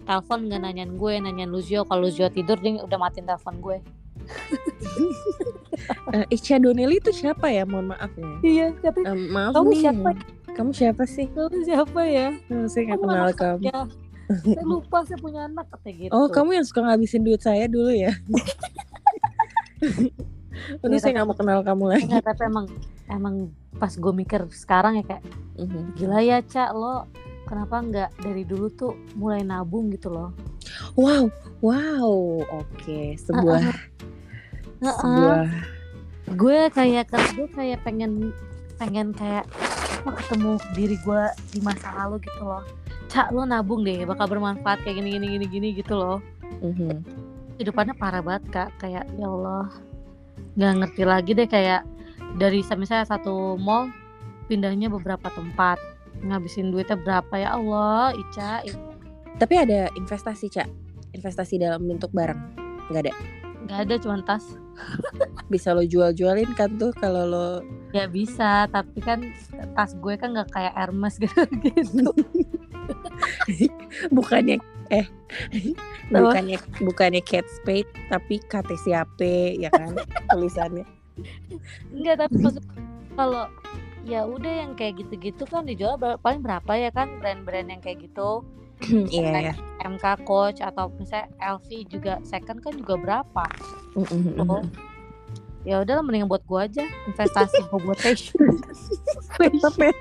telepon 0.10 0.40
nggak 0.44 0.60
nanyain 0.60 0.92
gue 0.92 1.14
nanyain 1.20 1.46
Luzio 1.48 1.86
kalau 1.86 2.02
Luzio 2.04 2.26
tidur 2.28 2.58
dia 2.58 2.82
udah 2.82 2.98
matiin 2.98 3.24
telepon 3.24 3.56
gue 3.60 3.78
Eh, 6.10 6.26
Ica 6.30 6.58
Donnelly 6.58 6.98
itu 6.98 7.10
siapa 7.12 7.48
ya? 7.48 7.64
Mohon 7.64 7.94
maaf 7.94 8.12
ya. 8.12 8.30
iya 8.44 8.68
tapi 8.76 9.00
Eh, 9.02 9.16
maaf 9.28 9.54
Kamu 9.54 9.70
nih. 9.70 9.80
siapa? 9.80 10.10
Kamu 10.52 10.72
siapa 10.72 11.04
sih? 11.06 11.26
Kamu 11.30 11.62
siapa 11.64 12.02
ya 12.04 12.28
Oh, 12.48 12.66
saya 12.66 12.82
nggak 12.86 13.00
kenal 13.00 13.30
kamu. 13.32 13.62
saya. 13.64 13.80
saya 14.30 14.62
lupa 14.64 14.98
saya 15.02 15.18
punya 15.18 15.42
anak 15.44 15.66
katanya 15.70 15.96
gitu 16.00 16.12
Oh, 16.12 16.28
kamu 16.28 16.50
yang 16.52 16.66
suka 16.68 16.82
ngabisin 16.84 17.24
duit 17.24 17.40
saya 17.40 17.66
dulu 17.66 17.90
ya? 17.90 18.12
Udah 20.80 20.92
Iya, 20.92 21.00
saya 21.00 21.12
nggak 21.16 21.26
mau 21.26 21.34
kenal 21.34 21.60
kamu 21.64 21.84
lagi. 21.88 22.04
Enggak, 22.06 22.24
tapi 22.28 22.42
emang 22.44 22.66
emang 23.08 23.36
pas 23.74 23.90
gue 23.92 24.14
mikir 24.14 24.42
sekarang 24.52 25.00
ya 25.00 25.06
kayak 25.08 25.24
Mhm. 25.56 25.96
gila 25.96 26.20
ya 26.20 26.38
cak 26.42 26.70
lo 26.72 27.08
kenapa 27.50 27.82
nggak 27.82 28.10
dari 28.22 28.46
dulu 28.46 28.70
tuh 28.78 28.94
mulai 29.18 29.42
nabung 29.42 29.90
gitu 29.90 30.14
loh? 30.14 30.30
Wow, 30.94 31.34
wow, 31.66 32.46
oke, 32.46 33.18
sebuah 33.18 33.60
Heeh. 34.80 34.94
sebuah 34.94 35.38
gue 36.30 36.60
kayak 36.70 37.10
gue 37.10 37.48
kayak 37.50 37.82
pengen 37.82 38.30
pengen 38.78 39.10
kayak 39.18 39.50
apa 40.06 40.14
ketemu 40.22 40.62
diri 40.78 40.96
gue 41.02 41.24
di 41.52 41.60
masa 41.66 41.90
lalu 41.98 42.22
gitu 42.22 42.46
loh. 42.46 42.62
Cak 43.10 43.34
lo 43.34 43.44
nabung 43.44 43.82
deh 43.82 44.06
bakal 44.06 44.30
bermanfaat 44.30 44.86
kayak 44.86 45.02
gini 45.02 45.18
gini 45.18 45.28
gini 45.36 45.46
gini 45.50 45.68
gitu 45.74 45.98
loh. 45.98 46.22
Mhm. 46.62 47.02
kehidupannya 47.60 47.92
parah 48.00 48.24
banget 48.24 48.44
kak. 48.56 48.70
Kayak 48.80 49.10
ya 49.20 49.28
Allah 49.28 49.68
nggak 50.56 50.74
ngerti 50.80 51.04
lagi 51.04 51.32
deh 51.36 51.50
kayak 51.50 51.82
dari 52.40 52.64
misalnya 52.78 53.10
satu 53.10 53.60
mall 53.60 53.92
pindahnya 54.48 54.88
beberapa 54.88 55.28
tempat 55.34 55.78
ngabisin 56.24 56.72
duitnya 56.72 57.00
berapa 57.00 57.34
ya 57.36 57.56
Allah 57.56 58.14
Ica 58.16 58.64
Tapi 59.40 59.56
ada 59.56 59.88
investasi, 59.96 60.52
Cak. 60.52 60.68
Investasi 61.16 61.64
dalam 61.64 61.88
bentuk 61.88 62.12
barang. 62.12 62.40
Nggak 62.92 63.04
ada. 63.08 63.14
nggak 63.60 63.80
ada 63.86 63.96
cuman 64.02 64.22
tas 64.26 64.46
Bisa 65.52 65.76
lo 65.76 65.84
jual-jualin 65.86 66.58
kan 66.58 66.74
tuh 66.80 66.90
kalau 66.96 67.24
lo 67.28 67.48
ya 67.94 68.10
bisa 68.10 68.66
tapi 68.72 68.98
kan 69.04 69.22
tas 69.78 69.94
gue 69.94 70.14
kan 70.18 70.34
nggak 70.34 70.50
kayak 70.50 70.74
Hermes 70.74 71.20
gitu 71.22 71.44
gitu 71.62 72.10
bukannya 74.18 74.58
eh 74.90 75.06
bukannya 76.10 76.58
bukannya 76.82 77.22
Kate 77.22 77.50
Spade 77.62 77.90
tapi 78.10 78.42
KTCAP 78.42 79.20
ya 79.62 79.70
kan 79.70 79.94
tulisannya. 80.34 80.86
Enggak 81.94 82.26
tapi 82.26 82.36
maksud 82.42 82.66
kalau 83.14 83.46
ya 84.10 84.22
udah 84.24 84.54
yang 84.60 84.72
kayak 84.74 84.98
gitu-gitu 84.98 85.46
kan 85.46 85.64
dijual 85.64 85.96
ber- 85.96 86.18
paling 86.18 86.42
berapa 86.42 86.72
ya 86.74 86.90
kan 86.90 87.08
brand-brand 87.16 87.70
yang 87.70 87.80
kayak 87.80 88.02
gitu 88.02 88.42
Iya 89.12 89.52
ya. 89.52 89.54
MK 89.82 90.04
Coach 90.24 90.60
atau 90.60 90.90
misalnya 90.92 91.28
LV 91.38 91.68
juga 91.88 92.14
second 92.24 92.58
kan 92.58 92.74
juga 92.74 92.96
berapa 92.96 93.46
Mhm, 93.94 94.40
Oh. 94.40 94.60
mhm. 94.60 94.72
ya 95.62 95.80
udah 95.80 96.00
mendingan 96.00 96.26
buat 96.26 96.42
gue 96.42 96.60
aja 96.62 96.84
investasi 97.06 97.60
gue 97.62 97.80
buat 97.82 98.00
fashion 98.00 98.40
Tetep 99.36 99.76
ya. 99.78 99.92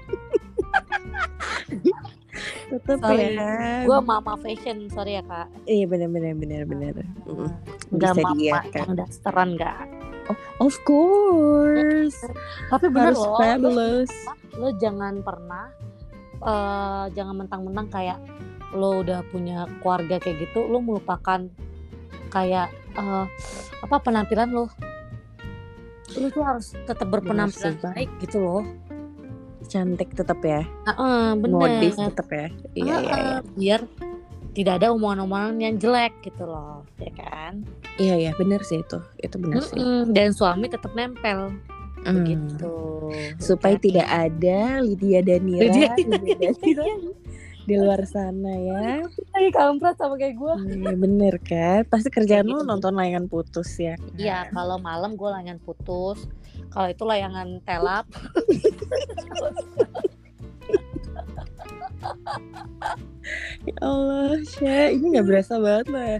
Tetep 2.70 2.98
Sorry, 2.98 3.34
ya. 3.34 3.82
gue 3.82 3.98
mama 4.00 4.32
fashion 4.36 4.86
sorry 4.88 5.12
ya 5.14 5.22
kak 5.22 5.48
Iya 5.64 5.84
benar 5.84 6.08
benar 6.08 6.32
benar 6.34 6.62
benar. 6.64 6.94
Mhm. 7.26 7.48
nggak 7.90 8.12
mama 8.16 8.40
yang 8.70 8.94
dasteran 8.94 9.48
nggak 9.52 9.76
Of 10.60 10.74
course. 10.84 12.18
tapi 12.72 12.86
bener 12.92 13.14
Harus 13.14 13.22
loh 13.24 13.36
fabulous. 13.38 14.12
lo 14.58 14.68
jangan 14.76 15.22
pernah 15.22 15.70
eh 16.38 17.04
jangan 17.14 17.34
mentang-mentang 17.46 17.86
kayak 17.90 18.18
lo 18.76 19.02
udah 19.02 19.24
punya 19.32 19.66
keluarga 19.80 20.20
kayak 20.20 20.44
gitu 20.48 20.66
lo 20.68 20.78
melupakan 20.78 21.48
kayak 22.30 22.68
eh 22.94 23.26
apa 23.82 23.96
penampilan 24.02 24.50
lo 24.52 24.66
lo 26.18 26.26
tuh 26.30 26.42
harus 26.42 26.74
tetap 26.86 27.06
berpenampilan 27.10 27.74
baik 27.80 28.10
gitu 28.22 28.38
loh 28.42 28.62
Cantik 29.68 30.16
tetap 30.16 30.40
ya. 30.40 30.64
Heeh, 30.64 31.36
bener 31.36 31.52
Modis 31.52 31.94
tetap 32.00 32.28
ya. 32.32 32.48
Iya 32.72 32.96
iya 32.96 32.96
iya. 32.96 33.14
Heeh, 33.20 33.38
biar 33.52 33.80
tidak 34.58 34.76
ada 34.76 34.90
omongan-omongan 34.90 35.56
yang 35.56 35.74
jelek 35.76 36.12
gitu 36.20 36.42
loh 36.42 36.82
ya 36.98 37.08
kan 37.14 37.62
Iya 37.96 38.14
iya 38.16 38.30
benar 38.32 38.60
sih 38.60 38.78
itu. 38.78 38.96
Itu 39.16 39.36
benar 39.36 39.60
sih. 39.60 39.74
Mm-mm, 39.74 40.10
dan 40.10 40.30
suami 40.30 40.66
tetap 40.66 40.90
nempel 40.92 41.50
Hmm. 41.98 42.14
begitu 42.16 42.72
Supaya 43.36 43.72
Ya. 43.72 43.80
tidak 43.80 44.06
ada 44.06 44.58
Lydia 44.80 45.20
Danira, 45.20 45.60
Lydia- 45.64 45.92
Lydia 45.96 46.36
Danira 46.52 46.84
di 47.60 47.74
luar 47.74 48.00
sana 48.04 48.48
ya. 48.54 49.02
Kayak 49.28 49.50
kampret 49.52 49.94
sama 49.94 50.14
kayak 50.14 50.34
gue 50.34 50.52
Iya 50.78 50.94
bener 50.94 51.34
kan. 51.38 51.80
Pasti 51.84 52.08
kerjaan 52.08 52.44
lu 52.44 52.56
gitu. 52.56 52.64
nonton 52.64 52.92
layangan 52.92 53.26
putus 53.26 53.68
ya. 53.76 53.92
kan? 53.94 54.14
Iya, 54.14 54.36
kalau 54.48 54.74
malam 54.78 55.12
gue 55.12 55.26
layangan 55.26 55.58
putus. 55.60 56.24
Kalau 56.68 56.86
itu 56.86 57.02
layangan 57.02 57.58
telap. 57.62 58.04
Ya 63.60 63.76
Allah, 63.84 64.40
Syah, 64.40 64.88
ini 64.88 65.12
nggak 65.12 65.26
berasa 65.28 65.60
banget 65.60 65.86
loh 65.92 66.00
ya. 66.00 66.18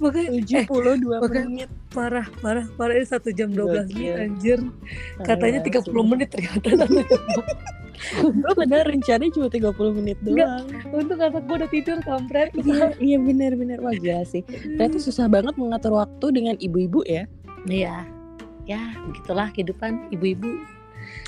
Makanya 0.00 0.30
72 0.40 1.20
Oke. 1.20 1.40
menit. 1.44 1.70
parah, 1.92 2.24
parah, 2.40 2.64
parah 2.76 2.94
ini 2.96 3.04
satu 3.04 3.28
jam 3.32 3.52
12 3.52 3.88
menit 3.88 3.92
Gokil. 3.92 4.14
anjir. 4.16 4.58
Katanya 5.20 5.60
Parah 5.60 5.84
30 5.84 5.84
sih. 5.84 6.04
menit 6.06 6.28
ternyata. 6.32 6.68
Gue 8.20 8.52
bener 8.56 8.84
rencananya 8.84 9.32
cuma 9.32 9.48
30 9.48 9.92
menit 9.92 10.16
Enggak. 10.20 10.48
doang. 10.48 10.66
Untung 10.92 11.20
anak 11.20 11.42
gue 11.44 11.56
udah 11.56 11.70
tidur 11.72 11.98
kampret. 12.00 12.48
Iya, 12.54 12.92
iya 13.00 13.16
bener-bener 13.16 13.80
wah 13.80 13.92
gila 13.92 14.24
sih. 14.24 14.44
Ternyata 14.44 14.96
susah 15.00 15.26
banget 15.28 15.56
mengatur 15.56 15.96
waktu 15.96 16.26
dengan 16.32 16.54
ibu-ibu 16.56 17.00
ya. 17.04 17.24
Iya. 17.64 18.04
Ya, 18.64 18.80
begitulah 19.04 19.48
kehidupan 19.52 20.12
ibu-ibu. 20.12 20.48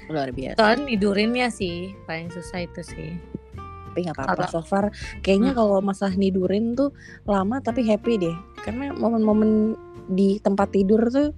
Luar 0.09 0.33
biasa. 0.33 0.57
Soalnya 0.57 0.85
tidurinnya 0.89 1.49
sih 1.49 1.93
paling 2.05 2.29
susah 2.29 2.65
itu 2.65 2.81
sih. 2.85 3.11
Tapi 3.99 4.07
nggak 4.07 4.15
apa-apa 4.23 4.47
so 4.47 4.62
far. 4.62 4.95
Kayaknya 5.27 5.59
kalau 5.59 5.83
masalah 5.83 6.15
nidurin 6.15 6.79
tuh 6.79 6.95
lama 7.27 7.59
tapi 7.59 7.83
happy 7.83 8.15
deh. 8.23 8.37
Karena 8.62 8.95
momen-momen 8.95 9.75
di 10.07 10.39
tempat 10.39 10.70
tidur 10.70 11.11
tuh 11.11 11.35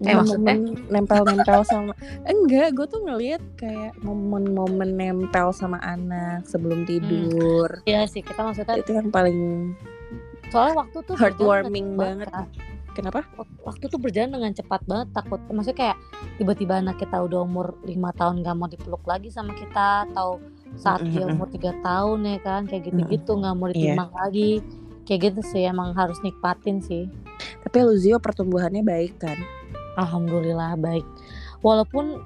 Eh, 0.00 0.16
momen 0.16 0.80
nempel-nempel 0.88 1.60
sama 1.60 1.92
enggak 2.32 2.72
gue 2.72 2.88
tuh 2.88 3.04
ngelihat 3.04 3.44
kayak 3.60 3.92
momen-momen 4.00 4.96
nempel 4.96 5.52
sama 5.52 5.76
anak 5.84 6.40
sebelum 6.48 6.88
tidur 6.88 7.68
Iya 7.84 8.08
sih, 8.08 8.24
kita 8.24 8.40
maksudnya 8.40 8.80
itu 8.80 8.96
yang 8.96 9.12
paling 9.12 9.76
soalnya 10.48 10.88
waktu 10.88 10.98
tuh 11.04 11.20
Heartwarming 11.20 12.00
banget. 12.00 12.32
cepat, 12.32 12.48
kenapa. 12.96 13.20
Waktu 13.62 13.84
tuh 13.86 14.00
berjalan 14.02 14.34
dengan 14.34 14.52
cepat 14.56 14.82
banget 14.84 15.08
takut. 15.14 15.40
Maksudnya 15.46 15.78
kayak 15.78 15.96
tiba-tiba 16.42 16.74
anak 16.82 16.98
kita 16.98 17.16
udah 17.22 17.46
umur 17.46 17.78
lima 17.86 18.10
tahun 18.16 18.42
gak 18.42 18.56
mau 18.58 18.66
dipeluk 18.66 19.04
lagi 19.06 19.30
sama 19.30 19.54
kita 19.54 20.10
atau 20.10 20.42
saat 20.78 21.02
dia 21.02 21.26
umur 21.26 21.50
tiga 21.50 21.74
tahun 21.82 22.26
ya 22.26 22.38
kan 22.40 22.62
kayak 22.66 22.90
gitu-gitu 22.90 23.32
nggak 23.34 23.54
mau 23.56 23.66
Iya. 23.68 23.74
ditimbang 23.74 24.12
lagi 24.14 24.50
kayak 25.04 25.20
gitu 25.32 25.40
sih 25.42 25.62
emang 25.66 25.90
harus 25.94 26.18
nikmatin 26.22 26.78
sih. 26.78 27.10
tapi 27.60 27.82
Luzio 27.82 28.16
pertumbuhannya 28.18 28.80
baik 28.80 29.18
kan 29.18 29.36
Alhamdulillah 29.98 30.78
baik. 30.78 31.04
Walaupun 31.60 32.22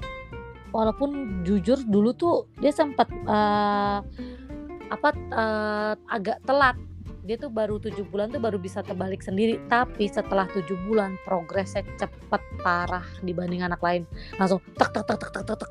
walaupun 0.70 1.42
jujur 1.46 1.78
dulu 1.86 2.10
tuh 2.12 2.46
dia 2.58 2.70
sempat 2.70 3.08
eh, 3.10 3.98
apa 4.90 5.08
eh, 5.14 5.94
agak 6.10 6.38
telat. 6.44 6.76
Dia 7.24 7.40
tuh 7.40 7.48
baru 7.48 7.80
tujuh 7.80 8.04
bulan 8.12 8.28
tuh 8.28 8.36
baru 8.36 8.60
bisa 8.60 8.84
terbalik 8.84 9.24
sendiri. 9.24 9.56
Tapi 9.66 10.06
setelah 10.06 10.44
tujuh 10.52 10.76
bulan 10.84 11.16
progresnya 11.24 11.80
cepet 11.96 12.42
parah 12.60 13.06
dibanding 13.24 13.64
anak 13.64 13.80
lain. 13.80 14.04
Langsung 14.36 14.60
tek 14.76 14.92
tek 14.92 15.08
tek 15.08 15.18
tek 15.18 15.32
tek 15.32 15.56
tek. 15.56 15.70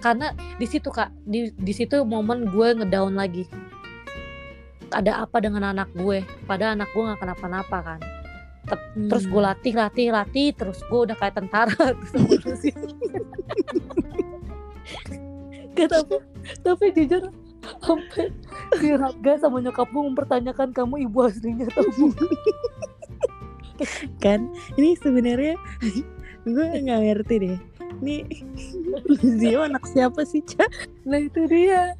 Karena 0.00 0.32
di 0.60 0.66
situ 0.68 0.88
kak, 0.92 1.12
di 1.24 1.50
di 1.56 1.72
situ 1.72 2.02
momen 2.04 2.48
gue 2.50 2.68
ngedown 2.76 3.16
lagi. 3.16 3.48
Ada 4.92 5.26
apa 5.26 5.42
dengan 5.42 5.74
anak 5.74 5.90
gue? 5.96 6.22
Padahal 6.46 6.78
anak 6.78 6.92
gue 6.94 7.02
nggak 7.02 7.20
kenapa-napa 7.20 7.78
kan 7.82 8.00
terus 9.06 9.24
gue 9.30 9.42
latih 9.42 9.74
latih 9.78 10.10
latih 10.10 10.50
terus 10.50 10.82
gue 10.90 11.00
udah 11.06 11.14
kayak 11.14 11.38
tentara 11.38 11.70
terus. 12.02 12.62
Gak 15.76 15.88
tapi 15.92 16.16
tapi 16.64 16.84
jujur 16.96 17.30
sampai 17.82 18.30
si 18.78 18.88
Raga 18.94 19.32
sama 19.38 19.58
nyokap 19.62 19.90
gue 19.90 20.02
mempertanyakan 20.14 20.70
kamu 20.70 21.06
ibu 21.10 21.18
aslinya 21.26 21.66
atau 21.70 21.84
bukan 21.98 22.30
kan 24.22 24.40
ini 24.78 24.96
sebenarnya 24.96 25.58
gue 26.46 26.66
nggak 26.80 27.00
ngerti 27.02 27.34
deh 27.42 27.58
ini 27.98 28.24
Luzio 29.06 29.62
anak 29.62 29.84
siapa 29.86 30.22
sih 30.22 30.40
Cak? 30.40 30.68
Nah 31.04 31.18
itu 31.18 31.44
dia 31.46 31.94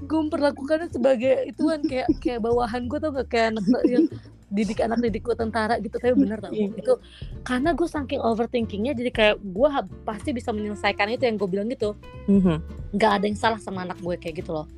Gue 0.00 0.18
memperlakukannya 0.20 0.88
sebagai 0.88 1.48
itu 1.48 1.62
kan 1.64 1.80
kayak 1.82 2.08
kayak 2.18 2.40
bawahan 2.40 2.86
gue 2.86 2.98
tau 2.98 3.10
gak 3.10 3.28
kayak 3.28 3.46
anak 3.52 3.64
yang 3.84 4.04
didik 4.48 4.84
anak 4.84 5.00
didik 5.00 5.24
gue 5.24 5.32
tentara 5.32 5.80
gitu 5.80 5.96
tapi 5.96 6.12
bener 6.12 6.36
tau 6.36 6.52
Iya. 6.52 6.76
itu 6.76 6.92
karena 7.40 7.72
gue 7.72 7.88
saking 7.88 8.20
overthinkingnya 8.20 8.92
jadi 8.92 9.08
kayak 9.08 9.36
gue 9.40 9.68
pasti 10.04 10.36
bisa 10.36 10.52
menyelesaikan 10.52 11.08
itu 11.08 11.24
yang 11.24 11.40
gue 11.40 11.48
bilang 11.48 11.72
gitu 11.72 11.96
Mhm. 12.28 12.60
nggak 12.92 13.10
ada 13.16 13.24
yang 13.24 13.38
salah 13.40 13.56
sama 13.56 13.88
anak 13.88 13.96
gue 13.98 14.12
kayak 14.20 14.44
gitu 14.44 14.52
loh 14.52 14.68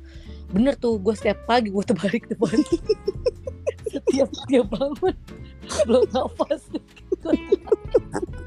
bener 0.47 0.79
tuh 0.79 0.95
gue 0.95 1.11
setiap 1.11 1.43
pagi 1.43 1.75
gue 1.75 1.83
terbalik 1.83 2.23
terbalik 2.23 2.63
setiap 3.91 4.31
setiap 4.31 4.65
bangun 4.71 5.15
belum 5.83 6.03
nafas 6.07 6.61
gitu. 6.71 7.29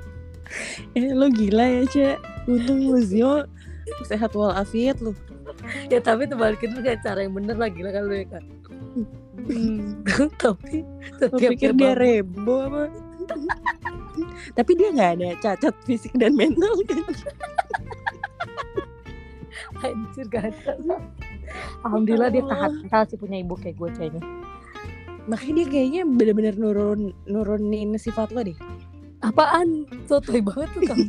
Eh 0.94 1.12
lo 1.12 1.26
gila 1.30 1.64
ya 1.64 1.82
Cak 1.86 2.16
Untung 2.48 2.80
Luzio 2.88 3.44
sehat 4.04 4.36
walafiat 4.36 5.00
lu. 5.00 5.16
Ya 5.88 5.98
tapi 5.98 6.28
terbalikin 6.28 6.76
kayak 6.80 7.00
cara 7.02 7.24
yang 7.24 7.34
bener 7.34 7.56
lah 7.56 7.72
gila 7.72 7.90
kan 7.90 8.04
lu 8.04 8.14
ya 8.14 8.26
kan 8.28 8.44
Hmm, 9.48 10.04
tapi 10.42 10.84
Lo 10.84 11.30
setiap 11.32 11.50
pikir 11.56 11.72
dia 11.72 11.94
bangun 11.94 11.96
rebo 11.96 12.54
apa? 12.68 12.82
Tapi 14.58 14.70
dia 14.74 14.88
nggak 14.92 15.12
ada 15.14 15.28
cacat 15.40 15.74
fisik 15.86 16.12
dan 16.18 16.34
mental 16.34 16.74
kan? 16.84 17.06
anjir 19.86 20.26
gak 20.26 20.50
ada 20.50 20.98
alhamdulillah 21.86 22.34
dia 22.34 22.42
tahan 22.50 22.82
mental 22.82 23.02
sih 23.06 23.14
punya 23.14 23.38
ibu 23.46 23.54
kayak 23.54 23.78
gue 23.78 23.90
kayaknya 23.94 24.22
Makanya 25.28 25.54
dia 25.60 25.66
kayaknya 25.68 26.02
bener-bener 26.08 26.54
nurun 26.56 27.12
nurunin 27.28 27.92
sifat 28.00 28.32
lo 28.32 28.40
deh. 28.40 28.56
Apaan 29.18 29.68
sotoy 30.04 30.38
banget 30.38 30.70
tuh 30.70 30.82
kamu 30.86 31.04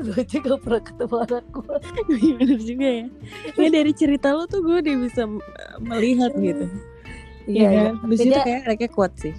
lu 0.00 0.10
aja 0.14 0.36
gak 0.38 0.60
pernah 0.60 0.82
ketemu 0.82 1.16
anak 1.20 1.44
gue 1.50 1.76
Iya 2.14 2.32
bener 2.36 2.60
juga 2.62 2.88
ya. 2.88 3.06
Ya 3.54 3.68
dari 3.70 3.92
cerita 3.92 4.28
lo 4.30 4.46
tuh 4.46 4.60
gue 4.60 4.76
udah 4.80 4.96
bisa 4.96 5.22
m- 5.24 5.42
melihat 5.80 6.30
gitu. 6.34 6.66
Iya 7.44 7.68
kan? 7.68 7.92
Lucy 8.02 8.24
Beda- 8.24 8.34
tuh 8.34 8.42
kayak 8.44 8.60
anaknya 8.64 8.90
kuat 8.90 9.12
sih. 9.18 9.34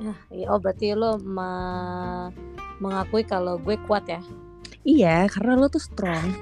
Ya, 0.00 0.14
iya, 0.32 0.46
oh 0.48 0.56
berarti 0.56 0.94
lo 0.94 1.20
me- 1.20 2.32
mengakui 2.78 3.20
kalau 3.22 3.58
gue 3.58 3.76
kuat 3.84 4.08
ya. 4.08 4.20
Iya, 4.80 5.28
karena 5.28 5.60
lo 5.60 5.68
tuh 5.68 5.82
strong. 5.82 6.32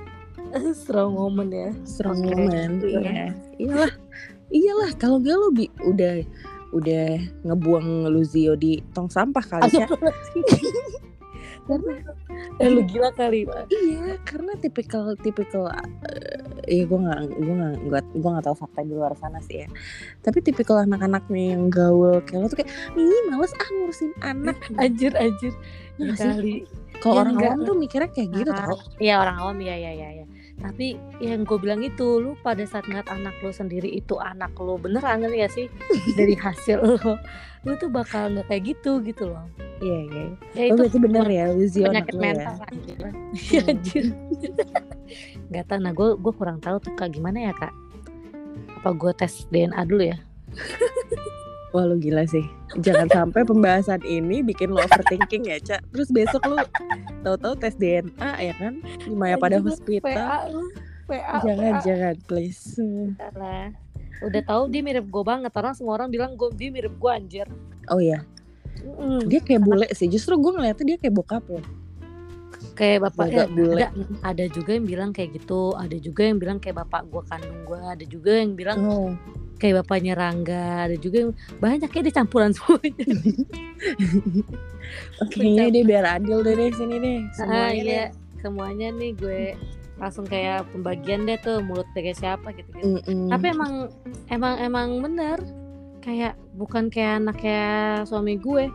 Strong 0.81 1.13
woman 1.13 1.49
ya. 1.51 1.71
Strong 1.83 2.19
woman. 2.25 2.71
Iya. 2.81 3.35
Iyalah. 3.59 3.93
Iyalah, 4.49 4.91
kalau 4.97 5.19
gak 5.19 5.35
lo 5.35 5.49
bi 5.51 5.67
udah 5.79 6.23
udah 6.71 7.07
ngebuang 7.43 7.89
Luzio 8.09 8.53
di 8.55 8.81
tong 8.91 9.09
sampah 9.09 9.41
kali 9.43 9.73
ya. 9.75 9.89
Karena 11.69 11.95
Eh 12.59 12.71
lu 12.71 12.81
gila 12.83 13.13
kali, 13.13 13.45
Pak. 13.45 13.69
iya, 13.69 14.17
karena 14.25 14.57
tipikal 14.57 15.13
tipikal 15.15 15.69
eh, 15.69 16.41
ya 16.65 16.83
gue 16.83 16.99
nggak 16.99 17.21
gue 17.35 17.55
nggak 17.55 17.75
gue 17.85 18.01
gue 18.17 18.31
nggak 18.31 18.47
tahu 18.47 18.57
fakta 18.57 18.81
di 18.83 18.95
luar 18.95 19.13
sana 19.15 19.37
sih 19.39 19.63
ya. 19.63 19.69
Tapi 20.19 20.41
tipikal 20.41 20.81
anak-anaknya 20.81 21.55
yang 21.55 21.69
gaul 21.69 22.25
kayak 22.25 22.41
lo 22.41 22.47
tuh 22.49 22.59
kayak, 22.59 22.71
ih 22.95 23.23
males 23.29 23.53
ah 23.53 23.69
ngurusin 23.69 24.11
anak. 24.23 24.57
Anjir, 24.83 25.13
anjir. 25.15 25.53
Iya 25.99 26.13
sih? 26.15 26.31
Kali. 26.33 26.55
Kalau 26.99 27.15
Ya, 27.15 27.21
orang 27.21 27.35
enggak. 27.37 27.51
awam 27.53 27.61
tuh 27.63 27.77
mikirnya 27.77 28.11
kayak 28.11 28.29
gitu 28.33 28.51
Ah, 28.51 28.59
tau. 28.59 28.77
Iya 28.97 29.15
orang 29.19 29.37
awam 29.39 29.57
ya 29.61 29.77
ya 29.77 29.93
ya 29.93 30.09
ya. 30.15 30.27
Tapi 30.59 30.99
yang 31.23 31.47
gue 31.47 31.59
bilang 31.59 31.81
itu 31.87 32.19
lu 32.19 32.35
pada 32.43 32.67
saat 32.67 32.83
ngeliat 32.91 33.07
anak 33.07 33.35
lo 33.47 33.55
sendiri 33.55 33.87
itu 33.95 34.19
anak 34.19 34.51
lo 34.59 34.75
beneran 34.75 35.23
ngerti 35.23 35.37
gak 35.39 35.53
sih 35.55 35.67
dari 36.19 36.35
hasil 36.35 36.79
lo, 36.83 37.15
lu 37.63 37.73
tuh 37.79 37.87
bakal 37.87 38.35
nggak 38.35 38.47
kayak 38.51 38.63
gitu 38.75 38.99
gitu 39.07 39.31
loh. 39.31 39.47
Iya 39.79 39.99
iya. 40.11 40.25
Ya 40.59 40.63
Oh 40.75 40.77
berarti 40.83 40.99
bener 40.99 41.27
ya 41.31 41.45
penyakit 41.55 42.15
lo 42.15 42.19
ya. 42.19 42.35
mental 42.35 42.55
anjir. 42.67 42.99
Iya 43.55 43.61
anjir. 43.71 44.05
Gak 45.55 45.65
tau, 45.73 45.79
nah 45.81 45.97
gue 45.97 46.09
gue 46.21 46.33
kurang 46.37 46.61
tahu 46.61 46.77
tuh 46.83 46.93
kak 46.93 47.15
gimana 47.17 47.49
ya 47.49 47.53
kak. 47.57 47.73
Apa 48.83 48.93
gue 48.93 49.13
tes 49.17 49.47
DNA 49.49 49.81
dulu 49.89 50.05
ya? 50.11 50.19
Wah 51.69 51.85
lu 51.85 52.01
gila 52.01 52.25
sih. 52.25 52.45
Jangan 52.81 53.09
sampai 53.13 53.45
pembahasan 53.45 54.01
ini 54.01 54.41
bikin 54.41 54.73
lo 54.73 54.81
overthinking 54.81 55.53
ya, 55.53 55.61
Cak. 55.61 55.85
Terus 55.93 56.09
besok 56.09 56.41
lu 56.49 56.57
tahu-tahu 57.21 57.55
tes 57.61 57.77
DNA 57.77 58.31
ya 58.41 58.55
kan? 58.57 58.81
Di 58.81 59.13
Maya 59.13 59.37
pada 59.37 59.61
hospital. 59.61 60.01
PA 60.01 60.49
lu, 60.49 60.65
PA. 61.05 61.45
Jangan, 61.45 61.73
PA. 61.77 61.85
jangan 61.85 62.15
please. 62.25 62.81
Alah. 63.21 63.69
Udah 64.25 64.43
tahu 64.43 64.73
dia 64.73 64.81
mirip 64.81 65.07
gue 65.07 65.25
banget. 65.25 65.53
Orang 65.53 65.77
semua 65.77 66.01
orang 66.01 66.09
bilang 66.09 66.35
gue 66.41 66.49
dia 66.57 66.73
mirip 66.73 66.97
gue 66.97 67.11
anjir. 67.13 67.47
Oh 67.93 68.01
iya, 68.01 68.25
Mm. 68.79 69.27
dia 69.27 69.41
kayak 69.43 69.63
bule 69.67 69.87
sih. 69.91 70.07
Justru 70.07 70.39
gue 70.39 70.53
ngeliatnya 70.55 70.95
dia 70.95 70.99
kayak 71.03 71.15
bokap 71.15 71.45
lo. 71.51 71.61
Kayak 72.79 73.11
bapak 73.11 73.27
eh, 73.35 73.49
bule. 73.51 73.83
ada 73.83 73.91
ada 74.23 74.45
juga 74.47 74.71
yang 74.79 74.87
bilang 74.87 75.11
kayak 75.11 75.35
gitu. 75.35 75.75
Ada 75.75 75.99
juga 75.99 76.23
yang 76.31 76.39
bilang 76.39 76.59
kayak 76.63 76.87
bapak 76.87 77.11
gue 77.11 77.23
kandung 77.27 77.61
gue. 77.67 77.79
Ada 77.79 78.05
juga 78.07 78.33
yang 78.39 78.55
bilang 78.55 78.79
Oh. 78.87 79.11
Kayak 79.59 79.85
bapaknya 79.85 80.15
Rangga. 80.15 80.89
Ada 80.89 80.97
juga 80.97 81.17
yang 81.29 81.33
banyak 81.59 81.91
dia 81.91 82.15
campuran 82.15 82.51
semuanya. 82.57 83.05
Oke, 85.21 85.39
ini 85.43 85.69
deh 85.69 85.85
biar 85.85 86.05
adil 86.19 86.41
deh 86.41 86.55
deh 86.55 86.71
sini 86.73 86.97
deh. 86.97 87.19
ah 87.21 87.35
Semuanya 87.37 87.73
iya 87.75 87.85
deh. 87.85 88.07
semuanya 88.39 88.89
nih 88.95 89.11
gue 89.19 89.41
langsung 89.99 90.25
kayak 90.25 90.63
pembagian 90.71 91.27
deh 91.27 91.37
tuh 91.43 91.59
mulut 91.59 91.85
kayak 91.93 92.15
siapa 92.15 92.55
gitu 92.55 92.71
gitu. 92.73 93.03
Tapi 93.29 93.47
emang 93.51 93.91
emang 94.31 94.55
emang 94.63 94.89
bener 95.03 95.43
kayak 96.01 96.39
bukan 96.55 96.87
kayak 96.89 97.19
anak 97.21 97.37
kayak 97.37 98.07
suami 98.07 98.39
gue. 98.39 98.71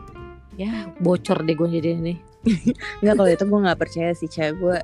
Ya 0.54 0.86
bocor 1.02 1.42
deh 1.42 1.56
gue 1.56 1.68
jadi 1.80 1.98
ini. 1.98 2.14
Enggak 3.00 3.14
kalau 3.16 3.30
itu 3.32 3.44
gue 3.48 3.60
nggak 3.64 3.80
percaya 3.80 4.12
sih, 4.12 4.28
Cak. 4.28 4.60
Gue 4.60 4.76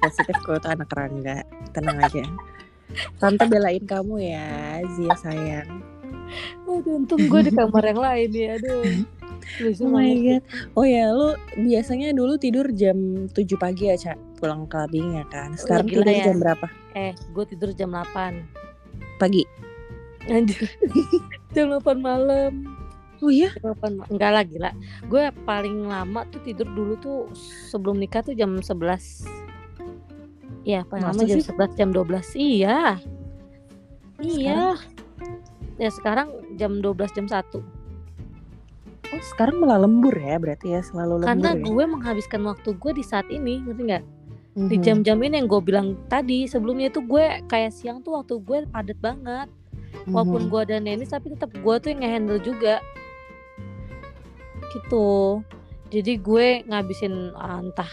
positif 0.00 0.32
kalau 0.42 0.56
itu 0.58 0.68
anak 0.72 0.88
Rangga. 0.90 1.44
Tenang 1.76 2.00
aja. 2.00 2.24
Tante 3.16 3.44
belain 3.48 3.84
kamu 3.84 4.14
ya, 4.20 4.80
Zia 4.96 5.14
sayang. 5.16 5.92
Aduh, 6.64 7.04
untung 7.04 7.20
gue 7.28 7.40
di 7.44 7.52
kamar 7.52 7.84
yang 7.92 8.00
lain 8.00 8.30
ya. 8.32 8.50
Aduh. 8.56 8.82
Lucu 9.60 9.84
Oh 9.84 9.90
my 9.90 10.12
god. 10.22 10.42
Oh 10.78 10.86
ya, 10.86 11.12
lu 11.12 11.34
biasanya 11.58 12.14
dulu 12.14 12.38
tidur 12.38 12.70
jam 12.72 13.28
7 13.28 13.36
pagi 13.58 13.90
ya, 13.90 13.96
Cak? 13.98 14.18
Pulang 14.38 14.64
ke 14.70 14.76
labing 14.78 15.18
ya 15.18 15.24
kan. 15.28 15.52
Sekarang 15.58 15.86
gila 15.90 16.06
tidur 16.06 16.14
ya. 16.14 16.24
jam 16.30 16.36
berapa? 16.40 16.66
Eh, 16.96 17.12
gue 17.12 17.44
tidur 17.50 17.70
jam 17.76 17.90
8 17.92 18.62
Pagi. 19.20 19.44
Anjir. 20.30 20.62
jam 21.54 21.68
8 21.68 21.98
malam. 21.98 22.52
Oh 23.22 23.30
iya? 23.30 23.50
Jam 23.58 23.74
8 23.76 23.98
ma- 23.98 24.08
Enggak 24.08 24.30
lah 24.30 24.42
gila. 24.46 24.70
Gue 25.10 25.24
paling 25.44 25.86
lama 25.86 26.26
tuh 26.30 26.40
tidur 26.42 26.66
dulu 26.70 26.94
tuh 26.98 27.18
sebelum 27.70 27.98
nikah 27.98 28.22
tuh 28.22 28.34
jam 28.34 28.58
11. 28.58 29.41
Iya, 30.62 30.86
paling 30.86 31.04
Masa 31.04 31.18
lama 31.18 31.28
jam? 31.28 31.38
11 31.42 31.78
jam 31.78 31.88
12. 31.90 32.26
Iya. 32.38 32.78
Iya. 34.22 34.62
Ya 35.76 35.90
sekarang 35.90 36.28
jam 36.54 36.78
12 36.78 37.10
jam 37.10 37.26
1. 37.26 37.58
Oh, 39.12 39.22
sekarang 39.34 39.60
malah 39.60 39.82
lembur 39.82 40.14
ya 40.14 40.38
berarti 40.40 40.72
ya, 40.72 40.80
selalu 40.80 41.20
lembur 41.20 41.28
Karena 41.28 41.50
ya. 41.52 41.60
gue 41.66 41.84
menghabiskan 41.84 42.40
waktu 42.46 42.70
gue 42.72 42.92
di 42.94 43.04
saat 43.04 43.28
ini, 43.28 43.60
ngerti 43.60 43.82
nggak? 43.84 44.04
Di 44.52 44.76
Mhm. 44.78 44.84
jam-jam 44.84 45.18
ini 45.20 45.34
yang 45.36 45.48
gue 45.48 45.60
bilang 45.60 45.88
tadi, 46.06 46.44
sebelumnya 46.44 46.88
itu 46.88 47.00
gue 47.02 47.44
kayak 47.44 47.72
siang 47.72 48.00
tuh 48.00 48.20
waktu 48.20 48.38
gue 48.38 48.58
padat 48.68 48.98
banget. 49.00 49.48
Walaupun 50.08 50.46
Mhm. 50.46 50.50
gue 50.50 50.60
ada 50.64 50.76
Nenis 50.80 51.12
tapi 51.12 51.32
tetap 51.32 51.52
gue 51.52 51.74
tuh 51.76 51.88
yang 51.92 52.00
nge-handle 52.00 52.40
juga. 52.40 52.80
Gitu. 54.72 55.40
Jadi 55.92 56.12
gue 56.16 56.46
ngabisin 56.64 57.36
ah, 57.36 57.60
entah 57.60 57.88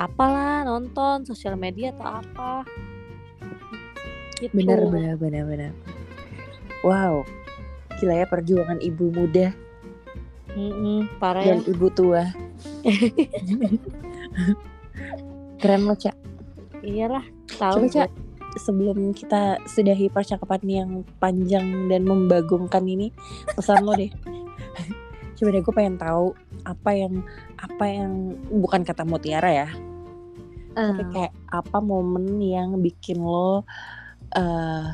apalah 0.00 0.64
nonton 0.64 1.28
sosial 1.28 1.60
media 1.60 1.92
atau 1.92 2.08
apa. 2.08 2.52
Gitu. 4.40 4.56
Bener, 4.56 4.88
bener, 4.88 5.14
bener, 5.20 5.44
bener. 5.44 5.72
Wow. 6.80 7.28
Gila 8.00 8.16
ya 8.16 8.24
perjuangan 8.24 8.80
ibu 8.80 9.12
muda 9.12 9.52
Mm-mm, 10.56 11.06
parah 11.22 11.44
ya. 11.44 11.54
dan 11.54 11.60
ibu 11.68 11.86
tua. 11.92 12.26
Keren 15.60 15.82
lo, 15.86 15.94
Cak. 15.94 16.16
Iyalah, 16.82 17.22
tahu. 17.60 17.86
Cak. 17.86 18.10
Sebelum 18.58 19.14
kita 19.14 19.62
sudahi 19.62 20.10
percakapan 20.10 20.62
yang 20.66 20.90
panjang 21.22 21.86
dan 21.86 22.02
membagongkan 22.02 22.82
ini, 22.82 23.14
pesan 23.54 23.86
lo 23.86 23.94
deh. 23.94 24.10
Coba 25.38 25.48
deh 25.54 25.62
gue 25.62 25.74
pengen 25.76 25.96
tahu 26.02 26.34
apa 26.66 26.90
yang 26.98 27.22
apa 27.62 27.84
yang 27.86 28.34
bukan 28.50 28.82
kata 28.82 29.06
mutiara 29.06 29.54
ya, 29.54 29.68
tapi 30.78 31.02
Eh, 31.02 31.10
kayak 31.10 31.34
apa 31.50 31.78
momen 31.82 32.38
yang 32.38 32.78
bikin 32.78 33.18
lo 33.20 33.66
eh 34.36 34.86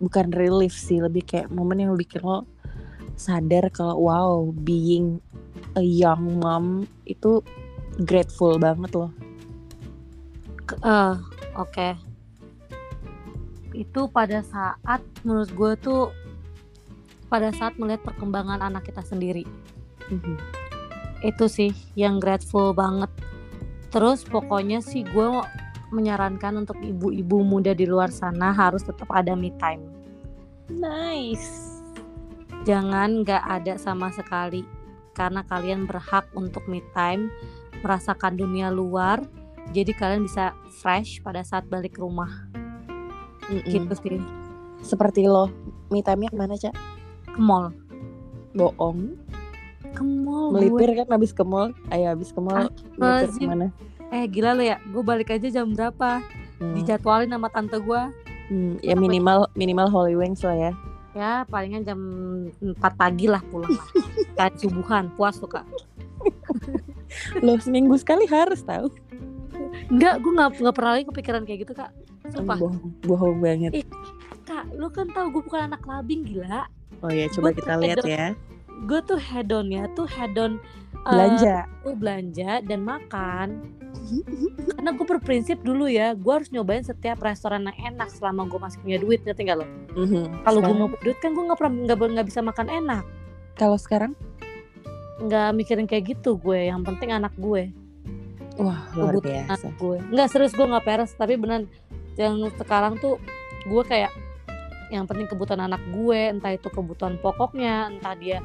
bukan 0.00 0.32
relief 0.32 0.72
sih, 0.72 1.00
lebih 1.00 1.24
kayak 1.28 1.52
momen 1.52 1.84
yang 1.84 1.92
bikin 1.96 2.24
lo 2.24 2.48
sadar 3.20 3.68
kalau 3.68 4.00
wow, 4.00 4.32
being 4.64 5.20
a 5.76 5.84
young 5.84 6.40
mom 6.40 6.88
itu 7.04 7.44
grateful 8.08 8.56
banget 8.56 8.92
loh. 8.96 9.12
eh, 10.84 11.14
oke. 11.56 11.88
Itu 13.76 14.10
pada 14.10 14.40
saat 14.42 15.00
menurut 15.22 15.50
gue 15.52 15.72
tuh 15.78 16.02
pada 17.30 17.54
saat 17.54 17.78
melihat 17.78 18.02
perkembangan 18.02 18.58
anak 18.64 18.88
kita 18.88 19.04
sendiri. 19.04 19.44
Mhm. 20.10 20.36
itu 21.20 21.44
sih 21.52 21.70
yang 21.96 22.16
grateful 22.16 22.72
banget 22.72 23.12
terus 23.90 24.22
pokoknya 24.22 24.80
sih 24.82 25.02
gue 25.02 25.26
menyarankan 25.90 26.62
untuk 26.62 26.78
ibu-ibu 26.78 27.42
muda 27.42 27.74
di 27.74 27.86
luar 27.86 28.14
sana 28.14 28.54
harus 28.54 28.86
tetap 28.86 29.10
ada 29.10 29.34
me 29.34 29.50
time 29.58 29.82
Nice. 30.70 31.82
jangan 32.62 33.26
nggak 33.26 33.42
ada 33.42 33.74
sama 33.74 34.14
sekali 34.14 34.62
karena 35.18 35.42
kalian 35.42 35.90
berhak 35.90 36.30
untuk 36.38 36.62
me 36.70 36.78
time 36.94 37.26
merasakan 37.82 38.38
dunia 38.38 38.70
luar 38.70 39.18
jadi 39.74 39.90
kalian 39.94 40.26
bisa 40.26 40.54
fresh 40.82 41.22
pada 41.22 41.42
saat 41.42 41.66
balik 41.66 41.98
ke 41.98 42.00
rumah 42.02 42.46
Mm-mm. 43.50 43.66
gitu 43.66 43.94
sih 43.98 44.22
Seperti 44.80 45.28
lo, 45.28 45.52
me 45.92 46.00
time-nya 46.00 46.32
ke 46.32 46.38
mana, 46.40 46.56
Cak? 46.56 46.72
ke 47.28 47.36
mall 47.36 47.68
Bohong. 48.56 49.14
Ke 49.90 50.02
mall 50.02 50.50
gue. 50.50 50.56
Melipir 50.60 50.90
kan 50.94 51.08
habis 51.10 51.30
ke 51.30 51.42
mall. 51.42 51.70
Ayo 51.88 52.06
habis 52.08 52.28
ke 52.28 52.38
mall, 52.38 52.68
melipir 52.94 53.28
Astagfirullahaladzim. 53.28 53.40
ke 53.40 53.50
mana? 53.50 53.68
eh 54.10 54.26
gila 54.26 54.50
lo 54.52 54.62
ya 54.64 54.82
gue 54.82 55.02
balik 55.02 55.30
aja 55.30 55.48
jam 55.52 55.70
berapa 55.70 56.18
Hmm. 56.58 56.74
dijadwalin 56.74 57.30
sama 57.30 57.48
tante 57.48 57.78
gue 57.78 58.02
Hmm, 58.46 58.74
ya 58.80 58.92
minimal 58.92 59.46
minimal 59.54 59.86
Holy 59.86 60.12
Wings 60.12 60.42
lah 60.42 60.52
ya. 60.52 60.72
ya 61.10 61.32
palingan 61.44 61.82
jam 61.82 61.98
4 62.60 62.74
pagi 62.92 63.24
lah 63.24 63.38
pulang 63.46 63.70
lah 63.70 63.86
kan 64.36 64.50
subuhan 64.54 65.08
puas 65.10 65.34
tuh 65.34 65.48
kak 65.48 65.62
Lo 67.40 67.56
seminggu 67.56 67.94
sekali 67.94 68.26
harus 68.26 68.60
tahu. 68.60 68.90
enggak 69.88 70.18
gue 70.18 70.32
nggak 70.32 70.48
nggak 70.58 70.74
pernah 70.74 70.92
lagi 70.92 71.04
kepikiran 71.06 71.42
kayak 71.44 71.58
gitu 71.62 71.72
kak 71.72 71.90
sumpah 72.28 72.58
Bohong, 72.58 72.76
bohong 73.00 73.38
banget. 73.38 73.70
Ih. 73.76 73.86
kak 74.42 74.66
lu 74.72 74.86
kan 74.88 75.06
tahu 75.08 75.30
gue 75.30 75.42
bukan 75.44 75.60
anak 75.66 75.82
labing 75.82 76.22
gila 76.24 76.66
Oh 76.98 77.08
ya, 77.08 77.24
coba 77.30 77.48
Gua 77.48 77.56
kita 77.56 77.72
lihat 77.78 78.02
ya. 78.02 78.26
Gue 78.80 79.00
tuh 79.02 79.20
hedonnya 79.20 79.88
tuh 79.92 80.06
hedon 80.06 80.56
eh, 80.56 81.04
Belanja. 81.06 81.56
gue 81.80 81.94
belanja 81.94 82.50
dan 82.62 82.80
makan 82.80 83.48
karena 84.74 84.90
gue 84.90 85.06
berprinsip 85.06 85.60
dulu 85.60 85.84
ya 85.84 86.12
gue 86.12 86.32
harus 86.32 86.48
nyobain 86.48 86.80
setiap 86.80 87.20
restoran 87.20 87.66
yang 87.66 87.94
enak 87.94 88.08
selama 88.08 88.48
gue 88.48 88.56
masih 88.56 88.78
punya 88.80 88.98
duit 88.98 89.20
ngerti 89.22 89.42
nggak 89.44 89.58
lo 89.60 89.66
Mhm. 89.90 90.44
kalau 90.44 90.60
gue 90.60 90.74
mau 90.74 90.88
duit 90.96 91.18
kan 91.18 91.32
gue 91.32 91.42
nggak 91.42 91.58
pernah 91.58 91.72
nggak 91.84 91.96
nggak 91.98 92.26
bisa 92.26 92.40
makan 92.40 92.68
enak 92.68 93.04
kalau 93.58 93.76
sekarang, 93.76 94.16
nggak 95.20 95.52
mikirin 95.52 95.84
kayak 95.84 96.16
gitu 96.16 96.40
gue 96.40 96.72
yang 96.72 96.80
penting 96.80 97.12
anak 97.12 97.34
gue 97.36 97.68
wah 98.56 98.88
luar 98.94 99.12
kebutuhan 99.12 99.44
biasa. 99.44 99.52
anak 99.68 99.74
gue 99.76 99.96
nggak 100.10 100.28
serius 100.32 100.54
gue 100.56 100.64
nggak 100.64 100.84
peres 100.86 101.12
tapi 101.12 101.36
benar 101.36 101.68
yang 102.16 102.40
sekarang 102.56 102.96
tuh 102.96 103.20
gue 103.64 103.82
kayak 103.84 104.08
yang 104.88 105.04
penting 105.04 105.28
kebutuhan 105.28 105.60
anak 105.62 105.82
gue 105.92 106.20
entah 106.30 106.50
itu 106.50 106.66
kebutuhan 106.66 107.20
pokoknya 107.20 107.92
entah 107.92 108.16
dia 108.16 108.40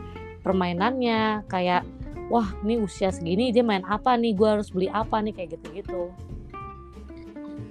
permainannya 0.45 1.41
kayak 1.49 1.81
wah 2.29 2.53
ini 2.61 2.77
usia 2.77 3.09
segini 3.09 3.49
dia 3.49 3.65
main 3.65 3.81
apa 3.89 4.13
nih? 4.13 4.37
Gue 4.37 4.49
harus 4.53 4.69
beli 4.69 4.85
apa 4.93 5.17
nih? 5.25 5.33
Kayak 5.33 5.49
gitu 5.57 5.67
gitu 5.73 6.01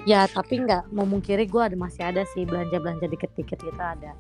ya 0.05 0.29
tapi 0.29 0.61
nggak 0.61 0.93
memungkiri 0.93 1.49
gue 1.49 1.63
ada 1.65 1.77
masih 1.77 2.05
ada 2.05 2.23
sih 2.37 2.45
belanja 2.45 2.77
belanja 2.77 3.09
dikit 3.09 3.33
dikit 3.35 3.57
gitu 3.61 3.81
ada. 3.81 4.13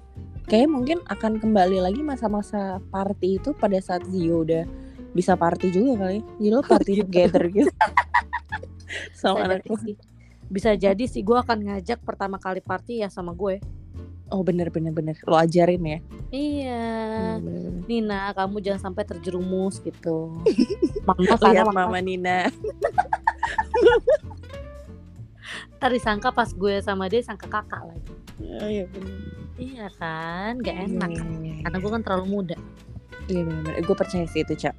Kayaknya 0.44 0.68
mungkin 0.68 0.98
akan 1.08 1.40
kembali 1.40 1.80
lagi 1.80 2.00
masa-masa 2.04 2.76
party 2.92 3.40
itu 3.40 3.56
pada 3.56 3.80
saat 3.80 4.04
Zio 4.12 4.44
udah 4.44 4.68
bisa 5.16 5.36
party 5.36 5.72
juga 5.72 6.04
kali. 6.04 6.20
Jadi 6.40 6.52
lo 6.52 6.60
party 6.60 6.92
iya. 6.92 7.00
together 7.04 7.44
gitu. 7.48 7.72
Sama 9.20 9.48
anak 9.48 9.64
bisa 10.44 10.76
jadi 10.76 11.04
sih 11.08 11.24
gue 11.24 11.36
akan 11.40 11.64
ngajak 11.64 12.04
pertama 12.04 12.36
kali 12.36 12.60
party 12.60 13.00
ya 13.00 13.08
sama 13.08 13.32
gue 13.32 13.64
Oh 14.34 14.42
bener 14.42 14.66
bener 14.68 14.90
bener. 14.90 15.14
Lo 15.22 15.38
ajarin 15.38 15.78
ya. 15.80 15.98
iya 16.28 16.82
Hmm, 17.38 17.46
bener, 17.46 17.70
bener. 17.70 17.86
Nina 17.86 18.34
kamu 18.34 18.58
jangan 18.58 18.90
sampai 18.90 19.06
terjerumus 19.06 19.78
gitu 19.78 20.42
mama 21.06 21.38
karena 21.38 21.52
Lihat 21.54 21.66
mama 21.70 21.86
Mama 21.86 22.00
Nina. 22.00 22.50
tadi 25.78 25.98
sangka 25.98 26.32
pas 26.32 26.48
gue 26.48 26.80
sama 26.80 27.06
dia 27.06 27.20
sangka 27.20 27.46
kakak 27.46 27.84
lagi 27.84 28.12
Oh 28.58 28.66
iya 28.66 28.84
bener. 28.88 29.14
iya 29.54 29.86
kan 29.94 30.58
gak 30.58 30.76
enak 30.82 31.10
Iya, 31.12 31.22
iya, 31.22 31.38
iya. 31.44 31.54
karena 31.62 31.76
gue 31.78 31.90
kan 31.92 32.02
terlalu 32.02 32.26
muda 32.26 32.56
Iya 33.24 33.40
benar-benar. 33.40 33.80
Gue 33.80 33.96
percaya 33.96 34.26
sih 34.26 34.44
itu, 34.44 34.52
Cak. 34.54 34.76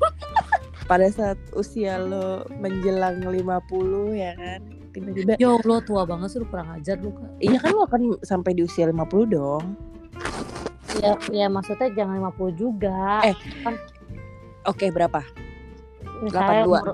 Pada 0.88 1.12
saat 1.12 1.36
usia 1.52 2.00
lo 2.00 2.40
menjelang 2.56 3.20
50 3.20 3.44
ya 4.16 4.32
kan. 4.32 4.60
Tiba-tiba 4.96 5.36
ya 5.36 5.48
Allah 5.52 5.78
tua 5.80 6.02
banget 6.02 6.28
sih 6.30 6.38
lu 6.40 6.46
kurang 6.46 6.72
ajar 6.72 6.96
lu 6.96 7.12
kak 7.12 7.28
Iya 7.38 7.58
kan 7.58 7.70
lo 7.70 7.84
akan 7.84 8.00
sampai 8.22 8.50
di 8.52 8.62
usia 8.62 8.88
50 8.88 8.96
dong. 9.28 9.64
ya, 10.96 11.12
ya 11.28 11.46
maksudnya 11.46 11.92
jangan 11.92 12.24
50 12.32 12.56
juga 12.56 13.20
Eh, 13.22 13.36
Oke, 14.64 14.88
berapa? 14.88 15.20
misalnya 16.18 16.64
82. 16.64 16.66
umur 16.66 16.88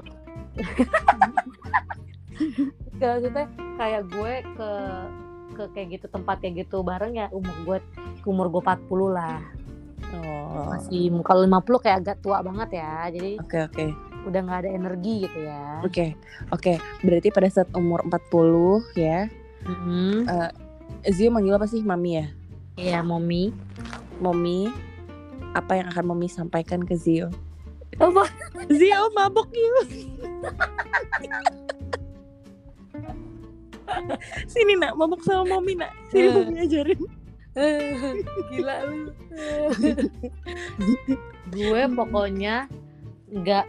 Gak, 2.92 3.10
maksudnya 3.16 3.46
kayak 3.76 4.02
gue 4.08 4.32
ke 4.52 4.70
ke 5.52 5.62
kayak 5.70 5.88
gitu 5.92 6.06
tempat 6.08 6.36
kayak 6.38 6.66
gitu 6.66 6.80
bareng 6.80 7.12
ya 7.12 7.26
umur 7.30 7.54
gue 7.62 7.78
umur 8.24 8.46
gue 8.48 8.62
40 8.62 8.82
lah 9.10 9.38
Oh. 10.12 10.68
masih 10.68 11.08
kalau 11.24 11.40
50 11.40 11.80
kayak 11.80 11.98
agak 12.04 12.16
tua 12.20 12.42
banget 12.42 12.76
ya 12.76 13.08
jadi 13.08 13.32
Oke, 13.40 13.58
oke. 13.64 13.84
Udah 14.22 14.40
nggak 14.42 14.60
ada 14.66 14.70
energi 14.70 15.26
gitu 15.26 15.38
ya 15.46 15.82
Oke. 15.82 16.14
Oke, 16.54 16.78
berarti 17.02 17.34
pada 17.34 17.50
saat 17.50 17.66
umur 17.74 18.06
40 18.06 18.86
ya. 18.94 19.26
Mhm. 19.66 20.30
Zio 21.10 21.28
manggil 21.34 21.58
apa 21.58 21.66
sih 21.66 21.82
Mami 21.82 22.22
ya? 22.22 22.26
Iya, 22.78 22.98
mommy. 23.02 23.50
Mommy. 24.22 24.70
Apa 25.52 25.82
yang 25.82 25.90
akan 25.92 26.14
Mommy 26.14 26.30
sampaikan 26.30 26.86
ke 26.86 26.94
Zio? 26.94 27.28
Apa? 27.98 28.24
Zio 28.78 29.10
mabok 29.12 29.50
yuk. 29.52 29.86
Sini 34.48 34.78
nak, 34.78 34.96
mabok 34.96 35.20
sama 35.26 35.44
Mommy 35.44 35.76
nak. 35.76 35.92
Sini 36.08 36.28
Eh. 36.28 36.32
Mommy 36.32 36.56
ajarin. 36.64 37.00
Gila 38.48 38.76
lu. 38.88 39.12
gue 41.52 41.82
pokoknya 41.92 42.64
nggak 43.32 43.66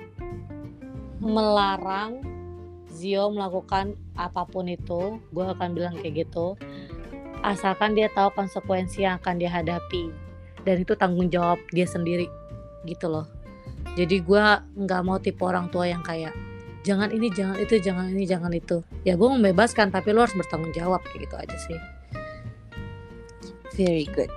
melarang 1.24 2.20
Zio 2.94 3.34
melakukan 3.34 3.98
apa 4.14 4.46
pun 4.46 4.70
itu. 4.70 5.18
Gue 5.34 5.46
akan 5.50 5.74
bilang 5.74 5.98
kayak 5.98 6.28
gitu. 6.30 6.54
Asalkan 7.42 7.98
dia 7.98 8.08
tahu 8.14 8.32
konsekuensi 8.38 9.04
yang 9.04 9.18
akan 9.18 9.42
dia 9.42 9.50
hadapi. 9.50 10.14
Dan 10.64 10.86
itu 10.86 10.94
tanggung 10.94 11.28
jawab 11.28 11.60
dia 11.74 11.90
sendiri. 11.90 12.30
Gitu 12.86 13.10
loh. 13.10 13.26
Jadi 13.98 14.22
gue 14.22 14.44
nggak 14.78 15.02
mau 15.04 15.18
tipe 15.18 15.42
orang 15.44 15.68
tua 15.74 15.90
yang 15.90 16.06
kayak 16.06 16.32
jangan 16.86 17.10
ini, 17.12 17.28
jangan 17.34 17.58
itu, 17.60 17.76
jangan 17.82 18.06
ini, 18.14 18.24
jangan 18.24 18.52
itu. 18.54 18.86
Ya 19.04 19.18
gue 19.18 19.28
membebaskan, 19.28 19.90
tapi 19.90 20.14
lo 20.14 20.24
harus 20.24 20.36
bertanggung 20.38 20.72
jawab 20.72 21.02
kayak 21.10 21.28
gitu 21.28 21.36
aja 21.36 21.58
sih. 21.58 21.80
Very 23.74 24.06
good. 24.06 24.30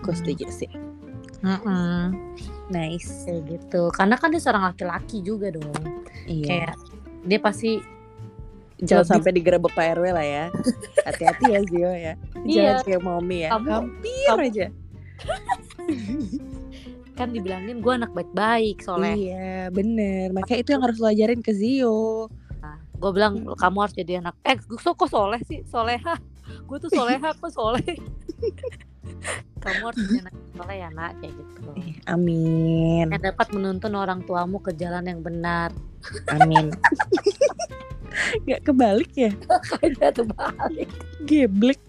Gue 0.00 0.14
setuju 0.16 0.48
sih. 0.48 0.72
Mm-mm. 1.44 2.16
Nice. 2.66 3.24
kayak 3.24 3.42
gitu 3.50 3.82
karena 3.90 4.14
kan 4.14 4.28
dia 4.28 4.40
seorang 4.40 4.64
laki-laki 4.66 5.20
juga 5.20 5.50
dong 5.50 5.72
Iya. 6.24 6.46
kayak 6.46 6.74
dia 7.22 7.38
pasti 7.38 7.70
Jangan 8.76 9.00
lebih- 9.00 9.12
sampai 9.14 9.30
digerebek 9.32 9.72
Pak 9.72 9.86
RW 9.94 10.04
lah 10.10 10.26
ya. 10.26 10.44
Hati-hati 11.06 11.44
ya 11.46 11.60
Zio 11.62 11.88
ya. 11.88 12.12
Iya. 12.42 12.64
Jangan 12.74 12.84
kayak 12.84 13.02
Mommy 13.02 13.38
ya. 13.40 13.50
Kamu- 13.54 13.70
Hampir 13.70 14.26
kamu- 14.26 14.44
aja. 14.44 14.66
kan 17.14 17.28
dibilangin 17.30 17.78
gue 17.78 17.92
anak 17.94 18.10
baik-baik 18.10 18.82
soalnya 18.82 19.14
Iya, 19.14 19.54
bener. 19.70 20.34
Makanya 20.34 20.58
itu 20.58 20.70
yang 20.70 20.82
harus 20.82 20.98
lo 20.98 21.06
ajarin 21.06 21.40
ke 21.40 21.52
Zio. 21.52 22.28
gue 22.94 23.10
bilang 23.10 23.36
kamu 23.52 23.76
harus 23.78 23.92
jadi 23.92 24.18
anak 24.18 24.32
eh 24.42 24.56
gue 24.56 24.78
kok 24.80 25.04
soleh 25.04 25.36
sih 25.44 25.60
soleha 25.64 26.14
gue 26.40 26.78
tuh 26.78 26.88
soleha 26.88 27.30
kok 27.32 27.50
soleh 27.50 27.84
kamu 29.64 29.82
harus 29.88 30.00
jadi 30.04 30.20
anak 30.28 30.34
soleh 30.54 30.76
ya 30.76 30.88
nak? 30.92 31.12
Kayak 31.18 31.32
gitu. 31.40 31.60
Eh, 31.80 31.92
Amin. 32.06 33.06
yang 33.10 33.24
dapat 33.24 33.48
menuntun 33.50 33.92
orang 33.96 34.20
tuamu 34.22 34.60
ke 34.60 34.70
jalan 34.76 35.04
yang 35.08 35.20
benar. 35.24 35.72
Amin. 36.30 36.68
Gak 38.46 38.60
kebalik 38.62 39.10
ya? 39.16 39.30
kayaknya 39.74 40.08
tuh 40.14 40.26
balik 40.30 40.90
Geblek. 41.26 41.80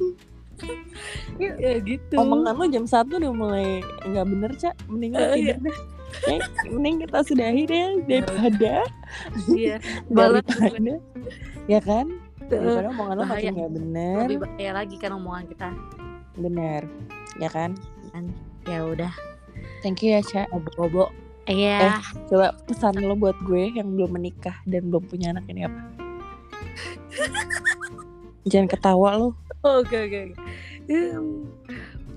ya 1.38 1.78
gitu. 1.84 2.16
Omongan 2.18 2.56
lo 2.58 2.66
jam 2.72 2.86
1 2.88 3.12
udah 3.12 3.34
mulai 3.36 3.84
nggak 4.08 4.26
bener, 4.26 4.52
Cak. 4.58 4.76
Mending 4.90 5.12
lo 5.14 5.22
Eh, 5.22 5.32
tidur 5.36 5.58
deh. 5.70 5.78
Eh, 6.32 6.40
mending 6.72 6.96
kita 7.04 7.20
sudahi 7.28 7.62
deh 7.68 7.88
daripada 8.08 8.74
iya. 9.52 9.76
Daripada 10.16 10.96
ya 11.68 11.80
kan? 11.84 12.08
Daripada 12.48 12.88
omongan 12.90 13.16
lo 13.20 13.24
makin 13.28 13.52
nggak 13.54 13.74
bener. 13.76 14.18
Lebih 14.26 14.40
bahaya 14.48 14.72
lagi 14.82 14.96
kan 14.98 15.12
omongan 15.14 15.44
kita. 15.52 15.70
Bener 16.40 16.82
ya 17.38 17.50
kan 17.50 17.76
ya 18.66 18.82
udah 18.82 19.14
thank 19.82 20.02
you 20.02 20.12
ya 20.12 20.22
Cak 20.22 20.48
bobo 20.76 21.12
iya 21.46 22.02
coba 22.26 22.56
pesan 22.66 22.98
lo 22.98 23.14
buat 23.14 23.38
gue 23.44 23.70
yang 23.72 23.94
belum 23.94 24.16
menikah 24.16 24.58
dan 24.66 24.90
belum 24.90 25.06
punya 25.06 25.32
anak 25.32 25.46
ini 25.46 25.66
apa 25.66 25.82
jangan 28.50 28.68
ketawa 28.68 29.10
lo 29.18 29.30
Oke 29.66 29.98
oke. 29.98 30.20
oke. 30.30 30.38
Em, 30.86 31.50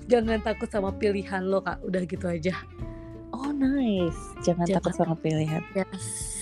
Jangan 0.05 0.37
takut 0.37 0.69
sama 0.69 0.93
pilihan 0.93 1.41
lo 1.41 1.65
kak. 1.65 1.81
Udah 1.81 2.05
gitu 2.05 2.29
aja. 2.29 2.53
oh 3.33 3.49
nice. 3.49 4.13
Jangan 4.45 4.69
Jangan. 4.69 4.77
takut 4.77 4.93
sama 4.93 5.17
pilihan. 5.17 5.65
Yes. 5.73 6.37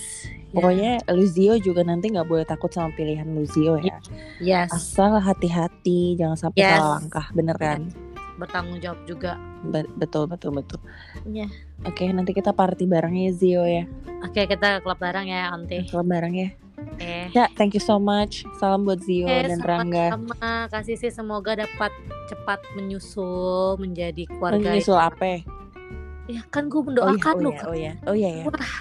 Pokoknya 0.48 1.00
Luzio 1.08 1.56
juga 1.56 1.80
nanti 1.80 2.08
nggak 2.08 2.24
boleh 2.24 2.44
takut 2.44 2.68
sama 2.68 2.92
pilihan 2.92 3.24
Luzio 3.24 3.80
ya. 3.80 3.96
yes. 4.36 4.68
Asal 4.68 5.16
hati-hati, 5.16 6.12
jangan 6.16 6.36
sampai 6.36 6.60
Yes. 6.60 6.76
salah 6.76 6.90
langkah, 7.00 7.26
bener 7.32 7.56
kan? 7.56 7.80
Bertanggung 8.38 8.78
jawab 8.78 9.02
juga. 9.04 9.34
Be- 9.60 9.90
betul 9.94 10.30
betul 10.30 10.54
betul. 10.54 10.78
Iya. 11.26 11.50
Oke, 11.82 12.06
nanti 12.08 12.30
kita 12.30 12.54
party 12.54 12.86
bareng 12.86 13.12
ya 13.12 13.30
Zio 13.34 13.62
ya. 13.62 13.84
Oke, 14.22 14.46
kita 14.46 14.78
klub 14.80 14.98
bareng 14.98 15.26
ya, 15.26 15.50
Ante. 15.50 15.84
Kalau 15.84 16.06
bareng 16.06 16.34
ya. 16.34 16.48
Oke. 16.78 17.34
Ya, 17.34 17.50
thank 17.58 17.74
you 17.74 17.82
so 17.82 17.98
much. 17.98 18.46
Salam 18.56 18.86
buat 18.86 19.02
Zio 19.02 19.26
Oke, 19.26 19.50
dan 19.50 19.58
Rangga. 19.60 20.14
sama 20.14 20.70
kasih 20.70 20.94
sih 20.94 21.10
semoga 21.10 21.58
dapat 21.58 21.90
cepat 22.30 22.62
menyusul 22.74 23.74
menjadi 23.76 24.26
keluarga. 24.30 24.74
Menyusul 24.74 24.94
apa? 24.94 25.42
Ya 26.28 26.44
kan 26.52 26.68
gue 26.68 26.76
Oh 26.76 26.84
iya, 26.84 26.88
mendoakan 26.92 27.34
oh 27.34 27.40
lu. 27.40 27.50
iya, 27.50 27.62
oh 27.64 27.74
iya, 27.74 27.92
oh 28.04 28.14
iya 28.14 28.30
ya. 28.30 28.44
Wah. 28.46 28.72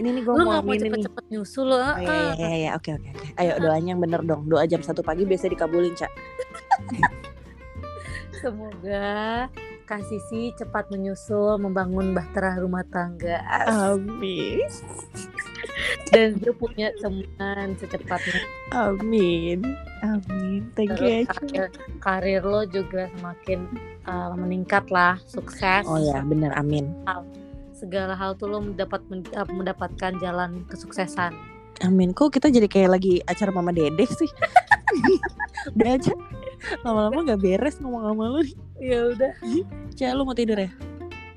Ini 0.00 0.08
nih 0.10 0.22
gue 0.24 0.32
mau 0.34 0.58
mau 0.58 0.74
cepet-cepet 0.74 1.24
nyusul 1.30 1.70
lo? 1.70 1.76
Oh, 1.76 1.96
iya, 1.96 2.08
iya, 2.08 2.32
iya, 2.34 2.50
iya, 2.56 2.70
oke, 2.74 2.88
oke, 2.98 3.08
oke. 3.14 3.26
Ayo 3.38 3.52
doanya 3.62 3.94
yang 3.94 4.00
bener 4.00 4.20
dong. 4.24 4.48
Doa 4.48 4.64
jam 4.66 4.80
satu 4.80 5.00
pagi 5.00 5.22
biasa 5.22 5.46
dikabulin, 5.46 5.92
Cak. 5.94 6.10
Semoga 8.40 9.46
kasih 9.84 10.22
sih 10.30 10.44
cepat 10.54 10.86
menyusul 10.88 11.58
membangun 11.58 12.14
bahtera 12.14 12.56
rumah 12.62 12.86
tangga 12.88 13.42
Amin. 13.66 14.62
dan 16.14 16.38
dia 16.38 16.54
punya 16.54 16.94
teman 17.02 17.74
secepatnya. 17.74 18.40
Amin. 18.70 19.66
Amin. 20.00 20.70
Thank 20.78 20.94
you. 21.02 21.26
Terus 21.26 21.26
Cak. 21.26 21.36
karir, 21.42 21.68
karir 22.00 22.42
lo 22.46 22.62
juga 22.70 23.10
semakin 23.18 23.66
uh, 24.06 24.32
meningkat 24.38 24.86
lah, 24.94 25.18
sukses. 25.26 25.82
Oh 25.90 25.98
ya, 25.98 26.22
bener. 26.22 26.54
Amin. 26.54 26.94
Segala 27.74 28.14
hal 28.14 28.38
tuh 28.38 28.46
lo 28.46 28.62
mendapat 28.62 29.02
men- 29.10 29.26
mendapatkan 29.50 30.16
jalan 30.22 30.62
kesuksesan. 30.70 31.34
Amin. 31.82 32.14
Kok 32.14 32.30
kita 32.38 32.46
jadi 32.46 32.70
kayak 32.70 32.90
lagi 32.94 33.18
acara 33.26 33.50
Mama 33.50 33.74
Dede 33.74 34.06
sih? 34.06 34.30
Udah 35.76 35.98
aja. 35.98 36.14
Lama-lama 36.82 37.18
gak 37.26 37.40
beres 37.40 37.76
ngomong 37.78 38.02
sama 38.04 38.24
lu. 38.28 38.40
Ya 38.78 38.98
udah. 39.08 39.32
Cak, 39.92 40.10
lu 40.12 40.22
mau 40.22 40.32
tidur 40.32 40.56
ya? 40.56 40.70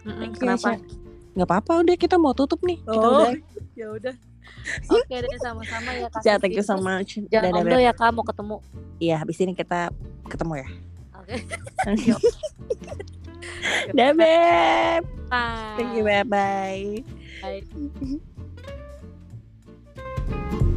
Thank 0.04 0.36
you, 0.36 0.40
Kenapa? 0.40 0.76
Cak. 0.76 0.80
Gak 1.34 1.48
apa-apa 1.50 1.72
udah 1.82 1.96
kita 1.96 2.16
mau 2.16 2.32
tutup 2.32 2.62
nih. 2.62 2.78
Kita 2.82 3.00
Oh. 3.00 3.26
udah. 3.26 3.34
Ya 3.74 3.90
udah. 3.90 4.14
Oke 4.86 5.18
deh 5.18 5.40
sama-sama 5.42 5.90
ya 5.98 6.06
Kak. 6.06 6.22
Cak, 6.22 6.38
thank 6.38 6.54
you 6.54 6.62
so 6.62 6.78
much. 6.78 7.18
Jangan 7.34 7.66
Beb. 7.66 7.82
ya 7.82 7.90
Kak 7.90 8.14
mau 8.14 8.22
ketemu. 8.22 8.62
Iya, 9.02 9.18
habis 9.18 9.42
ini 9.42 9.58
kita 9.58 9.90
ketemu 10.30 10.62
ya. 10.62 10.68
Oke. 11.18 11.42
Dah, 13.98 14.14
Beb. 14.14 15.02
Bye. 15.26 15.74
Thank 15.74 15.98
you, 15.98 16.06
Beb. 16.06 16.30
Bye. 16.30 17.02
Bye. 17.42 17.66